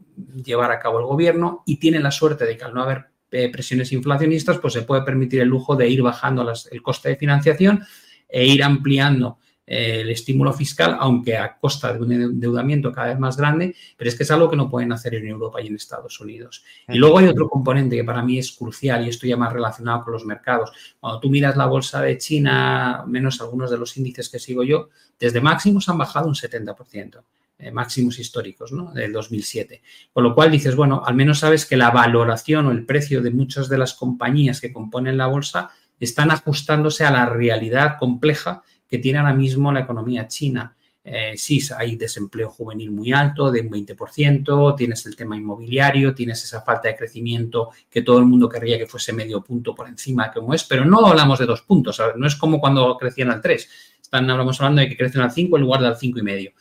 llevar 0.44 0.72
a 0.72 0.80
cabo 0.80 1.00
el 1.00 1.06
gobierno 1.06 1.64
y 1.66 1.78
tiene 1.78 2.00
la 2.00 2.10
suerte 2.10 2.44
de 2.46 2.58
que 2.58 2.64
al 2.64 2.74
no 2.74 2.82
haber 2.82 3.06
eh, 3.30 3.48
presiones 3.50 3.92
inflacionistas, 3.92 4.58
pues 4.58 4.74
se 4.74 4.82
puede 4.82 5.04
permitir 5.04 5.42
el 5.42 5.48
lujo 5.48 5.76
de 5.76 5.88
ir 5.88 6.02
bajando 6.02 6.52
el 6.72 6.82
coste 6.82 7.10
de 7.10 7.18
financiación 7.18 7.86
e 8.28 8.48
ir 8.48 8.64
ampliando 8.64 9.38
el 9.68 10.10
estímulo 10.10 10.54
fiscal, 10.54 10.96
aunque 10.98 11.36
a 11.36 11.58
costa 11.58 11.92
de 11.92 12.00
un 12.00 12.12
endeudamiento 12.14 12.90
cada 12.94 13.10
vez 13.10 13.20
más 13.20 13.36
grande, 13.36 13.76
pero 13.98 14.10
es 14.10 14.16
que 14.16 14.24
es 14.24 14.32
algo 14.32 14.50
que 14.50 14.56
no 14.56 14.70
pueden 14.70 14.94
hacer 14.94 15.14
en 15.16 15.28
Europa 15.28 15.62
y 15.62 15.68
en 15.68 15.76
Estados 15.76 16.20
Unidos. 16.22 16.64
Y 16.88 16.98
luego 16.98 17.20
hay 17.20 17.28
otro 17.28 17.50
componente 17.50 17.98
que 17.98 18.04
para 18.06 18.24
mí 18.24 18.40
es 18.40 18.54
crucial 18.54 19.06
y 19.06 19.10
esto 19.10 19.28
ya 19.28 19.36
más 19.36 19.52
relacionado 19.52 20.06
con 20.06 20.14
los 20.14 20.26
mercados. 20.26 20.72
Cuando 21.02 21.20
tú 21.20 21.30
miras 21.30 21.58
la 21.58 21.66
bolsa 21.66 22.02
de 22.02 22.18
China, 22.18 23.04
menos 23.06 23.42
algunos 23.42 23.70
de 23.70 23.78
los 23.78 23.98
índices 23.98 24.30
que 24.30 24.40
sigo 24.40 24.64
yo, 24.64 24.88
desde 25.20 25.42
máximos 25.42 25.90
han 25.90 25.98
bajado 25.98 26.30
un 26.30 26.36
70%. 26.36 27.24
Eh, 27.60 27.72
máximos 27.72 28.20
históricos, 28.20 28.72
¿no? 28.72 28.94
Del 28.94 29.12
2007. 29.12 29.82
Con 30.14 30.24
lo 30.24 30.36
cual 30.36 30.52
dices, 30.52 30.76
bueno, 30.76 31.02
al 31.04 31.16
menos 31.16 31.40
sabes 31.40 31.66
que 31.66 31.76
la 31.76 31.90
valoración 31.90 32.68
o 32.68 32.72
el 32.72 32.86
precio 32.86 33.20
de 33.24 33.32
muchas 33.32 33.68
de 33.68 33.80
las 33.80 33.96
compañías 33.96 34.62
que 34.62 34.72
componen 34.72 35.18
la 35.18 35.26
bolsa 35.26 35.72
están 36.00 36.30
ajustándose 36.30 37.04
a 37.04 37.10
la 37.10 37.26
realidad 37.26 37.98
compleja 38.00 38.62
que 38.88 38.98
tiene 38.98 39.20
ahora 39.20 39.34
mismo 39.34 39.72
la 39.72 39.82
economía 39.82 40.28
china. 40.28 40.76
Eh, 41.04 41.36
sí, 41.38 41.62
hay 41.78 41.96
desempleo 41.96 42.50
juvenil 42.50 42.92
muy 42.92 43.14
alto, 43.14 43.50
de 43.50 43.62
un 43.62 43.70
20%, 43.70 44.76
tienes 44.76 45.06
el 45.06 45.16
tema 45.16 45.38
inmobiliario, 45.38 46.14
tienes 46.14 46.44
esa 46.44 46.62
falta 46.62 46.90
de 46.90 46.98
crecimiento 46.98 47.70
que 47.90 48.02
todo 48.02 48.20
el 48.20 48.26
mundo 48.26 48.50
querría 48.50 48.78
que 48.78 48.88
fuese 48.88 49.14
medio 49.14 49.42
punto 49.42 49.74
por 49.74 49.88
encima, 49.88 50.32
como 50.34 50.54
es, 50.54 50.66
pero 50.66 50.84
no 50.84 51.06
hablamos 51.06 51.40
de 51.40 51.46
dos 51.46 51.62
puntos, 51.62 52.02
no 52.18 52.28
es 52.28 52.36
como 52.36 52.60
cuando 52.60 52.98
crecían 52.98 53.32
al 53.32 53.40
3, 53.40 53.70
Están, 54.02 54.30
hablamos 54.30 54.60
hablando 54.60 54.82
de 54.82 54.90
que 54.90 54.98
crecen 54.98 55.22
al 55.22 55.32
5 55.32 55.56
en 55.56 55.62
lugar 55.62 55.82
del 55.82 55.94
5,5. 55.94 56.54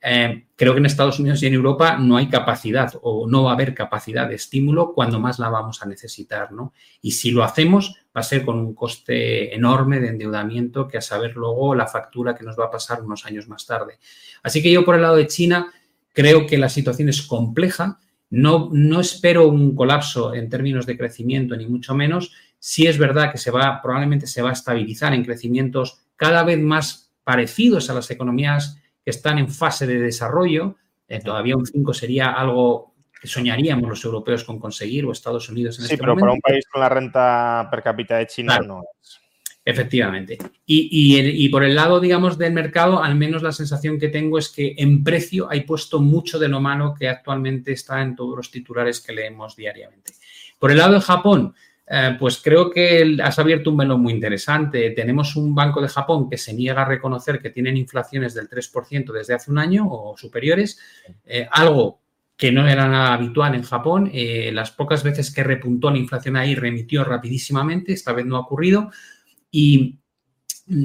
Eh, 0.00 0.46
creo 0.54 0.74
que 0.74 0.78
en 0.78 0.86
Estados 0.86 1.18
Unidos 1.18 1.42
y 1.42 1.46
en 1.46 1.54
Europa 1.54 1.98
no 1.98 2.16
hay 2.16 2.28
capacidad 2.28 2.92
o 3.02 3.28
no 3.28 3.44
va 3.44 3.50
a 3.50 3.54
haber 3.54 3.74
capacidad 3.74 4.28
de 4.28 4.36
estímulo 4.36 4.92
cuando 4.92 5.18
más 5.18 5.38
la 5.40 5.48
vamos 5.48 5.82
a 5.82 5.86
necesitar, 5.86 6.52
¿no? 6.52 6.72
Y 7.02 7.12
si 7.12 7.32
lo 7.32 7.42
hacemos, 7.42 7.96
va 8.16 8.20
a 8.20 8.24
ser 8.24 8.44
con 8.44 8.58
un 8.58 8.74
coste 8.74 9.54
enorme 9.54 9.98
de 9.98 10.08
endeudamiento 10.08 10.86
que 10.86 10.98
a 10.98 11.02
saber 11.02 11.34
luego 11.34 11.74
la 11.74 11.86
factura 11.86 12.34
que 12.34 12.44
nos 12.44 12.58
va 12.58 12.66
a 12.66 12.70
pasar 12.70 13.02
unos 13.02 13.26
años 13.26 13.48
más 13.48 13.66
tarde. 13.66 13.98
Así 14.42 14.62
que 14.62 14.70
yo 14.70 14.84
por 14.84 14.94
el 14.94 15.02
lado 15.02 15.16
de 15.16 15.26
China 15.26 15.72
creo 16.12 16.46
que 16.46 16.58
la 16.58 16.68
situación 16.68 17.08
es 17.08 17.22
compleja. 17.22 17.98
No, 18.30 18.68
no 18.72 19.00
espero 19.00 19.48
un 19.48 19.74
colapso 19.74 20.34
en 20.34 20.48
términos 20.48 20.86
de 20.86 20.96
crecimiento, 20.96 21.56
ni 21.56 21.66
mucho 21.66 21.94
menos. 21.94 22.32
Sí 22.60 22.86
es 22.86 22.98
verdad 22.98 23.32
que 23.32 23.38
se 23.38 23.50
va, 23.50 23.80
probablemente 23.82 24.26
se 24.26 24.42
va 24.42 24.50
a 24.50 24.52
estabilizar 24.52 25.14
en 25.14 25.24
crecimientos 25.24 26.00
cada 26.16 26.44
vez 26.44 26.60
más 26.60 27.12
parecidos 27.24 27.88
a 27.90 27.94
las 27.94 28.10
economías 28.10 28.78
están 29.10 29.38
en 29.38 29.48
fase 29.48 29.86
de 29.86 29.98
desarrollo. 29.98 30.76
Eh, 31.08 31.20
todavía 31.20 31.56
un 31.56 31.66
5 31.66 31.94
sería 31.94 32.32
algo 32.32 32.94
que 33.20 33.26
soñaríamos 33.26 33.88
los 33.88 34.04
europeos 34.04 34.44
con 34.44 34.58
conseguir 34.58 35.04
o 35.04 35.12
Estados 35.12 35.48
Unidos 35.48 35.78
en 35.78 35.86
sí, 35.86 35.94
este 35.94 36.02
pero 36.02 36.16
para 36.16 36.32
un 36.32 36.40
país 36.40 36.64
con 36.70 36.80
la 36.80 36.88
renta 36.88 37.68
per 37.70 37.82
cápita 37.82 38.16
de 38.18 38.26
China 38.26 38.58
no 38.64 38.82
es. 39.02 39.20
Efectivamente. 39.68 40.38
Y, 40.64 41.46
por 41.50 41.62
el 41.62 41.74
lado, 41.74 42.00
digamos, 42.00 42.38
del 42.38 42.54
mercado, 42.54 43.02
al 43.02 43.16
menos 43.16 43.42
la 43.42 43.52
sensación 43.52 43.98
que 43.98 44.08
tengo 44.08 44.38
es 44.38 44.48
que 44.48 44.74
en 44.78 45.04
precio 45.04 45.46
hay 45.50 45.60
puesto 45.60 46.00
mucho 46.00 46.38
de 46.38 46.48
lo 46.48 46.58
mano 46.58 46.94
que 46.98 47.06
actualmente 47.06 47.72
está 47.72 48.00
en 48.00 48.16
todos 48.16 48.34
los 48.34 48.50
titulares 48.50 49.02
que 49.02 49.12
leemos 49.12 49.56
diariamente. 49.56 50.14
Por 50.58 50.70
el 50.70 50.78
lado 50.78 50.94
de 50.94 51.02
Japón, 51.02 51.54
eh, 51.90 52.16
pues 52.18 52.38
creo 52.42 52.70
que 52.70 53.16
has 53.22 53.38
abierto 53.38 53.70
un 53.70 53.78
melón 53.78 54.02
muy 54.02 54.12
interesante. 54.12 54.90
Tenemos 54.90 55.36
un 55.36 55.54
banco 55.54 55.80
de 55.80 55.88
Japón 55.88 56.28
que 56.28 56.36
se 56.36 56.52
niega 56.52 56.82
a 56.82 56.84
reconocer 56.84 57.40
que 57.40 57.48
tienen 57.48 57.78
inflaciones 57.78 58.34
del 58.34 58.48
3% 58.48 59.10
desde 59.10 59.34
hace 59.34 59.50
un 59.50 59.58
año 59.58 59.86
o 59.88 60.14
superiores, 60.16 60.78
eh, 61.24 61.48
algo 61.50 62.00
que 62.36 62.52
no 62.52 62.68
era 62.68 62.86
nada 62.88 63.14
habitual 63.14 63.54
en 63.54 63.62
Japón. 63.62 64.10
Eh, 64.12 64.50
las 64.52 64.70
pocas 64.70 65.02
veces 65.02 65.32
que 65.32 65.42
repuntó 65.42 65.90
la 65.90 65.96
inflación 65.96 66.36
ahí 66.36 66.54
remitió 66.54 67.04
rapidísimamente, 67.04 67.94
esta 67.94 68.12
vez 68.12 68.26
no 68.26 68.36
ha 68.36 68.40
ocurrido, 68.40 68.90
y 69.50 69.98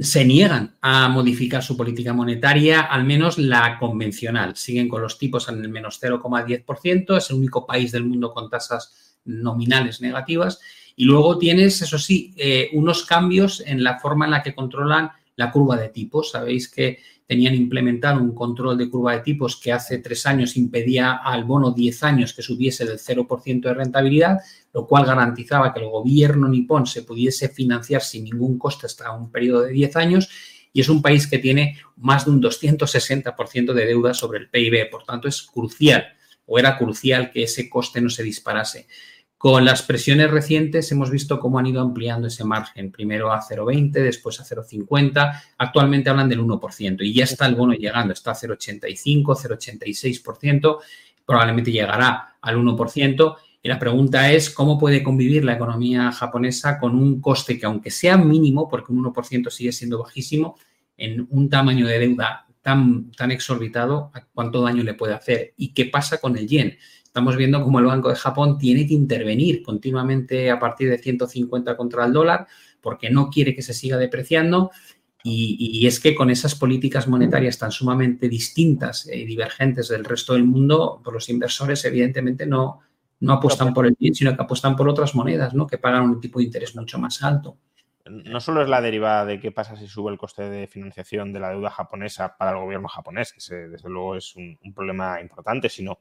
se 0.02 0.24
niegan 0.24 0.78
a 0.80 1.10
modificar 1.10 1.62
su 1.62 1.76
política 1.76 2.14
monetaria, 2.14 2.80
al 2.80 3.04
menos 3.04 3.38
la 3.38 3.78
convencional. 3.78 4.56
Siguen 4.56 4.88
con 4.88 5.02
los 5.02 5.18
tipos 5.18 5.50
en 5.50 5.62
el 5.62 5.68
menos 5.68 6.02
0,10%, 6.02 7.18
es 7.18 7.30
el 7.30 7.36
único 7.36 7.68
país 7.68 7.92
del 7.92 8.06
mundo 8.06 8.32
con 8.32 8.50
tasas 8.50 9.18
nominales 9.26 10.00
negativas 10.00 10.62
y 10.96 11.06
luego 11.06 11.38
tienes, 11.38 11.82
eso 11.82 11.98
sí, 11.98 12.34
eh, 12.38 12.70
unos 12.74 13.04
cambios 13.06 13.64
en 13.66 13.84
la 13.84 14.00
forma 14.00 14.26
en 14.26 14.32
la 14.32 14.44
que 14.44 14.54
controlan 14.54 15.12
la 15.36 15.52
curva 15.52 15.78
de 15.78 15.90
tipos. 15.90 16.32
Sabéis 16.32 16.70
que 16.70 17.00
tenían 17.26 17.56
implementado 17.56 18.22
un 18.22 18.36
control 18.36 18.78
de 18.78 18.90
curva 18.90 19.14
de 19.14 19.22
tipos 19.22 19.56
que 19.56 19.72
hace 19.72 19.98
tres 20.00 20.26
años 20.26 20.56
impedía 20.56 21.14
al 21.14 21.46
bono 21.46 21.72
10 21.72 22.04
años 22.04 22.34
que 22.34 22.42
subiese 22.42 22.86
del 22.86 23.00
0% 23.00 23.62
de 23.62 23.74
rentabilidad, 23.74 24.40
lo 24.74 24.86
cual 24.86 25.06
garantizaba 25.06 25.74
que 25.74 25.80
el 25.80 25.90
gobierno 25.90 26.48
nipón 26.48 26.86
se 26.86 27.04
pudiese 27.04 27.50
financiar 27.50 28.02
sin 28.02 28.26
ningún 28.26 28.60
coste 28.60 28.86
hasta 28.86 29.12
un 29.12 29.32
periodo 29.32 29.62
de 29.62 29.72
10 29.72 29.96
años. 29.96 30.30
Y 30.76 30.82
es 30.82 30.90
un 30.90 31.02
país 31.02 31.28
que 31.28 31.38
tiene 31.38 31.78
más 31.98 32.26
de 32.26 32.32
un 32.32 32.42
260% 32.42 33.74
de 33.74 33.86
deuda 33.86 34.14
sobre 34.14 34.40
el 34.40 34.50
PIB. 34.50 34.90
Por 34.90 35.04
tanto, 35.04 35.28
es 35.28 35.44
crucial 35.44 36.06
o 36.46 36.60
era 36.60 36.78
crucial 36.78 37.32
que 37.32 37.44
ese 37.44 37.70
coste 37.70 38.02
no 38.02 38.10
se 38.10 38.24
disparase. 38.24 38.88
Con 39.44 39.66
las 39.66 39.82
presiones 39.82 40.32
recientes 40.32 40.90
hemos 40.94 41.12
visto 41.12 41.38
cómo 41.38 41.60
han 41.60 41.66
ido 41.66 41.82
ampliando 41.82 42.30
ese 42.30 42.46
margen, 42.46 42.94
primero 42.94 43.30
a 43.30 43.42
0,20, 43.42 43.92
después 43.92 44.40
a 44.40 44.46
0,50, 44.46 45.42
actualmente 45.58 46.10
hablan 46.10 46.30
del 46.30 46.40
1% 46.40 47.00
y 47.02 47.14
ya 47.14 47.26
está 47.26 47.46
el 47.48 47.56
bono 47.56 47.74
llegando, 47.74 48.14
está 48.14 48.32
a 48.32 48.36
0,85, 48.36 49.36
0,86%, 49.36 50.78
probablemente 51.26 51.74
llegará 51.74 52.38
al 52.40 52.56
1%. 52.56 53.36
Y 53.62 53.68
la 53.68 53.78
pregunta 53.78 54.32
es 54.32 54.50
cómo 54.50 54.80
puede 54.80 55.04
convivir 55.04 55.44
la 55.44 55.56
economía 55.56 56.14
japonesa 56.14 56.80
con 56.80 56.96
un 56.96 57.20
coste 57.20 57.60
que 57.60 57.66
aunque 57.66 57.92
sea 57.92 58.16
mínimo, 58.16 58.70
porque 58.70 58.94
un 58.94 59.04
1% 59.04 59.50
sigue 59.50 59.74
siendo 59.74 60.02
bajísimo, 60.02 60.58
en 60.96 61.28
un 61.30 61.50
tamaño 61.50 61.86
de 61.86 62.00
deuda 62.00 62.48
tan, 62.62 63.12
tan 63.12 63.30
exorbitado, 63.32 64.10
¿cuánto 64.34 64.62
daño 64.62 64.84
le 64.84 64.94
puede 64.94 65.16
hacer? 65.16 65.54
¿Y 65.58 65.74
qué 65.74 65.88
pasa 65.88 66.22
con 66.22 66.38
el 66.38 66.48
yen? 66.48 66.78
Estamos 67.14 67.38
viendo 67.38 67.64
cómo 67.64 67.78
el 67.78 67.86
Banco 67.86 68.10
de 68.10 68.16
Japón 68.16 68.58
tiene 68.58 68.88
que 68.88 68.96
intervenir 68.96 69.62
continuamente 69.62 70.50
a 70.50 70.58
partir 70.58 70.90
de 70.90 70.98
150 70.98 71.78
contra 71.78 72.08
el 72.08 72.12
dólar 72.12 72.48
porque 72.82 73.12
no 73.12 73.30
quiere 73.30 73.54
que 73.54 73.62
se 73.62 73.76
siga 73.76 73.98
depreciando. 73.98 74.72
Y, 75.24 75.86
es 75.86 76.00
que 76.00 76.16
con 76.16 76.32
esas 76.32 76.56
políticas 76.56 77.08
monetarias 77.08 77.60
tan 77.60 77.72
sumamente 77.72 78.28
distintas 78.28 79.08
y 79.08 79.26
divergentes 79.26 79.90
del 79.90 80.06
resto 80.06 80.34
del 80.34 80.46
mundo, 80.46 81.02
pues 81.04 81.14
los 81.14 81.30
inversores 81.30 81.86
evidentemente 81.86 82.48
no, 82.48 82.80
no 83.20 83.34
apuestan 83.34 83.76
por 83.76 83.86
el 83.86 83.96
bien, 84.00 84.16
sino 84.16 84.36
que 84.36 84.42
apuestan 84.42 84.76
por 84.76 84.90
otras 84.90 85.14
monedas, 85.14 85.54
¿no? 85.54 85.68
Que 85.68 85.78
pagan 85.78 86.10
un 86.10 86.20
tipo 86.20 86.40
de 86.40 86.46
interés 86.46 86.76
mucho 86.76 86.98
más 86.98 87.22
alto. 87.22 87.60
no 88.08 88.40
solo 88.40 88.64
es 88.64 88.70
la 88.70 88.82
derivada 88.82 89.24
de 89.24 89.40
qué 89.40 89.52
pasa 89.52 89.76
si 89.76 89.88
sube 89.88 90.12
el 90.12 90.18
coste 90.18 90.50
de 90.50 90.66
financiación 90.66 91.32
de 91.32 91.40
la 91.42 91.52
deuda 91.52 91.70
japonesa 91.70 92.36
para 92.36 92.54
el 92.54 92.58
gobierno 92.58 92.88
japonés, 92.88 93.34
que 93.34 93.56
desde 93.56 93.90
luego 93.90 94.16
es 94.16 94.36
un 94.36 94.74
problema 94.74 95.22
importante, 95.22 95.70
sino 95.70 96.00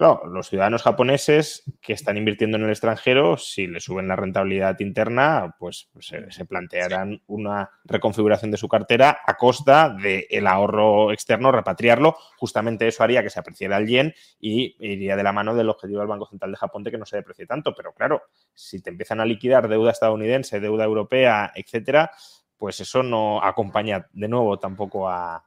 Claro, 0.00 0.22
los 0.28 0.48
ciudadanos 0.48 0.82
japoneses 0.82 1.62
que 1.82 1.92
están 1.92 2.16
invirtiendo 2.16 2.56
en 2.56 2.64
el 2.64 2.70
extranjero, 2.70 3.36
si 3.36 3.66
le 3.66 3.80
suben 3.80 4.08
la 4.08 4.16
rentabilidad 4.16 4.80
interna, 4.80 5.54
pues 5.58 5.90
se, 5.98 6.46
plantearán 6.46 7.20
una 7.26 7.68
reconfiguración 7.84 8.50
de 8.50 8.56
su 8.56 8.66
cartera 8.66 9.18
a 9.26 9.36
costa 9.36 9.90
del 9.90 10.46
ahorro 10.46 11.12
externo, 11.12 11.52
repatriarlo. 11.52 12.16
Justamente 12.38 12.88
eso 12.88 13.04
haría 13.04 13.22
que 13.22 13.28
se 13.28 13.40
apreciara 13.40 13.76
el 13.76 13.88
yen 13.88 14.14
y 14.40 14.74
iría 14.80 15.16
de 15.16 15.22
la 15.22 15.32
mano 15.32 15.54
del 15.54 15.68
objetivo 15.68 15.98
del 15.98 16.08
Banco 16.08 16.24
Central 16.24 16.52
de 16.52 16.56
Japón 16.56 16.82
de 16.82 16.92
que 16.92 16.96
no 16.96 17.04
se 17.04 17.16
deprecie 17.16 17.44
tanto. 17.44 17.74
Pero 17.74 17.92
claro, 17.92 18.22
si 18.54 18.80
te 18.80 18.88
empiezan 18.88 19.20
a 19.20 19.26
liquidar 19.26 19.68
deuda 19.68 19.90
estadounidense, 19.90 20.60
deuda 20.60 20.84
europea, 20.84 21.52
etcétera, 21.54 22.10
pues 22.56 22.80
eso 22.80 23.02
no 23.02 23.44
acompaña 23.44 24.08
de 24.14 24.28
nuevo 24.28 24.58
tampoco 24.58 25.10
a 25.10 25.44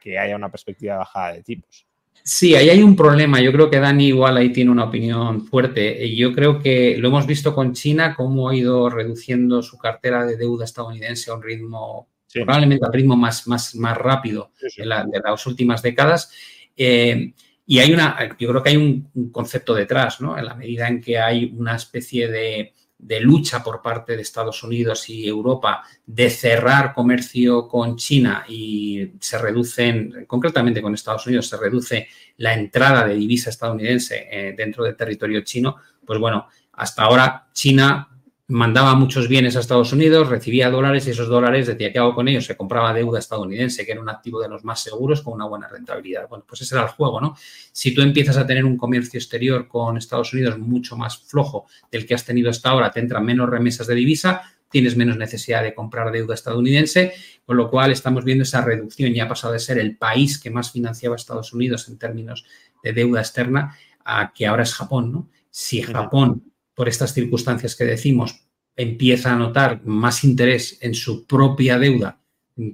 que 0.00 0.18
haya 0.18 0.34
una 0.34 0.50
perspectiva 0.50 0.94
de 0.94 0.98
bajada 1.00 1.32
de 1.34 1.42
tipos. 1.42 1.89
Sí, 2.22 2.54
ahí 2.54 2.68
hay 2.68 2.82
un 2.82 2.96
problema. 2.96 3.40
Yo 3.40 3.52
creo 3.52 3.70
que 3.70 3.80
Dani 3.80 4.08
igual 4.08 4.36
ahí 4.36 4.52
tiene 4.52 4.70
una 4.70 4.84
opinión 4.84 5.46
fuerte. 5.46 6.14
Yo 6.14 6.32
creo 6.32 6.60
que 6.60 6.96
lo 6.98 7.08
hemos 7.08 7.26
visto 7.26 7.54
con 7.54 7.72
China, 7.72 8.14
cómo 8.16 8.48
ha 8.48 8.54
ido 8.54 8.88
reduciendo 8.90 9.62
su 9.62 9.78
cartera 9.78 10.24
de 10.24 10.36
deuda 10.36 10.64
estadounidense 10.64 11.30
a 11.30 11.34
un 11.34 11.42
ritmo, 11.42 12.08
probablemente 12.32 12.86
a 12.86 12.90
ritmo 12.90 13.16
más, 13.16 13.46
más, 13.46 13.74
más 13.74 13.96
rápido 13.96 14.52
De, 14.76 14.84
las 14.84 15.46
últimas 15.46 15.82
décadas. 15.82 16.32
Eh, 16.76 17.32
y 17.66 17.78
hay 17.78 17.92
una, 17.92 18.18
yo 18.38 18.48
creo 18.48 18.62
que 18.62 18.70
hay 18.70 18.76
un, 18.76 19.30
concepto 19.30 19.74
detrás, 19.74 20.20
¿no? 20.20 20.36
En 20.36 20.44
la 20.44 20.54
medida 20.54 20.88
en 20.88 21.00
que 21.00 21.18
hay 21.18 21.54
una 21.56 21.76
especie 21.76 22.28
de, 22.28 22.74
de 23.02 23.20
lucha 23.20 23.62
por 23.62 23.82
parte 23.82 24.14
de 24.14 24.22
Estados 24.22 24.62
Unidos 24.62 25.08
y 25.08 25.26
Europa 25.26 25.82
de 26.06 26.30
cerrar 26.30 26.92
comercio 26.92 27.66
con 27.66 27.96
China 27.96 28.44
y 28.48 29.12
se 29.20 29.38
reducen, 29.38 30.26
concretamente 30.26 30.82
con 30.82 30.94
Estados 30.94 31.26
Unidos, 31.26 31.48
se 31.48 31.56
reduce 31.56 32.08
la 32.36 32.54
entrada 32.54 33.06
de 33.06 33.14
divisa 33.14 33.50
estadounidense 33.50 34.28
eh, 34.30 34.54
dentro 34.56 34.84
del 34.84 34.96
territorio 34.96 35.40
chino, 35.42 35.76
pues 36.04 36.18
bueno, 36.18 36.48
hasta 36.72 37.02
ahora 37.02 37.48
China 37.52 38.08
mandaba 38.50 38.94
muchos 38.96 39.28
bienes 39.28 39.56
a 39.56 39.60
Estados 39.60 39.92
Unidos, 39.92 40.28
recibía 40.28 40.70
dólares 40.70 41.06
y 41.06 41.10
esos 41.10 41.28
dólares 41.28 41.68
decía, 41.68 41.92
¿qué 41.92 42.00
hago 42.00 42.14
con 42.14 42.26
ellos? 42.26 42.44
Se 42.44 42.56
compraba 42.56 42.92
deuda 42.92 43.20
estadounidense, 43.20 43.86
que 43.86 43.92
era 43.92 44.00
un 44.00 44.08
activo 44.08 44.40
de 44.40 44.48
los 44.48 44.64
más 44.64 44.82
seguros 44.82 45.22
con 45.22 45.34
una 45.34 45.46
buena 45.46 45.68
rentabilidad. 45.68 46.28
Bueno, 46.28 46.44
pues 46.46 46.60
ese 46.62 46.74
era 46.74 46.84
el 46.84 46.90
juego, 46.90 47.20
¿no? 47.20 47.36
Si 47.72 47.94
tú 47.94 48.02
empiezas 48.02 48.36
a 48.36 48.46
tener 48.46 48.64
un 48.64 48.76
comercio 48.76 49.18
exterior 49.18 49.68
con 49.68 49.96
Estados 49.96 50.32
Unidos 50.34 50.58
mucho 50.58 50.96
más 50.96 51.18
flojo 51.18 51.66
del 51.92 52.04
que 52.04 52.14
has 52.14 52.24
tenido 52.24 52.50
hasta 52.50 52.70
ahora, 52.70 52.90
te 52.90 52.98
entran 52.98 53.24
menos 53.24 53.48
remesas 53.48 53.86
de 53.86 53.94
divisa, 53.94 54.42
tienes 54.68 54.96
menos 54.96 55.16
necesidad 55.16 55.62
de 55.62 55.72
comprar 55.72 56.10
deuda 56.10 56.34
estadounidense, 56.34 57.12
con 57.46 57.56
lo 57.56 57.70
cual 57.70 57.92
estamos 57.92 58.24
viendo 58.24 58.42
esa 58.42 58.62
reducción. 58.62 59.12
Ya 59.14 59.24
ha 59.24 59.28
pasado 59.28 59.52
de 59.52 59.60
ser 59.60 59.78
el 59.78 59.96
país 59.96 60.40
que 60.40 60.50
más 60.50 60.72
financiaba 60.72 61.14
a 61.14 61.16
Estados 61.16 61.52
Unidos 61.52 61.88
en 61.88 61.98
términos 61.98 62.44
de 62.82 62.92
deuda 62.92 63.20
externa 63.20 63.76
a 64.04 64.32
que 64.32 64.46
ahora 64.46 64.64
es 64.64 64.74
Japón, 64.74 65.12
¿no? 65.12 65.28
Si 65.50 65.82
Japón 65.82 66.49
por 66.80 66.88
estas 66.88 67.12
circunstancias 67.12 67.76
que 67.76 67.84
decimos, 67.84 68.40
empieza 68.74 69.34
a 69.34 69.36
notar 69.36 69.84
más 69.84 70.24
interés 70.24 70.78
en 70.80 70.94
su 70.94 71.26
propia 71.26 71.78
deuda 71.78 72.22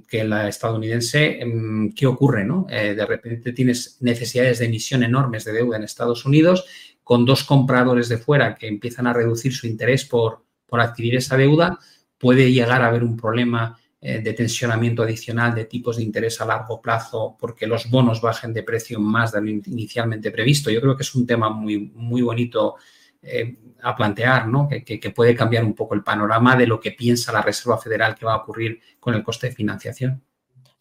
que 0.07 0.23
la 0.23 0.47
estadounidense, 0.47 1.41
em, 1.41 1.93
¿qué 1.93 2.07
ocurre? 2.07 2.45
No? 2.45 2.67
Eh, 2.69 2.95
de 2.95 3.05
repente 3.05 3.51
tienes 3.51 3.97
necesidades 3.99 4.59
de 4.59 4.67
emisión 4.67 5.03
enormes 5.03 5.43
de 5.43 5.51
deuda 5.51 5.75
en 5.75 5.83
Estados 5.83 6.23
Unidos, 6.23 6.63
con 7.03 7.25
dos 7.25 7.43
compradores 7.43 8.07
de 8.07 8.17
fuera 8.17 8.55
que 8.55 8.69
empiezan 8.69 9.07
a 9.07 9.13
reducir 9.13 9.53
su 9.53 9.67
interés 9.67 10.05
por, 10.05 10.45
por 10.65 10.79
adquirir 10.79 11.17
esa 11.17 11.35
deuda, 11.35 11.77
puede 12.17 12.49
llegar 12.53 12.83
a 12.83 12.87
haber 12.87 13.03
un 13.03 13.17
problema 13.17 13.77
eh, 13.99 14.21
de 14.21 14.31
tensionamiento 14.31 15.03
adicional 15.03 15.53
de 15.53 15.65
tipos 15.65 15.97
de 15.97 16.03
interés 16.03 16.39
a 16.39 16.45
largo 16.45 16.81
plazo 16.81 17.35
porque 17.37 17.67
los 17.67 17.89
bonos 17.89 18.21
bajen 18.21 18.53
de 18.53 18.63
precio 18.63 19.01
más 19.01 19.33
de 19.33 19.41
lo 19.41 19.49
inicialmente 19.49 20.31
previsto. 20.31 20.71
Yo 20.71 20.79
creo 20.79 20.95
que 20.95 21.03
es 21.03 21.13
un 21.13 21.27
tema 21.27 21.49
muy, 21.49 21.91
muy 21.93 22.21
bonito 22.21 22.77
eh, 23.21 23.57
a 23.81 23.95
plantear, 23.95 24.47
¿no? 24.47 24.67
Que, 24.67 25.13
puede 25.15 25.35
cambiar 25.35 25.63
un 25.63 25.73
poco 25.73 25.95
el 25.95 26.03
panorama 26.03 26.55
de 26.55 26.67
lo 26.67 26.79
que 26.79 26.91
piensa 26.91 27.31
la 27.31 27.41
Reserva 27.41 27.77
Federal 27.77 28.15
que 28.15 28.25
va 28.25 28.33
a 28.33 28.37
ocurrir 28.37 28.81
con 28.99 29.13
el 29.13 29.23
coste 29.23 29.47
de 29.47 29.55
financiación. 29.55 30.23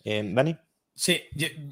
Eh, 0.04 0.22
Dani. 0.34 0.56
Sí, 0.98 1.24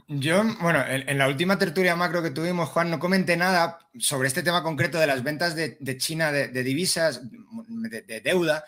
yo, 0.06 0.44
bueno, 0.60 0.84
en, 0.86 1.16
la 1.16 1.28
última 1.28 1.58
tertulia 1.58 1.96
macro 1.96 2.22
que 2.22 2.30
tuvimos, 2.30 2.68
Juan, 2.68 2.90
no 2.90 2.98
comenté 2.98 3.38
nada 3.38 3.78
sobre 3.98 4.28
este 4.28 4.42
tema 4.42 4.62
concreto 4.62 4.98
de 4.98 5.06
las 5.06 5.22
ventas 5.22 5.56
de, 5.56 5.96
China 5.96 6.30
de, 6.30 6.62
divisas, 6.62 7.22
de, 7.24 8.20
deuda, 8.20 8.66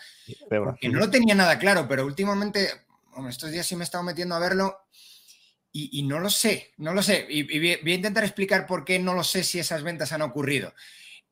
porque 0.49 0.89
no 0.89 0.99
lo 0.99 1.11
tenía 1.11 1.35
nada 1.35 1.59
claro, 1.59 1.87
pero 1.87 2.07
últimamente, 2.07 2.71
bueno, 3.13 3.29
estos 3.29 3.51
días 3.51 3.67
sí 3.67 3.77
me 3.77 3.83
he 3.83 3.85
estado 3.85 4.03
metiendo 4.03 4.35
a 4.35 4.39
verlo 4.39 4.87
y, 5.73 6.03
no 6.05 6.21
lo 6.21 6.31
sé, 6.31 6.73
no 6.79 6.95
lo 6.95 7.03
sé. 7.03 7.27
Y, 7.29 7.55
y 7.55 7.77
voy 7.83 7.93
a 7.93 7.97
intentar 7.97 8.25
explicar 8.25 8.67
por 8.67 8.83
qué 8.83 8.99
no 8.99 9.13
lo 9.13 9.23
sé 9.23 9.45
si 9.45 9.59
esas 9.59 9.83
ventas 9.83 10.11
han 10.13 10.23
ocurrido. 10.23 10.73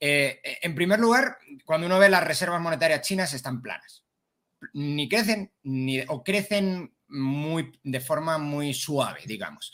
Eh, 0.07 0.59
en 0.61 0.75
primer 0.75 1.01
lugar, 1.01 1.39
cuando 1.65 1.87
uno 1.87 1.99
ve 1.99 2.11
las 2.11 2.23
reservas 2.23 2.61
monetarias 2.61 3.01
chinas, 3.01 3.33
están 3.33 3.63
planas. 3.63 4.05
Ni 4.75 5.09
crecen, 5.09 5.51
ni, 5.63 6.03
o 6.09 6.23
crecen 6.23 6.95
muy, 7.09 7.73
de 7.83 8.01
forma 8.01 8.37
muy 8.37 8.75
suave, 8.75 9.21
digamos. 9.25 9.73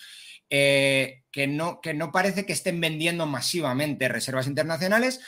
Eh, 0.49 1.25
que, 1.33 1.49
no, 1.49 1.81
que 1.81 1.95
no 1.95 2.13
parece 2.13 2.47
que 2.47 2.53
estén 2.53 2.81
vendiendo 2.81 3.27
masivamente 3.27 4.07
reservas 4.07 4.47
internacionales, 4.47 5.21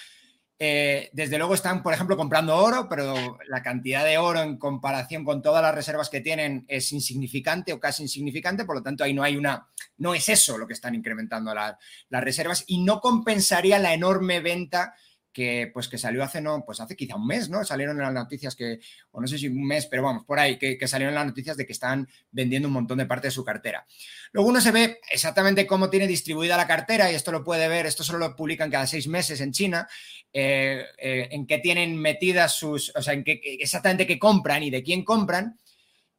eh, 0.58 1.10
desde 1.12 1.38
luego 1.38 1.54
están, 1.54 1.82
por 1.82 1.92
ejemplo, 1.92 2.16
comprando 2.16 2.56
oro, 2.56 2.86
pero 2.88 3.38
la 3.48 3.62
cantidad 3.62 4.04
de 4.04 4.18
oro 4.18 4.42
en 4.42 4.58
comparación 4.58 5.24
con 5.24 5.42
todas 5.42 5.62
las 5.62 5.74
reservas 5.74 6.08
que 6.08 6.20
tienen 6.20 6.64
es 6.68 6.92
insignificante 6.92 7.72
o 7.72 7.80
casi 7.80 8.04
insignificante, 8.04 8.64
por 8.64 8.76
lo 8.76 8.82
tanto 8.82 9.02
ahí 9.02 9.12
no 9.12 9.22
hay 9.22 9.36
una, 9.36 9.66
no 9.98 10.14
es 10.14 10.28
eso 10.28 10.58
lo 10.58 10.66
que 10.66 10.74
están 10.74 10.94
incrementando 10.94 11.52
las 11.54 11.76
reservas 12.24 12.64
y 12.66 12.82
no 12.82 13.00
compensaría 13.00 13.78
la 13.78 13.94
enorme 13.94 14.40
venta 14.40 14.94
que 15.32 15.70
pues 15.72 15.88
que 15.88 15.98
salió 15.98 16.22
hace 16.22 16.40
no, 16.40 16.64
pues 16.64 16.80
hace 16.80 16.94
quizá 16.94 17.16
un 17.16 17.26
mes, 17.26 17.48
¿no? 17.48 17.64
Salieron 17.64 17.98
las 17.98 18.12
noticias 18.12 18.54
que, 18.54 18.80
o 19.10 19.20
no 19.20 19.26
sé 19.26 19.38
si 19.38 19.48
un 19.48 19.66
mes, 19.66 19.86
pero 19.86 20.02
vamos, 20.02 20.24
por 20.24 20.38
ahí, 20.38 20.59
que, 20.59 20.78
salieron 20.86 21.14
en 21.14 21.20
las 21.20 21.26
noticias 21.26 21.56
de 21.56 21.66
que 21.66 21.72
están 21.72 22.09
vendiendo 22.30 22.68
un 22.68 22.74
montón 22.74 22.98
de 22.98 23.06
parte 23.06 23.28
de 23.28 23.30
su 23.30 23.44
cartera. 23.44 23.86
Luego 24.32 24.50
uno 24.50 24.60
se 24.60 24.70
ve 24.70 25.00
exactamente 25.10 25.66
cómo 25.66 25.90
tiene 25.90 26.06
distribuida 26.06 26.56
la 26.56 26.66
cartera, 26.66 27.10
y 27.10 27.14
esto 27.14 27.32
lo 27.32 27.44
puede 27.44 27.68
ver, 27.68 27.86
esto 27.86 28.04
solo 28.04 28.18
lo 28.18 28.36
publican 28.36 28.70
cada 28.70 28.86
seis 28.86 29.09
meses 29.09 29.40
en 29.40 29.52
China, 29.52 29.88
eh, 30.32 30.84
eh, 30.98 31.28
en 31.30 31.46
qué 31.46 31.59
tienen 31.59 31.96
metidas 31.96 32.54
sus, 32.54 32.92
o 32.94 33.02
sea, 33.02 33.14
en 33.14 33.24
qué 33.24 33.40
exactamente 33.60 34.06
qué 34.06 34.18
compran 34.18 34.62
y 34.62 34.70
de 34.70 34.82
quién 34.82 35.04
compran. 35.04 35.59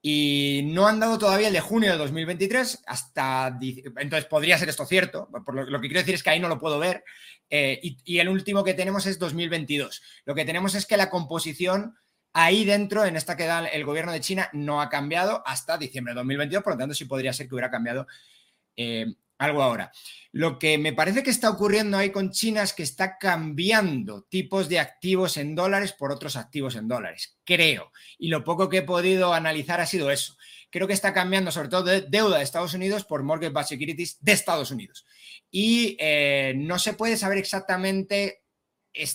Y 0.05 0.63
no 0.65 0.85
han 0.85 0.99
dado 0.99 1.17
todavía 1.17 1.47
el 1.47 1.53
de 1.53 1.61
junio 1.61 1.89
de 1.89 1.97
2023 1.97 2.83
hasta... 2.87 3.57
Entonces 3.61 4.25
podría 4.25 4.57
ser 4.57 4.67
esto 4.67 4.85
cierto. 4.85 5.29
Por 5.45 5.55
lo, 5.55 5.79
que 5.79 5.87
quiero 5.87 6.01
decir 6.01 6.15
es 6.15 6.21
que 6.21 6.29
ahí 6.29 6.41
no 6.41 6.49
lo 6.49 6.59
puedo 6.59 6.77
ver. 6.77 7.05
Eh, 7.49 7.79
y, 7.81 8.19
el 8.19 8.27
último 8.27 8.65
que 8.65 8.73
tenemos 8.73 9.05
es 9.05 9.17
2022. 9.17 10.01
Lo 10.25 10.35
que 10.35 10.43
tenemos 10.43 10.75
es 10.75 10.85
que 10.85 10.97
la 10.97 11.09
composición 11.09 11.95
ahí 12.33 12.65
dentro, 12.65 13.05
en 13.05 13.15
esta 13.15 13.37
que 13.37 13.45
da 13.45 13.65
el 13.65 13.85
gobierno 13.85 14.11
de 14.11 14.19
China, 14.19 14.49
no 14.51 14.81
ha 14.81 14.89
cambiado 14.89 15.41
hasta 15.45 15.77
diciembre 15.77 16.11
de 16.13 16.19
2022. 16.19 16.63
Por 16.65 16.73
lo 16.73 16.79
tanto, 16.79 16.95
sí 16.95 17.05
podría 17.05 17.31
ser 17.31 17.47
que 17.47 17.55
hubiera 17.55 17.71
cambiado 17.71 18.05
eh, 18.75 19.05
algo 19.43 19.61
ahora. 19.61 19.91
Lo 20.31 20.57
que 20.57 20.77
me 20.77 20.93
parece 20.93 21.21
que 21.21 21.29
está 21.29 21.49
ocurriendo 21.49 21.97
ahí 21.97 22.09
con 22.09 22.31
China 22.31 22.63
es 22.63 22.73
que 22.73 22.81
está 22.81 23.17
cambiando 23.19 24.23
tipos 24.23 24.67
de 24.67 24.79
activos 24.79 25.37
en 25.37 25.53
dólares 25.53 25.93
por 25.93 26.11
otros 26.11 26.35
activos 26.35 26.75
en 26.75 26.87
dólares, 26.87 27.37
creo. 27.43 27.91
Y 28.17 28.29
lo 28.29 28.43
poco 28.43 28.67
que 28.67 28.77
he 28.79 28.83
podido 28.83 29.33
analizar 29.33 29.79
ha 29.79 29.85
sido 29.85 30.09
eso. 30.09 30.35
Creo 30.71 30.87
que 30.87 30.93
está 30.93 31.13
cambiando 31.13 31.51
sobre 31.51 31.69
todo 31.69 31.83
de 31.83 32.01
deuda 32.01 32.37
de 32.37 32.43
Estados 32.43 32.73
Unidos 32.73 33.05
por 33.05 33.21
mortgage-backed 33.21 33.67
securities 33.67 34.17
de 34.21 34.31
Estados 34.31 34.71
Unidos. 34.71 35.05
Y 35.51 35.95
eh, 35.99 36.53
no 36.57 36.79
se 36.79 36.93
puede 36.93 37.15
saber 37.15 37.37
exactamente 37.37 38.43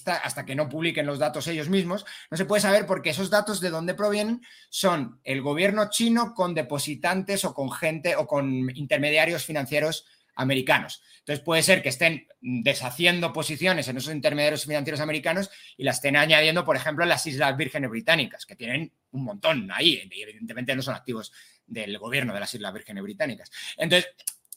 hasta 0.06 0.44
que 0.44 0.54
no 0.54 0.68
publiquen 0.68 1.06
los 1.06 1.18
datos 1.18 1.46
ellos 1.46 1.68
mismos, 1.68 2.04
no 2.30 2.36
se 2.36 2.44
puede 2.44 2.62
saber 2.62 2.86
porque 2.86 3.10
esos 3.10 3.30
datos 3.30 3.60
de 3.60 3.70
dónde 3.70 3.94
provienen 3.94 4.42
son 4.70 5.20
el 5.22 5.40
gobierno 5.40 5.88
chino 5.90 6.34
con 6.34 6.54
depositantes 6.54 7.44
o 7.44 7.54
con 7.54 7.70
gente 7.70 8.16
o 8.16 8.26
con 8.26 8.70
intermediarios 8.76 9.44
financieros 9.44 10.06
americanos. 10.38 11.02
Entonces 11.18 11.44
puede 11.44 11.62
ser 11.62 11.82
que 11.82 11.90
estén 11.90 12.26
deshaciendo 12.40 13.32
posiciones 13.32 13.88
en 13.88 13.98
esos 13.98 14.14
intermediarios 14.14 14.64
financieros 14.64 15.00
americanos 15.00 15.50
y 15.76 15.84
las 15.84 15.96
estén 15.96 16.16
añadiendo, 16.16 16.64
por 16.64 16.76
ejemplo, 16.76 17.04
en 17.04 17.10
las 17.10 17.26
Islas 17.26 17.56
Vírgenes 17.56 17.90
Británicas, 17.90 18.46
que 18.46 18.56
tienen 18.56 18.92
un 19.10 19.24
montón 19.24 19.70
ahí, 19.72 20.08
y 20.10 20.22
evidentemente 20.22 20.74
no 20.74 20.82
son 20.82 20.94
activos 20.94 21.32
del 21.66 21.98
gobierno 21.98 22.32
de 22.32 22.40
las 22.40 22.54
Islas 22.54 22.72
Vírgenes 22.72 23.02
Británicas. 23.02 23.50
Entonces, 23.76 24.10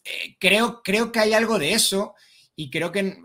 eh, 0.03 0.37
creo, 0.39 0.81
creo 0.83 1.11
que 1.11 1.19
hay 1.19 1.33
algo 1.33 1.59
de 1.59 1.73
eso 1.73 2.15
y 2.55 2.69
creo 2.69 2.91
que 2.91 3.17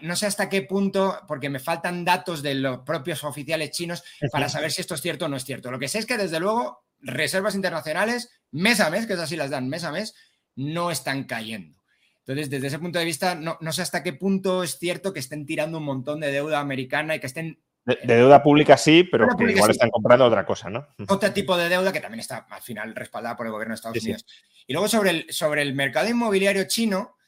no 0.00 0.16
sé 0.16 0.26
hasta 0.26 0.48
qué 0.48 0.62
punto, 0.62 1.20
porque 1.28 1.48
me 1.48 1.60
faltan 1.60 2.04
datos 2.04 2.42
de 2.42 2.56
los 2.56 2.80
propios 2.80 3.22
oficiales 3.22 3.70
chinos 3.70 4.02
para 4.32 4.48
saber 4.48 4.72
si 4.72 4.80
esto 4.80 4.94
es 4.94 5.00
cierto 5.00 5.26
o 5.26 5.28
no 5.28 5.36
es 5.36 5.44
cierto. 5.44 5.70
Lo 5.70 5.78
que 5.78 5.88
sé 5.88 6.00
es 6.00 6.06
que 6.06 6.18
desde 6.18 6.40
luego 6.40 6.84
reservas 6.98 7.54
internacionales 7.54 8.30
mes 8.50 8.80
a 8.80 8.90
mes, 8.90 9.06
que 9.06 9.12
es 9.12 9.20
así 9.20 9.36
las 9.36 9.50
dan 9.50 9.68
mes 9.68 9.84
a 9.84 9.92
mes, 9.92 10.14
no 10.56 10.90
están 10.90 11.24
cayendo. 11.24 11.73
Entonces, 12.26 12.48
desde 12.48 12.68
ese 12.68 12.78
punto 12.78 12.98
de 12.98 13.04
vista, 13.04 13.34
no, 13.34 13.72
sé 13.72 13.82
hasta 13.82 14.02
qué 14.02 14.14
punto 14.14 14.62
es 14.62 14.78
cierto 14.78 15.12
que 15.12 15.20
estén 15.20 15.44
tirando 15.44 15.76
un 15.76 15.84
montón 15.84 16.20
de 16.20 16.32
deuda 16.32 16.58
americana 16.58 17.14
y 17.14 17.20
que 17.20 17.26
estén 17.26 17.60
De, 17.84 17.98
deuda 18.02 18.42
pública 18.42 18.78
sí, 18.78 19.04
pero 19.04 19.28
que 19.36 19.52
igual 19.52 19.70
están 19.70 19.90
comprando 19.90 20.24
otra 20.24 20.46
cosa, 20.46 20.70
¿no? 20.70 20.86
Otro 21.08 21.30
tipo 21.32 21.54
de 21.54 21.68
deuda 21.68 21.92
que 21.92 22.00
también 22.00 22.20
está 22.20 22.46
al 22.48 22.62
final 22.62 22.94
respaldada 22.94 23.36
por 23.36 23.44
el 23.44 23.52
gobierno 23.52 23.72
de 23.72 23.76
Estados 23.76 24.02
Unidos. 24.02 24.24
Y 24.66 24.72
luego 24.72 24.88
sobre 24.88 25.10
el, 25.10 25.26
sobre 25.28 25.60
el 25.60 25.74
mercado 25.74 26.08
inmobiliario 26.08 26.64
chino, 26.64 27.18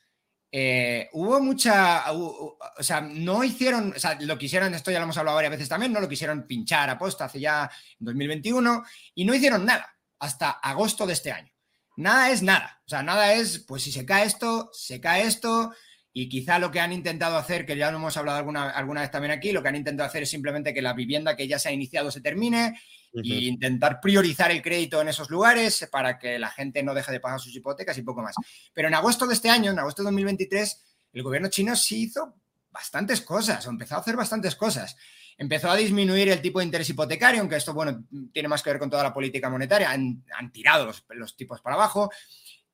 eh, 0.50 1.10
hubo 1.12 1.40
mucha, 1.40 2.10
o 2.10 2.56
sea, 2.80 3.02
no 3.02 3.44
hicieron, 3.44 3.92
o 3.94 3.98
sea, 3.98 4.16
lo 4.18 4.38
quisieron, 4.38 4.72
esto 4.72 4.90
ya 4.90 4.98
lo 4.98 5.04
hemos 5.04 5.18
hablado 5.18 5.34
varias 5.34 5.50
veces 5.50 5.68
también, 5.68 5.92
no 5.92 6.00
lo 6.00 6.08
quisieron 6.08 6.46
pinchar 6.46 6.88
a 6.88 6.96
posta 6.96 7.26
hace 7.26 7.38
ya 7.40 7.70
en 8.00 8.06
2021 8.06 8.82
y 9.14 9.26
no 9.26 9.34
hicieron 9.34 9.66
nada 9.66 9.94
hasta 10.18 10.52
agosto 10.52 11.06
de 11.06 11.12
este 11.12 11.32
año. 11.32 11.52
Nada 11.96 12.30
es 12.30 12.42
nada, 12.42 12.80
o 12.84 12.88
sea, 12.88 13.02
nada 13.02 13.32
es, 13.34 13.58
pues 13.58 13.82
si 13.82 13.92
se 13.92 14.04
cae 14.04 14.26
esto, 14.26 14.70
se 14.72 15.00
cae 15.00 15.22
esto, 15.22 15.72
y 16.12 16.30
quizá 16.30 16.58
lo 16.58 16.70
que 16.70 16.80
han 16.80 16.92
intentado 16.92 17.36
hacer, 17.36 17.66
que 17.66 17.76
ya 17.76 17.90
lo 17.90 17.98
hemos 17.98 18.16
hablado 18.16 18.38
alguna, 18.38 18.70
alguna 18.70 19.02
vez 19.02 19.10
también 19.10 19.32
aquí, 19.32 19.52
lo 19.52 19.62
que 19.62 19.68
han 19.68 19.76
intentado 19.76 20.08
hacer 20.08 20.22
es 20.22 20.30
simplemente 20.30 20.72
que 20.72 20.80
la 20.80 20.94
vivienda 20.94 21.36
que 21.36 21.46
ya 21.46 21.58
se 21.58 21.68
ha 21.68 21.72
iniciado 21.72 22.10
se 22.10 22.22
termine 22.22 22.78
e 23.12 23.44
intentar 23.44 24.00
priorizar 24.00 24.50
el 24.50 24.62
crédito 24.62 25.00
en 25.00 25.08
esos 25.08 25.28
lugares 25.28 25.86
para 25.92 26.18
que 26.18 26.38
la 26.38 26.50
gente 26.50 26.82
no 26.82 26.94
deje 26.94 27.12
de 27.12 27.20
pagar 27.20 27.38
sus 27.38 27.54
hipotecas 27.54 27.98
y 27.98 28.02
poco 28.02 28.22
más. 28.22 28.34
Pero 28.72 28.88
en 28.88 28.94
agosto 28.94 29.26
de 29.26 29.34
este 29.34 29.50
año, 29.50 29.72
en 29.72 29.78
agosto 29.78 30.02
de 30.02 30.06
2023, 30.06 30.84
el 31.12 31.22
gobierno 31.22 31.48
chino 31.48 31.76
sí 31.76 32.04
hizo 32.04 32.34
bastantes 32.70 33.20
cosas, 33.20 33.66
o 33.66 33.70
empezó 33.70 33.96
a 33.96 33.98
hacer 33.98 34.16
bastantes 34.16 34.56
cosas. 34.56 34.96
Empezó 35.38 35.70
a 35.70 35.76
disminuir 35.76 36.30
el 36.30 36.40
tipo 36.40 36.60
de 36.60 36.64
interés 36.64 36.88
hipotecario, 36.88 37.40
aunque 37.40 37.56
esto, 37.56 37.74
bueno, 37.74 38.04
tiene 38.32 38.48
más 38.48 38.62
que 38.62 38.70
ver 38.70 38.78
con 38.78 38.88
toda 38.88 39.02
la 39.02 39.12
política 39.12 39.50
monetaria, 39.50 39.90
han, 39.90 40.24
tirado 40.50 40.90
los, 41.10 41.36
tipos 41.36 41.60
para 41.60 41.76
abajo, 41.76 42.10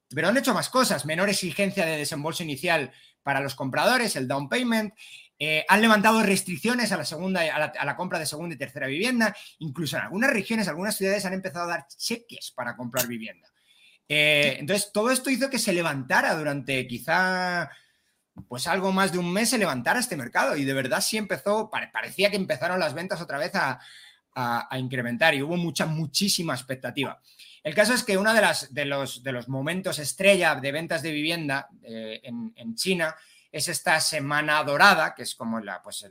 pero 0.09 0.29
han 0.29 0.37
hecho 0.37 0.55
más 0.55 0.69
cosas, 0.69 1.05
menor 1.05 1.29
exigencia 1.29 1.85
de 1.85 1.97
desembolso 1.97 2.45
inicial 2.45 2.93
para 3.23 3.41
los 3.41 3.55
compradores, 3.55 4.15
el 4.15 4.29
down 4.29 4.49
payment. 4.49 4.95
Eh, 5.39 5.65
han 5.69 5.83
levantado 5.83 6.23
restricciones 6.23 6.93
a 6.93 6.97
la, 6.97 7.05
segunda, 7.05 7.41
a 7.41 7.85
la, 7.85 7.97
compra 7.97 8.21
de 8.21 8.27
segunda 8.27 8.55
y 8.55 8.59
tercera 8.59 8.87
vivienda. 8.87 9.35
Incluso 9.59 9.97
en 9.97 10.05
algunas 10.05 10.31
regiones, 10.31 10.69
algunas 10.69 10.97
ciudades 10.97 11.25
han 11.25 11.33
empezado 11.33 11.65
a 11.65 11.75
dar 11.75 11.87
cheques 11.89 12.53
para 12.55 12.77
comprar 12.77 13.09
vivienda. 13.09 13.49
Eh, 14.09 14.57
entonces, 14.61 14.93
todo 14.93 15.11
esto 15.11 15.31
hizo 15.31 15.51
que 15.51 15.59
se 15.59 15.73
levantara 15.73 16.35
durante 16.35 16.87
quizá 16.87 17.71
pues 18.49 18.67
algo 18.67 18.93
más 18.93 19.13
de 19.13 19.19
un 19.19 19.33
mes 19.33 19.51
se 19.51 19.59
levantara 19.59 20.01
este 20.01 20.17
mercado 20.17 20.57
y 20.57 20.65
de 20.65 20.75
verdad 20.75 21.01
sí 21.01 21.17
empezó, 21.17 21.71
parecía 21.71 22.31
que 22.31 22.37
empezaron 22.37 22.81
las 22.81 22.95
ventas 22.95 23.21
otra 23.21 23.39
vez 23.39 23.53
a, 23.55 23.79
incrementar 24.79 25.35
y 25.35 25.43
hubo 25.43 25.59
mucha, 25.59 25.85
muchísima 25.85 26.55
expectativa. 26.55 27.21
El 27.63 27.75
caso 27.75 27.93
es 27.93 28.03
que 28.03 28.17
uno 28.17 28.33
de, 28.33 28.41
las, 28.41 28.73
de, 28.73 28.87
los, 28.87 29.23
de 29.23 29.31
los 29.31 29.47
momentos 29.47 29.99
estrella 29.99 30.55
de 30.55 30.73
ventas 30.73 31.03
de 31.03 31.11
vivienda 31.11 31.69
eh, 31.83 32.23
en, 32.25 32.75
China 32.75 33.15
es 33.51 33.69
esta 33.69 34.01
Semana 34.01 34.65
Dorada, 34.65 35.15
que 35.15 35.25
es 35.25 35.35
como 35.35 35.61
la, 35.61 35.83
pues 35.83 36.07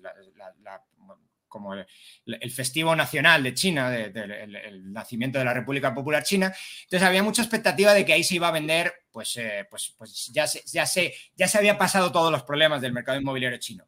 como 1.52 1.76
el, 1.76 2.52
festivo 2.52 2.96
nacional 2.96 3.44
de 3.44 3.54
China, 3.54 3.96
el, 3.96 4.92
nacimiento 4.92 5.38
de 5.38 5.46
la 5.46 5.54
República 5.54 5.94
Popular 5.94 6.24
China. 6.24 6.52
Entonces 6.84 7.08
había 7.08 7.22
mucha 7.22 7.44
expectativa 7.44 7.94
de 7.94 8.06
que 8.06 8.14
ahí 8.14 8.24
se 8.24 8.36
iba 8.36 8.48
a 8.48 8.52
vender, 8.52 8.92
pues, 9.12 9.38
eh, 9.38 9.68
pues, 9.70 9.94
pues 9.98 10.32
ya, 10.34 10.48
se, 10.48 10.64
ya, 10.66 10.86
se, 10.86 11.14
ya 11.36 11.48
se 11.48 11.58
había 11.58 11.78
pasado 11.78 12.12
todos 12.12 12.32
los 12.32 12.44
problemas 12.44 12.82
del 12.82 12.94
mercado 12.94 13.20
inmobiliario 13.20 13.60
chino. 13.60 13.88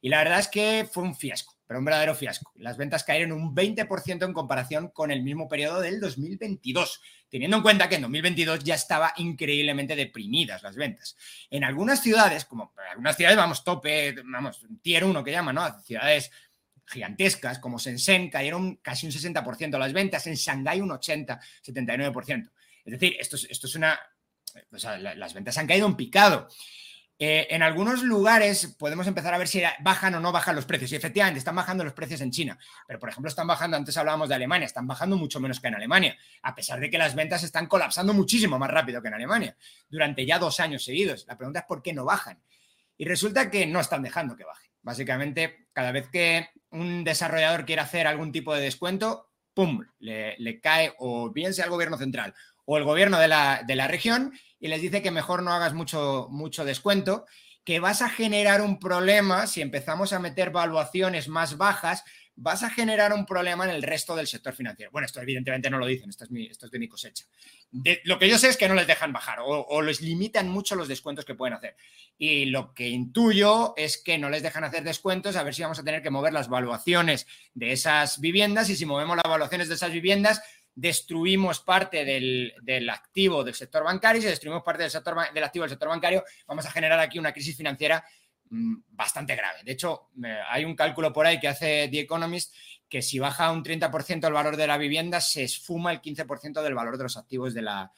Y 0.00 0.08
la 0.08 0.18
verdad 0.18 0.40
es 0.40 0.48
que 0.48 0.88
fue 0.90 1.04
un 1.04 1.14
fiasco 1.14 1.52
pero 1.72 1.78
un 1.78 1.86
verdadero 1.86 2.14
fiasco. 2.14 2.52
Las 2.56 2.76
ventas 2.76 3.02
cayeron 3.02 3.32
un 3.32 3.54
20% 3.54 4.26
en 4.26 4.34
comparación 4.34 4.88
con 4.88 5.10
el 5.10 5.22
mismo 5.22 5.48
periodo 5.48 5.80
del 5.80 6.00
2022, 6.00 7.00
teniendo 7.30 7.56
en 7.56 7.62
cuenta 7.62 7.88
que 7.88 7.94
en 7.94 8.02
2022 8.02 8.62
ya 8.62 8.74
estaba 8.74 9.14
increíblemente 9.16 9.96
deprimidas 9.96 10.62
las 10.62 10.76
ventas. 10.76 11.16
En 11.48 11.64
algunas 11.64 12.02
ciudades, 12.02 12.44
como 12.44 12.74
en 12.76 12.90
algunas 12.90 13.16
ciudades, 13.16 13.38
vamos, 13.38 13.64
tope, 13.64 14.14
vamos, 14.22 14.60
tier 14.82 15.02
1 15.02 15.24
que 15.24 15.30
llaman, 15.30 15.54
¿no? 15.54 15.80
Ciudades 15.80 16.30
gigantescas 16.92 17.58
como 17.58 17.78
Shenzhen 17.78 18.30
cayeron 18.30 18.76
casi 18.76 19.06
un 19.06 19.12
60% 19.12 19.78
las 19.78 19.92
ventas, 19.92 20.26
en 20.26 20.34
Shanghái 20.34 20.80
un 20.80 20.92
80, 20.92 21.40
79%. 21.66 22.50
Es 22.84 22.92
decir, 22.92 23.16
esto 23.18 23.36
es, 23.36 23.46
esto 23.50 23.66
es 23.66 23.74
una... 23.74 23.98
O 24.70 24.78
sea, 24.78 24.98
las 24.98 25.32
ventas 25.32 25.56
han 25.56 25.66
caído 25.66 25.86
en 25.86 25.96
picado. 25.96 26.48
Eh, 27.24 27.54
en 27.54 27.62
algunos 27.62 28.02
lugares 28.02 28.74
podemos 28.76 29.06
empezar 29.06 29.32
a 29.32 29.38
ver 29.38 29.46
si 29.46 29.62
bajan 29.78 30.12
o 30.16 30.20
no 30.20 30.32
bajan 30.32 30.56
los 30.56 30.66
precios. 30.66 30.90
Y 30.90 30.96
efectivamente 30.96 31.38
están 31.38 31.54
bajando 31.54 31.84
los 31.84 31.92
precios 31.92 32.20
en 32.20 32.32
China. 32.32 32.58
Pero, 32.86 32.98
por 32.98 33.08
ejemplo, 33.08 33.28
están 33.28 33.46
bajando, 33.46 33.76
antes 33.76 33.96
hablábamos 33.96 34.28
de 34.28 34.34
Alemania, 34.34 34.66
están 34.66 34.88
bajando 34.88 35.16
mucho 35.16 35.38
menos 35.38 35.60
que 35.60 35.68
en 35.68 35.76
Alemania, 35.76 36.16
a 36.42 36.52
pesar 36.52 36.80
de 36.80 36.90
que 36.90 36.98
las 36.98 37.14
ventas 37.14 37.44
están 37.44 37.68
colapsando 37.68 38.12
muchísimo 38.12 38.58
más 38.58 38.70
rápido 38.70 39.00
que 39.00 39.06
en 39.06 39.14
Alemania, 39.14 39.56
durante 39.88 40.26
ya 40.26 40.40
dos 40.40 40.58
años 40.58 40.82
seguidos. 40.82 41.24
La 41.28 41.36
pregunta 41.36 41.60
es 41.60 41.66
por 41.66 41.80
qué 41.80 41.92
no 41.92 42.04
bajan. 42.04 42.42
Y 42.98 43.04
resulta 43.04 43.50
que 43.50 43.66
no 43.66 43.78
están 43.78 44.02
dejando 44.02 44.34
que 44.34 44.44
bajen. 44.44 44.71
Básicamente, 44.82 45.66
cada 45.72 45.92
vez 45.92 46.08
que 46.08 46.48
un 46.70 47.04
desarrollador 47.04 47.64
quiere 47.64 47.82
hacer 47.82 48.06
algún 48.06 48.32
tipo 48.32 48.54
de 48.54 48.62
descuento, 48.62 49.30
¡pum!, 49.54 49.84
le, 49.98 50.60
cae 50.60 50.94
o 50.98 51.30
bien 51.30 51.54
sea 51.54 51.66
el 51.66 51.70
gobierno 51.70 51.98
central 51.98 52.34
o 52.64 52.78
el 52.78 52.84
gobierno 52.84 53.18
de 53.18 53.28
la, 53.28 53.62
de 53.66 53.76
la 53.76 53.88
región 53.88 54.32
y 54.58 54.68
les 54.68 54.80
dice 54.80 55.02
que 55.02 55.10
mejor 55.10 55.42
no 55.42 55.52
hagas 55.52 55.74
mucho, 55.74 56.28
mucho 56.30 56.64
descuento, 56.64 57.26
que 57.64 57.80
vas 57.80 58.02
a 58.02 58.08
generar 58.08 58.60
un 58.60 58.78
problema 58.78 59.46
si 59.46 59.60
empezamos 59.60 60.12
a 60.12 60.18
meter 60.18 60.50
valuaciones 60.50 61.28
más 61.28 61.56
bajas, 61.56 62.04
vas 62.36 62.62
a 62.62 62.70
generar 62.70 63.12
un 63.12 63.26
problema 63.26 63.64
en 63.64 63.70
el 63.70 63.82
resto 63.82 64.16
del 64.16 64.26
sector 64.26 64.54
financiero. 64.54 64.90
Bueno, 64.90 65.06
esto 65.06 65.20
evidentemente 65.20 65.70
no 65.70 65.78
lo 65.78 65.86
dicen, 65.86 66.08
esto 66.10 66.24
es, 66.24 66.30
esto 66.50 66.66
es 66.66 66.72
de 66.72 66.78
mi 66.78 66.88
cosecha. 66.88 67.24
lo 68.04 68.18
que 68.18 68.28
yo 68.28 68.38
sé 68.38 68.48
es 68.48 68.56
que 68.56 68.68
no 68.68 68.74
les 68.74 68.86
dejan 68.86 69.12
bajar 69.12 69.40
o, 69.40 69.66
o, 69.66 69.82
les 69.82 70.00
limitan 70.00 70.48
mucho 70.48 70.74
los 70.74 70.88
descuentos 70.88 71.24
que 71.24 71.34
pueden 71.34 71.54
hacer. 71.54 71.76
Y 72.18 72.46
lo 72.46 72.72
que 72.74 72.88
intuyo 72.88 73.74
es 73.76 73.98
que 73.98 74.18
no 74.18 74.30
les 74.30 74.42
dejan 74.42 74.64
hacer 74.64 74.82
descuentos, 74.82 75.36
a 75.36 75.42
ver 75.42 75.54
si 75.54 75.62
vamos 75.62 75.78
a 75.78 75.84
tener 75.84 76.02
que 76.02 76.10
mover 76.10 76.32
las 76.32 76.48
valuaciones 76.48 77.26
de 77.54 77.72
esas 77.72 78.20
viviendas 78.20 78.70
y 78.70 78.76
si 78.76 78.86
movemos 78.86 79.16
las 79.16 79.30
valuaciones 79.30 79.68
de 79.68 79.74
esas 79.74 79.92
viviendas, 79.92 80.42
destruimos 80.74 81.60
parte 81.60 82.04
del, 82.04 82.90
activo 82.90 83.44
del 83.44 83.54
sector 83.54 83.84
bancario 83.84 84.20
y 84.20 84.22
si 84.22 84.28
destruimos 84.28 84.62
parte 84.62 84.82
del, 84.82 84.90
sector, 84.90 85.16
del 85.32 85.44
activo 85.44 85.64
del 85.64 85.70
sector 85.70 85.88
bancario, 85.88 86.24
vamos 86.46 86.64
a 86.64 86.70
generar 86.70 86.98
aquí 86.98 87.18
una 87.18 87.32
crisis 87.32 87.56
financiera 87.56 88.04
bastante 88.52 89.34
grave. 89.34 89.60
De 89.64 89.72
hecho, 89.72 90.10
hay 90.48 90.64
un 90.64 90.76
cálculo 90.76 91.12
por 91.12 91.26
ahí 91.26 91.40
que 91.40 91.48
hace 91.48 91.88
The 91.88 92.00
Economist 92.00 92.54
que 92.88 93.00
si 93.00 93.18
baja 93.18 93.50
un 93.50 93.64
30% 93.64 94.26
el 94.26 94.32
valor 94.34 94.58
de 94.58 94.66
la 94.66 94.76
vivienda, 94.76 95.20
se 95.22 95.44
esfuma 95.44 95.92
el 95.92 96.02
15% 96.02 96.62
del 96.62 96.74
valor 96.74 96.98
de 96.98 97.04
los 97.04 97.16
activos 97.16 97.54
de 97.54 97.62
la, 97.62 97.90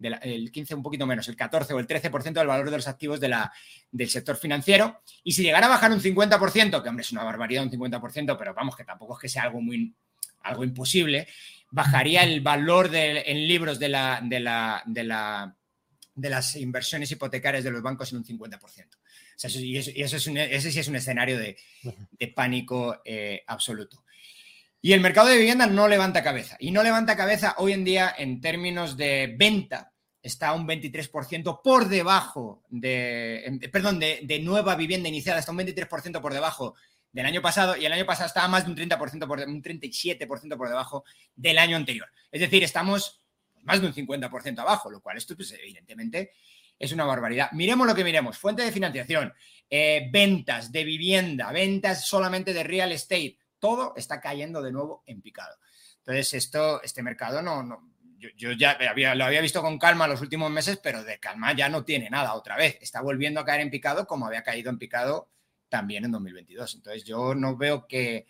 el 0.00 0.50
15 0.50 0.74
un 0.74 0.82
poquito 0.82 1.06
menos, 1.06 1.28
el 1.28 1.36
14 1.36 1.74
o 1.74 1.78
el 1.78 1.86
13% 1.86 2.32
del 2.32 2.46
valor 2.46 2.70
de 2.70 2.76
los 2.76 2.88
activos 2.88 3.20
del 3.20 4.08
sector 4.08 4.36
financiero. 4.36 5.02
Y 5.22 5.32
si 5.32 5.42
llegara 5.42 5.66
a 5.66 5.70
bajar 5.70 5.92
un 5.92 6.00
50%, 6.00 6.82
que 6.82 6.88
hombre 6.88 7.02
es 7.02 7.12
una 7.12 7.24
barbaridad 7.24 7.64
un 7.64 7.70
50%, 7.70 8.36
pero 8.38 8.54
vamos, 8.54 8.76
que 8.76 8.84
tampoco 8.84 9.14
es 9.14 9.20
que 9.20 9.28
sea 9.28 9.42
algo 9.42 9.60
muy 9.60 9.94
algo 10.42 10.64
imposible, 10.64 11.28
bajaría 11.70 12.22
el 12.22 12.40
valor 12.40 12.90
en 12.94 13.48
libros 13.48 13.78
de, 13.78 13.88
la, 13.88 14.20
de, 14.22 14.40
la, 14.40 14.82
de, 14.86 15.04
la, 15.04 15.54
de, 16.14 16.30
las 16.30 16.56
inversiones 16.56 17.10
hipotecarias 17.10 17.64
de 17.64 17.70
los 17.70 17.82
bancos 17.82 18.12
en 18.12 18.18
un 18.18 18.24
50%. 18.24 18.97
Y 19.44 19.76
eso, 19.76 19.90
es 20.16 20.26
ese 20.26 20.72
sí 20.72 20.80
es 20.80 20.88
un 20.88 20.96
escenario 20.96 21.38
de, 21.38 21.56
pánico 22.34 23.00
eh, 23.04 23.42
absoluto. 23.46 24.04
Y 24.80 24.92
el 24.92 25.00
mercado 25.00 25.28
de 25.28 25.38
vivienda 25.38 25.66
no 25.66 25.88
levanta 25.88 26.22
cabeza. 26.22 26.56
Y 26.60 26.70
no 26.70 26.82
levanta 26.82 27.16
cabeza 27.16 27.54
hoy 27.58 27.72
en 27.72 27.84
día 27.84 28.14
en 28.16 28.40
términos 28.40 28.96
de 28.96 29.34
venta. 29.36 29.92
Está 30.22 30.52
un 30.52 30.66
23% 30.66 31.60
por 31.62 31.88
debajo 31.88 32.64
de, 32.68 33.60
perdón, 33.72 33.98
de, 33.98 34.20
de 34.24 34.40
nueva 34.40 34.74
vivienda 34.74 35.08
iniciada, 35.08 35.38
está 35.38 35.52
un 35.52 35.58
23% 35.58 36.20
por 36.20 36.32
debajo 36.32 36.74
del 37.12 37.26
año 37.26 37.40
pasado 37.40 37.76
y 37.76 37.86
el 37.86 37.92
año 37.92 38.04
pasado 38.04 38.26
estaba 38.26 38.48
más 38.48 38.64
de 38.64 38.70
un 38.72 38.76
30%, 38.76 39.26
por, 39.26 39.38
un 39.38 39.62
37% 39.62 40.56
por 40.56 40.68
debajo 40.68 41.04
del 41.34 41.58
año 41.58 41.76
anterior. 41.76 42.08
Es 42.30 42.40
decir, 42.40 42.62
estamos 42.62 43.22
más 43.62 43.80
de 43.80 43.86
un 43.86 43.94
50% 43.94 44.58
abajo, 44.58 44.90
lo 44.90 45.00
cual 45.00 45.16
esto 45.16 45.36
pues, 45.36 45.52
evidentemente 45.52 46.32
es 46.78 46.92
una 46.92 47.04
barbaridad. 47.04 47.50
Miremos 47.52 47.86
lo 47.86 47.94
que 47.94 48.04
miremos, 48.04 48.38
fuente 48.38 48.62
de 48.62 48.72
financiación, 48.72 49.32
eh, 49.68 50.08
ventas 50.10 50.72
de 50.72 50.84
vivienda, 50.84 51.52
ventas 51.52 52.06
solamente 52.06 52.52
de 52.52 52.62
real 52.62 52.92
estate, 52.92 53.38
todo 53.58 53.94
está 53.96 54.20
cayendo 54.20 54.62
de 54.62 54.72
nuevo 54.72 55.02
en 55.06 55.20
picado. 55.20 55.56
Entonces, 55.98 56.34
esto, 56.34 56.82
este 56.82 57.02
mercado 57.02 57.42
no, 57.42 57.62
no 57.62 57.88
yo, 58.18 58.52
ya 58.52 58.76
lo 59.14 59.24
había 59.24 59.40
visto 59.40 59.62
con 59.62 59.78
calma 59.78 60.08
los 60.08 60.20
últimos 60.20 60.50
meses, 60.50 60.78
pero 60.82 61.04
de 61.04 61.18
calma 61.18 61.52
ya 61.52 61.68
no 61.68 61.84
tiene 61.84 62.10
nada 62.10 62.34
otra 62.34 62.56
vez. 62.56 62.78
Está 62.80 63.00
volviendo 63.00 63.40
a 63.40 63.44
caer 63.44 63.60
en 63.60 63.70
picado 63.70 64.06
como 64.06 64.26
había 64.26 64.42
caído 64.42 64.70
en 64.70 64.78
picado 64.78 65.28
también 65.68 66.04
en 66.04 66.12
2022. 66.12 66.74
Entonces 66.74 67.04
yo 67.04 67.34
no 67.34 67.56
veo 67.56 67.86
que, 67.86 68.26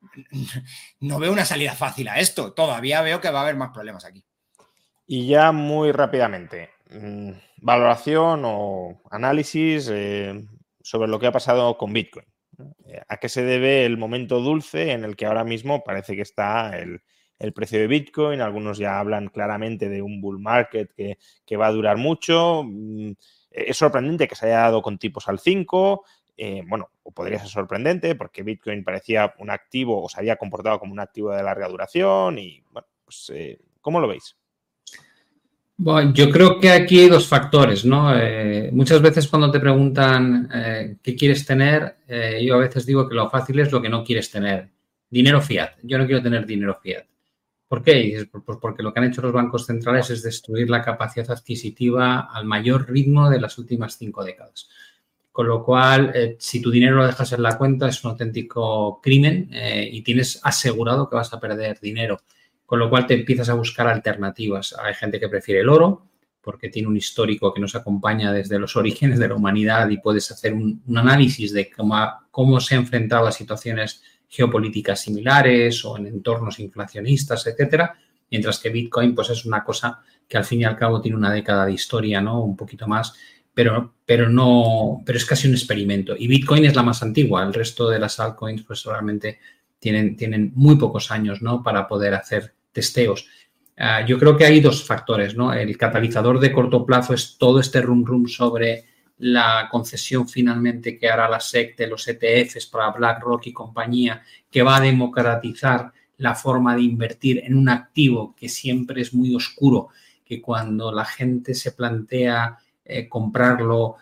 no 1.00 1.18
veo 1.18 1.32
una 1.32 1.44
salida 1.44 1.74
fácil 1.74 2.08
a 2.08 2.18
esto. 2.18 2.52
Todavía 2.52 3.02
veo 3.02 3.20
que 3.20 3.30
va 3.30 3.40
a 3.40 3.42
haber 3.42 3.56
más 3.56 3.70
problemas 3.70 4.04
aquí. 4.04 4.24
Y 5.06 5.26
ya 5.26 5.50
muy 5.52 5.90
rápidamente, 5.90 6.70
mm, 6.90 7.32
valoración 7.62 8.42
o 8.44 9.00
análisis 9.10 9.88
eh, 9.90 10.44
sobre 10.82 11.08
lo 11.08 11.18
que 11.18 11.28
ha 11.28 11.32
pasado 11.32 11.78
con 11.78 11.92
Bitcoin. 11.92 12.26
¿A 13.08 13.16
qué 13.16 13.28
se 13.28 13.42
debe 13.42 13.86
el 13.86 13.96
momento 13.96 14.40
dulce 14.40 14.92
en 14.92 15.04
el 15.04 15.16
que 15.16 15.26
ahora 15.26 15.44
mismo 15.44 15.82
parece 15.82 16.14
que 16.14 16.22
está 16.22 16.76
el, 16.78 17.00
precio 17.54 17.78
de 17.78 17.86
Bitcoin? 17.86 18.40
Algunos 18.40 18.78
ya 18.78 19.00
hablan 19.00 19.28
claramente 19.28 19.88
de 19.88 20.02
un 20.02 20.20
bull 20.20 20.38
market 20.38 20.92
que, 20.94 21.56
va 21.56 21.68
a 21.68 21.72
durar 21.72 21.96
mucho. 21.96 22.62
Mm, 22.64 23.12
es 23.50 23.76
sorprendente 23.76 24.28
que 24.28 24.34
se 24.34 24.46
haya 24.46 24.60
dado 24.60 24.82
con 24.82 24.98
tipos 24.98 25.28
al 25.28 25.38
5, 25.38 26.04
eh, 26.36 26.62
bueno, 26.66 26.90
o 27.02 27.12
podría 27.12 27.38
ser 27.38 27.48
sorprendente 27.48 28.14
porque 28.14 28.42
Bitcoin 28.42 28.84
parecía 28.84 29.34
un 29.38 29.50
activo 29.50 30.02
o 30.02 30.08
se 30.08 30.18
había 30.20 30.36
comportado 30.36 30.78
como 30.78 30.92
un 30.92 31.00
activo 31.00 31.30
de 31.32 31.42
larga 31.42 31.68
duración 31.68 32.38
y, 32.38 32.62
bueno, 32.70 32.88
pues, 33.04 33.30
eh, 33.34 33.60
¿cómo 33.80 34.00
lo 34.00 34.08
veis? 34.08 34.36
Bueno, 35.84 36.12
yo 36.14 36.30
creo 36.30 36.60
que 36.60 36.70
aquí 36.70 37.00
hay 37.00 37.08
dos 37.08 37.26
factores, 37.26 37.84
¿no? 37.84 38.16
Eh, 38.16 38.70
muchas 38.72 39.02
veces 39.02 39.26
cuando 39.26 39.50
te 39.50 39.58
preguntan 39.58 40.48
qué 41.02 41.16
quieres 41.16 41.44
tener, 41.44 41.96
yo 42.40 42.54
a 42.54 42.58
veces 42.58 42.86
digo 42.86 43.08
que 43.08 43.16
lo 43.16 43.28
fácil 43.28 43.58
es 43.58 43.72
lo 43.72 43.82
que 43.82 43.88
no 43.88 44.04
quieres 44.04 44.30
tener. 44.30 44.68
Dinero 45.10 45.40
fiat. 45.40 45.72
Yo 45.82 45.98
no 45.98 46.06
quiero 46.06 46.22
tener 46.22 46.46
dinero 46.46 46.78
fiat. 46.80 47.04
¿Por 47.66 47.82
qué? 47.82 48.28
Pues 48.30 48.58
porque 48.60 48.82
lo 48.82 48.92
que 48.92 49.00
han 49.00 49.06
hecho 49.06 49.22
los 49.22 49.32
bancos 49.32 49.64
centrales 49.64 50.10
es 50.10 50.22
destruir 50.22 50.68
la 50.68 50.82
capacidad 50.82 51.30
adquisitiva 51.30 52.28
al 52.30 52.44
mayor 52.44 52.88
ritmo 52.90 53.30
de 53.30 53.40
las 53.40 53.56
últimas 53.56 53.96
cinco 53.96 54.22
décadas. 54.22 54.68
Con 55.32 55.48
lo 55.48 55.64
cual, 55.64 56.12
eh, 56.14 56.36
si 56.38 56.60
tu 56.60 56.70
dinero 56.70 56.96
lo 56.96 57.06
dejas 57.06 57.32
en 57.32 57.42
la 57.42 57.56
cuenta, 57.56 57.88
es 57.88 58.04
un 58.04 58.10
auténtico 58.10 59.00
crimen 59.02 59.48
eh, 59.52 59.88
y 59.90 60.02
tienes 60.02 60.38
asegurado 60.42 61.08
que 61.08 61.16
vas 61.16 61.32
a 61.32 61.40
perder 61.40 61.80
dinero. 61.80 62.20
Con 62.72 62.78
lo 62.78 62.88
cual, 62.88 63.06
te 63.06 63.12
empiezas 63.12 63.50
a 63.50 63.52
buscar 63.52 63.86
alternativas. 63.86 64.74
Hay 64.82 64.94
gente 64.94 65.20
que 65.20 65.28
prefiere 65.28 65.60
el 65.60 65.68
oro 65.68 66.06
porque 66.40 66.70
tiene 66.70 66.88
un 66.88 66.96
histórico 66.96 67.52
que 67.52 67.60
nos 67.60 67.74
acompaña 67.74 68.32
desde 68.32 68.58
los 68.58 68.76
orígenes 68.78 69.18
de 69.18 69.28
la 69.28 69.34
humanidad 69.34 69.90
y 69.90 69.98
puedes 69.98 70.30
hacer 70.30 70.54
un, 70.54 70.82
análisis 70.96 71.52
de 71.52 71.70
cómo, 71.70 72.02
cómo 72.30 72.60
se 72.60 72.74
ha 72.74 72.78
enfrentado 72.78 73.26
a 73.26 73.32
situaciones 73.32 74.02
geopolíticas 74.26 75.02
similares 75.02 75.84
o 75.84 75.98
en 75.98 76.06
entornos 76.06 76.60
inflacionistas, 76.60 77.46
etcétera, 77.46 77.94
mientras 78.30 78.58
que 78.58 78.70
Bitcoin 78.70 79.14
pues 79.14 79.28
es 79.28 79.44
una 79.44 79.62
cosa 79.62 80.00
que 80.26 80.38
al 80.38 80.44
fin 80.46 80.62
y 80.62 80.64
al 80.64 80.78
cabo 80.78 81.02
tiene 81.02 81.18
una 81.18 81.30
década 81.30 81.66
de 81.66 81.72
historia, 81.72 82.22
¿no? 82.22 82.42
Un 82.42 82.56
poquito 82.56 82.88
más 82.88 83.12
pero, 83.52 83.96
pero 84.06 84.30
no, 84.30 85.02
pero 85.04 85.18
es 85.18 85.26
casi 85.26 85.46
un 85.46 85.52
experimento. 85.52 86.14
Y 86.18 86.26
Bitcoin 86.26 86.64
es 86.64 86.74
la 86.74 86.82
más 86.82 87.02
antigua, 87.02 87.42
el 87.42 87.52
resto 87.52 87.90
de 87.90 87.98
las 87.98 88.18
altcoins 88.18 88.62
pues 88.62 88.78
solamente 88.78 89.40
tienen, 89.78 90.16
tienen 90.16 90.52
muy 90.54 90.76
pocos 90.76 91.10
años, 91.10 91.42
¿no? 91.42 91.62
Para 91.62 91.86
poder 91.86 92.14
hacer 92.14 92.54
testeos. 92.72 93.26
Ah, 93.76 94.04
yo 94.06 94.18
creo 94.18 94.36
que 94.36 94.44
hay 94.44 94.60
dos 94.60 94.84
factores, 94.84 95.34
¿no? 95.34 95.52
El 95.52 95.76
catalizador 95.76 96.38
de 96.38 96.52
corto 96.52 96.84
plazo 96.84 97.14
es 97.14 97.36
todo 97.38 97.60
este 97.60 97.80
rum 97.80 98.04
rum 98.04 98.26
sobre 98.26 98.84
la 99.18 99.68
concesión 99.70 100.28
finalmente 100.28 100.98
que 100.98 101.08
hará 101.08 101.28
la 101.28 101.40
SEC 101.40 101.76
de 101.76 101.86
los 101.86 102.06
ETFs 102.08 102.66
para 102.66 102.90
BlackRock 102.90 103.46
y 103.46 103.52
compañía, 103.52 104.22
que 104.50 104.62
va 104.62 104.76
a 104.76 104.80
democratizar 104.80 105.92
la 106.18 106.34
forma 106.34 106.74
de 106.74 106.82
invertir 106.82 107.42
en 107.44 107.56
un 107.56 107.68
activo 107.68 108.34
que 108.36 108.48
siempre 108.48 109.02
es 109.02 109.14
muy 109.14 109.34
oscuro, 109.34 109.88
que 110.24 110.40
cuando 110.40 110.92
la 110.92 111.04
gente 111.04 111.54
se 111.54 111.72
plantea 111.72 112.58
eh, 112.84 113.08
comprarlo. 113.08 113.96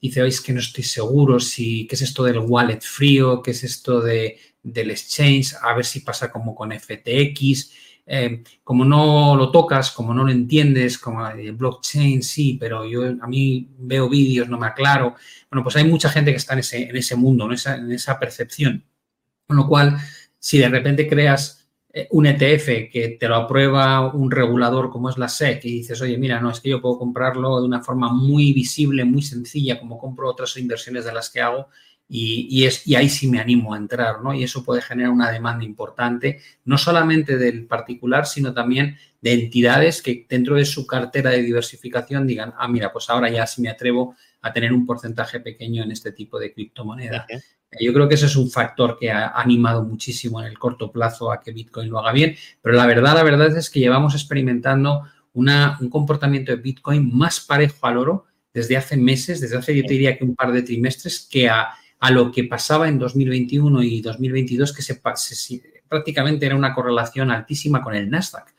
dice, 0.00 0.22
oye, 0.22 0.28
es 0.28 0.40
que 0.40 0.52
no 0.52 0.60
estoy 0.60 0.84
seguro 0.84 1.40
si, 1.40 1.86
qué 1.86 1.94
es 1.94 2.02
esto 2.02 2.24
del 2.24 2.38
wallet 2.38 2.80
frío, 2.80 3.42
qué 3.42 3.52
es 3.52 3.64
esto 3.64 4.00
de, 4.00 4.38
del 4.66 4.90
exchange, 4.90 5.54
a 5.62 5.74
ver 5.74 5.84
si 5.84 6.00
pasa 6.00 6.30
como 6.30 6.54
con 6.54 6.72
FTX. 6.72 7.70
Eh, 8.08 8.44
como 8.62 8.84
no 8.84 9.34
lo 9.34 9.50
tocas, 9.50 9.90
como 9.90 10.14
no 10.14 10.22
lo 10.22 10.30
entiendes, 10.30 10.96
como 10.96 11.26
el 11.26 11.52
blockchain 11.52 12.22
sí, 12.22 12.56
pero 12.58 12.84
yo 12.84 13.02
a 13.20 13.26
mí 13.26 13.68
veo 13.78 14.08
vídeos, 14.08 14.48
no 14.48 14.58
me 14.58 14.66
aclaro. 14.66 15.16
Bueno, 15.50 15.64
pues 15.64 15.76
hay 15.76 15.84
mucha 15.84 16.08
gente 16.08 16.30
que 16.30 16.36
está 16.36 16.52
en 16.52 16.60
ese, 16.60 16.82
en 16.84 16.96
ese 16.96 17.16
mundo, 17.16 17.46
en 17.46 17.52
esa, 17.52 17.76
en 17.76 17.90
esa 17.90 18.18
percepción. 18.18 18.84
Con 19.46 19.56
lo 19.56 19.66
cual, 19.66 19.96
si 20.38 20.58
de 20.58 20.68
repente 20.68 21.08
creas 21.08 21.68
eh, 21.92 22.06
un 22.12 22.26
ETF 22.26 22.90
que 22.92 23.16
te 23.18 23.28
lo 23.28 23.36
aprueba 23.36 24.12
un 24.12 24.30
regulador 24.30 24.90
como 24.90 25.10
es 25.10 25.18
la 25.18 25.28
SEC 25.28 25.64
y 25.64 25.78
dices, 25.78 26.00
oye, 26.00 26.18
mira, 26.18 26.40
no, 26.40 26.50
es 26.50 26.60
que 26.60 26.70
yo 26.70 26.80
puedo 26.80 26.98
comprarlo 26.98 27.60
de 27.60 27.66
una 27.66 27.82
forma 27.82 28.12
muy 28.12 28.52
visible, 28.52 29.04
muy 29.04 29.22
sencilla, 29.22 29.80
como 29.80 29.98
compro 29.98 30.28
otras 30.28 30.56
inversiones 30.56 31.04
de 31.04 31.12
las 31.12 31.30
que 31.30 31.40
hago, 31.40 31.68
y, 32.08 32.64
es, 32.64 32.86
y 32.86 32.94
ahí 32.94 33.08
sí 33.08 33.26
me 33.26 33.40
animo 33.40 33.74
a 33.74 33.78
entrar, 33.78 34.22
¿no? 34.22 34.32
Y 34.32 34.44
eso 34.44 34.62
puede 34.64 34.80
generar 34.80 35.10
una 35.10 35.30
demanda 35.30 35.64
importante, 35.64 36.40
no 36.64 36.78
solamente 36.78 37.36
del 37.36 37.66
particular, 37.66 38.26
sino 38.26 38.54
también 38.54 38.96
de 39.20 39.32
entidades 39.32 40.02
que 40.02 40.24
dentro 40.28 40.54
de 40.54 40.64
su 40.64 40.86
cartera 40.86 41.30
de 41.30 41.42
diversificación 41.42 42.26
digan, 42.26 42.54
ah, 42.58 42.68
mira, 42.68 42.92
pues 42.92 43.10
ahora 43.10 43.28
ya 43.28 43.46
sí 43.46 43.60
me 43.60 43.70
atrevo 43.70 44.14
a 44.40 44.52
tener 44.52 44.72
un 44.72 44.86
porcentaje 44.86 45.40
pequeño 45.40 45.82
en 45.82 45.90
este 45.90 46.12
tipo 46.12 46.38
de 46.38 46.52
criptomoneda. 46.52 47.26
Yo 47.80 47.92
creo 47.92 48.08
que 48.08 48.14
ese 48.14 48.26
es 48.26 48.36
un 48.36 48.50
factor 48.50 48.96
que 48.98 49.10
ha 49.10 49.28
animado 49.30 49.82
muchísimo 49.82 50.40
en 50.40 50.46
el 50.46 50.58
corto 50.58 50.92
plazo 50.92 51.32
a 51.32 51.40
que 51.40 51.50
Bitcoin 51.50 51.90
lo 51.90 51.98
haga 51.98 52.12
bien, 52.12 52.36
pero 52.62 52.76
la 52.76 52.86
verdad, 52.86 53.14
la 53.14 53.24
verdad 53.24 53.54
es 53.56 53.68
que 53.68 53.80
llevamos 53.80 54.14
experimentando 54.14 55.02
una, 55.32 55.76
un 55.80 55.90
comportamiento 55.90 56.52
de 56.52 56.62
Bitcoin 56.62 57.10
más 57.12 57.40
parejo 57.40 57.84
al 57.84 57.98
oro 57.98 58.26
desde 58.54 58.76
hace 58.76 58.96
meses, 58.96 59.40
desde 59.40 59.56
hace 59.56 59.76
yo 59.76 59.82
te 59.82 59.92
diría 59.92 60.16
que 60.16 60.24
un 60.24 60.36
par 60.36 60.52
de 60.52 60.62
trimestres, 60.62 61.28
que 61.30 61.48
a, 61.48 61.74
a 61.98 62.10
lo 62.10 62.30
que 62.30 62.44
pasaba 62.44 62.88
en 62.88 62.98
2021 62.98 63.82
y 63.82 64.00
2022, 64.00 64.72
que 64.72 64.82
se, 64.82 65.00
prácticamente 65.88 66.46
era 66.46 66.56
una 66.56 66.74
correlación 66.74 67.30
altísima 67.30 67.82
con 67.82 67.94
el 67.94 68.10
Nasdaq. 68.10 68.54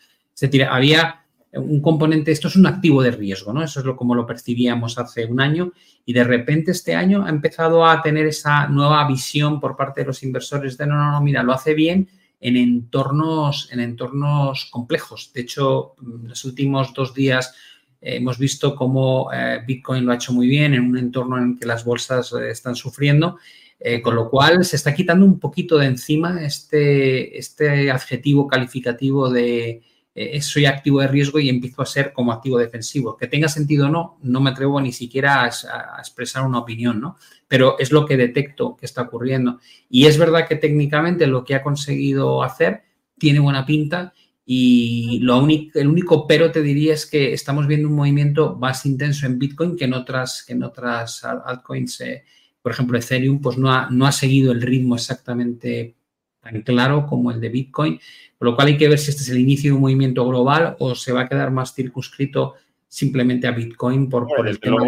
Había 0.70 1.24
un 1.54 1.82
componente, 1.82 2.32
esto 2.32 2.48
es 2.48 2.56
un 2.56 2.68
activo 2.68 3.02
de 3.02 3.12
riesgo, 3.12 3.54
¿no? 3.54 3.64
Eso 3.64 3.80
es 3.80 3.86
lo 3.86 3.96
como 3.96 4.16
lo 4.16 4.26
percibíamos 4.26 4.98
hace 4.98 5.26
un 5.26 5.40
año 5.40 5.72
y 6.06 6.14
de 6.14 6.24
repente 6.24 6.72
este 6.72 6.96
año 6.96 7.26
ha 7.26 7.30
empezado 7.30 7.86
a 7.86 8.02
tener 8.02 8.26
esa 8.28 8.68
nueva 8.68 9.08
visión 9.08 9.60
por 9.60 9.76
parte 9.76 10.02
de 10.02 10.08
los 10.08 10.24
inversores 10.24 10.78
de 10.78 10.88
no, 10.88 10.96
no, 10.96 11.12
no, 11.12 11.22
mira, 11.22 11.44
lo 11.44 11.54
hace 11.54 11.74
bien 11.74 12.10
en 12.40 12.58
entornos, 12.58 13.70
en 13.72 13.80
entornos 13.80 14.66
complejos. 14.72 15.32
De 15.34 15.42
hecho, 15.42 15.96
en 16.02 16.30
los 16.30 16.46
últimos 16.46 16.94
dos 16.94 17.14
días 17.14 17.56
hemos 18.16 18.38
visto 18.38 18.76
cómo 18.76 19.30
eh, 19.34 19.62
Bitcoin 19.66 20.06
lo 20.06 20.12
ha 20.12 20.16
hecho 20.16 20.34
muy 20.34 20.48
bien 20.48 20.74
en 20.74 20.82
un 20.82 20.98
entorno 20.98 21.38
en 21.38 21.58
que 21.58 21.66
las 21.66 21.84
bolsas 21.84 22.34
eh, 22.34 22.50
están 22.50 22.76
sufriendo. 22.76 23.38
con 24.04 24.16
lo 24.16 24.28
cual 24.28 24.66
se 24.66 24.76
está 24.76 24.92
quitando 24.96 25.24
un 25.24 25.40
poquito 25.40 25.78
de 25.78 25.86
encima 25.86 26.42
este, 26.44 27.38
este 27.38 27.92
adjetivo 27.92 28.48
calificativo 28.48 29.30
de, 29.30 29.84
eh, 30.20 30.42
soy 30.42 30.66
activo 30.66 31.00
de 31.00 31.08
riesgo 31.08 31.38
y 31.38 31.48
empiezo 31.48 31.84
a 31.84 31.86
ser 31.86 32.12
como 32.12 32.32
activo 32.32 32.58
defensivo. 32.58 33.16
Que 33.16 33.28
tenga 33.28 33.48
sentido 33.48 33.86
o 33.86 33.90
no, 33.90 34.18
no 34.24 34.42
me 34.42 34.50
atrevo 34.50 34.82
ni 34.82 34.92
siquiera 34.92 35.44
a, 35.44 36.00
expresar 36.00 36.44
una 36.44 36.58
opinión, 36.58 37.00
¿no? 37.00 37.18
Pero 37.48 37.78
es 37.78 37.92
lo 37.92 38.04
que 38.08 38.18
detecto 38.18 38.76
que 38.76 38.88
está 38.88 39.04
ocurriendo. 39.04 39.60
Y 39.92 40.08
es 40.08 40.18
verdad 40.18 40.48
que 40.48 40.56
técnicamente 40.56 41.28
lo 41.28 41.44
que 41.44 41.54
ha 41.54 41.62
conseguido 41.62 42.42
hacer 42.42 42.82
tiene 43.20 43.40
buena 43.40 43.64
pinta 43.68 44.12
y 44.50 45.20
lo 45.20 45.40
único, 45.40 45.78
el 45.78 45.88
único 45.88 46.26
pero 46.26 46.52
te 46.52 46.62
diría 46.62 46.94
es 46.94 47.06
que 47.06 47.34
estamos 47.34 47.68
viendo 47.68 47.90
un 47.90 47.96
movimiento 47.96 48.56
más 48.56 48.86
intenso 48.86 49.26
en 49.26 49.38
Bitcoin 49.38 49.76
que 49.76 49.86
en 49.86 49.94
otras, 49.94 50.44
que 50.44 50.54
en 50.54 50.64
otras 50.64 51.24
altcoins. 51.24 52.00
Eh, 52.02 52.24
por 52.62 52.72
ejemplo, 52.72 52.98
Ethereum 52.98 53.42
pues 53.42 53.58
no 53.58 53.72
ha, 53.72 53.90
no 53.92 54.08
ha 54.08 54.12
seguido 54.12 54.54
el 54.54 54.62
ritmo 54.62 54.96
exactamente 54.96 55.96
tan 56.40 56.62
claro 56.62 57.06
como 57.06 57.32
el 57.32 57.42
de 57.42 57.50
Bitcoin 57.50 58.00
con 58.38 58.46
lo 58.46 58.56
cual 58.56 58.68
hay 58.68 58.78
que 58.78 58.88
ver 58.88 59.00
si 59.00 59.10
este 59.10 59.24
es 59.24 59.30
el 59.30 59.40
inicio 59.40 59.72
de 59.72 59.76
un 59.76 59.82
movimiento 59.82 60.26
global 60.28 60.76
o 60.80 60.94
se 60.94 61.12
va 61.12 61.22
a 61.22 61.28
quedar 61.28 61.50
más 61.50 61.74
circunscrito 61.74 62.54
simplemente 62.88 63.48
a 63.48 63.52
Bitcoin 63.52 64.10
por, 64.10 64.28
el 64.48 64.60
tema 64.60 64.84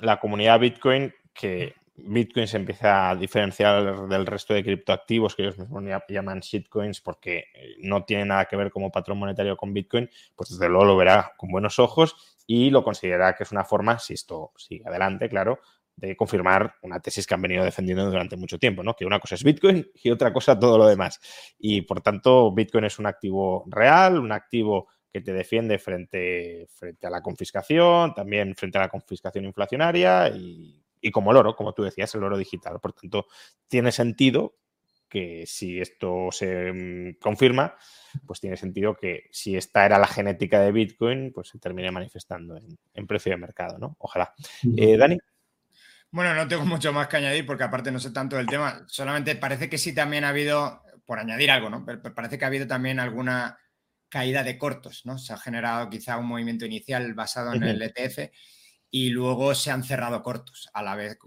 La 0.00 0.20
comunidad 0.20 0.60
Bitcoin, 0.60 1.12
que 1.32 1.74
Bitcoin 1.96 2.46
se 2.46 2.56
empieza 2.56 3.10
a 3.10 3.16
diferenciar 3.16 4.08
del 4.08 4.26
resto 4.26 4.54
de 4.54 4.64
criptoactivos 4.64 5.34
que 5.34 5.42
ellos 5.42 5.58
mismos 5.58 5.84
llaman 6.08 6.40
shitcoins 6.40 7.00
porque 7.00 7.44
eh, 7.54 7.76
no 7.80 8.04
tiene 8.04 8.24
nada 8.24 8.46
que 8.46 8.56
ver 8.56 8.70
como 8.70 8.90
patrón 8.90 9.18
monetario 9.18 9.56
con 9.56 9.74
Bitcoin, 9.74 10.08
pues 10.34 10.50
desde 10.50 10.68
luego 10.68 10.84
lo 10.84 10.96
verá 10.96 11.32
con 11.36 11.50
buenos 11.50 11.78
ojos 11.78 12.16
y 12.46 12.70
lo 12.70 12.82
considerará 12.82 13.34
que 13.34 13.44
es 13.44 13.52
una 13.52 13.64
forma, 13.64 13.98
si 13.98 14.14
esto 14.14 14.52
sigue 14.56 14.84
adelante, 14.86 15.28
claro, 15.28 15.60
de 15.96 16.16
confirmar 16.16 16.76
una 16.82 17.00
tesis 17.00 17.26
que 17.26 17.34
han 17.34 17.42
venido 17.42 17.64
defendiendo 17.64 18.06
durante 18.06 18.36
mucho 18.36 18.58
tiempo, 18.58 18.82
¿no? 18.82 18.94
Que 18.94 19.04
una 19.04 19.20
cosa 19.20 19.34
es 19.34 19.44
Bitcoin 19.44 19.86
y 20.02 20.10
otra 20.10 20.32
cosa 20.32 20.58
todo 20.58 20.78
lo 20.78 20.86
demás. 20.86 21.20
Y 21.58 21.82
por 21.82 22.00
tanto, 22.00 22.52
Bitcoin 22.52 22.84
es 22.84 22.98
un 22.98 23.06
activo 23.06 23.64
real, 23.68 24.18
un 24.18 24.32
activo 24.32 24.88
que 25.12 25.20
te 25.20 25.32
defiende 25.32 25.78
frente, 25.78 26.66
frente 26.70 27.06
a 27.06 27.10
la 27.10 27.20
confiscación, 27.20 28.14
también 28.14 28.54
frente 28.54 28.78
a 28.78 28.82
la 28.82 28.88
confiscación 28.88 29.44
inflacionaria 29.44 30.28
y, 30.28 30.79
y 31.00 31.10
como 31.10 31.30
el 31.30 31.36
oro, 31.36 31.56
como 31.56 31.72
tú 31.72 31.82
decías, 31.82 32.14
el 32.14 32.24
oro 32.24 32.36
digital. 32.36 32.80
Por 32.80 32.92
tanto, 32.92 33.26
tiene 33.68 33.92
sentido 33.92 34.56
que 35.10 35.44
si 35.46 35.80
esto 35.80 36.28
se 36.30 36.72
mm, 36.72 37.18
confirma, 37.20 37.76
pues 38.26 38.40
tiene 38.40 38.56
sentido 38.56 38.96
que 38.96 39.24
si 39.32 39.56
esta 39.56 39.84
era 39.84 39.98
la 39.98 40.06
genética 40.06 40.60
de 40.60 40.72
Bitcoin, 40.72 41.32
pues 41.34 41.48
se 41.48 41.58
termine 41.58 41.90
manifestando 41.90 42.56
en, 42.56 43.06
precio 43.06 43.32
de 43.32 43.38
mercado, 43.38 43.78
¿no? 43.78 43.96
Ojalá. 43.98 44.32
Eh, 44.76 44.96
Dani. 44.96 45.18
Bueno, 46.12 46.34
no 46.34 46.48
tengo 46.48 46.64
mucho 46.64 46.92
más 46.92 47.08
que 47.08 47.18
añadir 47.18 47.44
porque 47.44 47.64
aparte 47.64 47.90
no 47.90 47.98
sé 47.98 48.10
tanto 48.10 48.36
del 48.36 48.46
tema. 48.46 48.84
Solamente 48.86 49.36
parece 49.36 49.68
que 49.68 49.78
sí 49.78 49.94
también 49.94 50.24
ha 50.24 50.30
habido, 50.30 50.82
por 51.04 51.18
añadir 51.18 51.50
algo, 51.50 51.70
¿no? 51.70 51.84
Pero 51.84 52.14
parece 52.14 52.38
que 52.38 52.44
ha 52.44 52.48
habido 52.48 52.66
también 52.66 53.00
alguna 53.00 53.58
caída 54.08 54.42
de 54.42 54.58
cortos, 54.58 55.02
¿no? 55.04 55.18
Se 55.18 55.32
ha 55.32 55.38
generado 55.38 55.88
quizá 55.88 56.18
un 56.18 56.26
movimiento 56.26 56.66
inicial 56.66 57.14
basado 57.14 57.52
en 57.54 57.62
el 57.62 57.82
ETF 57.82 58.30
y 58.90 59.10
luego 59.10 59.54
se 59.54 59.70
han 59.70 59.84
cerrado 59.84 60.22
cortos. 60.22 60.68
A 60.72 60.82
la 60.82 60.96
vez, 60.96 61.18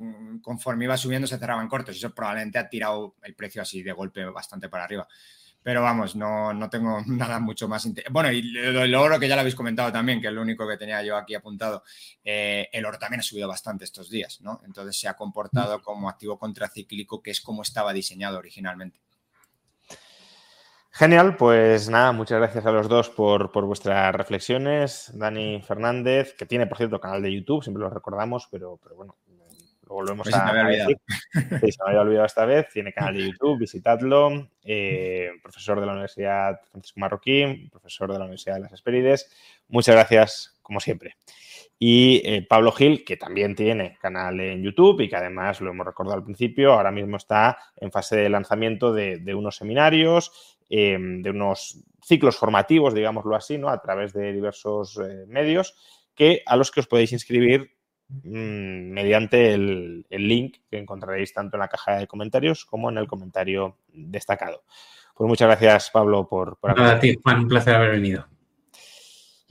conforme 0.41 0.85
iba 0.85 0.97
subiendo, 0.97 1.27
se 1.27 1.37
cerraban 1.37 1.69
cortos 1.69 1.95
y 1.95 1.99
eso 1.99 2.13
probablemente 2.13 2.59
ha 2.59 2.69
tirado 2.69 3.15
el 3.23 3.35
precio 3.35 3.61
así 3.61 3.81
de 3.81 3.93
golpe 3.93 4.25
bastante 4.25 4.69
para 4.69 4.83
arriba. 4.83 5.07
Pero 5.61 5.81
vamos, 5.81 6.17
no, 6.17 6.53
no 6.53 6.69
tengo 6.69 7.01
nada 7.07 7.39
mucho 7.39 7.69
más. 7.69 7.87
Bueno, 8.11 8.31
y 8.31 8.57
el 8.57 8.93
oro 8.95 9.17
que 9.17 9.29
ya 9.29 9.35
lo 9.35 9.41
habéis 9.41 9.55
comentado 9.55 9.91
también, 9.93 10.19
que 10.19 10.27
es 10.27 10.33
lo 10.33 10.41
único 10.41 10.67
que 10.67 10.77
tenía 10.77 11.01
yo 11.03 11.15
aquí 11.15 11.35
apuntado. 11.35 11.83
Eh, 12.23 12.67
el 12.73 12.85
oro 12.85 12.99
también 12.99 13.21
ha 13.21 13.23
subido 13.23 13.47
bastante 13.47 13.85
estos 13.85 14.09
días, 14.09 14.41
¿no? 14.41 14.61
Entonces 14.65 14.99
se 14.99 15.07
ha 15.07 15.15
comportado 15.15 15.81
como 15.81 16.09
activo 16.09 16.37
contracíclico, 16.37 17.21
que 17.21 17.31
es 17.31 17.39
como 17.39 17.61
estaba 17.61 17.93
diseñado 17.93 18.39
originalmente. 18.39 19.02
Genial, 20.95 21.35
pues 21.37 21.89
nada, 21.89 22.11
muchas 22.11 22.37
gracias 22.37 22.67
a 22.67 22.71
los 22.71 22.87
dos 22.87 23.09
por, 23.09 23.49
vuestras 23.65 24.13
reflexiones. 24.13 25.09
Dani 25.15 25.59
Fernández, 25.63 26.35
que 26.35 26.45
tiene, 26.45 26.67
por 26.67 26.77
cierto, 26.77 26.99
canal 26.99 27.23
de 27.23 27.33
YouTube, 27.33 27.63
siempre 27.63 27.81
lo 27.81 27.89
recordamos, 27.89 28.47
pero, 28.51 28.77
pero 28.77 28.95
bueno, 28.95 29.17
lo 29.87 29.95
volvemos 29.95 30.29
pues 30.29 30.35
a, 30.35 30.53
decir. 30.53 31.01
Sí, 31.31 31.71
se 31.71 31.83
me 31.83 31.89
había 31.89 32.01
olvidado 32.01 32.27
esta 32.27 32.45
vez. 32.45 32.67
Tiene 32.71 32.93
canal 32.93 33.15
de 33.15 33.23
YouTube, 33.31 33.57
visitadlo. 33.57 34.49
Eh, 34.63 35.31
profesor 35.41 35.79
de 35.79 35.87
la 35.87 35.93
Universidad 35.93 36.61
Francisco 36.69 36.99
Marroquín, 36.99 37.71
profesor 37.71 38.11
de 38.11 38.19
la 38.19 38.25
Universidad 38.25 38.55
de 38.55 38.61
las 38.61 38.73
Espérides. 38.73 39.31
Muchas 39.69 39.95
gracias, 39.95 40.59
como 40.61 40.79
siempre. 40.79 41.15
Y 41.85 42.21
eh, 42.23 42.45
Pablo 42.47 42.71
Gil, 42.71 43.03
que 43.03 43.17
también 43.17 43.55
tiene 43.55 43.97
canal 43.99 44.39
en 44.39 44.61
YouTube 44.63 45.01
y 45.01 45.09
que 45.09 45.15
además 45.15 45.59
lo 45.59 45.71
hemos 45.71 45.85
recordado 45.85 46.17
al 46.17 46.23
principio, 46.23 46.73
ahora 46.73 46.91
mismo 46.91 47.17
está 47.17 47.57
en 47.75 47.91
fase 47.91 48.15
de 48.15 48.29
lanzamiento 48.29 48.93
de 48.93 49.35
unos 49.35 49.57
seminarios 49.57 50.53
Em, 50.75 51.21
de 51.21 51.29
unos 51.29 51.77
ciclos 52.01 52.35
formativos, 52.35 52.95
digámoslo 52.95 53.35
así, 53.35 53.59
¿no? 53.59 53.69
a 53.69 53.79
través 53.79 54.11
de 54.11 54.33
diversos 54.33 54.97
eh, 54.97 55.25
medios, 55.27 55.75
que, 56.15 56.41
a 56.47 56.55
los 56.55 56.71
que 56.71 56.79
os 56.79 56.87
podéis 56.87 57.11
inscribir 57.11 57.75
mm, 58.07 58.91
mediante 58.91 59.53
el, 59.53 60.05
link 60.09 60.57
que 60.71 60.79
encontraréis 60.79 61.31
tanto 61.31 61.57
en 61.57 61.59
la 61.59 61.67
caja 61.67 61.97
de 61.97 62.07
comentarios 62.07 62.65
como 62.65 62.89
en 62.89 62.97
el 62.97 63.05
comentario 63.05 63.77
destacado. 63.87 64.63
Pues 65.15 65.27
muchas 65.27 65.47
gracias, 65.47 65.91
Pablo, 65.91 66.27
por... 66.27 66.57
por 66.57 66.75
Nada, 66.75 66.93
a 66.93 66.99
ti, 66.99 67.19
Juan, 67.21 67.41
un 67.41 67.47
placer 67.49 67.75
haber 67.75 67.91
venido. 67.91 68.25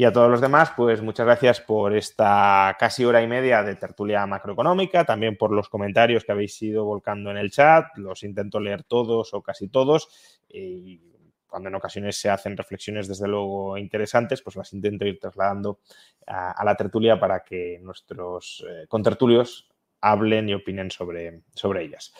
Y 0.03 0.05
a 0.05 0.13
todos 0.13 0.29
los 0.29 0.41
demás, 0.41 0.73
pues 0.77 1.01
muchas 1.01 1.27
gracias 1.27 1.61
por 1.61 1.95
esta 1.95 2.77
casi 2.77 3.05
hora 3.05 3.23
y 3.23 3.29
media 3.29 3.63
de 3.63 3.77
tertulia 3.77 4.27
macroeconómica, 4.27 5.05
también 5.05 5.37
por 5.37 5.53
los 5.53 5.69
comentarios 5.69 6.25
que 6.25 6.33
habéis 6.33 6.61
ido 6.61 6.85
volcando 6.85 7.31
en 7.31 7.37
el 7.37 7.53
chat, 7.53 7.87
los 7.99 8.25
intento 8.25 8.59
leer 8.59 8.83
todos 8.83 9.33
o 9.33 9.43
casi 9.43 9.69
todos. 9.69 10.09
Y 10.49 11.01
cuando 11.47 11.69
en 11.69 11.77
ocasiones 11.77 12.17
se 12.17 12.29
hacen 12.31 12.57
reflexiones 12.57 13.07
desde 13.07 13.29
luego 13.29 13.79
interesantes, 13.79 14.43
pues 14.43 14.57
las 14.57 14.73
intento 14.73 15.07
ir 15.07 15.21
trasladando 15.21 15.79
a, 16.27 16.65
la 16.65 16.75
tertulia 16.75 17.21
para 17.21 17.45
que 17.45 17.79
nuestros 17.81 18.67
eh, 18.69 18.89
contertulios 18.89 19.71
hablen 20.01 20.49
y 20.49 20.55
opinen 20.55 20.91
sobre, 20.91 21.43
sobre 21.55 21.85
ellas. 21.85 22.13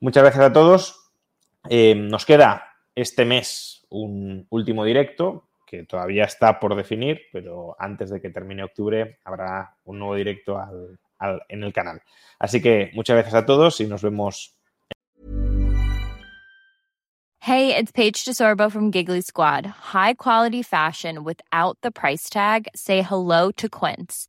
Muchas 0.00 0.22
gracias 0.22 0.44
a 0.44 0.52
todos. 0.52 1.12
Eh, 1.70 1.94
nos 1.94 2.26
queda 2.26 2.74
este 2.94 3.24
mes 3.24 3.86
un 3.88 4.46
último 4.50 4.84
directo 4.84 5.48
que 5.72 5.84
todavía 5.84 6.24
está 6.24 6.60
por 6.60 6.76
definir, 6.76 7.22
pero 7.32 7.74
antes 7.78 8.10
de 8.10 8.20
que 8.20 8.28
termine 8.28 8.62
octubre 8.62 9.16
habrá 9.24 9.74
un 9.84 9.98
nuevo 9.98 10.14
directo 10.14 10.60
en 11.48 11.62
el 11.62 11.72
canal. 11.72 12.02
Así 12.38 12.60
que 12.60 12.90
muchas 12.92 13.16
gracias 13.16 13.42
a 13.42 13.46
todos 13.46 13.80
y 13.80 13.86
nos 13.86 14.02
vemos 14.02 14.54
Hey, 17.44 17.74
it's 17.74 17.90
Paige 17.90 18.24
DeSorbo 18.24 18.70
from 18.70 18.92
Giggly 18.92 19.20
Squad. 19.22 19.66
High 19.92 20.14
quality 20.14 20.62
fashion 20.62 21.24
without 21.24 21.76
the 21.82 21.90
price 21.90 22.30
tag. 22.30 22.68
Say 22.76 23.02
hello 23.02 23.50
to 23.56 23.68
Quince. 23.68 24.28